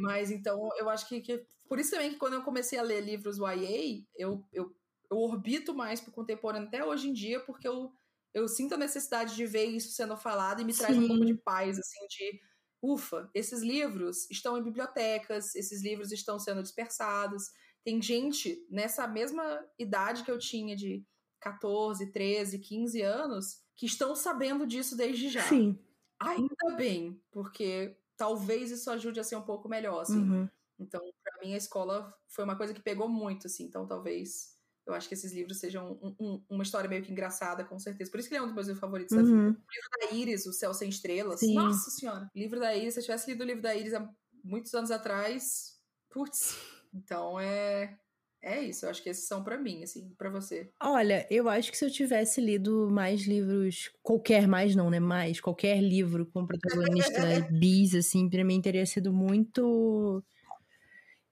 Mas 0.00 0.32
então 0.32 0.68
eu 0.76 0.90
acho 0.90 1.08
que, 1.08 1.20
que, 1.20 1.46
por 1.68 1.78
isso 1.78 1.92
também 1.92 2.10
que 2.10 2.16
quando 2.16 2.34
eu 2.34 2.42
comecei 2.42 2.76
a 2.76 2.82
ler 2.82 3.00
livros 3.02 3.38
YA, 3.38 4.04
eu, 4.16 4.44
eu, 4.52 4.74
eu 5.10 5.18
orbito 5.18 5.74
mais 5.74 6.00
pro 6.00 6.12
contemporâneo 6.12 6.68
até 6.68 6.84
hoje 6.84 7.08
em 7.08 7.12
dia, 7.12 7.40
porque 7.40 7.66
eu, 7.66 7.92
eu 8.32 8.46
sinto 8.48 8.74
a 8.74 8.78
necessidade 8.78 9.34
de 9.34 9.46
ver 9.46 9.64
isso 9.64 9.90
sendo 9.90 10.16
falado 10.16 10.60
e 10.60 10.64
me 10.64 10.72
Sim. 10.72 10.78
traz 10.78 10.98
um 10.98 11.08
pouco 11.08 11.24
de 11.24 11.34
paz, 11.34 11.78
assim, 11.78 12.06
de 12.08 12.40
ufa, 12.82 13.30
esses 13.34 13.60
livros 13.60 14.30
estão 14.30 14.56
em 14.56 14.62
bibliotecas, 14.62 15.54
esses 15.54 15.82
livros 15.82 16.12
estão 16.12 16.38
sendo 16.38 16.62
dispersados 16.62 17.50
tem 17.84 18.00
gente 18.00 18.66
nessa 18.70 19.06
mesma 19.06 19.64
idade 19.78 20.22
que 20.22 20.30
eu 20.30 20.38
tinha, 20.38 20.76
de 20.76 21.04
14, 21.40 22.12
13, 22.12 22.58
15 22.58 23.00
anos, 23.02 23.62
que 23.76 23.86
estão 23.86 24.14
sabendo 24.14 24.66
disso 24.66 24.96
desde 24.96 25.28
já. 25.30 25.42
Sim. 25.42 25.78
Ainda 26.20 26.76
bem, 26.76 27.22
porque 27.30 27.96
talvez 28.16 28.70
isso 28.70 28.90
ajude 28.90 29.18
a 29.18 29.24
ser 29.24 29.36
um 29.36 29.42
pouco 29.42 29.68
melhor, 29.68 30.02
assim. 30.02 30.18
Uhum. 30.18 30.48
Então, 30.78 31.00
para 31.22 31.38
mim, 31.40 31.54
a 31.54 31.56
escola 31.56 32.14
foi 32.28 32.44
uma 32.44 32.56
coisa 32.56 32.74
que 32.74 32.82
pegou 32.82 33.08
muito, 33.08 33.46
assim. 33.46 33.64
Então, 33.64 33.86
talvez 33.86 34.54
eu 34.90 34.94
acho 34.94 35.08
que 35.08 35.14
esses 35.14 35.32
livros 35.32 35.58
sejam 35.58 35.98
um, 36.02 36.14
um, 36.20 36.44
uma 36.50 36.62
história 36.62 36.88
meio 36.88 37.02
que 37.02 37.12
engraçada, 37.12 37.64
com 37.64 37.78
certeza. 37.78 38.10
Por 38.10 38.20
isso 38.20 38.28
que 38.28 38.34
ele 38.34 38.40
é 38.40 38.42
um 38.42 38.46
dos 38.46 38.54
meus 38.54 38.66
livros 38.66 38.80
favoritos 38.80 39.16
uhum. 39.16 39.22
da 39.22 39.28
vida. 39.28 39.40
O 39.40 39.72
livro 39.72 39.90
da 40.00 40.16
Iris, 40.16 40.46
O 40.46 40.52
Céu 40.52 40.74
Sem 40.74 40.88
Estrelas. 40.88 41.40
Sim. 41.40 41.54
Nossa 41.54 41.90
Senhora! 41.90 42.30
O 42.34 42.38
livro 42.38 42.60
da 42.60 42.76
Iris, 42.76 42.94
se 42.94 43.00
eu 43.00 43.04
tivesse 43.04 43.30
lido 43.30 43.42
o 43.42 43.46
livro 43.46 43.62
da 43.62 43.74
Iris 43.74 43.94
há 43.94 44.08
muitos 44.44 44.74
anos 44.74 44.90
atrás, 44.90 45.78
putz, 46.10 46.56
então 46.92 47.38
é 47.38 47.96
é 48.42 48.62
isso, 48.62 48.86
eu 48.86 48.90
acho 48.90 49.02
que 49.02 49.10
esses 49.10 49.26
são 49.26 49.44
para 49.44 49.58
mim, 49.58 49.82
assim, 49.82 50.14
para 50.16 50.30
você. 50.30 50.70
Olha, 50.82 51.26
eu 51.30 51.46
acho 51.46 51.70
que 51.70 51.76
se 51.76 51.84
eu 51.84 51.90
tivesse 51.90 52.40
lido 52.40 52.88
mais 52.90 53.26
livros, 53.26 53.90
qualquer 54.02 54.48
mais 54.48 54.74
não, 54.74 54.88
né, 54.88 54.98
mais, 54.98 55.40
qualquer 55.40 55.78
livro 55.82 56.24
com 56.24 56.46
protagonista 56.46 57.20
bis, 57.52 57.94
assim, 57.94 58.30
para 58.30 58.42
mim 58.42 58.60
teria 58.62 58.86
sido 58.86 59.12
muito 59.12 60.24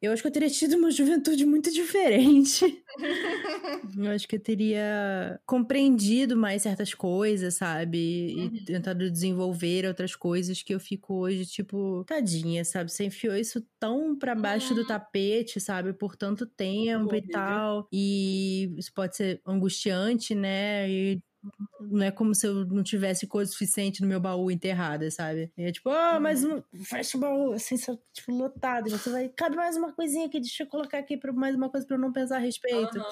eu 0.01 0.13
acho 0.13 0.23
que 0.23 0.29
eu 0.29 0.33
teria 0.33 0.49
tido 0.49 0.77
uma 0.77 0.91
juventude 0.93 1.45
muito 1.45 1.73
diferente. 1.73 2.85
eu 3.99 4.11
acho 4.13 4.29
que 4.29 4.37
eu 4.37 4.41
teria 4.41 5.41
compreendido 5.45 6.37
mais 6.37 6.63
certas 6.63 6.95
coisas, 6.95 7.55
sabe? 7.55 7.99
E 7.99 8.37
uhum. 8.37 8.65
tentado 8.65 9.11
desenvolver 9.11 9.87
outras 9.87 10.15
coisas 10.15 10.63
que 10.63 10.73
eu 10.73 10.79
fico 10.79 11.15
hoje, 11.15 11.45
tipo, 11.47 12.05
tadinha, 12.05 12.65
sabe? 12.65 12.93
Você 12.93 13.07
enfiou 13.07 13.35
isso 13.35 13.61
tão 13.81 14.17
pra 14.17 14.37
baixo 14.37 14.71
uhum. 14.71 14.83
do 14.83 14.87
tapete, 14.87 15.61
sabe? 15.61 15.93
Por 15.93 16.15
tanto 16.15 16.47
tempo 16.47 17.15
e 17.17 17.23
tal. 17.23 17.89
E 17.93 18.73
isso 18.79 18.93
pode 18.95 19.17
ser 19.17 19.41
angustiante, 19.45 20.33
né? 20.33 20.89
E 20.89 21.21
não 21.81 22.05
é 22.05 22.11
como 22.11 22.35
se 22.35 22.47
eu 22.47 22.65
não 22.67 22.83
tivesse 22.83 23.27
coisa 23.27 23.51
suficiente 23.51 24.01
no 24.01 24.09
meu 24.09 24.21
baú 24.21 24.51
enterrada, 24.51 25.11
sabe? 25.11 25.51
É 25.57 25.73
tipo, 25.73 25.89
ah, 25.91 26.15
oh, 26.17 26.21
mais 26.21 26.45
um. 26.45 26.63
Fecha 26.85 27.17
o 27.17 27.21
baú, 27.21 27.53
assim, 27.53 27.77
tipo, 28.13 28.33
lotado. 28.33 28.89
E 28.89 28.91
você 28.91 29.11
vai. 29.11 29.29
Cabe 29.29 29.57
mais 29.57 29.77
uma 29.77 29.93
coisinha 29.93 30.27
aqui, 30.27 30.41
deixa 30.41 30.63
eu 30.63 30.67
colocar 30.67 30.99
aqui 30.99 31.17
pra, 31.17 31.33
mais 31.33 31.55
uma 31.55 31.69
coisa 31.69 31.87
pra 31.87 31.97
eu 31.97 32.01
não 32.01 32.13
pensar 32.13 32.37
a 32.37 32.41
respeito. 32.41 32.99
Uhum. 32.99 33.05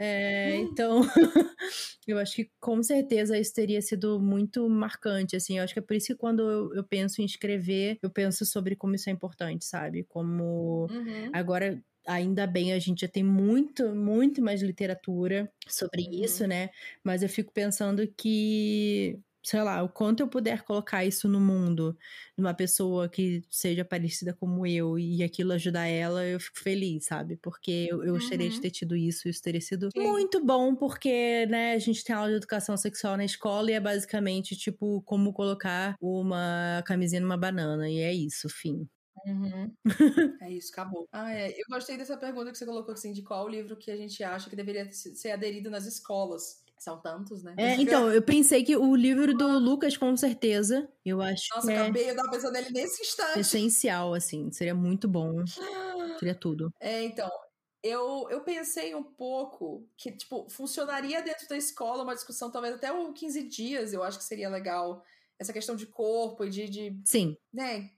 É, 0.00 0.54
então, 0.54 1.00
eu 2.06 2.18
acho 2.18 2.36
que 2.36 2.50
com 2.60 2.80
certeza 2.84 3.36
isso 3.36 3.52
teria 3.52 3.82
sido 3.82 4.20
muito 4.20 4.68
marcante, 4.68 5.34
assim. 5.34 5.58
Eu 5.58 5.64
acho 5.64 5.72
que 5.72 5.80
é 5.80 5.82
por 5.82 5.96
isso 5.96 6.06
que 6.06 6.14
quando 6.14 6.40
eu, 6.48 6.74
eu 6.74 6.84
penso 6.84 7.20
em 7.20 7.24
escrever, 7.24 7.98
eu 8.00 8.08
penso 8.08 8.46
sobre 8.46 8.76
como 8.76 8.94
isso 8.94 9.10
é 9.10 9.12
importante, 9.12 9.64
sabe? 9.64 10.04
Como 10.04 10.86
uhum. 10.88 11.30
agora 11.32 11.82
ainda 12.08 12.46
bem 12.46 12.72
a 12.72 12.78
gente 12.78 13.02
já 13.02 13.08
tem 13.08 13.22
muito, 13.22 13.94
muito 13.94 14.42
mais 14.42 14.62
literatura 14.62 15.52
sobre 15.68 16.02
uhum. 16.02 16.24
isso, 16.24 16.46
né? 16.46 16.70
Mas 17.04 17.22
eu 17.22 17.28
fico 17.28 17.52
pensando 17.52 18.06
que 18.16 19.20
sei 19.48 19.62
lá, 19.62 19.82
o 19.82 19.88
quanto 19.88 20.20
eu 20.20 20.28
puder 20.28 20.62
colocar 20.62 21.04
isso 21.06 21.26
no 21.28 21.40
mundo, 21.40 21.96
numa 22.36 22.52
pessoa 22.52 23.08
que 23.08 23.42
seja 23.48 23.84
parecida 23.84 24.34
como 24.34 24.66
eu 24.66 24.98
e 24.98 25.22
aquilo 25.22 25.52
ajudar 25.52 25.86
ela, 25.86 26.24
eu 26.26 26.38
fico 26.38 26.58
feliz, 26.58 27.06
sabe? 27.06 27.36
Porque 27.38 27.86
eu, 27.90 28.04
eu 28.04 28.14
gostaria 28.14 28.46
uhum. 28.46 28.52
de 28.52 28.60
ter 28.60 28.70
tido 28.70 28.94
isso, 28.94 29.28
isso 29.28 29.42
teria 29.42 29.60
sido 29.60 29.88
Sim. 29.90 30.02
muito 30.02 30.44
bom, 30.44 30.74
porque, 30.74 31.46
né, 31.46 31.72
a 31.72 31.78
gente 31.78 32.04
tem 32.04 32.14
aula 32.14 32.28
de 32.28 32.36
educação 32.36 32.76
sexual 32.76 33.16
na 33.16 33.24
escola 33.24 33.70
e 33.70 33.74
é 33.74 33.80
basicamente, 33.80 34.56
tipo, 34.56 35.00
como 35.02 35.32
colocar 35.32 35.96
uma 36.00 36.82
camisinha 36.84 37.20
numa 37.20 37.38
banana, 37.38 37.88
e 37.88 38.00
é 38.00 38.12
isso, 38.12 38.48
fim. 38.50 38.86
Uhum. 39.26 39.72
é 40.42 40.50
isso, 40.50 40.72
acabou. 40.72 41.08
Ah, 41.12 41.32
é. 41.32 41.50
Eu 41.50 41.64
gostei 41.68 41.96
dessa 41.96 42.16
pergunta 42.16 42.50
que 42.50 42.58
você 42.58 42.66
colocou 42.66 42.94
assim, 42.94 43.12
de 43.12 43.22
qual 43.22 43.48
livro 43.48 43.76
que 43.76 43.90
a 43.90 43.96
gente 43.96 44.22
acha 44.22 44.48
que 44.48 44.56
deveria 44.56 44.90
ser 44.92 45.30
aderido 45.30 45.70
nas 45.70 45.86
escolas. 45.86 46.62
São 46.78 47.00
tantos, 47.00 47.42
né? 47.42 47.56
É, 47.58 47.74
então, 47.74 48.08
eu 48.08 48.22
pensei 48.22 48.62
que 48.62 48.76
o 48.76 48.94
livro 48.94 49.36
do 49.36 49.58
Lucas, 49.58 49.96
com 49.96 50.16
certeza, 50.16 50.88
eu 51.04 51.20
acho 51.20 51.48
Nossa, 51.52 51.66
que 51.66 51.72
é 51.72 51.80
acabei, 51.80 52.10
eu 52.10 52.14
tava 52.14 52.30
pensando 52.30 52.52
nele 52.52 52.70
nesse 52.70 53.02
instante. 53.02 53.40
Essencial, 53.40 54.14
assim, 54.14 54.48
seria 54.52 54.76
muito 54.76 55.08
bom. 55.08 55.44
Seria 56.20 56.36
tudo. 56.36 56.72
É, 56.78 57.02
então, 57.02 57.28
eu, 57.82 58.28
eu 58.30 58.42
pensei 58.42 58.94
um 58.94 59.02
pouco 59.02 59.88
que, 59.96 60.12
tipo, 60.12 60.48
funcionaria 60.48 61.22
dentro 61.22 61.48
da 61.48 61.56
escola 61.56 62.02
uma 62.02 62.14
discussão, 62.14 62.50
talvez 62.50 62.74
até 62.74 62.92
o 62.92 63.12
15 63.12 63.48
dias, 63.48 63.92
eu 63.92 64.02
acho 64.02 64.18
que 64.18 64.24
seria 64.24 64.48
legal. 64.48 65.04
Essa 65.38 65.52
questão 65.52 65.76
de 65.76 65.86
corpo 65.86 66.44
e 66.44 66.50
de, 66.50 66.68
de 66.68 67.02
Sim. 67.04 67.38
né, 67.52 67.90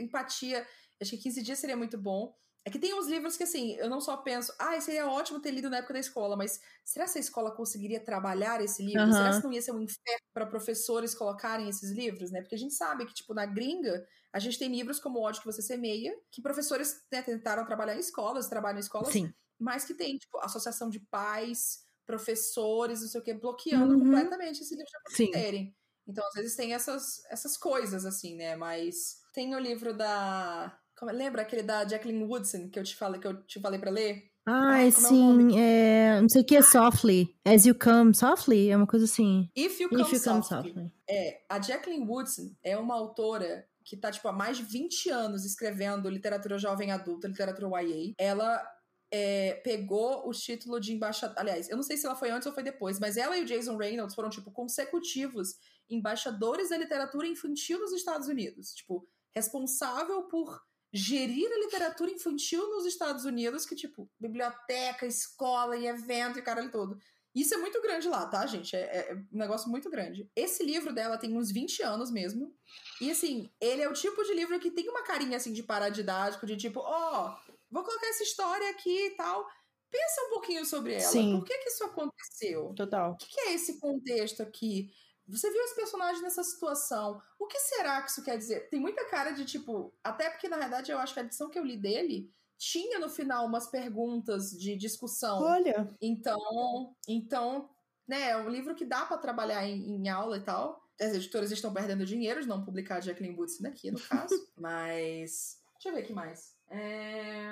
empatia. 0.00 0.66
Acho 1.00 1.10
que 1.12 1.18
15 1.18 1.42
dias 1.42 1.58
seria 1.58 1.76
muito 1.76 1.98
bom. 1.98 2.34
É 2.64 2.70
que 2.70 2.80
tem 2.80 2.92
uns 2.94 3.06
livros 3.06 3.36
que, 3.36 3.44
assim, 3.44 3.74
eu 3.76 3.88
não 3.88 4.00
só 4.00 4.16
penso, 4.16 4.52
ah, 4.58 4.80
seria 4.80 5.06
ótimo 5.08 5.40
ter 5.40 5.52
lido 5.52 5.70
na 5.70 5.76
época 5.78 5.92
da 5.94 6.00
escola, 6.00 6.36
mas 6.36 6.60
será 6.84 7.06
que 7.06 7.16
a 7.16 7.20
escola 7.20 7.54
conseguiria 7.54 8.00
trabalhar 8.02 8.60
esse 8.60 8.82
livro? 8.82 9.12
Uhum. 9.12 9.12
Será 9.12 9.32
que 9.32 9.42
não 9.44 9.52
ia 9.52 9.62
ser 9.62 9.70
um 9.70 9.80
inferno 9.80 10.20
para 10.34 10.46
professores 10.46 11.14
colocarem 11.14 11.68
esses 11.68 11.92
livros, 11.92 12.32
né? 12.32 12.40
Porque 12.40 12.56
a 12.56 12.58
gente 12.58 12.74
sabe 12.74 13.06
que, 13.06 13.14
tipo, 13.14 13.32
na 13.34 13.46
gringa, 13.46 14.04
a 14.32 14.40
gente 14.40 14.58
tem 14.58 14.68
livros 14.68 14.98
como 14.98 15.20
O 15.20 15.22
Ódio 15.22 15.42
que 15.42 15.46
Você 15.46 15.62
Semeia, 15.62 16.12
que 16.30 16.42
professores 16.42 17.04
né, 17.12 17.22
tentaram 17.22 17.64
trabalhar 17.64 17.94
em 17.94 18.00
escolas, 18.00 18.48
trabalham 18.48 18.78
em 18.78 18.80
escolas, 18.80 19.14
Sim. 19.14 19.34
mas 19.60 19.84
que 19.84 19.94
tem, 19.94 20.16
tipo, 20.18 20.36
associação 20.40 20.90
de 20.90 20.98
pais, 21.00 21.84
professores, 22.04 23.00
não 23.00 23.08
sei 23.08 23.20
o 23.20 23.24
quê, 23.24 23.32
bloqueando 23.34 23.94
Uhum. 23.94 23.96
completamente 23.96 24.60
esse 24.62 24.74
livro 24.74 24.90
de 25.14 25.16
Sim. 25.16 25.30
terem. 25.30 25.76
Então, 26.08 26.26
às 26.28 26.34
vezes 26.34 26.56
tem 26.56 26.72
essas, 26.72 27.22
essas 27.30 27.56
coisas, 27.56 28.04
assim, 28.04 28.36
né? 28.36 28.56
Mas 28.56 29.16
tem 29.32 29.54
o 29.54 29.58
livro 29.58 29.96
da. 29.96 30.78
Como, 30.96 31.10
é? 31.10 31.14
lembra 31.14 31.42
aquele 31.42 31.62
da 31.62 31.86
Jacqueline 31.86 32.24
Woodson 32.24 32.70
que 32.70 32.78
eu 32.78 32.84
te 32.84 32.96
falei, 32.96 33.20
que 33.20 33.26
eu 33.26 33.42
te 33.44 33.60
falei 33.60 33.78
pra 33.78 33.90
ler? 33.90 34.30
Ai, 34.48 34.92
como 34.92 35.06
é 35.06 35.08
sim, 35.08 35.58
é, 35.58 36.20
não 36.20 36.28
sei 36.28 36.42
o 36.42 36.44
que 36.44 36.56
é 36.56 36.62
softly. 36.62 37.36
As 37.44 37.66
you 37.66 37.74
come 37.76 38.14
softly? 38.14 38.70
É 38.70 38.76
uma 38.76 38.86
coisa 38.86 39.04
assim. 39.04 39.50
If 39.56 39.80
You 39.80 39.88
Come, 39.88 40.02
If 40.02 40.12
you 40.12 40.22
come 40.22 40.42
Softly. 40.42 40.68
softly. 40.68 40.92
É, 41.10 41.42
a 41.48 41.60
Jacqueline 41.60 42.06
Woodson 42.06 42.54
é 42.62 42.76
uma 42.78 42.94
autora 42.94 43.66
que 43.84 43.96
tá, 43.96 44.10
tipo, 44.10 44.28
há 44.28 44.32
mais 44.32 44.56
de 44.56 44.62
20 44.62 45.10
anos 45.10 45.44
escrevendo 45.44 46.08
literatura 46.08 46.58
jovem 46.58 46.92
adulta, 46.92 47.26
literatura 47.26 47.82
YA. 47.82 48.14
Ela 48.18 48.64
é, 49.12 49.54
pegou 49.64 50.28
o 50.28 50.32
título 50.32 50.80
de 50.80 50.92
embaixadora. 50.92 51.40
Aliás, 51.40 51.68
eu 51.68 51.76
não 51.76 51.82
sei 51.82 51.96
se 51.96 52.06
ela 52.06 52.16
foi 52.16 52.30
antes 52.30 52.46
ou 52.46 52.52
foi 52.52 52.62
depois, 52.62 53.00
mas 53.00 53.16
ela 53.16 53.36
e 53.36 53.42
o 53.42 53.46
Jason 53.46 53.76
Reynolds 53.76 54.14
foram, 54.14 54.30
tipo, 54.30 54.50
consecutivos 54.52 55.56
embaixadores 55.88 56.70
da 56.70 56.76
literatura 56.78 57.26
infantil 57.26 57.78
nos 57.80 57.92
Estados 57.92 58.28
Unidos. 58.28 58.74
Tipo, 58.74 59.06
responsável 59.34 60.22
por 60.24 60.60
gerir 60.92 61.50
a 61.52 61.58
literatura 61.58 62.10
infantil 62.10 62.68
nos 62.70 62.86
Estados 62.86 63.24
Unidos, 63.24 63.66
que, 63.66 63.74
tipo, 63.76 64.10
biblioteca, 64.18 65.04
escola 65.06 65.76
e 65.76 65.86
evento 65.86 66.38
e 66.38 66.42
caralho 66.42 66.70
todo. 66.70 66.98
Isso 67.34 67.52
é 67.52 67.58
muito 67.58 67.82
grande 67.82 68.08
lá, 68.08 68.24
tá, 68.26 68.46
gente? 68.46 68.74
É, 68.74 68.80
é- 68.80 69.10
é 69.12 69.14
um 69.14 69.26
negócio 69.38 69.68
muito 69.68 69.90
grande. 69.90 70.30
Esse 70.34 70.62
livro 70.64 70.94
dela 70.94 71.18
tem 71.18 71.36
uns 71.36 71.50
20 71.52 71.82
anos 71.82 72.10
mesmo. 72.10 72.54
E, 73.00 73.10
assim, 73.10 73.52
ele 73.60 73.82
é 73.82 73.88
o 73.88 73.92
tipo 73.92 74.22
de 74.24 74.32
livro 74.32 74.58
que 74.58 74.70
tem 74.70 74.88
uma 74.88 75.02
carinha, 75.02 75.36
assim, 75.36 75.52
de 75.52 75.62
paradidático, 75.62 76.46
de 76.46 76.56
tipo, 76.56 76.80
ó, 76.80 77.36
vou 77.70 77.84
colocar 77.84 78.06
essa 78.08 78.22
história 78.22 78.70
aqui 78.70 79.08
e 79.08 79.10
tal. 79.16 79.46
Pensa 79.90 80.22
um 80.26 80.30
pouquinho 80.30 80.64
sobre 80.64 80.94
ela. 80.94 81.02
Sim. 81.12 81.38
Por 81.38 81.44
que 81.44 81.58
que 81.58 81.68
isso 81.68 81.84
aconteceu? 81.84 82.72
Total. 82.74 83.12
O 83.12 83.16
que 83.16 83.26
que 83.28 83.40
é 83.40 83.52
esse 83.54 83.78
contexto 83.80 84.42
aqui? 84.42 84.90
Você 85.28 85.50
viu 85.50 85.62
esse 85.62 85.74
personagem 85.74 86.22
nessa 86.22 86.42
situação? 86.44 87.20
O 87.38 87.46
que 87.46 87.58
será 87.58 88.02
que 88.02 88.10
isso 88.10 88.22
quer 88.22 88.38
dizer? 88.38 88.68
Tem 88.68 88.80
muita 88.80 89.04
cara 89.06 89.32
de 89.32 89.44
tipo. 89.44 89.92
Até 90.02 90.30
porque, 90.30 90.48
na 90.48 90.56
verdade, 90.56 90.92
eu 90.92 90.98
acho 90.98 91.12
que 91.12 91.20
a 91.20 91.22
edição 91.24 91.50
que 91.50 91.58
eu 91.58 91.64
li 91.64 91.76
dele 91.76 92.30
tinha 92.58 92.98
no 92.98 93.08
final 93.08 93.46
umas 93.46 93.66
perguntas 93.66 94.50
de 94.50 94.76
discussão. 94.76 95.42
Olha. 95.42 95.88
Então, 96.00 96.94
então, 97.08 97.70
né, 98.06 98.30
é 98.30 98.36
um 98.36 98.48
livro 98.48 98.74
que 98.74 98.84
dá 98.84 99.04
pra 99.04 99.18
trabalhar 99.18 99.66
em, 99.66 99.96
em 99.96 100.08
aula 100.08 100.38
e 100.38 100.42
tal. 100.42 100.82
As 101.00 101.12
editoras 101.12 101.50
estão 101.50 101.74
perdendo 101.74 102.06
dinheiro 102.06 102.40
de 102.40 102.48
não 102.48 102.64
publicar 102.64 103.02
Jacqueline 103.02 103.36
Woodson 103.36 103.66
aqui, 103.66 103.90
no 103.90 104.00
caso. 104.00 104.34
mas. 104.56 105.60
Deixa 105.74 105.88
eu 105.90 105.94
ver 105.94 106.04
o 106.04 106.06
que 106.06 106.12
mais. 106.12 106.54
É... 106.70 107.50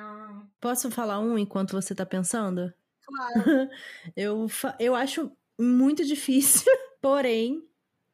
Posso 0.61 0.91
falar 0.91 1.19
um 1.19 1.39
enquanto 1.39 1.73
você 1.73 1.95
tá 1.95 2.07
pensando? 2.07 2.73
Claro. 3.05 3.35
Eu, 4.17 4.47
eu 4.81 4.95
acho 4.95 5.31
muito 5.61 6.05
difícil, 6.05 6.73
porém, 7.05 7.63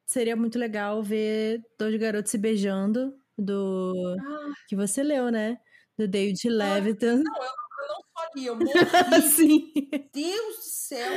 seria 0.05 0.35
muito 0.35 0.59
legal 0.59 1.01
ver 1.01 1.61
dois 1.79 1.95
garotos 1.95 2.29
se 2.29 2.37
beijando 2.37 3.17
do. 3.37 3.93
Ah, 4.19 4.51
que 4.67 4.75
você 4.75 5.01
leu, 5.01 5.31
né? 5.31 5.57
Do 5.97 6.09
David 6.09 6.49
Levitan. 6.49 7.23
não, 7.23 7.35
eu, 7.37 7.49
eu 7.49 7.87
não 7.87 8.29
li, 8.35 8.45
eu 8.47 8.55
morri. 9.15 9.21
Sim. 9.31 9.71
Deus 10.13 10.55
do 10.57 10.61
céu! 10.63 11.09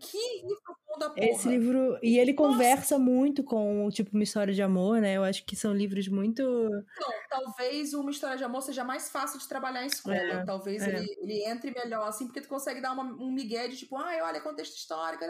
Que 0.00 0.16
livro! 0.16 0.79
Esse 1.16 1.48
livro. 1.48 1.98
E 2.02 2.18
ele 2.18 2.32
Nossa. 2.32 2.48
conversa 2.48 2.98
muito 2.98 3.42
com, 3.44 3.88
tipo, 3.90 4.10
uma 4.14 4.22
história 4.22 4.52
de 4.52 4.62
amor, 4.62 5.00
né? 5.00 5.16
Eu 5.16 5.24
acho 5.24 5.44
que 5.44 5.54
são 5.56 5.72
livros 5.72 6.08
muito. 6.08 6.42
Então, 6.42 7.12
talvez 7.28 7.94
uma 7.94 8.10
história 8.10 8.36
de 8.36 8.44
amor 8.44 8.62
seja 8.62 8.84
mais 8.84 9.08
fácil 9.10 9.38
de 9.38 9.48
trabalhar 9.48 9.82
em 9.84 9.86
escola. 9.86 10.16
É, 10.16 10.44
talvez 10.44 10.82
é. 10.82 10.88
Ele, 10.98 11.16
ele 11.22 11.44
entre 11.48 11.70
melhor, 11.70 12.08
assim, 12.08 12.26
porque 12.26 12.40
tu 12.40 12.48
consegue 12.48 12.80
dar 12.80 12.92
uma- 12.92 13.04
um 13.04 13.30
migué 13.30 13.68
de 13.68 13.76
tipo, 13.76 13.96
ai, 13.96 14.20
olha, 14.20 14.40
contexto 14.40 14.76
histórico. 14.76 15.24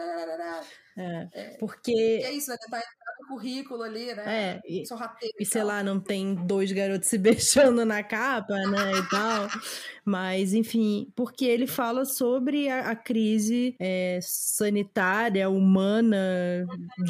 É, 0.97 1.27
É. 1.33 1.57
porque. 1.59 1.91
E 1.91 2.23
é 2.23 2.31
isso, 2.33 2.49
né? 2.49 2.57
Tentar 2.59 2.77
entrar 2.79 3.13
no 3.21 3.27
currículo 3.27 3.83
ali, 3.83 4.13
né? 4.13 4.23
É, 4.27 4.61
e, 4.67 4.85
Sorrateiro 4.85 5.35
e 5.39 5.45
sei 5.45 5.61
tal. 5.61 5.67
lá, 5.67 5.83
não 5.83 5.99
tem 5.99 6.35
dois 6.35 6.71
garotos 6.71 7.07
se 7.07 7.17
beijando 7.75 7.85
na 7.85 8.03
capa, 8.03 8.53
né, 8.55 8.91
e 8.97 9.09
tal. 9.09 9.47
Mas, 10.03 10.53
enfim, 10.53 11.11
porque 11.15 11.45
ele 11.45 11.67
fala 11.67 12.03
sobre 12.05 12.67
a, 12.67 12.89
a 12.89 12.95
crise 12.95 13.75
é, 13.79 14.19
sanitária, 14.21 15.49
humana, 15.51 16.17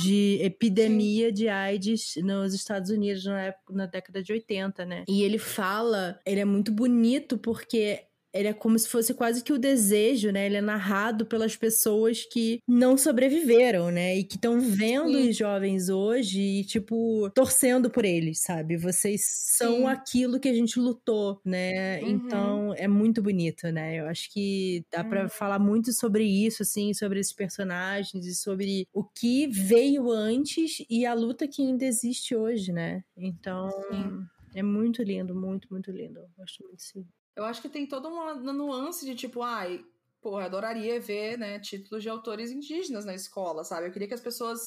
de 0.01 0.39
epidemia 0.41 1.31
de 1.31 1.47
AIDS 1.47 2.15
nos 2.17 2.53
Estados 2.53 2.89
Unidos 2.89 3.25
na, 3.25 3.41
época, 3.41 3.73
na 3.73 3.85
década 3.85 4.21
de 4.21 4.31
80, 4.31 4.85
né? 4.85 5.03
E 5.07 5.23
ele 5.23 5.37
fala, 5.37 6.19
ele 6.25 6.39
é 6.39 6.45
muito 6.45 6.71
bonito 6.71 7.37
porque 7.37 8.11
ele 8.34 8.47
é 8.47 8.53
como 8.53 8.77
se 8.79 8.88
fosse 8.89 9.13
quase 9.13 9.43
que 9.43 9.53
o 9.53 9.57
desejo, 9.59 10.32
né? 10.32 10.45
Ele 10.45 10.57
é 10.57 10.61
narrado 10.61 11.25
pelas 11.25 11.55
pessoas 11.55 12.23
que 12.25 12.59
não 12.67 12.97
sobreviveram, 12.97 13.91
né? 13.91 14.17
E 14.17 14.23
que 14.23 14.36
estão 14.36 14.59
vendo 14.59 15.17
Sim. 15.17 15.29
os 15.29 15.36
jovens 15.38 15.89
hoje 15.89 16.39
e, 16.41 16.63
tipo, 16.65 17.29
torcendo 17.36 17.89
por 17.89 18.05
eles, 18.05 18.39
sabe? 18.41 18.77
Vocês 18.77 19.21
são 19.57 19.88
Sim. 19.88 19.88
aquilo 19.88 20.39
que 20.39 20.49
a 20.49 20.53
gente 20.53 20.79
lutou, 20.79 21.39
né? 21.45 22.01
Uhum. 22.01 22.61
Então, 22.61 22.73
é 22.75 22.88
muito 22.88 23.21
bonito, 23.21 23.67
né? 23.71 23.99
Eu 23.99 24.07
acho 24.07 24.32
que 24.32 24.84
dá 24.91 25.03
pra 25.03 25.27
Uhum. 25.27 25.29
falar 25.29 25.59
muito 25.59 25.91
sobre 25.93 26.23
isso, 26.25 26.63
assim, 26.63 26.93
sobre 26.93 27.19
esses 27.19 27.34
personagens 27.34 28.25
e 28.25 28.36
sobre 28.36 28.88
o 28.93 29.03
que 29.03 29.47
veio 29.47 30.09
antes 30.11 30.77
e 30.89 31.05
a 31.05 31.13
luta 31.13 31.47
que 31.47 31.61
ainda 31.61 31.86
existe 31.86 32.36
hoje, 32.36 32.71
né? 32.71 33.03
Então, 33.17 33.69
Sim. 33.89 34.29
é 34.55 34.63
muito 34.63 35.03
lindo, 35.03 35.36
muito, 35.36 35.67
muito 35.71 35.91
lindo. 35.91 36.21
Gosto 36.38 36.63
muito 36.63 36.77
desse 36.77 36.99
Eu 37.36 37.45
acho 37.45 37.61
que 37.61 37.69
tem 37.69 37.88
toda 37.88 38.09
uma 38.09 38.34
nuance 38.53 39.05
de 39.05 39.15
tipo, 39.15 39.41
ai, 39.41 39.86
eu 40.23 40.38
adoraria 40.38 40.99
ver, 40.99 41.38
né, 41.38 41.59
títulos 41.59 42.03
de 42.03 42.09
autores 42.09 42.51
indígenas 42.51 43.05
na 43.05 43.13
escola, 43.15 43.63
sabe? 43.63 43.88
Eu 43.88 43.91
queria 43.91 44.07
que 44.07 44.13
as 44.13 44.21
pessoas 44.21 44.59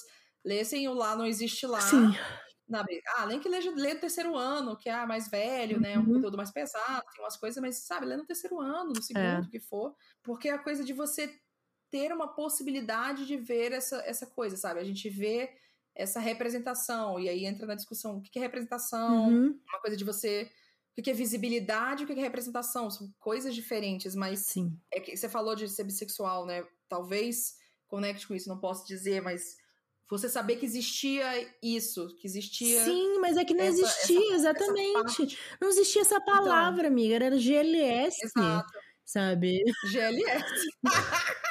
lessem 0.45 0.89
o 0.89 0.95
Lá 0.95 1.15
Não 1.17 1.27
Existe 1.27 1.67
Lá. 1.67 2.03
Sim. 2.03 2.15
Na, 2.69 2.85
ah, 3.19 3.27
nem 3.27 3.41
que 3.41 3.49
leia 3.49 3.71
lê 3.75 3.95
no 3.95 4.01
terceiro 4.01 4.37
ano, 4.37 4.77
que 4.79 4.89
é 4.89 5.07
mais 5.07 5.29
velho, 5.31 5.79
né? 5.81 5.99
Um 5.99 6.07
Uhum. 6.07 6.09
conteúdo 6.09 6.37
mais 6.39 6.51
pesado, 6.53 7.05
tem 7.15 7.23
umas 7.23 7.37
coisas, 7.37 7.61
mas, 7.63 7.87
sabe, 7.87 8.07
lê 8.07 8.17
no 8.17 8.27
terceiro 8.27 8.61
ano, 8.61 8.95
no 8.95 9.03
segundo, 9.03 9.45
o 9.45 9.49
que 9.51 9.61
for. 9.61 9.95
Porque 10.23 10.49
é 10.49 10.53
a 10.53 10.59
coisa 10.63 10.83
de 10.85 10.93
você 10.95 11.39
ter 11.91 12.13
uma 12.13 12.35
possibilidade 12.35 13.27
de 13.27 13.37
ver 13.37 13.73
essa, 13.73 13.99
essa 14.07 14.27
coisa, 14.27 14.57
sabe? 14.57 14.81
A 14.81 14.85
gente 14.85 15.09
vê 15.11 15.51
essa 15.95 16.21
representação, 16.21 17.21
e 17.21 17.29
aí 17.29 17.45
entra 17.47 17.67
na 17.67 17.75
discussão 17.77 18.19
o 18.19 18.23
que 18.23 18.31
que 18.31 18.39
é 18.39 18.43
representação, 18.43 19.35
Uhum. 19.35 19.61
uma 19.69 19.81
coisa 19.81 19.97
de 19.97 20.05
você. 20.05 20.51
O 20.97 21.03
que 21.03 21.11
é 21.11 21.15
visibilidade 21.15 22.03
e 22.03 22.05
o 22.05 22.07
que 22.07 22.13
é 22.13 22.23
representação. 22.23 22.89
São 22.91 23.13
coisas 23.19 23.55
diferentes, 23.55 24.15
mas 24.15 24.41
Sim. 24.41 24.79
é 24.93 25.01
que 25.01 25.17
você 25.17 25.29
falou 25.29 25.55
de 25.57 25.69
ser 25.69 25.85
bissexual, 25.85 26.47
né? 26.47 26.65
Talvez 26.89 27.55
conecte 27.89 28.27
com 28.29 28.35
isso, 28.35 28.49
não 28.49 28.59
posso 28.61 28.87
dizer, 28.87 29.21
mas 29.21 29.57
você 30.09 30.29
saber 30.29 30.57
que 30.57 30.67
existia 30.67 31.25
isso, 31.63 32.15
que 32.21 32.27
existia. 32.27 32.85
Sim, 32.85 33.19
mas 33.19 33.37
é 33.37 33.45
que 33.45 33.55
não 33.55 33.65
essa- 33.65 33.81
existia, 33.81 34.19
essa- 34.19 34.51
essa 34.51 34.61
exatamente. 34.61 34.93
parte. 34.93 35.39
Não 35.61 35.69
existia 35.69 36.03
essa 36.03 36.21
palavra, 36.21 36.87
amiga. 36.89 37.17
Era 37.17 37.39
GLS, 37.39 38.17
Exato. 38.25 38.73
sabe? 39.05 39.63
GLS. 39.91 40.67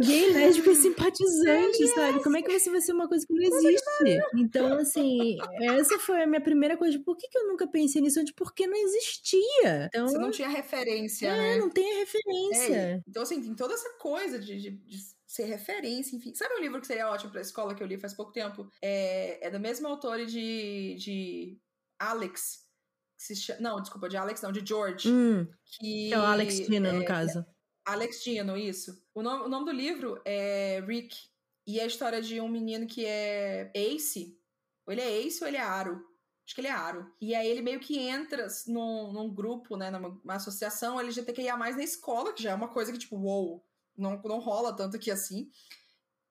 Gay, 0.00 0.32
lésbico 0.32 0.70
e 0.70 0.74
simpatizante, 0.76 1.86
sabe? 1.88 2.22
Como 2.22 2.36
é 2.36 2.42
que 2.42 2.58
você 2.58 2.70
vai 2.70 2.80
ser 2.80 2.92
uma 2.92 3.08
coisa 3.08 3.26
que 3.26 3.32
não 3.32 3.42
existe? 3.42 4.18
Então, 4.36 4.72
assim, 4.78 5.38
essa 5.62 5.98
foi 5.98 6.22
a 6.22 6.26
minha 6.26 6.40
primeira 6.40 6.76
coisa. 6.76 6.98
Por 7.00 7.16
que, 7.16 7.28
que 7.28 7.38
eu 7.38 7.46
nunca 7.48 7.66
pensei 7.66 8.00
nisso 8.02 8.20
antes? 8.20 8.34
Porque 8.34 8.66
não 8.66 8.76
existia. 8.76 9.86
Então, 9.86 10.08
Você 10.08 10.18
não 10.18 10.30
tinha 10.30 10.48
referência, 10.48 11.28
é, 11.28 11.36
né? 11.36 11.56
não 11.58 11.70
tem 11.70 11.84
a 11.92 11.94
É, 11.94 11.98
referência. 12.00 13.02
então, 13.08 13.22
assim, 13.22 13.40
tem 13.42 13.54
toda 13.54 13.74
essa 13.74 13.90
coisa 13.98 14.38
de, 14.38 14.60
de- 14.60 14.70
de 14.70 14.98
ser 15.26 15.44
referência, 15.44 16.14
enfim. 16.16 16.34
Sabe 16.34 16.54
um 16.54 16.60
livro 16.60 16.80
que 16.80 16.86
seria 16.86 17.10
ótimo 17.10 17.32
pra 17.32 17.40
escola 17.40 17.74
que 17.74 17.82
eu 17.82 17.86
li 17.86 17.98
faz 17.98 18.14
pouco 18.14 18.32
tempo? 18.32 18.68
É, 18.80 19.46
é 19.46 19.50
do 19.50 19.58
mesmo 19.58 19.86
autor 19.88 20.24
de, 20.26 20.94
de 20.96 21.58
Alex. 21.98 22.62
que 23.16 23.22
se 23.24 23.36
cha- 23.36 23.56
Não, 23.60 23.80
desculpa, 23.80 24.08
de 24.08 24.16
Alex, 24.16 24.42
não, 24.42 24.52
de 24.52 24.64
George. 24.64 25.08
Hum, 25.10 25.46
que 25.78 26.12
é 26.12 26.18
o 26.18 26.22
Alex 26.22 26.60
Tina, 26.60 26.88
é, 26.88 26.92
no 26.92 27.04
caso. 27.04 27.44
Alex 27.84 28.22
Dino, 28.22 28.56
isso. 28.56 29.02
O 29.14 29.22
nome, 29.22 29.44
o 29.44 29.48
nome 29.48 29.66
do 29.66 29.72
livro 29.72 30.20
é 30.24 30.82
Rick. 30.86 31.28
E 31.66 31.80
é 31.80 31.84
a 31.84 31.86
história 31.86 32.20
de 32.20 32.40
um 32.40 32.48
menino 32.48 32.86
que 32.86 33.04
é 33.06 33.70
Ace. 33.74 34.38
Ou 34.86 34.92
ele 34.92 35.00
é 35.00 35.20
Ace 35.22 35.42
ou 35.42 35.48
ele 35.48 35.56
é 35.56 35.62
Aro. 35.62 36.04
Acho 36.46 36.54
que 36.54 36.60
ele 36.60 36.68
é 36.68 36.72
aro. 36.72 37.10
E 37.20 37.34
aí 37.34 37.48
ele 37.48 37.62
meio 37.62 37.80
que 37.80 37.98
entra 37.98 38.46
num, 38.66 39.12
num 39.12 39.34
grupo, 39.34 39.76
né? 39.76 39.90
Numa 39.90 40.34
associação 40.34 41.00
LGBTQIA 41.00 41.56
na 41.56 41.70
escola, 41.82 42.34
que 42.34 42.42
já 42.42 42.50
é 42.50 42.54
uma 42.54 42.68
coisa 42.68 42.92
que, 42.92 42.98
tipo, 42.98 43.16
uou, 43.16 43.64
não, 43.96 44.20
não 44.22 44.40
rola 44.40 44.76
tanto 44.76 44.96
aqui 44.96 45.10
assim. 45.10 45.50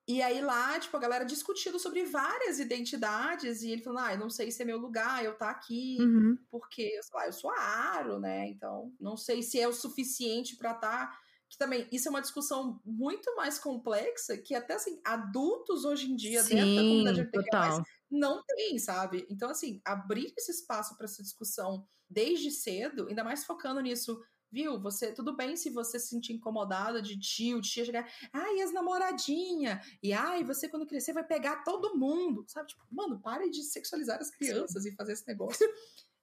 E 0.06 0.22
aí 0.22 0.40
lá, 0.40 0.78
tipo, 0.78 0.96
a 0.96 1.00
galera 1.00 1.24
discutindo 1.24 1.80
sobre 1.80 2.04
várias 2.04 2.60
identidades, 2.60 3.62
e 3.62 3.70
ele 3.70 3.82
falando, 3.82 4.04
ah, 4.06 4.12
eu 4.12 4.18
não 4.18 4.30
sei 4.30 4.52
se 4.52 4.62
é 4.62 4.64
meu 4.64 4.78
lugar, 4.78 5.24
eu 5.24 5.34
tá 5.34 5.50
aqui, 5.50 5.96
Uhum. 5.98 6.38
porque, 6.50 7.00
sei 7.02 7.16
lá, 7.18 7.26
eu 7.26 7.32
sou 7.32 7.50
aro, 7.50 8.20
né? 8.20 8.46
Então, 8.48 8.92
não 9.00 9.16
sei 9.16 9.42
se 9.42 9.58
é 9.58 9.66
o 9.66 9.72
suficiente 9.72 10.56
pra 10.56 10.72
estar. 10.72 11.10
Tá... 11.10 11.18
Que 11.54 11.58
também, 11.58 11.86
isso 11.92 12.08
é 12.08 12.10
uma 12.10 12.20
discussão 12.20 12.80
muito 12.84 13.36
mais 13.36 13.60
complexa, 13.60 14.36
que 14.36 14.56
até, 14.56 14.74
assim, 14.74 15.00
adultos 15.04 15.84
hoje 15.84 16.10
em 16.10 16.16
dia, 16.16 16.42
dentro 16.42 16.74
da 16.74 16.82
comunidade 16.82 17.18
Sim, 17.18 17.20
LGBT+, 17.20 17.48
total. 17.48 17.82
não 18.10 18.42
tem, 18.44 18.76
sabe? 18.76 19.24
Então, 19.30 19.48
assim, 19.50 19.80
abrir 19.84 20.34
esse 20.36 20.50
espaço 20.50 20.96
para 20.96 21.04
essa 21.04 21.22
discussão 21.22 21.86
desde 22.10 22.50
cedo, 22.50 23.06
ainda 23.08 23.22
mais 23.22 23.44
focando 23.44 23.80
nisso, 23.80 24.20
viu? 24.50 24.80
Você, 24.82 25.12
tudo 25.12 25.36
bem 25.36 25.56
se 25.56 25.70
você 25.70 25.96
se 26.00 26.08
sentir 26.08 26.32
incomodada 26.32 27.00
de 27.00 27.16
tio, 27.20 27.60
tia 27.60 27.84
chegar, 27.84 28.04
ai, 28.32 28.60
as 28.60 28.72
namoradinha, 28.72 29.80
e 30.02 30.12
ai, 30.12 30.42
você 30.42 30.68
quando 30.68 30.88
crescer 30.88 31.12
vai 31.12 31.24
pegar 31.24 31.62
todo 31.62 31.96
mundo, 31.96 32.44
sabe? 32.48 32.66
Tipo, 32.66 32.82
mano, 32.90 33.20
pare 33.20 33.48
de 33.48 33.62
sexualizar 33.62 34.20
as 34.20 34.30
crianças 34.30 34.82
Sim. 34.82 34.88
e 34.88 34.96
fazer 34.96 35.12
esse 35.12 35.28
negócio. 35.28 35.68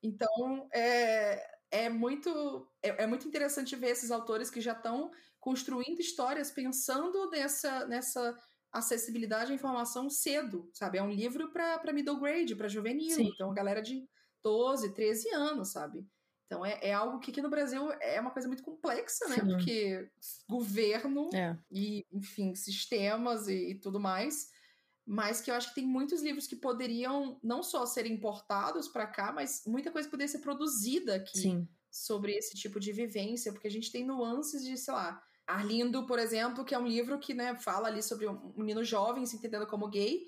Então, 0.03 0.67
é, 0.73 1.60
é 1.71 1.89
muito 1.89 2.67
é, 2.83 3.03
é, 3.03 3.07
muito 3.07 3.27
interessante 3.27 3.75
ver 3.75 3.91
esses 3.91 4.11
autores 4.11 4.49
que 4.49 4.61
já 4.61 4.73
estão 4.73 5.11
construindo 5.39 5.99
histórias 5.99 6.51
pensando 6.51 7.29
nessa 7.31 7.87
nessa 7.87 8.37
acessibilidade 8.71 9.51
à 9.51 9.55
informação 9.55 10.09
cedo, 10.09 10.69
sabe? 10.73 10.97
É 10.97 11.03
um 11.03 11.11
livro 11.11 11.51
para 11.51 11.91
middle 11.93 12.19
grade, 12.19 12.55
para 12.55 12.69
juvenil, 12.69 13.15
Sim. 13.15 13.29
então 13.33 13.51
a 13.51 13.53
galera 13.53 13.81
de 13.81 14.07
12, 14.43 14.93
13 14.93 15.29
anos, 15.33 15.71
sabe? 15.71 16.05
Então 16.45 16.65
é, 16.65 16.79
é 16.81 16.93
algo 16.93 17.19
que 17.19 17.31
aqui 17.31 17.41
no 17.41 17.49
Brasil 17.49 17.91
é 18.01 18.19
uma 18.19 18.31
coisa 18.31 18.47
muito 18.47 18.63
complexa, 18.63 19.27
né? 19.27 19.35
Sim. 19.35 19.47
Porque 19.47 20.09
governo 20.49 21.29
é. 21.33 21.57
e, 21.71 22.05
enfim, 22.11 22.55
sistemas 22.55 23.47
e, 23.47 23.71
e 23.71 23.75
tudo 23.79 23.99
mais 23.99 24.49
mas 25.05 25.41
que 25.41 25.49
eu 25.49 25.55
acho 25.55 25.69
que 25.69 25.75
tem 25.75 25.85
muitos 25.85 26.21
livros 26.21 26.47
que 26.47 26.55
poderiam 26.55 27.39
não 27.43 27.63
só 27.63 27.85
ser 27.85 28.05
importados 28.05 28.87
para 28.87 29.07
cá, 29.07 29.31
mas 29.31 29.63
muita 29.65 29.91
coisa 29.91 30.09
poderia 30.09 30.31
ser 30.31 30.39
produzida 30.39 31.15
aqui 31.15 31.39
Sim. 31.39 31.67
sobre 31.89 32.33
esse 32.33 32.55
tipo 32.55 32.79
de 32.79 32.91
vivência, 32.91 33.51
porque 33.51 33.67
a 33.67 33.71
gente 33.71 33.91
tem 33.91 34.05
nuances 34.05 34.63
de, 34.63 34.77
sei 34.77 34.93
lá, 34.93 35.21
Arlindo, 35.47 36.05
por 36.05 36.19
exemplo, 36.19 36.63
que 36.63 36.73
é 36.73 36.79
um 36.79 36.87
livro 36.87 37.19
que 37.19 37.33
né, 37.33 37.55
fala 37.55 37.87
ali 37.87 38.01
sobre 38.01 38.27
um 38.27 38.53
menino 38.55 38.83
jovem 38.83 39.25
se 39.25 39.35
entendendo 39.35 39.67
como 39.67 39.89
gay, 39.89 40.27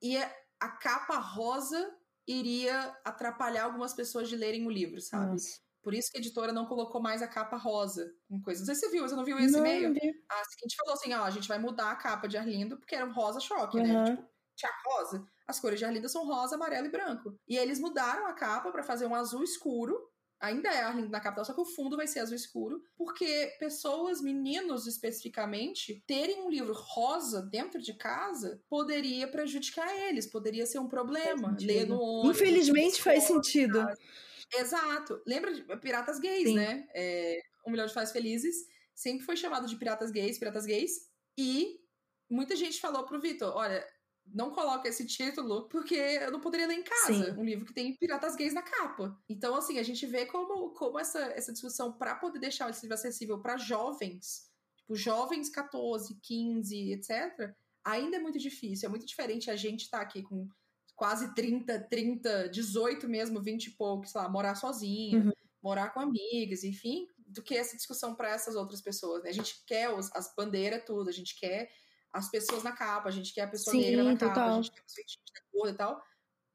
e 0.00 0.16
é, 0.16 0.44
a 0.60 0.68
capa 0.68 1.18
rosa 1.18 1.94
iria 2.26 2.96
atrapalhar 3.04 3.64
algumas 3.64 3.92
pessoas 3.92 4.28
de 4.28 4.36
lerem 4.36 4.66
o 4.66 4.70
livro, 4.70 5.00
sabe? 5.00 5.32
Nossa. 5.32 5.63
Por 5.84 5.92
isso 5.92 6.10
que 6.10 6.16
a 6.16 6.20
editora 6.20 6.50
não 6.50 6.64
colocou 6.64 7.00
mais 7.00 7.20
a 7.20 7.28
capa 7.28 7.58
rosa 7.58 8.10
em 8.30 8.40
coisa. 8.40 8.60
Não 8.60 8.66
sei 8.66 8.74
se 8.74 8.80
você 8.80 8.90
viu, 8.90 9.06
você 9.06 9.14
não 9.14 9.24
viu 9.24 9.38
esse 9.38 9.56
e-mail? 9.56 9.90
A 10.30 10.44
seguinte 10.44 10.76
falou 10.76 10.94
assim: 10.94 11.12
ó, 11.12 11.24
a 11.24 11.30
gente 11.30 11.46
vai 11.46 11.58
mudar 11.58 11.90
a 11.90 11.96
capa 11.96 12.26
de 12.26 12.38
Arlindo, 12.38 12.78
porque 12.78 12.94
era 12.94 13.04
um 13.04 13.12
rosa 13.12 13.38
choque, 13.38 13.76
uhum. 13.76 13.86
né? 13.86 14.04
Tipo, 14.04 14.24
tinha 14.56 14.72
rosa. 14.86 15.22
As 15.46 15.60
cores 15.60 15.78
de 15.78 15.84
Arlindo 15.84 16.08
são 16.08 16.26
rosa, 16.26 16.54
amarelo 16.54 16.86
e 16.86 16.90
branco. 16.90 17.38
E 17.46 17.58
eles 17.58 17.78
mudaram 17.78 18.26
a 18.26 18.32
capa 18.32 18.72
para 18.72 18.82
fazer 18.82 19.06
um 19.06 19.14
azul 19.14 19.44
escuro. 19.44 19.94
Ainda 20.40 20.68
é 20.68 20.82
Arlindo 20.82 21.10
na 21.10 21.20
capital, 21.20 21.44
só 21.44 21.54
que 21.54 21.60
o 21.60 21.66
fundo 21.66 21.96
vai 21.96 22.06
ser 22.06 22.20
azul 22.20 22.34
escuro. 22.34 22.82
Porque 22.96 23.54
pessoas, 23.58 24.22
meninos 24.22 24.86
especificamente, 24.86 26.02
terem 26.06 26.42
um 26.42 26.50
livro 26.50 26.72
rosa 26.74 27.42
dentro 27.42 27.80
de 27.80 27.92
casa 27.94 28.62
poderia 28.68 29.28
prejudicar 29.28 29.88
eles, 30.08 30.26
poderia 30.26 30.64
ser 30.64 30.78
um 30.78 30.88
problema. 30.88 31.54
Ler 31.60 31.86
no 31.86 32.00
ônibus. 32.00 32.40
Infelizmente 32.40 33.02
faz 33.02 33.24
sentido. 33.24 33.80
Casa. 33.80 33.98
Exato. 34.52 35.22
Lembra 35.26 35.52
de 35.52 35.62
Piratas 35.78 36.18
Gays, 36.18 36.48
Sim. 36.48 36.56
né? 36.56 36.86
É, 36.94 37.40
um 37.66 37.70
Milhão 37.70 37.86
de 37.86 37.94
Faz 37.94 38.12
Felizes 38.12 38.56
sempre 38.94 39.24
foi 39.24 39.36
chamado 39.36 39.66
de 39.66 39.76
Piratas 39.76 40.10
Gays, 40.10 40.38
Piratas 40.38 40.66
Gays. 40.66 40.92
E 41.38 41.80
muita 42.30 42.54
gente 42.54 42.80
falou 42.80 43.04
pro 43.04 43.20
Vitor: 43.20 43.54
olha, 43.54 43.86
não 44.26 44.50
coloca 44.50 44.88
esse 44.88 45.06
título 45.06 45.68
porque 45.68 45.94
eu 45.94 46.30
não 46.30 46.40
poderia 46.40 46.66
ler 46.66 46.78
em 46.78 46.84
casa. 46.84 47.32
Sim. 47.32 47.40
Um 47.40 47.44
livro 47.44 47.66
que 47.66 47.74
tem 47.74 47.94
piratas 47.96 48.36
gays 48.36 48.54
na 48.54 48.62
capa. 48.62 49.18
Então, 49.28 49.54
assim, 49.54 49.78
a 49.78 49.82
gente 49.82 50.06
vê 50.06 50.26
como, 50.26 50.70
como 50.70 50.98
essa, 50.98 51.20
essa 51.32 51.52
discussão 51.52 51.92
para 51.92 52.14
poder 52.14 52.38
deixar 52.38 52.70
esse 52.70 52.82
livro 52.82 52.94
acessível 52.94 53.40
para 53.40 53.56
jovens, 53.56 54.48
tipo, 54.76 54.94
jovens 54.94 55.50
14, 55.50 56.18
15, 56.22 56.92
etc., 56.92 57.54
ainda 57.84 58.16
é 58.16 58.20
muito 58.20 58.38
difícil. 58.38 58.86
É 58.86 58.90
muito 58.90 59.06
diferente 59.06 59.50
a 59.50 59.56
gente 59.56 59.82
estar 59.82 59.98
tá 59.98 60.04
aqui 60.04 60.22
com 60.22 60.48
quase 60.96 61.34
30, 61.34 61.80
30, 61.88 62.48
18 62.48 63.08
mesmo, 63.08 63.40
20 63.40 63.66
e 63.66 63.70
poucos, 63.72 64.10
sei 64.10 64.20
lá, 64.20 64.28
morar 64.28 64.54
sozinho, 64.54 65.26
uhum. 65.26 65.32
morar 65.62 65.90
com 65.90 66.00
amigas, 66.00 66.64
enfim, 66.64 67.06
do 67.18 67.42
que 67.42 67.56
essa 67.56 67.76
discussão 67.76 68.14
para 68.14 68.30
essas 68.30 68.54
outras 68.54 68.80
pessoas, 68.80 69.22
né? 69.22 69.30
A 69.30 69.34
gente 69.34 69.64
quer 69.66 69.90
os, 69.90 70.14
as 70.14 70.34
bandeiras 70.34 70.84
tudo, 70.84 71.08
a 71.08 71.12
gente 71.12 71.38
quer 71.38 71.70
as 72.12 72.30
pessoas 72.30 72.62
na 72.62 72.72
capa, 72.72 73.08
a 73.08 73.12
gente 73.12 73.34
quer 73.34 73.42
a 73.42 73.48
pessoa 73.48 73.74
Sim, 73.74 73.82
negra 73.82 74.04
na 74.04 74.16
total. 74.16 74.34
capa, 74.34 74.50
a 74.50 74.62
gente 74.62 74.70
quer 74.70 74.80
a 74.80 74.84
pessoa 74.84 75.66
de 75.66 75.74
e 75.74 75.76
tal, 75.76 76.02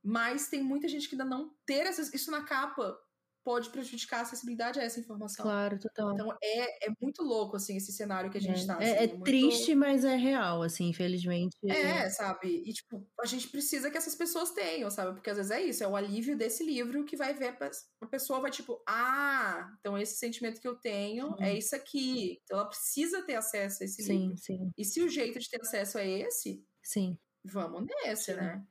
mas 0.02 0.48
tem 0.48 0.64
muita 0.64 0.88
gente 0.88 1.10
que 1.10 1.16
ainda 1.16 1.26
não 1.26 1.54
ter 1.66 1.86
essas, 1.86 2.14
isso 2.14 2.32
na 2.32 2.44
capa 2.44 2.98
pode 3.44 3.70
prejudicar 3.70 4.20
a 4.20 4.22
acessibilidade 4.22 4.80
a 4.80 4.84
essa 4.84 5.00
informação. 5.00 5.44
Claro, 5.44 5.80
total. 5.80 6.14
Então 6.14 6.38
é, 6.42 6.88
é 6.88 6.92
muito 7.02 7.24
louco, 7.24 7.56
assim, 7.56 7.78
esse 7.78 7.92
cenário 7.92 8.30
que 8.30 8.38
a 8.38 8.42
gente 8.42 8.64
é. 8.64 8.66
tá. 8.66 8.76
Assim, 8.76 8.86
é, 8.86 9.04
é 9.04 9.08
muito... 9.08 9.24
triste, 9.24 9.76
mas 9.76 10.04
é 10.04 10.16
real, 10.16 10.62
assim, 10.62 10.90
infelizmente. 10.90 11.56
É, 11.68 12.10
sabe? 12.10 12.64
E, 12.66 12.74
tipo, 12.74 13.06
a 13.20 13.26
gente 13.26 13.48
precisa 13.48 13.90
que 13.90 13.98
essas 13.98 14.16
pessoas 14.16 14.52
tenham, 14.52 14.90
sabe? 14.90 15.14
Porque 15.14 15.30
às 15.30 15.38
vezes 15.38 15.52
é 15.52 15.62
isso, 15.62 15.84
é 15.84 15.88
o 15.88 15.96
alívio 15.96 16.38
desse 16.38 16.64
livro 16.64 17.06
que 17.06 17.18
vai 17.18 17.34
ver, 17.34 17.58
a 18.02 18.06
pessoa 18.08 18.40
vai, 18.40 18.52
tipo, 18.52 18.82
ah, 18.88 19.72
então 19.80 19.98
esse 19.98 20.16
sentimento 20.18 20.62
que 20.62 20.68
eu 20.68 20.76
tenho 20.76 21.36
é 21.40 21.58
isso 21.58 21.76
aqui. 21.76 22.40
Então 22.44 22.60
ela 22.60 22.68
precisa 22.68 23.22
ter 23.24 23.36
acesso 23.36 23.84
a 23.84 23.86
esse 23.86 24.04
sim, 24.04 24.18
livro. 24.18 24.38
Sim. 24.38 24.72
E 24.78 24.86
se 24.86 25.02
o 25.02 25.10
jeito 25.10 25.40
de 25.40 25.50
ter 25.50 25.62
acesso 25.62 25.98
é 25.98 26.08
esse, 26.08 26.64
Sim 26.82 27.18
vamos 27.44 27.86
nesse, 27.86 28.34
né? 28.34 28.64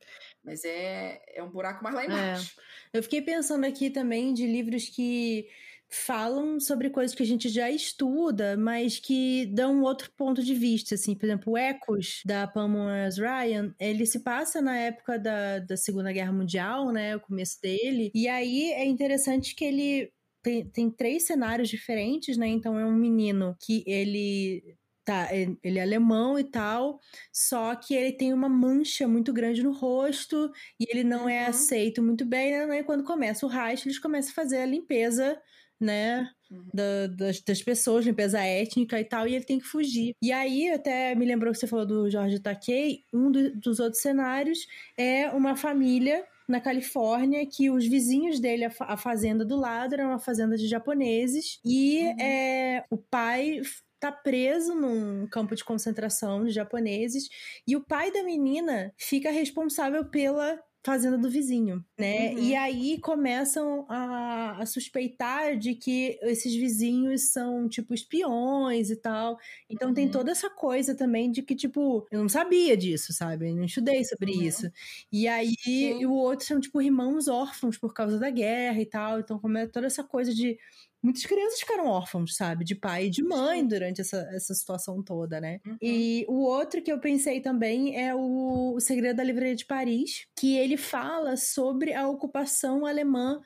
Mas 0.48 0.64
é, 0.64 1.20
é 1.34 1.42
um 1.42 1.50
buraco 1.50 1.84
mais 1.84 1.94
lá 1.94 2.02
é. 2.02 2.06
embaixo. 2.06 2.56
É. 2.92 2.98
Eu 2.98 3.02
fiquei 3.02 3.20
pensando 3.20 3.64
aqui 3.64 3.90
também 3.90 4.32
de 4.32 4.46
livros 4.46 4.88
que 4.88 5.46
falam 5.90 6.60
sobre 6.60 6.90
coisas 6.90 7.14
que 7.14 7.22
a 7.22 7.26
gente 7.26 7.48
já 7.48 7.70
estuda, 7.70 8.56
mas 8.56 8.98
que 8.98 9.46
dão 9.46 9.76
um 9.76 9.82
outro 9.82 10.10
ponto 10.16 10.42
de 10.42 10.54
vista, 10.54 10.94
assim, 10.94 11.14
por 11.14 11.26
exemplo, 11.26 11.54
o 11.54 11.56
Ecos, 11.56 12.20
da 12.26 12.46
Pamela 12.46 13.08
Ryan, 13.08 13.74
ele 13.80 14.04
se 14.04 14.20
passa 14.20 14.60
na 14.60 14.76
época 14.76 15.18
da, 15.18 15.60
da 15.60 15.76
Segunda 15.76 16.12
Guerra 16.12 16.32
Mundial, 16.32 16.92
né, 16.92 17.16
o 17.16 17.20
começo 17.20 17.58
dele, 17.62 18.10
e 18.14 18.28
aí 18.28 18.70
é 18.72 18.84
interessante 18.84 19.54
que 19.54 19.64
ele 19.64 20.12
tem, 20.42 20.68
tem 20.68 20.90
três 20.90 21.26
cenários 21.26 21.70
diferentes, 21.70 22.36
né, 22.36 22.46
então 22.46 22.78
é 22.78 22.84
um 22.84 22.94
menino 22.94 23.56
que 23.58 23.82
ele 23.86 24.76
tá, 25.08 25.28
ele 25.32 25.78
é 25.78 25.80
alemão 25.80 26.38
e 26.38 26.44
tal, 26.44 27.00
só 27.32 27.74
que 27.74 27.94
ele 27.94 28.12
tem 28.12 28.34
uma 28.34 28.48
mancha 28.48 29.08
muito 29.08 29.32
grande 29.32 29.62
no 29.62 29.72
rosto 29.72 30.52
e 30.78 30.84
ele 30.90 31.02
não 31.02 31.20
é 31.20 31.22
uhum. 31.22 31.28
é 31.30 31.46
aceito 31.46 32.02
muito 32.02 32.26
bem, 32.26 32.66
né? 32.66 32.80
E 32.80 32.84
quando 32.84 33.02
começa 33.02 33.46
o 33.46 33.48
Reich, 33.48 33.86
eles 33.86 33.98
começam 33.98 34.32
a 34.32 34.34
fazer 34.34 34.58
a 34.58 34.66
limpeza, 34.66 35.40
né? 35.80 36.28
Uhum. 36.50 36.68
Da, 36.74 37.06
das, 37.06 37.40
das, 37.40 37.62
pessoas, 37.62 38.04
limpeza 38.04 38.38
étnica 38.40 39.00
e 39.00 39.04
tal, 39.04 39.26
e 39.26 39.34
ele 39.34 39.44
tem 39.46 39.58
que 39.58 39.64
fugir. 39.64 40.14
E 40.20 40.30
aí, 40.30 40.68
até 40.70 41.14
me 41.14 41.24
lembrou 41.24 41.52
que 41.54 41.58
você 41.58 41.66
falou 41.66 41.86
do 41.86 42.10
Jorge 42.10 42.38
Takei, 42.38 43.04
um 43.10 43.32
do, 43.32 43.56
dos 43.56 43.80
outros 43.80 44.02
cenários 44.02 44.66
é 44.94 45.30
uma 45.30 45.56
família 45.56 46.22
na 46.46 46.60
Califórnia, 46.60 47.46
que 47.46 47.70
os 47.70 47.86
vizinhos 47.86 48.40
dele, 48.40 48.66
a, 48.66 48.96
fazenda 48.96 49.44
do 49.44 49.56
lado, 49.56 49.94
era 49.94 50.06
uma 50.06 50.18
fazenda 50.18 50.56
de 50.56 50.66
japoneses, 50.66 51.60
e 51.64 52.02
uhum. 52.02 52.20
é, 52.20 52.84
o 52.90 52.96
pai 52.98 53.60
tá 53.98 54.12
preso 54.12 54.74
num 54.74 55.26
campo 55.26 55.54
de 55.54 55.64
concentração 55.64 56.44
de 56.44 56.50
japoneses 56.50 57.28
e 57.66 57.76
o 57.76 57.84
pai 57.84 58.12
da 58.12 58.22
menina 58.22 58.92
fica 58.96 59.30
responsável 59.30 60.04
pela 60.04 60.58
fazenda 60.84 61.18
do 61.18 61.28
vizinho, 61.28 61.84
né? 61.98 62.30
Uhum. 62.30 62.38
E 62.38 62.54
aí 62.54 62.98
começam 63.00 63.84
a, 63.88 64.62
a, 64.62 64.64
suspeitar 64.64 65.56
de 65.58 65.74
que 65.74 66.18
esses 66.22 66.54
vizinhos 66.54 67.32
são, 67.32 67.68
tipo, 67.68 67.92
espiões 67.92 68.88
e 68.88 68.96
tal. 68.96 69.36
Então 69.68 69.88
uhum. 69.88 69.94
tem 69.94 70.10
toda 70.10 70.30
essa 70.30 70.48
coisa 70.48 70.94
também 70.94 71.30
de 71.30 71.42
que, 71.42 71.54
tipo, 71.54 72.06
eu 72.10 72.20
não 72.20 72.28
sabia 72.28 72.76
disso, 72.76 73.12
sabe? 73.12 73.50
Eu 73.50 73.56
não 73.56 73.64
estudei 73.64 74.04
sobre 74.04 74.32
uhum. 74.32 74.42
isso. 74.42 74.70
E 75.12 75.26
aí 75.28 75.54
e 75.66 76.06
o 76.06 76.12
outro 76.12 76.46
são, 76.46 76.60
tipo, 76.60 76.80
irmãos 76.80 77.28
órfãos 77.28 77.76
por 77.76 77.92
causa 77.92 78.18
da 78.18 78.30
guerra 78.30 78.80
e 78.80 78.86
tal. 78.86 79.20
Então 79.20 79.38
começa 79.38 79.70
toda 79.70 79.86
essa 79.86 80.04
coisa 80.04 80.32
de 80.32 80.56
muitas 81.02 81.24
crianças 81.24 81.60
ficaram 81.60 81.86
órfãos, 81.86 82.36
sabe? 82.36 82.64
De 82.64 82.74
pai 82.74 83.06
e 83.06 83.10
de 83.10 83.22
mãe 83.22 83.66
durante 83.66 84.00
essa, 84.00 84.18
essa 84.32 84.54
situação 84.54 85.02
toda, 85.02 85.40
né? 85.40 85.60
Uhum. 85.66 85.78
E 85.80 86.24
o 86.28 86.42
outro 86.42 86.82
que 86.82 86.92
eu 86.92 86.98
pensei 86.98 87.40
também 87.40 88.00
é 88.00 88.14
o, 88.14 88.74
o 88.74 88.80
Segredo 88.80 89.16
da 89.16 89.24
Livraria 89.24 89.56
de 89.56 89.66
Paris, 89.66 90.26
que 90.36 90.56
ele 90.56 90.76
fala 90.76 91.36
sobre 91.36 91.94
a 91.94 92.08
ocupação 92.08 92.84
alemã 92.84 93.40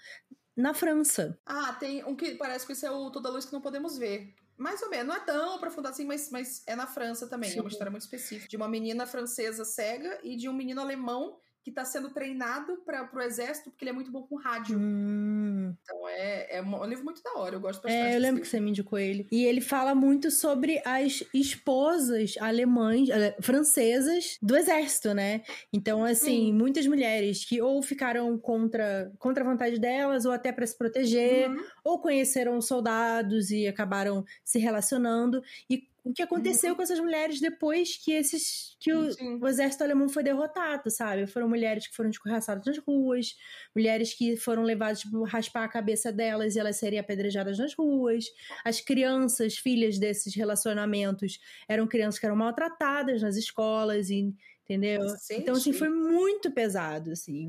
na 0.56 0.74
França. 0.74 1.38
Ah, 1.46 1.72
tem 1.78 2.04
um 2.04 2.14
que 2.14 2.34
parece 2.34 2.66
que 2.66 2.72
isso 2.72 2.86
é 2.86 2.90
o 2.90 3.10
Toda 3.10 3.30
Luz 3.30 3.44
que 3.44 3.52
não 3.52 3.60
podemos 3.60 3.96
ver. 3.96 4.34
Mais 4.56 4.82
ou 4.82 4.90
menos, 4.90 5.06
não 5.06 5.14
é 5.14 5.20
tão 5.20 5.54
aprofundado 5.56 5.94
assim, 5.94 6.04
mas, 6.04 6.30
mas 6.30 6.62
é 6.66 6.76
na 6.76 6.86
França 6.86 7.26
também. 7.26 7.50
Sim. 7.50 7.58
É 7.58 7.62
uma 7.62 7.70
história 7.70 7.90
muito 7.90 8.02
específica. 8.02 8.48
De 8.48 8.56
uma 8.56 8.68
menina 8.68 9.06
francesa 9.06 9.64
cega 9.64 10.20
e 10.22 10.36
de 10.36 10.48
um 10.48 10.52
menino 10.52 10.80
alemão 10.80 11.38
que 11.62 11.70
está 11.70 11.84
sendo 11.84 12.10
treinado 12.10 12.76
para 12.84 13.08
o 13.12 13.20
exército 13.20 13.70
porque 13.70 13.84
ele 13.84 13.90
é 13.90 13.94
muito 13.94 14.10
bom 14.10 14.22
com 14.22 14.36
rádio. 14.36 14.78
Hum. 14.78 15.51
Então 15.82 16.08
é, 16.08 16.56
é 16.56 16.62
um 16.62 16.84
livro 16.84 17.04
muito 17.04 17.22
da 17.22 17.34
hora, 17.34 17.54
eu 17.56 17.60
gosto 17.60 17.82
bastante. 17.82 18.02
É, 18.12 18.16
eu 18.16 18.20
lembro 18.20 18.40
que 18.42 18.48
você 18.48 18.60
me 18.60 18.70
indicou 18.70 18.98
ele. 18.98 19.26
E 19.30 19.44
ele 19.44 19.60
fala 19.60 19.94
muito 19.94 20.30
sobre 20.30 20.80
as 20.84 21.22
esposas 21.34 22.34
alemães, 22.38 23.08
eh, 23.10 23.36
francesas 23.40 24.38
do 24.42 24.56
exército, 24.56 25.14
né? 25.14 25.42
Então, 25.72 26.04
assim, 26.04 26.46
Sim. 26.46 26.52
muitas 26.52 26.86
mulheres 26.86 27.44
que 27.44 27.60
ou 27.60 27.82
ficaram 27.82 28.38
contra, 28.38 29.12
contra 29.18 29.42
a 29.44 29.46
vontade 29.46 29.78
delas, 29.78 30.24
ou 30.24 30.32
até 30.32 30.52
para 30.52 30.66
se 30.66 30.76
proteger, 30.76 31.48
Uhum. 31.50 31.64
ou 31.84 32.00
conheceram 32.00 32.60
soldados 32.60 33.50
e 33.50 33.66
acabaram 33.66 34.24
se 34.44 34.58
relacionando. 34.58 35.42
E 35.68 35.88
o 36.04 36.12
que 36.12 36.22
aconteceu 36.22 36.74
com 36.74 36.82
essas 36.82 36.98
mulheres 36.98 37.40
depois 37.40 37.96
que 37.96 38.12
esses 38.12 38.76
que 38.80 38.92
o, 38.92 39.12
Sim. 39.12 39.38
o 39.40 39.46
exército 39.46 39.84
alemão 39.84 40.08
foi 40.08 40.24
derrotado, 40.24 40.90
sabe? 40.90 41.26
Foram 41.26 41.48
mulheres 41.48 41.86
que 41.86 41.94
foram 41.94 42.10
escorraçadas 42.10 42.66
nas 42.66 42.78
ruas, 42.78 43.36
mulheres 43.74 44.12
que 44.12 44.36
foram 44.36 44.64
levadas, 44.64 45.00
tipo, 45.00 45.22
raspar 45.22 45.64
a 45.64 45.68
cabeça 45.68 46.12
delas 46.12 46.56
e 46.56 46.58
elas 46.58 46.76
seriam 46.76 47.00
apedrejadas 47.00 47.58
nas 47.58 47.74
ruas. 47.74 48.24
As 48.64 48.80
crianças, 48.80 49.56
filhas 49.56 49.98
desses 49.98 50.34
relacionamentos, 50.34 51.38
eram 51.68 51.86
crianças 51.86 52.18
que 52.18 52.26
eram 52.26 52.36
maltratadas 52.36 53.22
nas 53.22 53.36
escolas, 53.36 54.10
e, 54.10 54.34
entendeu? 54.64 55.02
Então, 55.30 55.54
assim, 55.54 55.72
Gente. 55.72 55.78
foi 55.78 55.88
muito 55.88 56.50
pesado, 56.50 57.12
assim. 57.12 57.48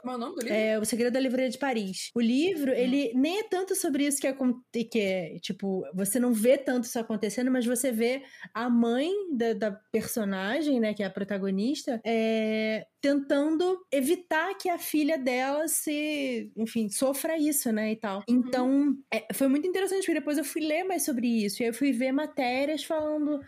Como 0.00 0.12
é 0.12 0.16
o 0.16 0.18
nome 0.18 0.34
do 0.36 0.40
livro? 0.42 0.54
É, 0.54 0.78
o 0.78 0.84
Segredo 0.84 1.12
da 1.12 1.20
Livraria 1.20 1.50
de 1.50 1.58
Paris. 1.58 2.10
O 2.14 2.20
livro, 2.20 2.72
ele 2.72 3.12
nem 3.14 3.40
é 3.40 3.42
tanto 3.44 3.74
sobre 3.74 4.06
isso 4.06 4.20
que, 4.20 4.26
acon- 4.26 4.60
que 4.72 4.98
é, 4.98 5.38
tipo, 5.40 5.84
você 5.94 6.18
não 6.20 6.32
vê 6.32 6.56
tanto 6.56 6.84
isso 6.84 6.98
acontecendo, 6.98 7.50
mas 7.50 7.66
você 7.66 7.90
vê 7.90 8.22
a 8.54 8.70
mãe 8.70 9.10
da, 9.32 9.52
da 9.54 9.70
personagem, 9.92 10.80
né, 10.80 10.94
que 10.94 11.02
é 11.02 11.06
a 11.06 11.10
protagonista, 11.10 12.00
é, 12.04 12.86
tentando 13.00 13.78
evitar 13.92 14.54
que 14.54 14.68
a 14.68 14.78
filha 14.78 15.18
dela 15.18 15.68
se, 15.68 16.50
enfim, 16.56 16.88
sofra 16.88 17.38
isso, 17.38 17.70
né, 17.72 17.92
e 17.92 17.96
tal. 17.96 18.22
Então, 18.28 18.96
é, 19.12 19.26
foi 19.34 19.48
muito 19.48 19.66
interessante, 19.66 20.00
porque 20.02 20.18
depois 20.18 20.38
eu 20.38 20.44
fui 20.44 20.62
ler 20.62 20.84
mais 20.84 21.04
sobre 21.04 21.26
isso, 21.44 21.62
e 21.62 21.64
aí 21.64 21.70
eu 21.70 21.74
fui 21.74 21.92
ver 21.92 22.12
matérias 22.12 22.84
falando, 22.84 23.40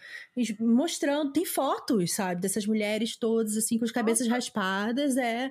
mostrando, 0.60 1.32
tem 1.32 1.44
fotos, 1.44 2.12
sabe, 2.14 2.40
dessas 2.40 2.66
mulheres 2.66 3.16
todas, 3.16 3.56
assim, 3.56 3.78
com 3.78 3.84
as 3.84 3.92
cabeças 3.92 4.28
raspadas, 4.28 5.16
é 5.16 5.50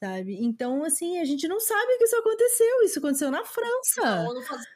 sabe? 0.00 0.38
Então, 0.40 0.82
assim, 0.82 1.18
a 1.18 1.24
gente 1.24 1.46
não 1.46 1.60
sabe 1.60 1.98
que 1.98 2.04
isso 2.04 2.16
aconteceu. 2.16 2.82
Isso 2.82 2.98
aconteceu 2.98 3.30
na 3.30 3.44
França. 3.44 4.00
Não, 4.02 4.28
eu 4.28 4.34
não 4.34 4.42
fazia, 4.42 4.66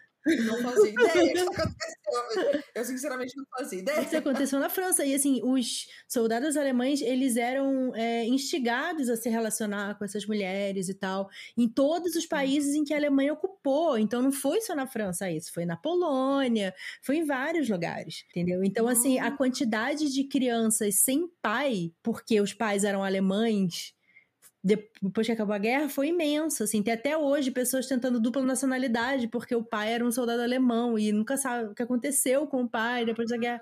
não 0.44 0.58
fazia 0.62 0.90
ideia 0.92 1.32
isso 1.32 1.50
aconteceu. 1.50 2.62
Eu 2.74 2.84
sinceramente 2.84 3.36
não 3.36 3.44
fazia 3.56 3.78
ideia. 3.78 4.00
Isso 4.02 4.16
aconteceu 4.16 4.60
na 4.60 4.68
França. 4.68 5.04
E, 5.04 5.14
assim, 5.14 5.40
os 5.42 5.86
soldados 6.06 6.58
alemães, 6.58 7.00
eles 7.00 7.38
eram 7.38 7.94
é, 7.94 8.26
instigados 8.26 9.08
a 9.08 9.16
se 9.16 9.30
relacionar 9.30 9.96
com 9.96 10.04
essas 10.04 10.26
mulheres 10.26 10.90
e 10.90 10.94
tal, 10.94 11.30
em 11.56 11.66
todos 11.66 12.14
os 12.16 12.26
países 12.26 12.74
em 12.74 12.84
que 12.84 12.92
a 12.92 12.98
Alemanha 12.98 13.32
ocupou. 13.32 13.98
Então, 13.98 14.20
não 14.20 14.32
foi 14.32 14.60
só 14.60 14.74
na 14.74 14.86
França 14.86 15.30
isso. 15.30 15.50
Foi 15.54 15.64
na 15.64 15.76
Polônia, 15.76 16.74
foi 17.02 17.16
em 17.16 17.24
vários 17.24 17.70
lugares, 17.70 18.24
entendeu? 18.28 18.62
Então, 18.62 18.86
assim, 18.86 19.18
a 19.18 19.30
quantidade 19.30 20.12
de 20.12 20.24
crianças 20.24 20.96
sem 20.96 21.26
pai, 21.40 21.92
porque 22.02 22.42
os 22.42 22.52
pais 22.52 22.84
eram 22.84 23.02
alemães, 23.02 23.93
depois 24.64 25.26
que 25.26 25.32
acabou 25.32 25.54
a 25.54 25.58
guerra, 25.58 25.90
foi 25.90 26.08
imenso, 26.08 26.64
assim, 26.64 26.82
tem 26.82 26.94
até 26.94 27.18
hoje 27.18 27.50
pessoas 27.50 27.86
tentando 27.86 28.18
dupla 28.18 28.42
nacionalidade, 28.42 29.28
porque 29.28 29.54
o 29.54 29.62
pai 29.62 29.92
era 29.92 30.04
um 30.04 30.10
soldado 30.10 30.40
alemão 30.40 30.98
e 30.98 31.12
nunca 31.12 31.36
sabe 31.36 31.70
o 31.70 31.74
que 31.74 31.82
aconteceu 31.82 32.46
com 32.46 32.62
o 32.62 32.68
pai 32.68 33.04
depois 33.04 33.28
da 33.28 33.36
guerra. 33.36 33.60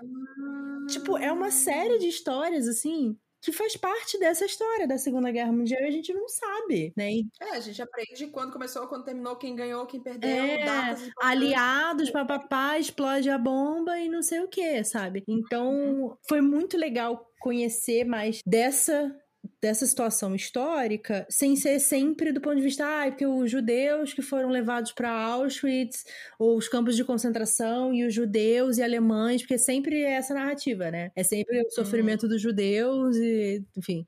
Tipo, 0.88 1.18
é 1.18 1.32
uma 1.32 1.50
série 1.50 1.98
de 1.98 2.06
histórias, 2.06 2.68
assim, 2.68 3.16
que 3.42 3.50
faz 3.50 3.76
parte 3.76 4.16
dessa 4.20 4.44
história 4.44 4.86
da 4.86 4.96
Segunda 4.96 5.32
Guerra 5.32 5.50
Mundial 5.50 5.82
e 5.82 5.86
a 5.86 5.90
gente 5.90 6.14
não 6.14 6.28
sabe, 6.28 6.92
né? 6.96 7.10
É, 7.40 7.56
a 7.56 7.60
gente 7.60 7.82
aprende 7.82 8.28
quando 8.28 8.52
começou, 8.52 8.86
quando 8.86 9.04
terminou, 9.04 9.34
quem 9.34 9.56
ganhou, 9.56 9.84
quem 9.86 10.00
perdeu, 10.00 10.30
É, 10.30 10.64
datas 10.64 11.10
aliados, 11.20 12.10
papapá, 12.10 12.78
explode 12.78 13.28
a 13.28 13.36
bomba 13.36 13.98
e 13.98 14.08
não 14.08 14.22
sei 14.22 14.40
o 14.40 14.48
que, 14.48 14.84
sabe? 14.84 15.24
Então, 15.26 16.16
foi 16.28 16.40
muito 16.40 16.76
legal 16.76 17.28
conhecer 17.40 18.04
mais 18.04 18.38
dessa 18.46 19.12
dessa 19.60 19.86
situação 19.86 20.34
histórica, 20.34 21.26
sem 21.30 21.56
ser 21.56 21.78
sempre 21.80 22.32
do 22.32 22.40
ponto 22.40 22.56
de 22.56 22.62
vista, 22.62 22.84
ah, 22.86 23.06
é 23.06 23.10
porque 23.10 23.26
os 23.26 23.50
judeus 23.50 24.12
que 24.12 24.22
foram 24.22 24.48
levados 24.50 24.92
para 24.92 25.10
Auschwitz, 25.10 26.04
ou 26.38 26.56
os 26.56 26.68
campos 26.68 26.96
de 26.96 27.04
concentração, 27.04 27.92
e 27.94 28.04
os 28.04 28.14
judeus 28.14 28.78
e 28.78 28.82
alemães, 28.82 29.42
porque 29.42 29.58
sempre 29.58 30.02
é 30.02 30.12
essa 30.12 30.34
narrativa, 30.34 30.90
né? 30.90 31.10
É 31.16 31.22
sempre 31.24 31.60
o 31.62 31.70
sofrimento 31.70 32.28
dos 32.28 32.40
judeus, 32.40 33.16
e, 33.16 33.64
enfim, 33.76 34.06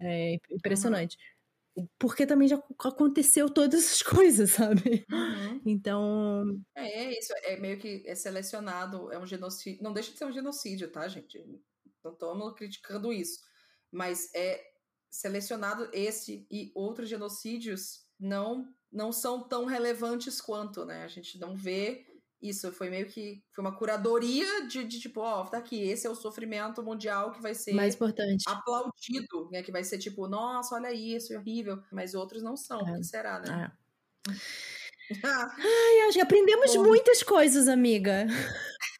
é 0.00 0.36
impressionante. 0.50 1.16
Porque 1.98 2.26
também 2.26 2.48
já 2.48 2.56
aconteceu 2.78 3.48
todas 3.48 3.84
essas 3.84 4.02
coisas, 4.02 4.50
sabe? 4.50 5.06
Uhum. 5.10 5.60
Então, 5.64 6.44
É, 6.76 7.04
é 7.04 7.18
isso, 7.18 7.32
é 7.42 7.56
meio 7.58 7.78
que 7.78 8.02
é 8.06 8.14
selecionado, 8.14 9.12
é 9.12 9.18
um 9.18 9.26
genocídio. 9.26 9.82
Não 9.82 9.92
deixa 9.92 10.12
de 10.12 10.18
ser 10.18 10.24
um 10.24 10.32
genocídio, 10.32 10.90
tá, 10.90 11.06
gente? 11.08 11.38
Não 12.04 12.12
estamos 12.12 12.54
criticando 12.54 13.12
isso. 13.12 13.40
Mas 13.92 14.32
é 14.34 14.69
selecionado 15.10 15.88
esse 15.92 16.46
e 16.50 16.70
outros 16.74 17.08
genocídios 17.08 18.06
não, 18.18 18.72
não 18.92 19.12
são 19.12 19.46
tão 19.46 19.64
relevantes 19.64 20.40
quanto, 20.40 20.84
né? 20.84 21.02
A 21.02 21.08
gente 21.08 21.38
não 21.38 21.56
vê 21.56 22.06
isso. 22.40 22.72
Foi 22.72 22.88
meio 22.88 23.06
que 23.06 23.42
foi 23.52 23.62
uma 23.62 23.76
curadoria 23.76 24.66
de, 24.66 24.84
de 24.84 25.00
tipo, 25.00 25.20
ó, 25.20 25.44
tá 25.44 25.58
aqui, 25.58 25.82
esse 25.82 26.06
é 26.06 26.10
o 26.10 26.14
sofrimento 26.14 26.82
mundial 26.82 27.32
que 27.32 27.42
vai 27.42 27.54
ser 27.54 27.74
mais 27.74 27.94
importante. 27.94 28.44
aplaudido, 28.46 29.50
né? 29.50 29.62
Que 29.62 29.72
vai 29.72 29.84
ser 29.84 29.98
tipo, 29.98 30.28
nossa, 30.28 30.74
olha 30.74 30.92
isso, 30.92 31.32
é 31.32 31.38
horrível. 31.38 31.82
Mas 31.92 32.14
outros 32.14 32.42
não 32.42 32.56
são. 32.56 32.80
O 32.80 32.96
que 32.96 33.04
será, 33.04 33.40
né? 33.40 33.72
É. 34.28 34.30
Ai, 35.24 36.08
acho 36.08 36.18
que 36.18 36.20
aprendemos 36.20 36.74
Bom. 36.76 36.84
muitas 36.84 37.22
coisas, 37.22 37.66
amiga. 37.66 38.26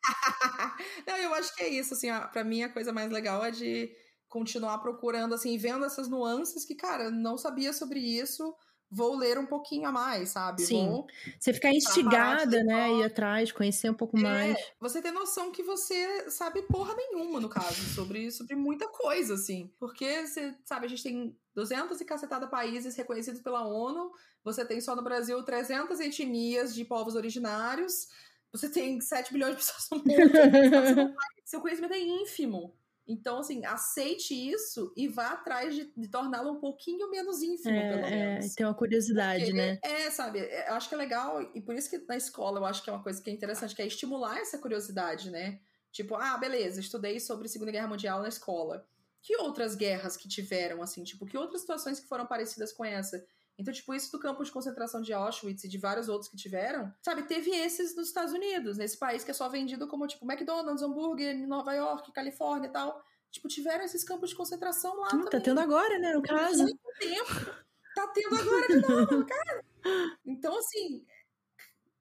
Não, 1.07 1.17
eu 1.17 1.33
acho 1.35 1.55
que 1.55 1.63
é 1.63 1.69
isso, 1.69 1.95
assim, 1.95 2.11
ó, 2.11 2.27
pra 2.27 2.43
mim 2.43 2.63
a 2.63 2.69
coisa 2.69 2.93
mais 2.93 3.11
legal 3.13 3.45
é 3.45 3.51
de 3.51 3.95
continuar 4.31 4.79
procurando, 4.79 5.35
assim, 5.35 5.59
vendo 5.59 5.85
essas 5.85 6.09
nuances 6.09 6.65
que, 6.65 6.77
cara, 6.77 7.11
não 7.11 7.37
sabia 7.37 7.73
sobre 7.73 7.99
isso, 7.99 8.55
vou 8.89 9.17
ler 9.17 9.39
um 9.39 9.47
pouquinho 9.47 9.89
a 9.89 9.93
mais, 9.93 10.31
sabe? 10.31 10.63
Sim. 10.63 10.87
Vou 10.87 11.07
Você 11.39 11.53
ficar 11.53 11.73
instigada, 11.73 12.63
né? 12.63 12.93
Ir 12.93 13.05
atrás, 13.05 13.51
conhecer 13.51 13.91
um 13.91 13.95
pouco 13.95 14.17
mais. 14.17 14.57
É, 14.57 14.73
você 14.81 15.03
ter 15.03 15.11
noção 15.11 15.51
que 15.51 15.65
você 15.65 16.31
sabe 16.31 16.63
porra 16.63 16.95
nenhuma, 16.95 17.41
no 17.41 17.49
caso, 17.49 17.83
sobre, 17.93 18.31
sobre 18.31 18.55
muita 18.55 18.89
coisa, 18.89 19.35
assim. 19.35 19.73
Porque, 19.79 20.27
você 20.27 20.55
sabe, 20.65 20.87
a 20.87 20.89
gente 20.89 21.03
tem 21.03 21.37
200 21.55 22.01
e 22.01 22.05
cacetada 22.05 22.47
países 22.47 22.95
reconhecidos 22.95 23.41
pela 23.41 23.67
ONU, 23.67 24.13
você 24.45 24.65
tem 24.65 24.81
só 24.81 24.95
no 24.95 25.03
Brasil 25.03 25.43
300 25.43 25.99
etnias 25.99 26.73
de 26.73 26.85
povos 26.85 27.17
originários, 27.17 28.09
você 28.53 28.69
tem 28.69 29.01
7 29.01 29.33
bilhões 29.33 29.53
de 29.53 29.57
pessoas 29.59 29.89
no 29.91 29.99
mundo, 29.99 30.07
seu 31.45 31.61
conhecimento 31.61 31.95
é 31.95 32.01
ínfimo. 32.01 32.75
Então, 33.11 33.39
assim, 33.41 33.65
aceite 33.67 34.35
isso 34.35 34.93
e 34.97 35.09
vá 35.09 35.33
atrás 35.33 35.75
de, 35.75 35.93
de 35.97 36.09
torná-lo 36.09 36.53
um 36.53 36.61
pouquinho 36.61 37.11
menos 37.11 37.43
ínfimo, 37.43 37.87
pelo 37.87 38.05
É, 38.05 38.11
menos. 38.11 38.53
é, 38.53 38.55
tem 38.55 38.65
uma 38.67 38.75
curiosidade, 38.75 39.53
Porque, 39.53 39.53
né? 39.53 39.81
É, 39.83 40.11
sabe, 40.11 40.39
é, 40.41 40.69
eu 40.71 40.75
acho 40.75 40.89
que 40.89 40.95
é 40.95 40.99
legal, 40.99 41.43
e 41.55 41.61
por 41.61 41.75
isso 41.75 41.91
que 41.91 41.99
na 42.07 42.17
escola 42.17 42.61
eu 42.61 42.65
acho 42.65 42.83
que 42.83 42.91
é 42.91 42.93
uma 42.93 43.03
coisa 43.03 43.21
que 43.23 43.31
é 43.31 43.33
interessante, 43.33 43.75
que 43.75 43.83
é 43.83 43.87
estimular 43.87 44.39
essa 44.39 44.59
curiosidade, 44.59 45.31
né? 45.31 45.61
Tipo, 45.93 46.15
ah, 46.15 46.39
beleza, 46.39 46.81
estudei 46.81 47.19
sobre 47.19 47.49
Segunda 47.49 47.73
Guerra 47.73 47.89
Mundial 47.89 48.23
na 48.23 48.29
escola. 48.29 48.87
Que 49.23 49.37
outras 49.37 49.75
guerras 49.75 50.17
que 50.17 50.29
tiveram, 50.29 50.83
assim, 50.83 51.03
tipo, 51.05 51.27
que 51.27 51.37
outras 51.37 51.61
situações 51.63 52.01
que 52.01 52.09
foram 52.09 52.27
parecidas 52.27 52.73
com 52.73 52.85
essa? 52.85 53.25
Então, 53.61 53.75
tipo, 53.75 53.95
isso 53.95 54.11
do 54.11 54.19
campo 54.19 54.43
de 54.43 54.51
concentração 54.51 55.03
de 55.03 55.13
Auschwitz 55.13 55.65
e 55.65 55.69
de 55.69 55.77
vários 55.77 56.09
outros 56.09 56.31
que 56.31 56.37
tiveram, 56.37 56.91
sabe, 57.03 57.25
teve 57.25 57.51
esses 57.51 57.95
nos 57.95 58.09
Estados 58.09 58.33
Unidos, 58.33 58.79
nesse 58.79 58.97
país 58.97 59.23
que 59.23 59.31
é 59.31 59.35
só 59.35 59.51
vendido 59.51 59.87
como, 59.87 60.07
tipo, 60.07 60.25
McDonald's, 60.25 60.83
hambúrguer, 60.83 61.37
Nova 61.47 61.75
York, 61.75 62.11
Califórnia 62.13 62.69
e 62.69 62.73
tal. 62.73 63.05
Tipo, 63.31 63.49
tiveram 63.49 63.85
esses 63.85 64.03
campos 64.03 64.31
de 64.31 64.37
concentração 64.37 64.99
lá 64.99 65.09
Hum, 65.15 65.27
tá 65.27 65.39
tendo 65.39 65.61
agora, 65.61 65.99
né? 65.99 66.15
No 66.15 66.23
caso. 66.23 66.63
muito 66.63 66.81
tempo. 66.99 67.71
Tá 67.95 68.07
tendo 68.15 68.37
agora 68.37 68.67
de 68.67 68.77
novo, 68.77 69.27
cara. 69.27 69.65
Então, 70.25 70.59
assim, 70.59 71.05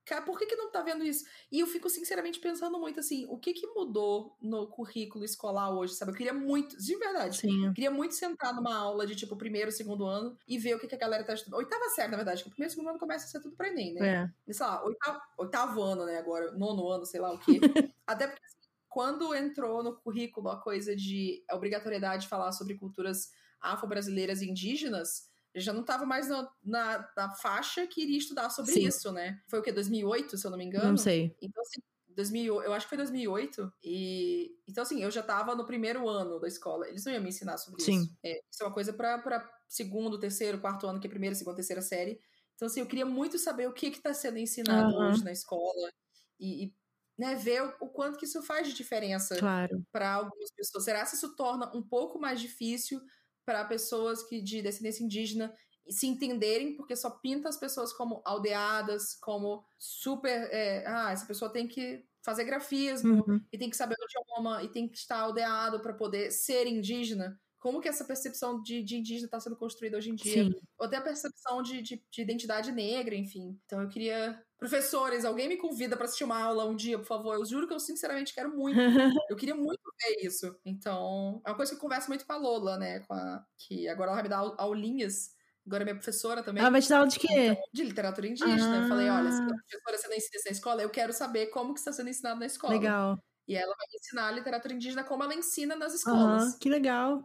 cara, 0.09 0.23
por 0.23 0.39
que, 0.39 0.47
que 0.47 0.55
não 0.55 0.71
tá 0.71 0.81
vendo 0.81 1.03
isso? 1.03 1.23
E 1.51 1.59
eu 1.59 1.67
fico, 1.67 1.87
sinceramente, 1.87 2.39
pensando 2.39 2.79
muito 2.79 2.99
assim, 2.99 3.27
o 3.29 3.37
que 3.37 3.53
que 3.53 3.67
mudou 3.67 4.35
no 4.41 4.67
currículo 4.67 5.23
escolar 5.23 5.71
hoje, 5.71 5.93
sabe? 5.93 6.11
Eu 6.11 6.15
queria 6.15 6.33
muito, 6.33 6.75
de 6.75 6.95
verdade, 6.95 7.37
Sim. 7.37 7.67
eu 7.67 7.73
queria 7.73 7.91
muito 7.91 8.15
sentar 8.15 8.53
numa 8.55 8.75
aula 8.75 9.05
de, 9.05 9.15
tipo, 9.15 9.37
primeiro, 9.37 9.71
segundo 9.71 10.05
ano 10.05 10.35
e 10.47 10.57
ver 10.57 10.75
o 10.75 10.79
que, 10.79 10.87
que 10.87 10.95
a 10.95 10.97
galera 10.97 11.23
tá 11.23 11.35
estudando. 11.35 11.59
Oitava 11.59 11.89
série, 11.89 12.09
na 12.09 12.17
verdade, 12.17 12.41
que 12.41 12.49
o 12.49 12.51
primeiro 12.51 12.71
e 12.71 12.73
segundo 12.73 12.89
ano 12.89 12.99
começa 12.99 13.25
a 13.25 13.27
ser 13.27 13.39
tudo 13.39 13.55
pra 13.55 13.67
Enem, 13.67 13.93
né? 13.93 14.23
É. 14.23 14.29
E, 14.47 14.53
sei 14.53 14.65
lá, 14.65 14.83
oitavo, 14.83 15.21
oitavo 15.37 15.81
ano, 15.81 16.05
né, 16.05 16.17
agora, 16.17 16.51
nono 16.53 16.89
ano, 16.89 17.05
sei 17.05 17.19
lá 17.19 17.31
o 17.31 17.37
quê. 17.37 17.59
Até 18.07 18.27
porque, 18.27 18.43
assim, 18.43 18.57
quando 18.89 19.35
entrou 19.35 19.83
no 19.83 19.95
currículo 19.95 20.49
a 20.49 20.59
coisa 20.59 20.95
de 20.95 21.43
a 21.47 21.55
obrigatoriedade 21.55 22.23
de 22.23 22.29
falar 22.29 22.51
sobre 22.51 22.75
culturas 22.75 23.29
afro-brasileiras 23.61 24.41
e 24.41 24.49
indígenas, 24.49 25.28
já 25.55 25.73
não 25.73 25.83
tava 25.83 26.05
mais 26.05 26.27
na, 26.29 26.49
na, 26.63 27.11
na 27.15 27.31
faixa 27.31 27.87
que 27.87 28.01
iria 28.01 28.17
estudar 28.17 28.49
sobre 28.49 28.73
Sim. 28.73 28.87
isso, 28.87 29.11
né? 29.11 29.41
Foi 29.49 29.59
o 29.59 29.61
quê? 29.63 29.71
2008, 29.71 30.37
se 30.37 30.45
eu 30.45 30.51
não 30.51 30.57
me 30.57 30.65
engano? 30.65 30.91
Não 30.91 30.97
sei. 30.97 31.35
Então, 31.41 31.61
assim, 31.63 31.81
2000, 32.09 32.61
eu 32.63 32.73
acho 32.73 32.85
que 32.85 32.89
foi 32.89 32.97
2008. 32.97 33.71
E 33.83 34.51
então 34.67 34.81
assim, 34.83 35.01
eu 35.03 35.11
já 35.11 35.23
tava 35.23 35.55
no 35.55 35.65
primeiro 35.65 36.07
ano 36.07 36.39
da 36.39 36.47
escola. 36.47 36.87
Eles 36.87 37.05
não 37.05 37.13
iam 37.13 37.23
me 37.23 37.29
ensinar 37.29 37.57
sobre 37.57 37.83
Sim. 37.83 37.99
isso. 37.99 38.11
É, 38.23 38.39
isso 38.51 38.63
é 38.63 38.65
uma 38.65 38.73
coisa 38.73 38.93
para 38.93 39.49
segundo, 39.67 40.19
terceiro, 40.19 40.59
quarto 40.59 40.87
ano, 40.87 40.99
que 40.99 41.07
é 41.07 41.09
primeira, 41.09 41.35
segunda, 41.35 41.55
terceira 41.57 41.81
série. 41.81 42.19
Então 42.55 42.67
assim, 42.67 42.81
eu 42.81 42.87
queria 42.87 43.05
muito 43.05 43.37
saber 43.39 43.67
o 43.67 43.73
que 43.73 43.91
que 43.91 44.01
tá 44.01 44.13
sendo 44.13 44.37
ensinado 44.37 44.95
Aham. 44.95 45.09
hoje 45.09 45.23
na 45.23 45.31
escola 45.31 45.89
e, 46.39 46.65
e, 46.67 46.75
né, 47.17 47.35
ver 47.35 47.63
o, 47.63 47.85
o 47.85 47.89
quanto 47.89 48.17
que 48.17 48.25
isso 48.25 48.41
faz 48.43 48.67
de 48.67 48.73
diferença 48.73 49.35
Claro. 49.39 49.83
para 49.91 50.13
algumas 50.13 50.51
pessoas. 50.53 50.83
Será 50.83 51.05
que 51.05 51.15
isso 51.15 51.35
torna 51.35 51.75
um 51.75 51.81
pouco 51.81 52.19
mais 52.19 52.39
difícil 52.41 53.01
para 53.45 53.65
pessoas 53.65 54.23
que 54.23 54.41
de 54.41 54.61
descendência 54.61 55.03
indígena 55.03 55.53
se 55.89 56.05
entenderem, 56.07 56.75
porque 56.75 56.95
só 56.95 57.09
pinta 57.09 57.49
as 57.49 57.57
pessoas 57.57 57.91
como 57.93 58.21
aldeadas, 58.25 59.15
como 59.21 59.63
super. 59.77 60.47
é, 60.51 60.85
ah, 60.87 61.11
essa 61.11 61.25
pessoa 61.25 61.51
tem 61.51 61.67
que 61.67 62.05
fazer 62.23 62.43
grafismo 62.43 63.23
Uhum. 63.27 63.41
e 63.51 63.57
tem 63.57 63.69
que 63.69 63.77
saber 63.77 63.95
o 63.99 64.05
idioma 64.05 64.63
e 64.63 64.69
tem 64.69 64.87
que 64.87 64.97
estar 64.97 65.19
aldeado 65.19 65.79
para 65.81 65.93
poder 65.93 66.31
ser 66.31 66.67
indígena. 66.67 67.39
Como 67.57 67.81
que 67.81 67.89
essa 67.89 68.05
percepção 68.05 68.61
de, 68.61 68.83
de 68.83 68.97
indígena 68.97 69.25
está 69.25 69.39
sendo 69.39 69.55
construída 69.57 69.97
hoje 69.97 70.11
em 70.11 70.15
dia? 70.15 70.43
Sim. 70.45 70.51
Ou 70.77 70.85
até 70.85 70.97
a 70.97 71.01
percepção 71.01 71.61
de, 71.61 71.81
de, 71.81 72.03
de 72.11 72.21
identidade 72.21 72.71
negra, 72.71 73.15
enfim. 73.15 73.59
Então 73.65 73.81
eu 73.81 73.89
queria. 73.89 74.41
Professores, 74.59 75.23
alguém 75.23 75.47
me 75.47 75.55
convida 75.57 75.95
para 75.95 76.05
assistir 76.05 76.25
uma 76.25 76.37
aula 76.41 76.65
um 76.65 76.75
dia, 76.75 76.97
por 76.99 77.05
favor. 77.05 77.33
Eu 77.35 77.45
juro 77.45 77.65
que 77.67 77.73
eu 77.73 77.79
sinceramente 77.79 78.33
quero 78.33 78.53
muito. 78.55 78.77
Eu 79.31 79.37
queria 79.37 79.55
muito 79.55 79.79
ver 80.01 80.25
isso. 80.25 80.53
Então, 80.65 81.41
é 81.45 81.49
uma 81.49 81.55
coisa 81.55 81.71
que 81.71 81.77
eu 81.77 81.81
converso 81.81 82.09
muito 82.09 82.25
com 82.25 82.33
a 82.33 82.37
Lola, 82.37 82.77
né? 82.77 82.99
Com 83.01 83.13
a, 83.13 83.43
que 83.57 83.87
agora 83.87 84.09
ela 84.09 84.15
vai 84.15 84.23
me 84.23 84.29
dar 84.29 84.39
au- 84.39 84.55
aulinhas. 84.57 85.29
Agora 85.65 85.83
é 85.83 85.85
minha 85.85 85.95
professora 85.95 86.43
também. 86.43 86.61
Ela 86.61 86.71
vai 86.71 86.81
te 86.81 86.89
dar 86.89 86.97
aula 86.97 87.07
de 87.07 87.19
quê? 87.19 87.57
De 87.71 87.83
literatura 87.83 88.27
indígena. 88.27 88.77
Eu 88.83 88.87
falei, 88.89 89.09
olha, 89.09 89.31
se 89.31 89.39
Ah. 89.41 89.45
a 89.45 89.47
professora 89.47 89.97
você 89.97 90.07
não 90.07 90.15
ensina 90.15 90.35
isso 90.37 90.45
na 90.45 90.51
escola, 90.51 90.81
eu 90.81 90.89
quero 90.89 91.13
saber 91.13 91.47
como 91.47 91.73
que 91.73 91.79
está 91.79 91.93
sendo 91.93 92.09
ensinado 92.09 92.39
na 92.39 92.45
escola. 92.45 92.73
Legal. 92.73 93.17
E 93.47 93.55
ela 93.55 93.73
vai 93.75 93.85
me 93.91 93.95
ensinar 93.97 94.27
a 94.27 94.31
literatura 94.31 94.73
indígena 94.73 95.03
como 95.03 95.23
ela 95.23 95.33
ensina 95.35 95.75
nas 95.75 95.93
escolas. 95.93 96.55
que 96.57 96.69
legal. 96.69 97.23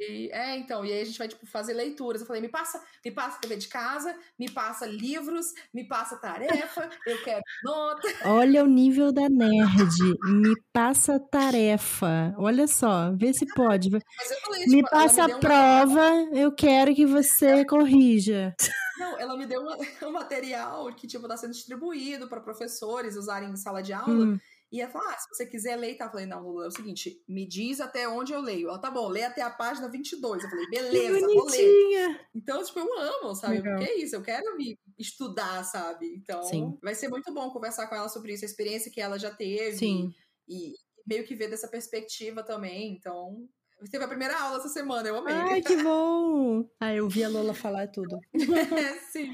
E- 0.00 0.30
é, 0.32 0.56
então, 0.56 0.84
e 0.84 0.92
aí 0.92 1.00
a 1.00 1.04
gente 1.04 1.18
vai, 1.18 1.28
tipo, 1.28 1.46
fazer 1.46 1.72
leituras. 1.74 2.20
Eu 2.20 2.26
falei, 2.26 2.42
me 2.42 2.48
passa, 2.48 2.82
me 3.04 3.10
passa 3.10 3.38
TV 3.40 3.56
de 3.56 3.68
casa, 3.68 4.14
me 4.38 4.50
passa 4.50 4.86
livros, 4.86 5.46
me 5.72 5.86
passa 5.86 6.16
tarefa, 6.16 6.88
eu 7.06 7.22
quero 7.22 7.42
nota. 7.62 8.02
Olha 8.24 8.64
o 8.64 8.66
nível 8.66 9.12
da 9.12 9.28
nerd. 9.28 9.94
Me 10.24 10.54
passa 10.72 11.20
tarefa. 11.20 12.34
Olha 12.36 12.66
só, 12.66 13.12
vê 13.16 13.32
se 13.32 13.46
pode. 13.54 13.90
Mas 13.90 14.30
eu 14.30 14.36
falei, 14.40 14.66
Me 14.66 14.76
tipo, 14.76 14.90
passa 14.90 15.14
deu 15.14 15.24
a 15.24 15.26
uma- 15.28 15.40
prova, 15.40 16.10
eu 16.32 16.52
quero 16.52 16.94
que 16.94 17.06
você 17.06 17.64
corrija. 17.64 18.54
Não, 18.98 19.18
ela 19.20 19.36
me 19.36 19.46
deu 19.46 19.60
uma- 19.60 19.76
um 20.08 20.12
material 20.12 20.92
que, 20.94 21.06
tipo, 21.06 21.28
tá 21.28 21.36
sendo 21.36 21.52
distribuído 21.52 22.28
para 22.28 22.40
professores 22.40 23.16
usarem 23.16 23.50
em 23.50 23.56
sala 23.56 23.80
de 23.82 23.92
aula. 23.92 24.08
Hum, 24.24 24.38
E 24.70 24.82
ela 24.82 24.90
falou, 24.90 25.08
ah, 25.08 25.16
se 25.16 25.28
você 25.30 25.46
quiser 25.46 25.76
ler, 25.76 25.96
tá? 25.96 26.04
Eu 26.04 26.10
falei, 26.10 26.26
não, 26.26 26.42
Lula, 26.42 26.66
é 26.66 26.68
o 26.68 26.70
seguinte, 26.70 27.22
me 27.26 27.46
diz 27.46 27.80
até 27.80 28.06
onde 28.06 28.34
eu 28.34 28.40
leio. 28.40 28.68
Ela, 28.68 28.78
tá 28.78 28.90
bom, 28.90 29.08
lê 29.08 29.22
até 29.22 29.40
a 29.40 29.50
página 29.50 29.90
22. 29.90 30.44
Eu 30.44 30.50
falei, 30.50 30.66
beleza, 30.68 31.26
vou 31.26 31.46
ler. 31.46 32.20
Então, 32.34 32.62
tipo, 32.62 32.78
eu 32.78 32.98
amo, 32.98 33.34
sabe? 33.34 33.56
Legal. 33.56 33.78
Porque 33.78 33.90
é 33.90 33.98
isso, 33.98 34.14
eu 34.14 34.22
quero 34.22 34.56
me 34.56 34.78
estudar, 34.98 35.64
sabe? 35.64 36.06
Então, 36.16 36.42
Sim. 36.42 36.78
vai 36.82 36.94
ser 36.94 37.08
muito 37.08 37.32
bom 37.32 37.50
conversar 37.50 37.86
com 37.86 37.94
ela 37.94 38.10
sobre 38.10 38.34
isso, 38.34 38.44
a 38.44 38.48
experiência 38.48 38.90
que 38.90 39.00
ela 39.00 39.18
já 39.18 39.30
teve. 39.30 39.78
Sim. 39.78 40.12
E 40.46 40.74
meio 41.06 41.24
que 41.24 41.34
ver 41.34 41.48
dessa 41.48 41.68
perspectiva 41.68 42.42
também. 42.42 42.92
Então, 42.92 43.48
teve 43.90 44.04
a 44.04 44.08
primeira 44.08 44.38
aula 44.38 44.58
essa 44.58 44.68
semana, 44.68 45.08
eu 45.08 45.16
amei. 45.16 45.34
Ai, 45.34 45.62
que 45.62 45.82
bom. 45.82 46.68
Ah, 46.78 46.94
eu 46.94 47.08
vi 47.08 47.24
a 47.24 47.28
Lola 47.30 47.54
falar 47.54 47.88
tudo. 47.88 48.18
Sim. 49.12 49.32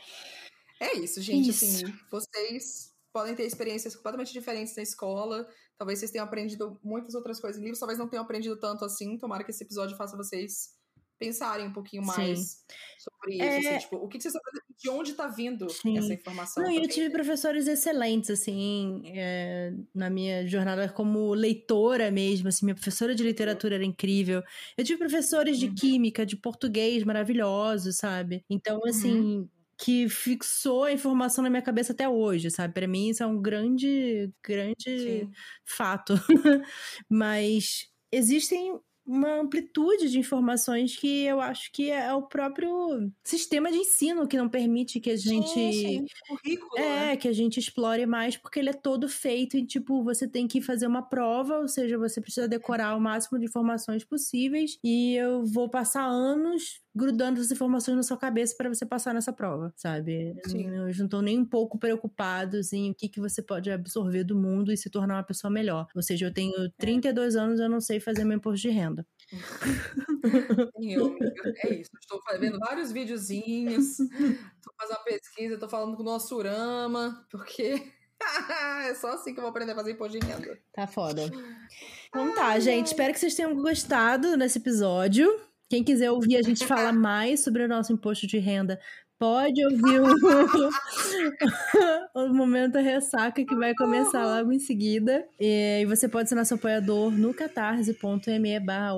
É 0.81 0.97
isso, 0.97 1.21
gente. 1.21 1.51
Isso. 1.51 1.65
Assim, 1.65 1.99
vocês 2.09 2.94
podem 3.15 3.35
ter 3.37 3.45
experiências 3.45 3.95
completamente 3.95 4.33
diferentes 4.33 4.75
na 4.77 4.83
escola. 4.83 5.49
Talvez 5.79 6.01
vocês 6.01 6.11
tenham 6.11 6.27
aprendido 6.27 6.81
muitas 6.83 7.15
outras 7.15 7.41
coisas 7.41 7.61
em 7.61 7.63
livros, 7.63 7.79
talvez 7.79 7.97
não 7.97 8.09
tenham 8.09 8.25
aprendido 8.25 8.59
tanto 8.59 8.85
assim. 8.85 9.17
Tomara 9.17 9.45
que 9.45 9.53
esse 9.53 9.63
episódio 9.63 9.97
faça 9.97 10.17
vocês 10.17 10.75
pensarem 11.17 11.69
um 11.69 11.73
pouquinho 11.73 12.03
Sim. 12.03 12.09
mais 12.09 12.65
sobre 12.99 13.37
isso. 13.37 13.45
É. 13.45 13.77
assim, 13.77 13.79
tipo, 13.79 13.97
o 13.97 14.09
que, 14.09 14.19
que 14.19 14.25
vocês 14.25 14.35
de 14.77 14.91
onde 14.91 15.15
tá 15.15 15.29
vindo 15.29 15.71
Sim. 15.71 15.97
essa 15.97 16.13
informação? 16.13 16.65
Não, 16.65 16.73
eu 16.73 16.89
tive 16.89 17.07
né? 17.07 17.15
professores 17.15 17.69
excelentes, 17.69 18.31
assim, 18.31 19.03
é, 19.07 19.73
na 19.95 20.11
minha 20.11 20.45
jornada 20.49 20.89
como 20.89 21.33
leitora 21.35 22.11
mesmo, 22.11 22.49
assim, 22.49 22.67
minha 22.67 22.75
professora 22.75 23.15
de 23.15 23.23
literatura 23.23 23.77
era 23.77 23.85
incrível. 23.85 24.43
Eu 24.77 24.85
tive 24.85 24.99
professores 24.99 25.57
de 25.57 25.67
Uhum. 25.69 25.75
química, 25.77 26.27
de 26.27 26.37
português 26.37 27.05
maravilhosos, 27.05 27.97
sabe? 27.97 28.45
Então, 28.51 28.81
assim, 28.85 29.49
que 29.85 30.09
fixou 30.09 30.85
a 30.85 30.93
informação 30.93 31.45
na 31.45 31.51
minha 31.51 31.61
cabeça 31.63 31.93
até 31.93 32.09
hoje, 32.09 32.51
sabe? 32.51 32.73
Pra 32.73 32.87
mim 32.89 33.11
isso 33.11 33.23
é 33.23 33.27
um 33.27 33.41
grande, 33.41 34.33
grande 34.43 34.75
Sim. 34.97 35.35
fato. 35.65 36.15
Mas 37.11 37.89
existem 38.11 38.79
uma 39.07 39.41
amplitude 39.41 40.11
de 40.11 40.19
informações 40.19 40.97
que 40.97 41.25
eu 41.25 41.39
acho 41.39 41.71
que 41.73 41.91
é 41.91 42.13
o 42.15 42.23
próprio 42.23 43.13
sistema 43.23 43.71
de 43.71 43.77
ensino 43.77 44.27
que 44.27 44.39
não 44.39 44.49
permite 44.49 44.99
que 45.01 45.11
a 45.11 45.17
gente 45.17 45.61
Sim, 45.61 45.73
sim. 45.73 46.07
Currículo, 46.27 46.95
né? 46.95 47.13
é, 47.13 47.17
que 47.17 47.29
a 47.29 47.33
gente 47.33 47.59
explore 47.61 48.07
mais, 48.07 48.37
porque 48.37 48.59
ele 48.59 48.71
é 48.71 48.73
todo 48.73 49.09
feito 49.09 49.57
em, 49.57 49.65
tipo, 49.67 50.03
você 50.03 50.27
tem 50.27 50.49
que 50.49 50.61
fazer 50.63 50.87
uma 50.87 51.03
prova, 51.03 51.59
ou 51.59 51.69
seja, 51.69 51.99
você 51.99 52.21
precisa 52.21 52.49
decorar 52.49 52.97
o 52.97 53.01
máximo 53.01 53.39
de 53.39 53.45
informações 53.47 54.05
possíveis, 54.05 54.79
e 54.83 55.15
eu 55.15 55.45
vou 55.45 55.69
passar 55.71 56.05
anos 56.05 56.81
grudando 56.95 57.41
essas 57.41 57.51
informações 57.51 57.97
na 57.97 58.03
sua 58.03 58.17
cabeça 58.17 58.55
para 58.57 58.69
você 58.69 58.87
passar 58.87 59.13
nessa 59.13 59.33
prova, 59.33 59.73
sabe? 59.77 60.35
Sim. 60.47 60.69
Eles 60.69 60.99
não 60.99 61.07
estão 61.07 61.21
nem 61.21 61.39
um 61.39 61.45
pouco 61.45 61.79
preocupados 61.79 62.73
em 62.73 62.91
o 62.91 62.95
que, 62.95 63.09
que 63.09 63.21
você 63.21 63.43
pode 63.43 63.71
absorver 63.71 64.23
do 64.23 64.37
mundo 64.37 64.73
e 64.73 64.77
se 64.77 64.89
tornar 64.89 65.17
uma 65.17 65.25
pessoa 65.25 65.51
melhor. 65.51 65.87
Ou 65.95 66.03
seja, 66.03 66.27
eu 66.27 66.33
tenho 66.33 66.71
32 66.79 67.35
anos 67.35 67.59
e 67.59 67.63
eu 67.65 67.69
não 67.69 67.81
sei 67.81 67.99
fazer 67.99 68.25
meu 68.25 68.37
imposto 68.37 68.63
de 68.63 68.71
renda. 68.71 69.07
Eu. 70.81 71.17
É 71.65 71.75
isso. 71.75 71.91
Estou 72.01 72.21
vendo 72.39 72.59
vários 72.59 72.93
videozinhos, 72.93 73.97
tô 73.97 74.73
fazendo 74.79 74.97
uma 74.97 75.05
pesquisa, 75.05 75.59
tô 75.59 75.69
falando 75.69 75.97
com 75.97 76.03
o 76.03 76.07
nosso 76.07 76.37
Urama, 76.37 77.27
porque 77.31 77.93
é 78.89 78.95
só 78.95 79.15
assim 79.15 79.33
que 79.33 79.41
eu 79.41 79.43
vou 79.43 79.51
aprender 79.51 79.73
a 79.73 79.75
fazer 79.75 79.93
imposto 79.93 80.19
de 80.19 80.27
renda. 80.27 80.59
Tá 80.73 80.87
foda. 80.87 81.31
Então 82.09 82.35
tá, 82.35 82.59
gente. 82.61 82.89
Espero 82.89 83.13
que 83.13 83.21
vocês 83.21 83.35
tenham 83.35 83.55
gostado 83.57 84.37
desse 84.37 84.59
episódio. 84.59 85.29
Quem 85.75 85.83
quiser 85.83 86.09
ouvir 86.13 86.37
a 86.37 86.43
gente 86.43 86.65
falar 86.69 86.93
mais 86.93 87.43
sobre 87.43 87.65
o 87.65 87.69
nosso 87.69 87.93
imposto 87.93 88.29
de 88.29 88.39
renda, 88.39 88.81
pode 89.19 89.59
ouvir 89.67 90.01
o, 90.01 90.07
o 92.15 92.33
Momento 92.33 92.79
Ressaca, 92.79 93.45
que 93.45 93.57
vai 93.57 93.75
começar 93.75 94.25
logo 94.25 94.53
em 94.53 94.61
seguida. 94.61 95.29
E 95.37 95.85
você 95.87 96.09
pode 96.09 96.29
ser 96.29 96.37
nosso 96.37 96.55
apoiador 96.55 97.11
no 97.11 97.35
catarse.me 97.35 98.61
barra. 98.61 98.95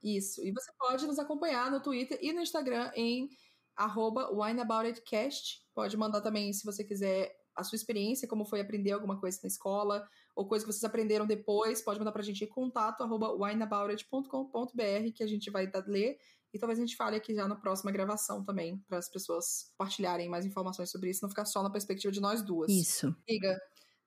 Isso. 0.00 0.40
E 0.46 0.52
você 0.52 0.70
pode 0.78 1.04
nos 1.04 1.18
acompanhar 1.18 1.68
no 1.68 1.80
Twitter 1.80 2.16
e 2.22 2.32
no 2.32 2.42
Instagram 2.42 2.92
em 2.94 3.28
arroba 3.74 4.30
wineaboutitcast. 4.30 5.64
Pode 5.74 5.96
mandar 5.96 6.20
também, 6.20 6.52
se 6.52 6.64
você 6.64 6.84
quiser, 6.84 7.34
a 7.56 7.64
sua 7.64 7.74
experiência, 7.74 8.28
como 8.28 8.44
foi 8.44 8.60
aprender 8.60 8.92
alguma 8.92 9.18
coisa 9.18 9.40
na 9.42 9.48
escola, 9.48 10.06
ou 10.36 10.46
coisa 10.46 10.64
que 10.64 10.70
vocês 10.70 10.84
aprenderam 10.84 11.26
depois, 11.26 11.82
pode 11.82 11.98
mandar 11.98 12.12
pra 12.12 12.22
gente 12.22 12.44
em 12.44 12.46
contato 12.46 13.02
arroba 13.02 13.32
wineaboutit.com.br 13.32 15.12
que 15.14 15.24
a 15.24 15.26
gente 15.26 15.50
vai 15.50 15.66
dar- 15.66 15.84
ler. 15.88 16.18
E 16.54 16.58
talvez 16.58 16.78
a 16.78 16.82
gente 16.82 16.94
fale 16.96 17.16
aqui 17.16 17.34
já 17.34 17.48
na 17.48 17.56
próxima 17.56 17.90
gravação 17.90 18.44
também, 18.44 18.78
para 18.88 18.98
as 18.98 19.10
pessoas 19.10 19.70
compartilharem 19.76 20.28
mais 20.28 20.46
informações 20.46 20.90
sobre 20.90 21.10
isso, 21.10 21.20
não 21.22 21.28
ficar 21.28 21.44
só 21.44 21.62
na 21.62 21.70
perspectiva 21.70 22.12
de 22.12 22.20
nós 22.20 22.40
duas. 22.42 22.70
Isso. 22.70 23.14
Amiga, 23.28 23.58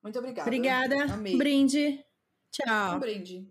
muito 0.01 0.17
obrigada. 0.17 0.47
Obrigada. 0.47 1.13
Amei. 1.13 1.37
Brinde. 1.37 1.99
Tchau. 2.51 2.95
Um 2.95 2.99
brinde. 2.99 3.49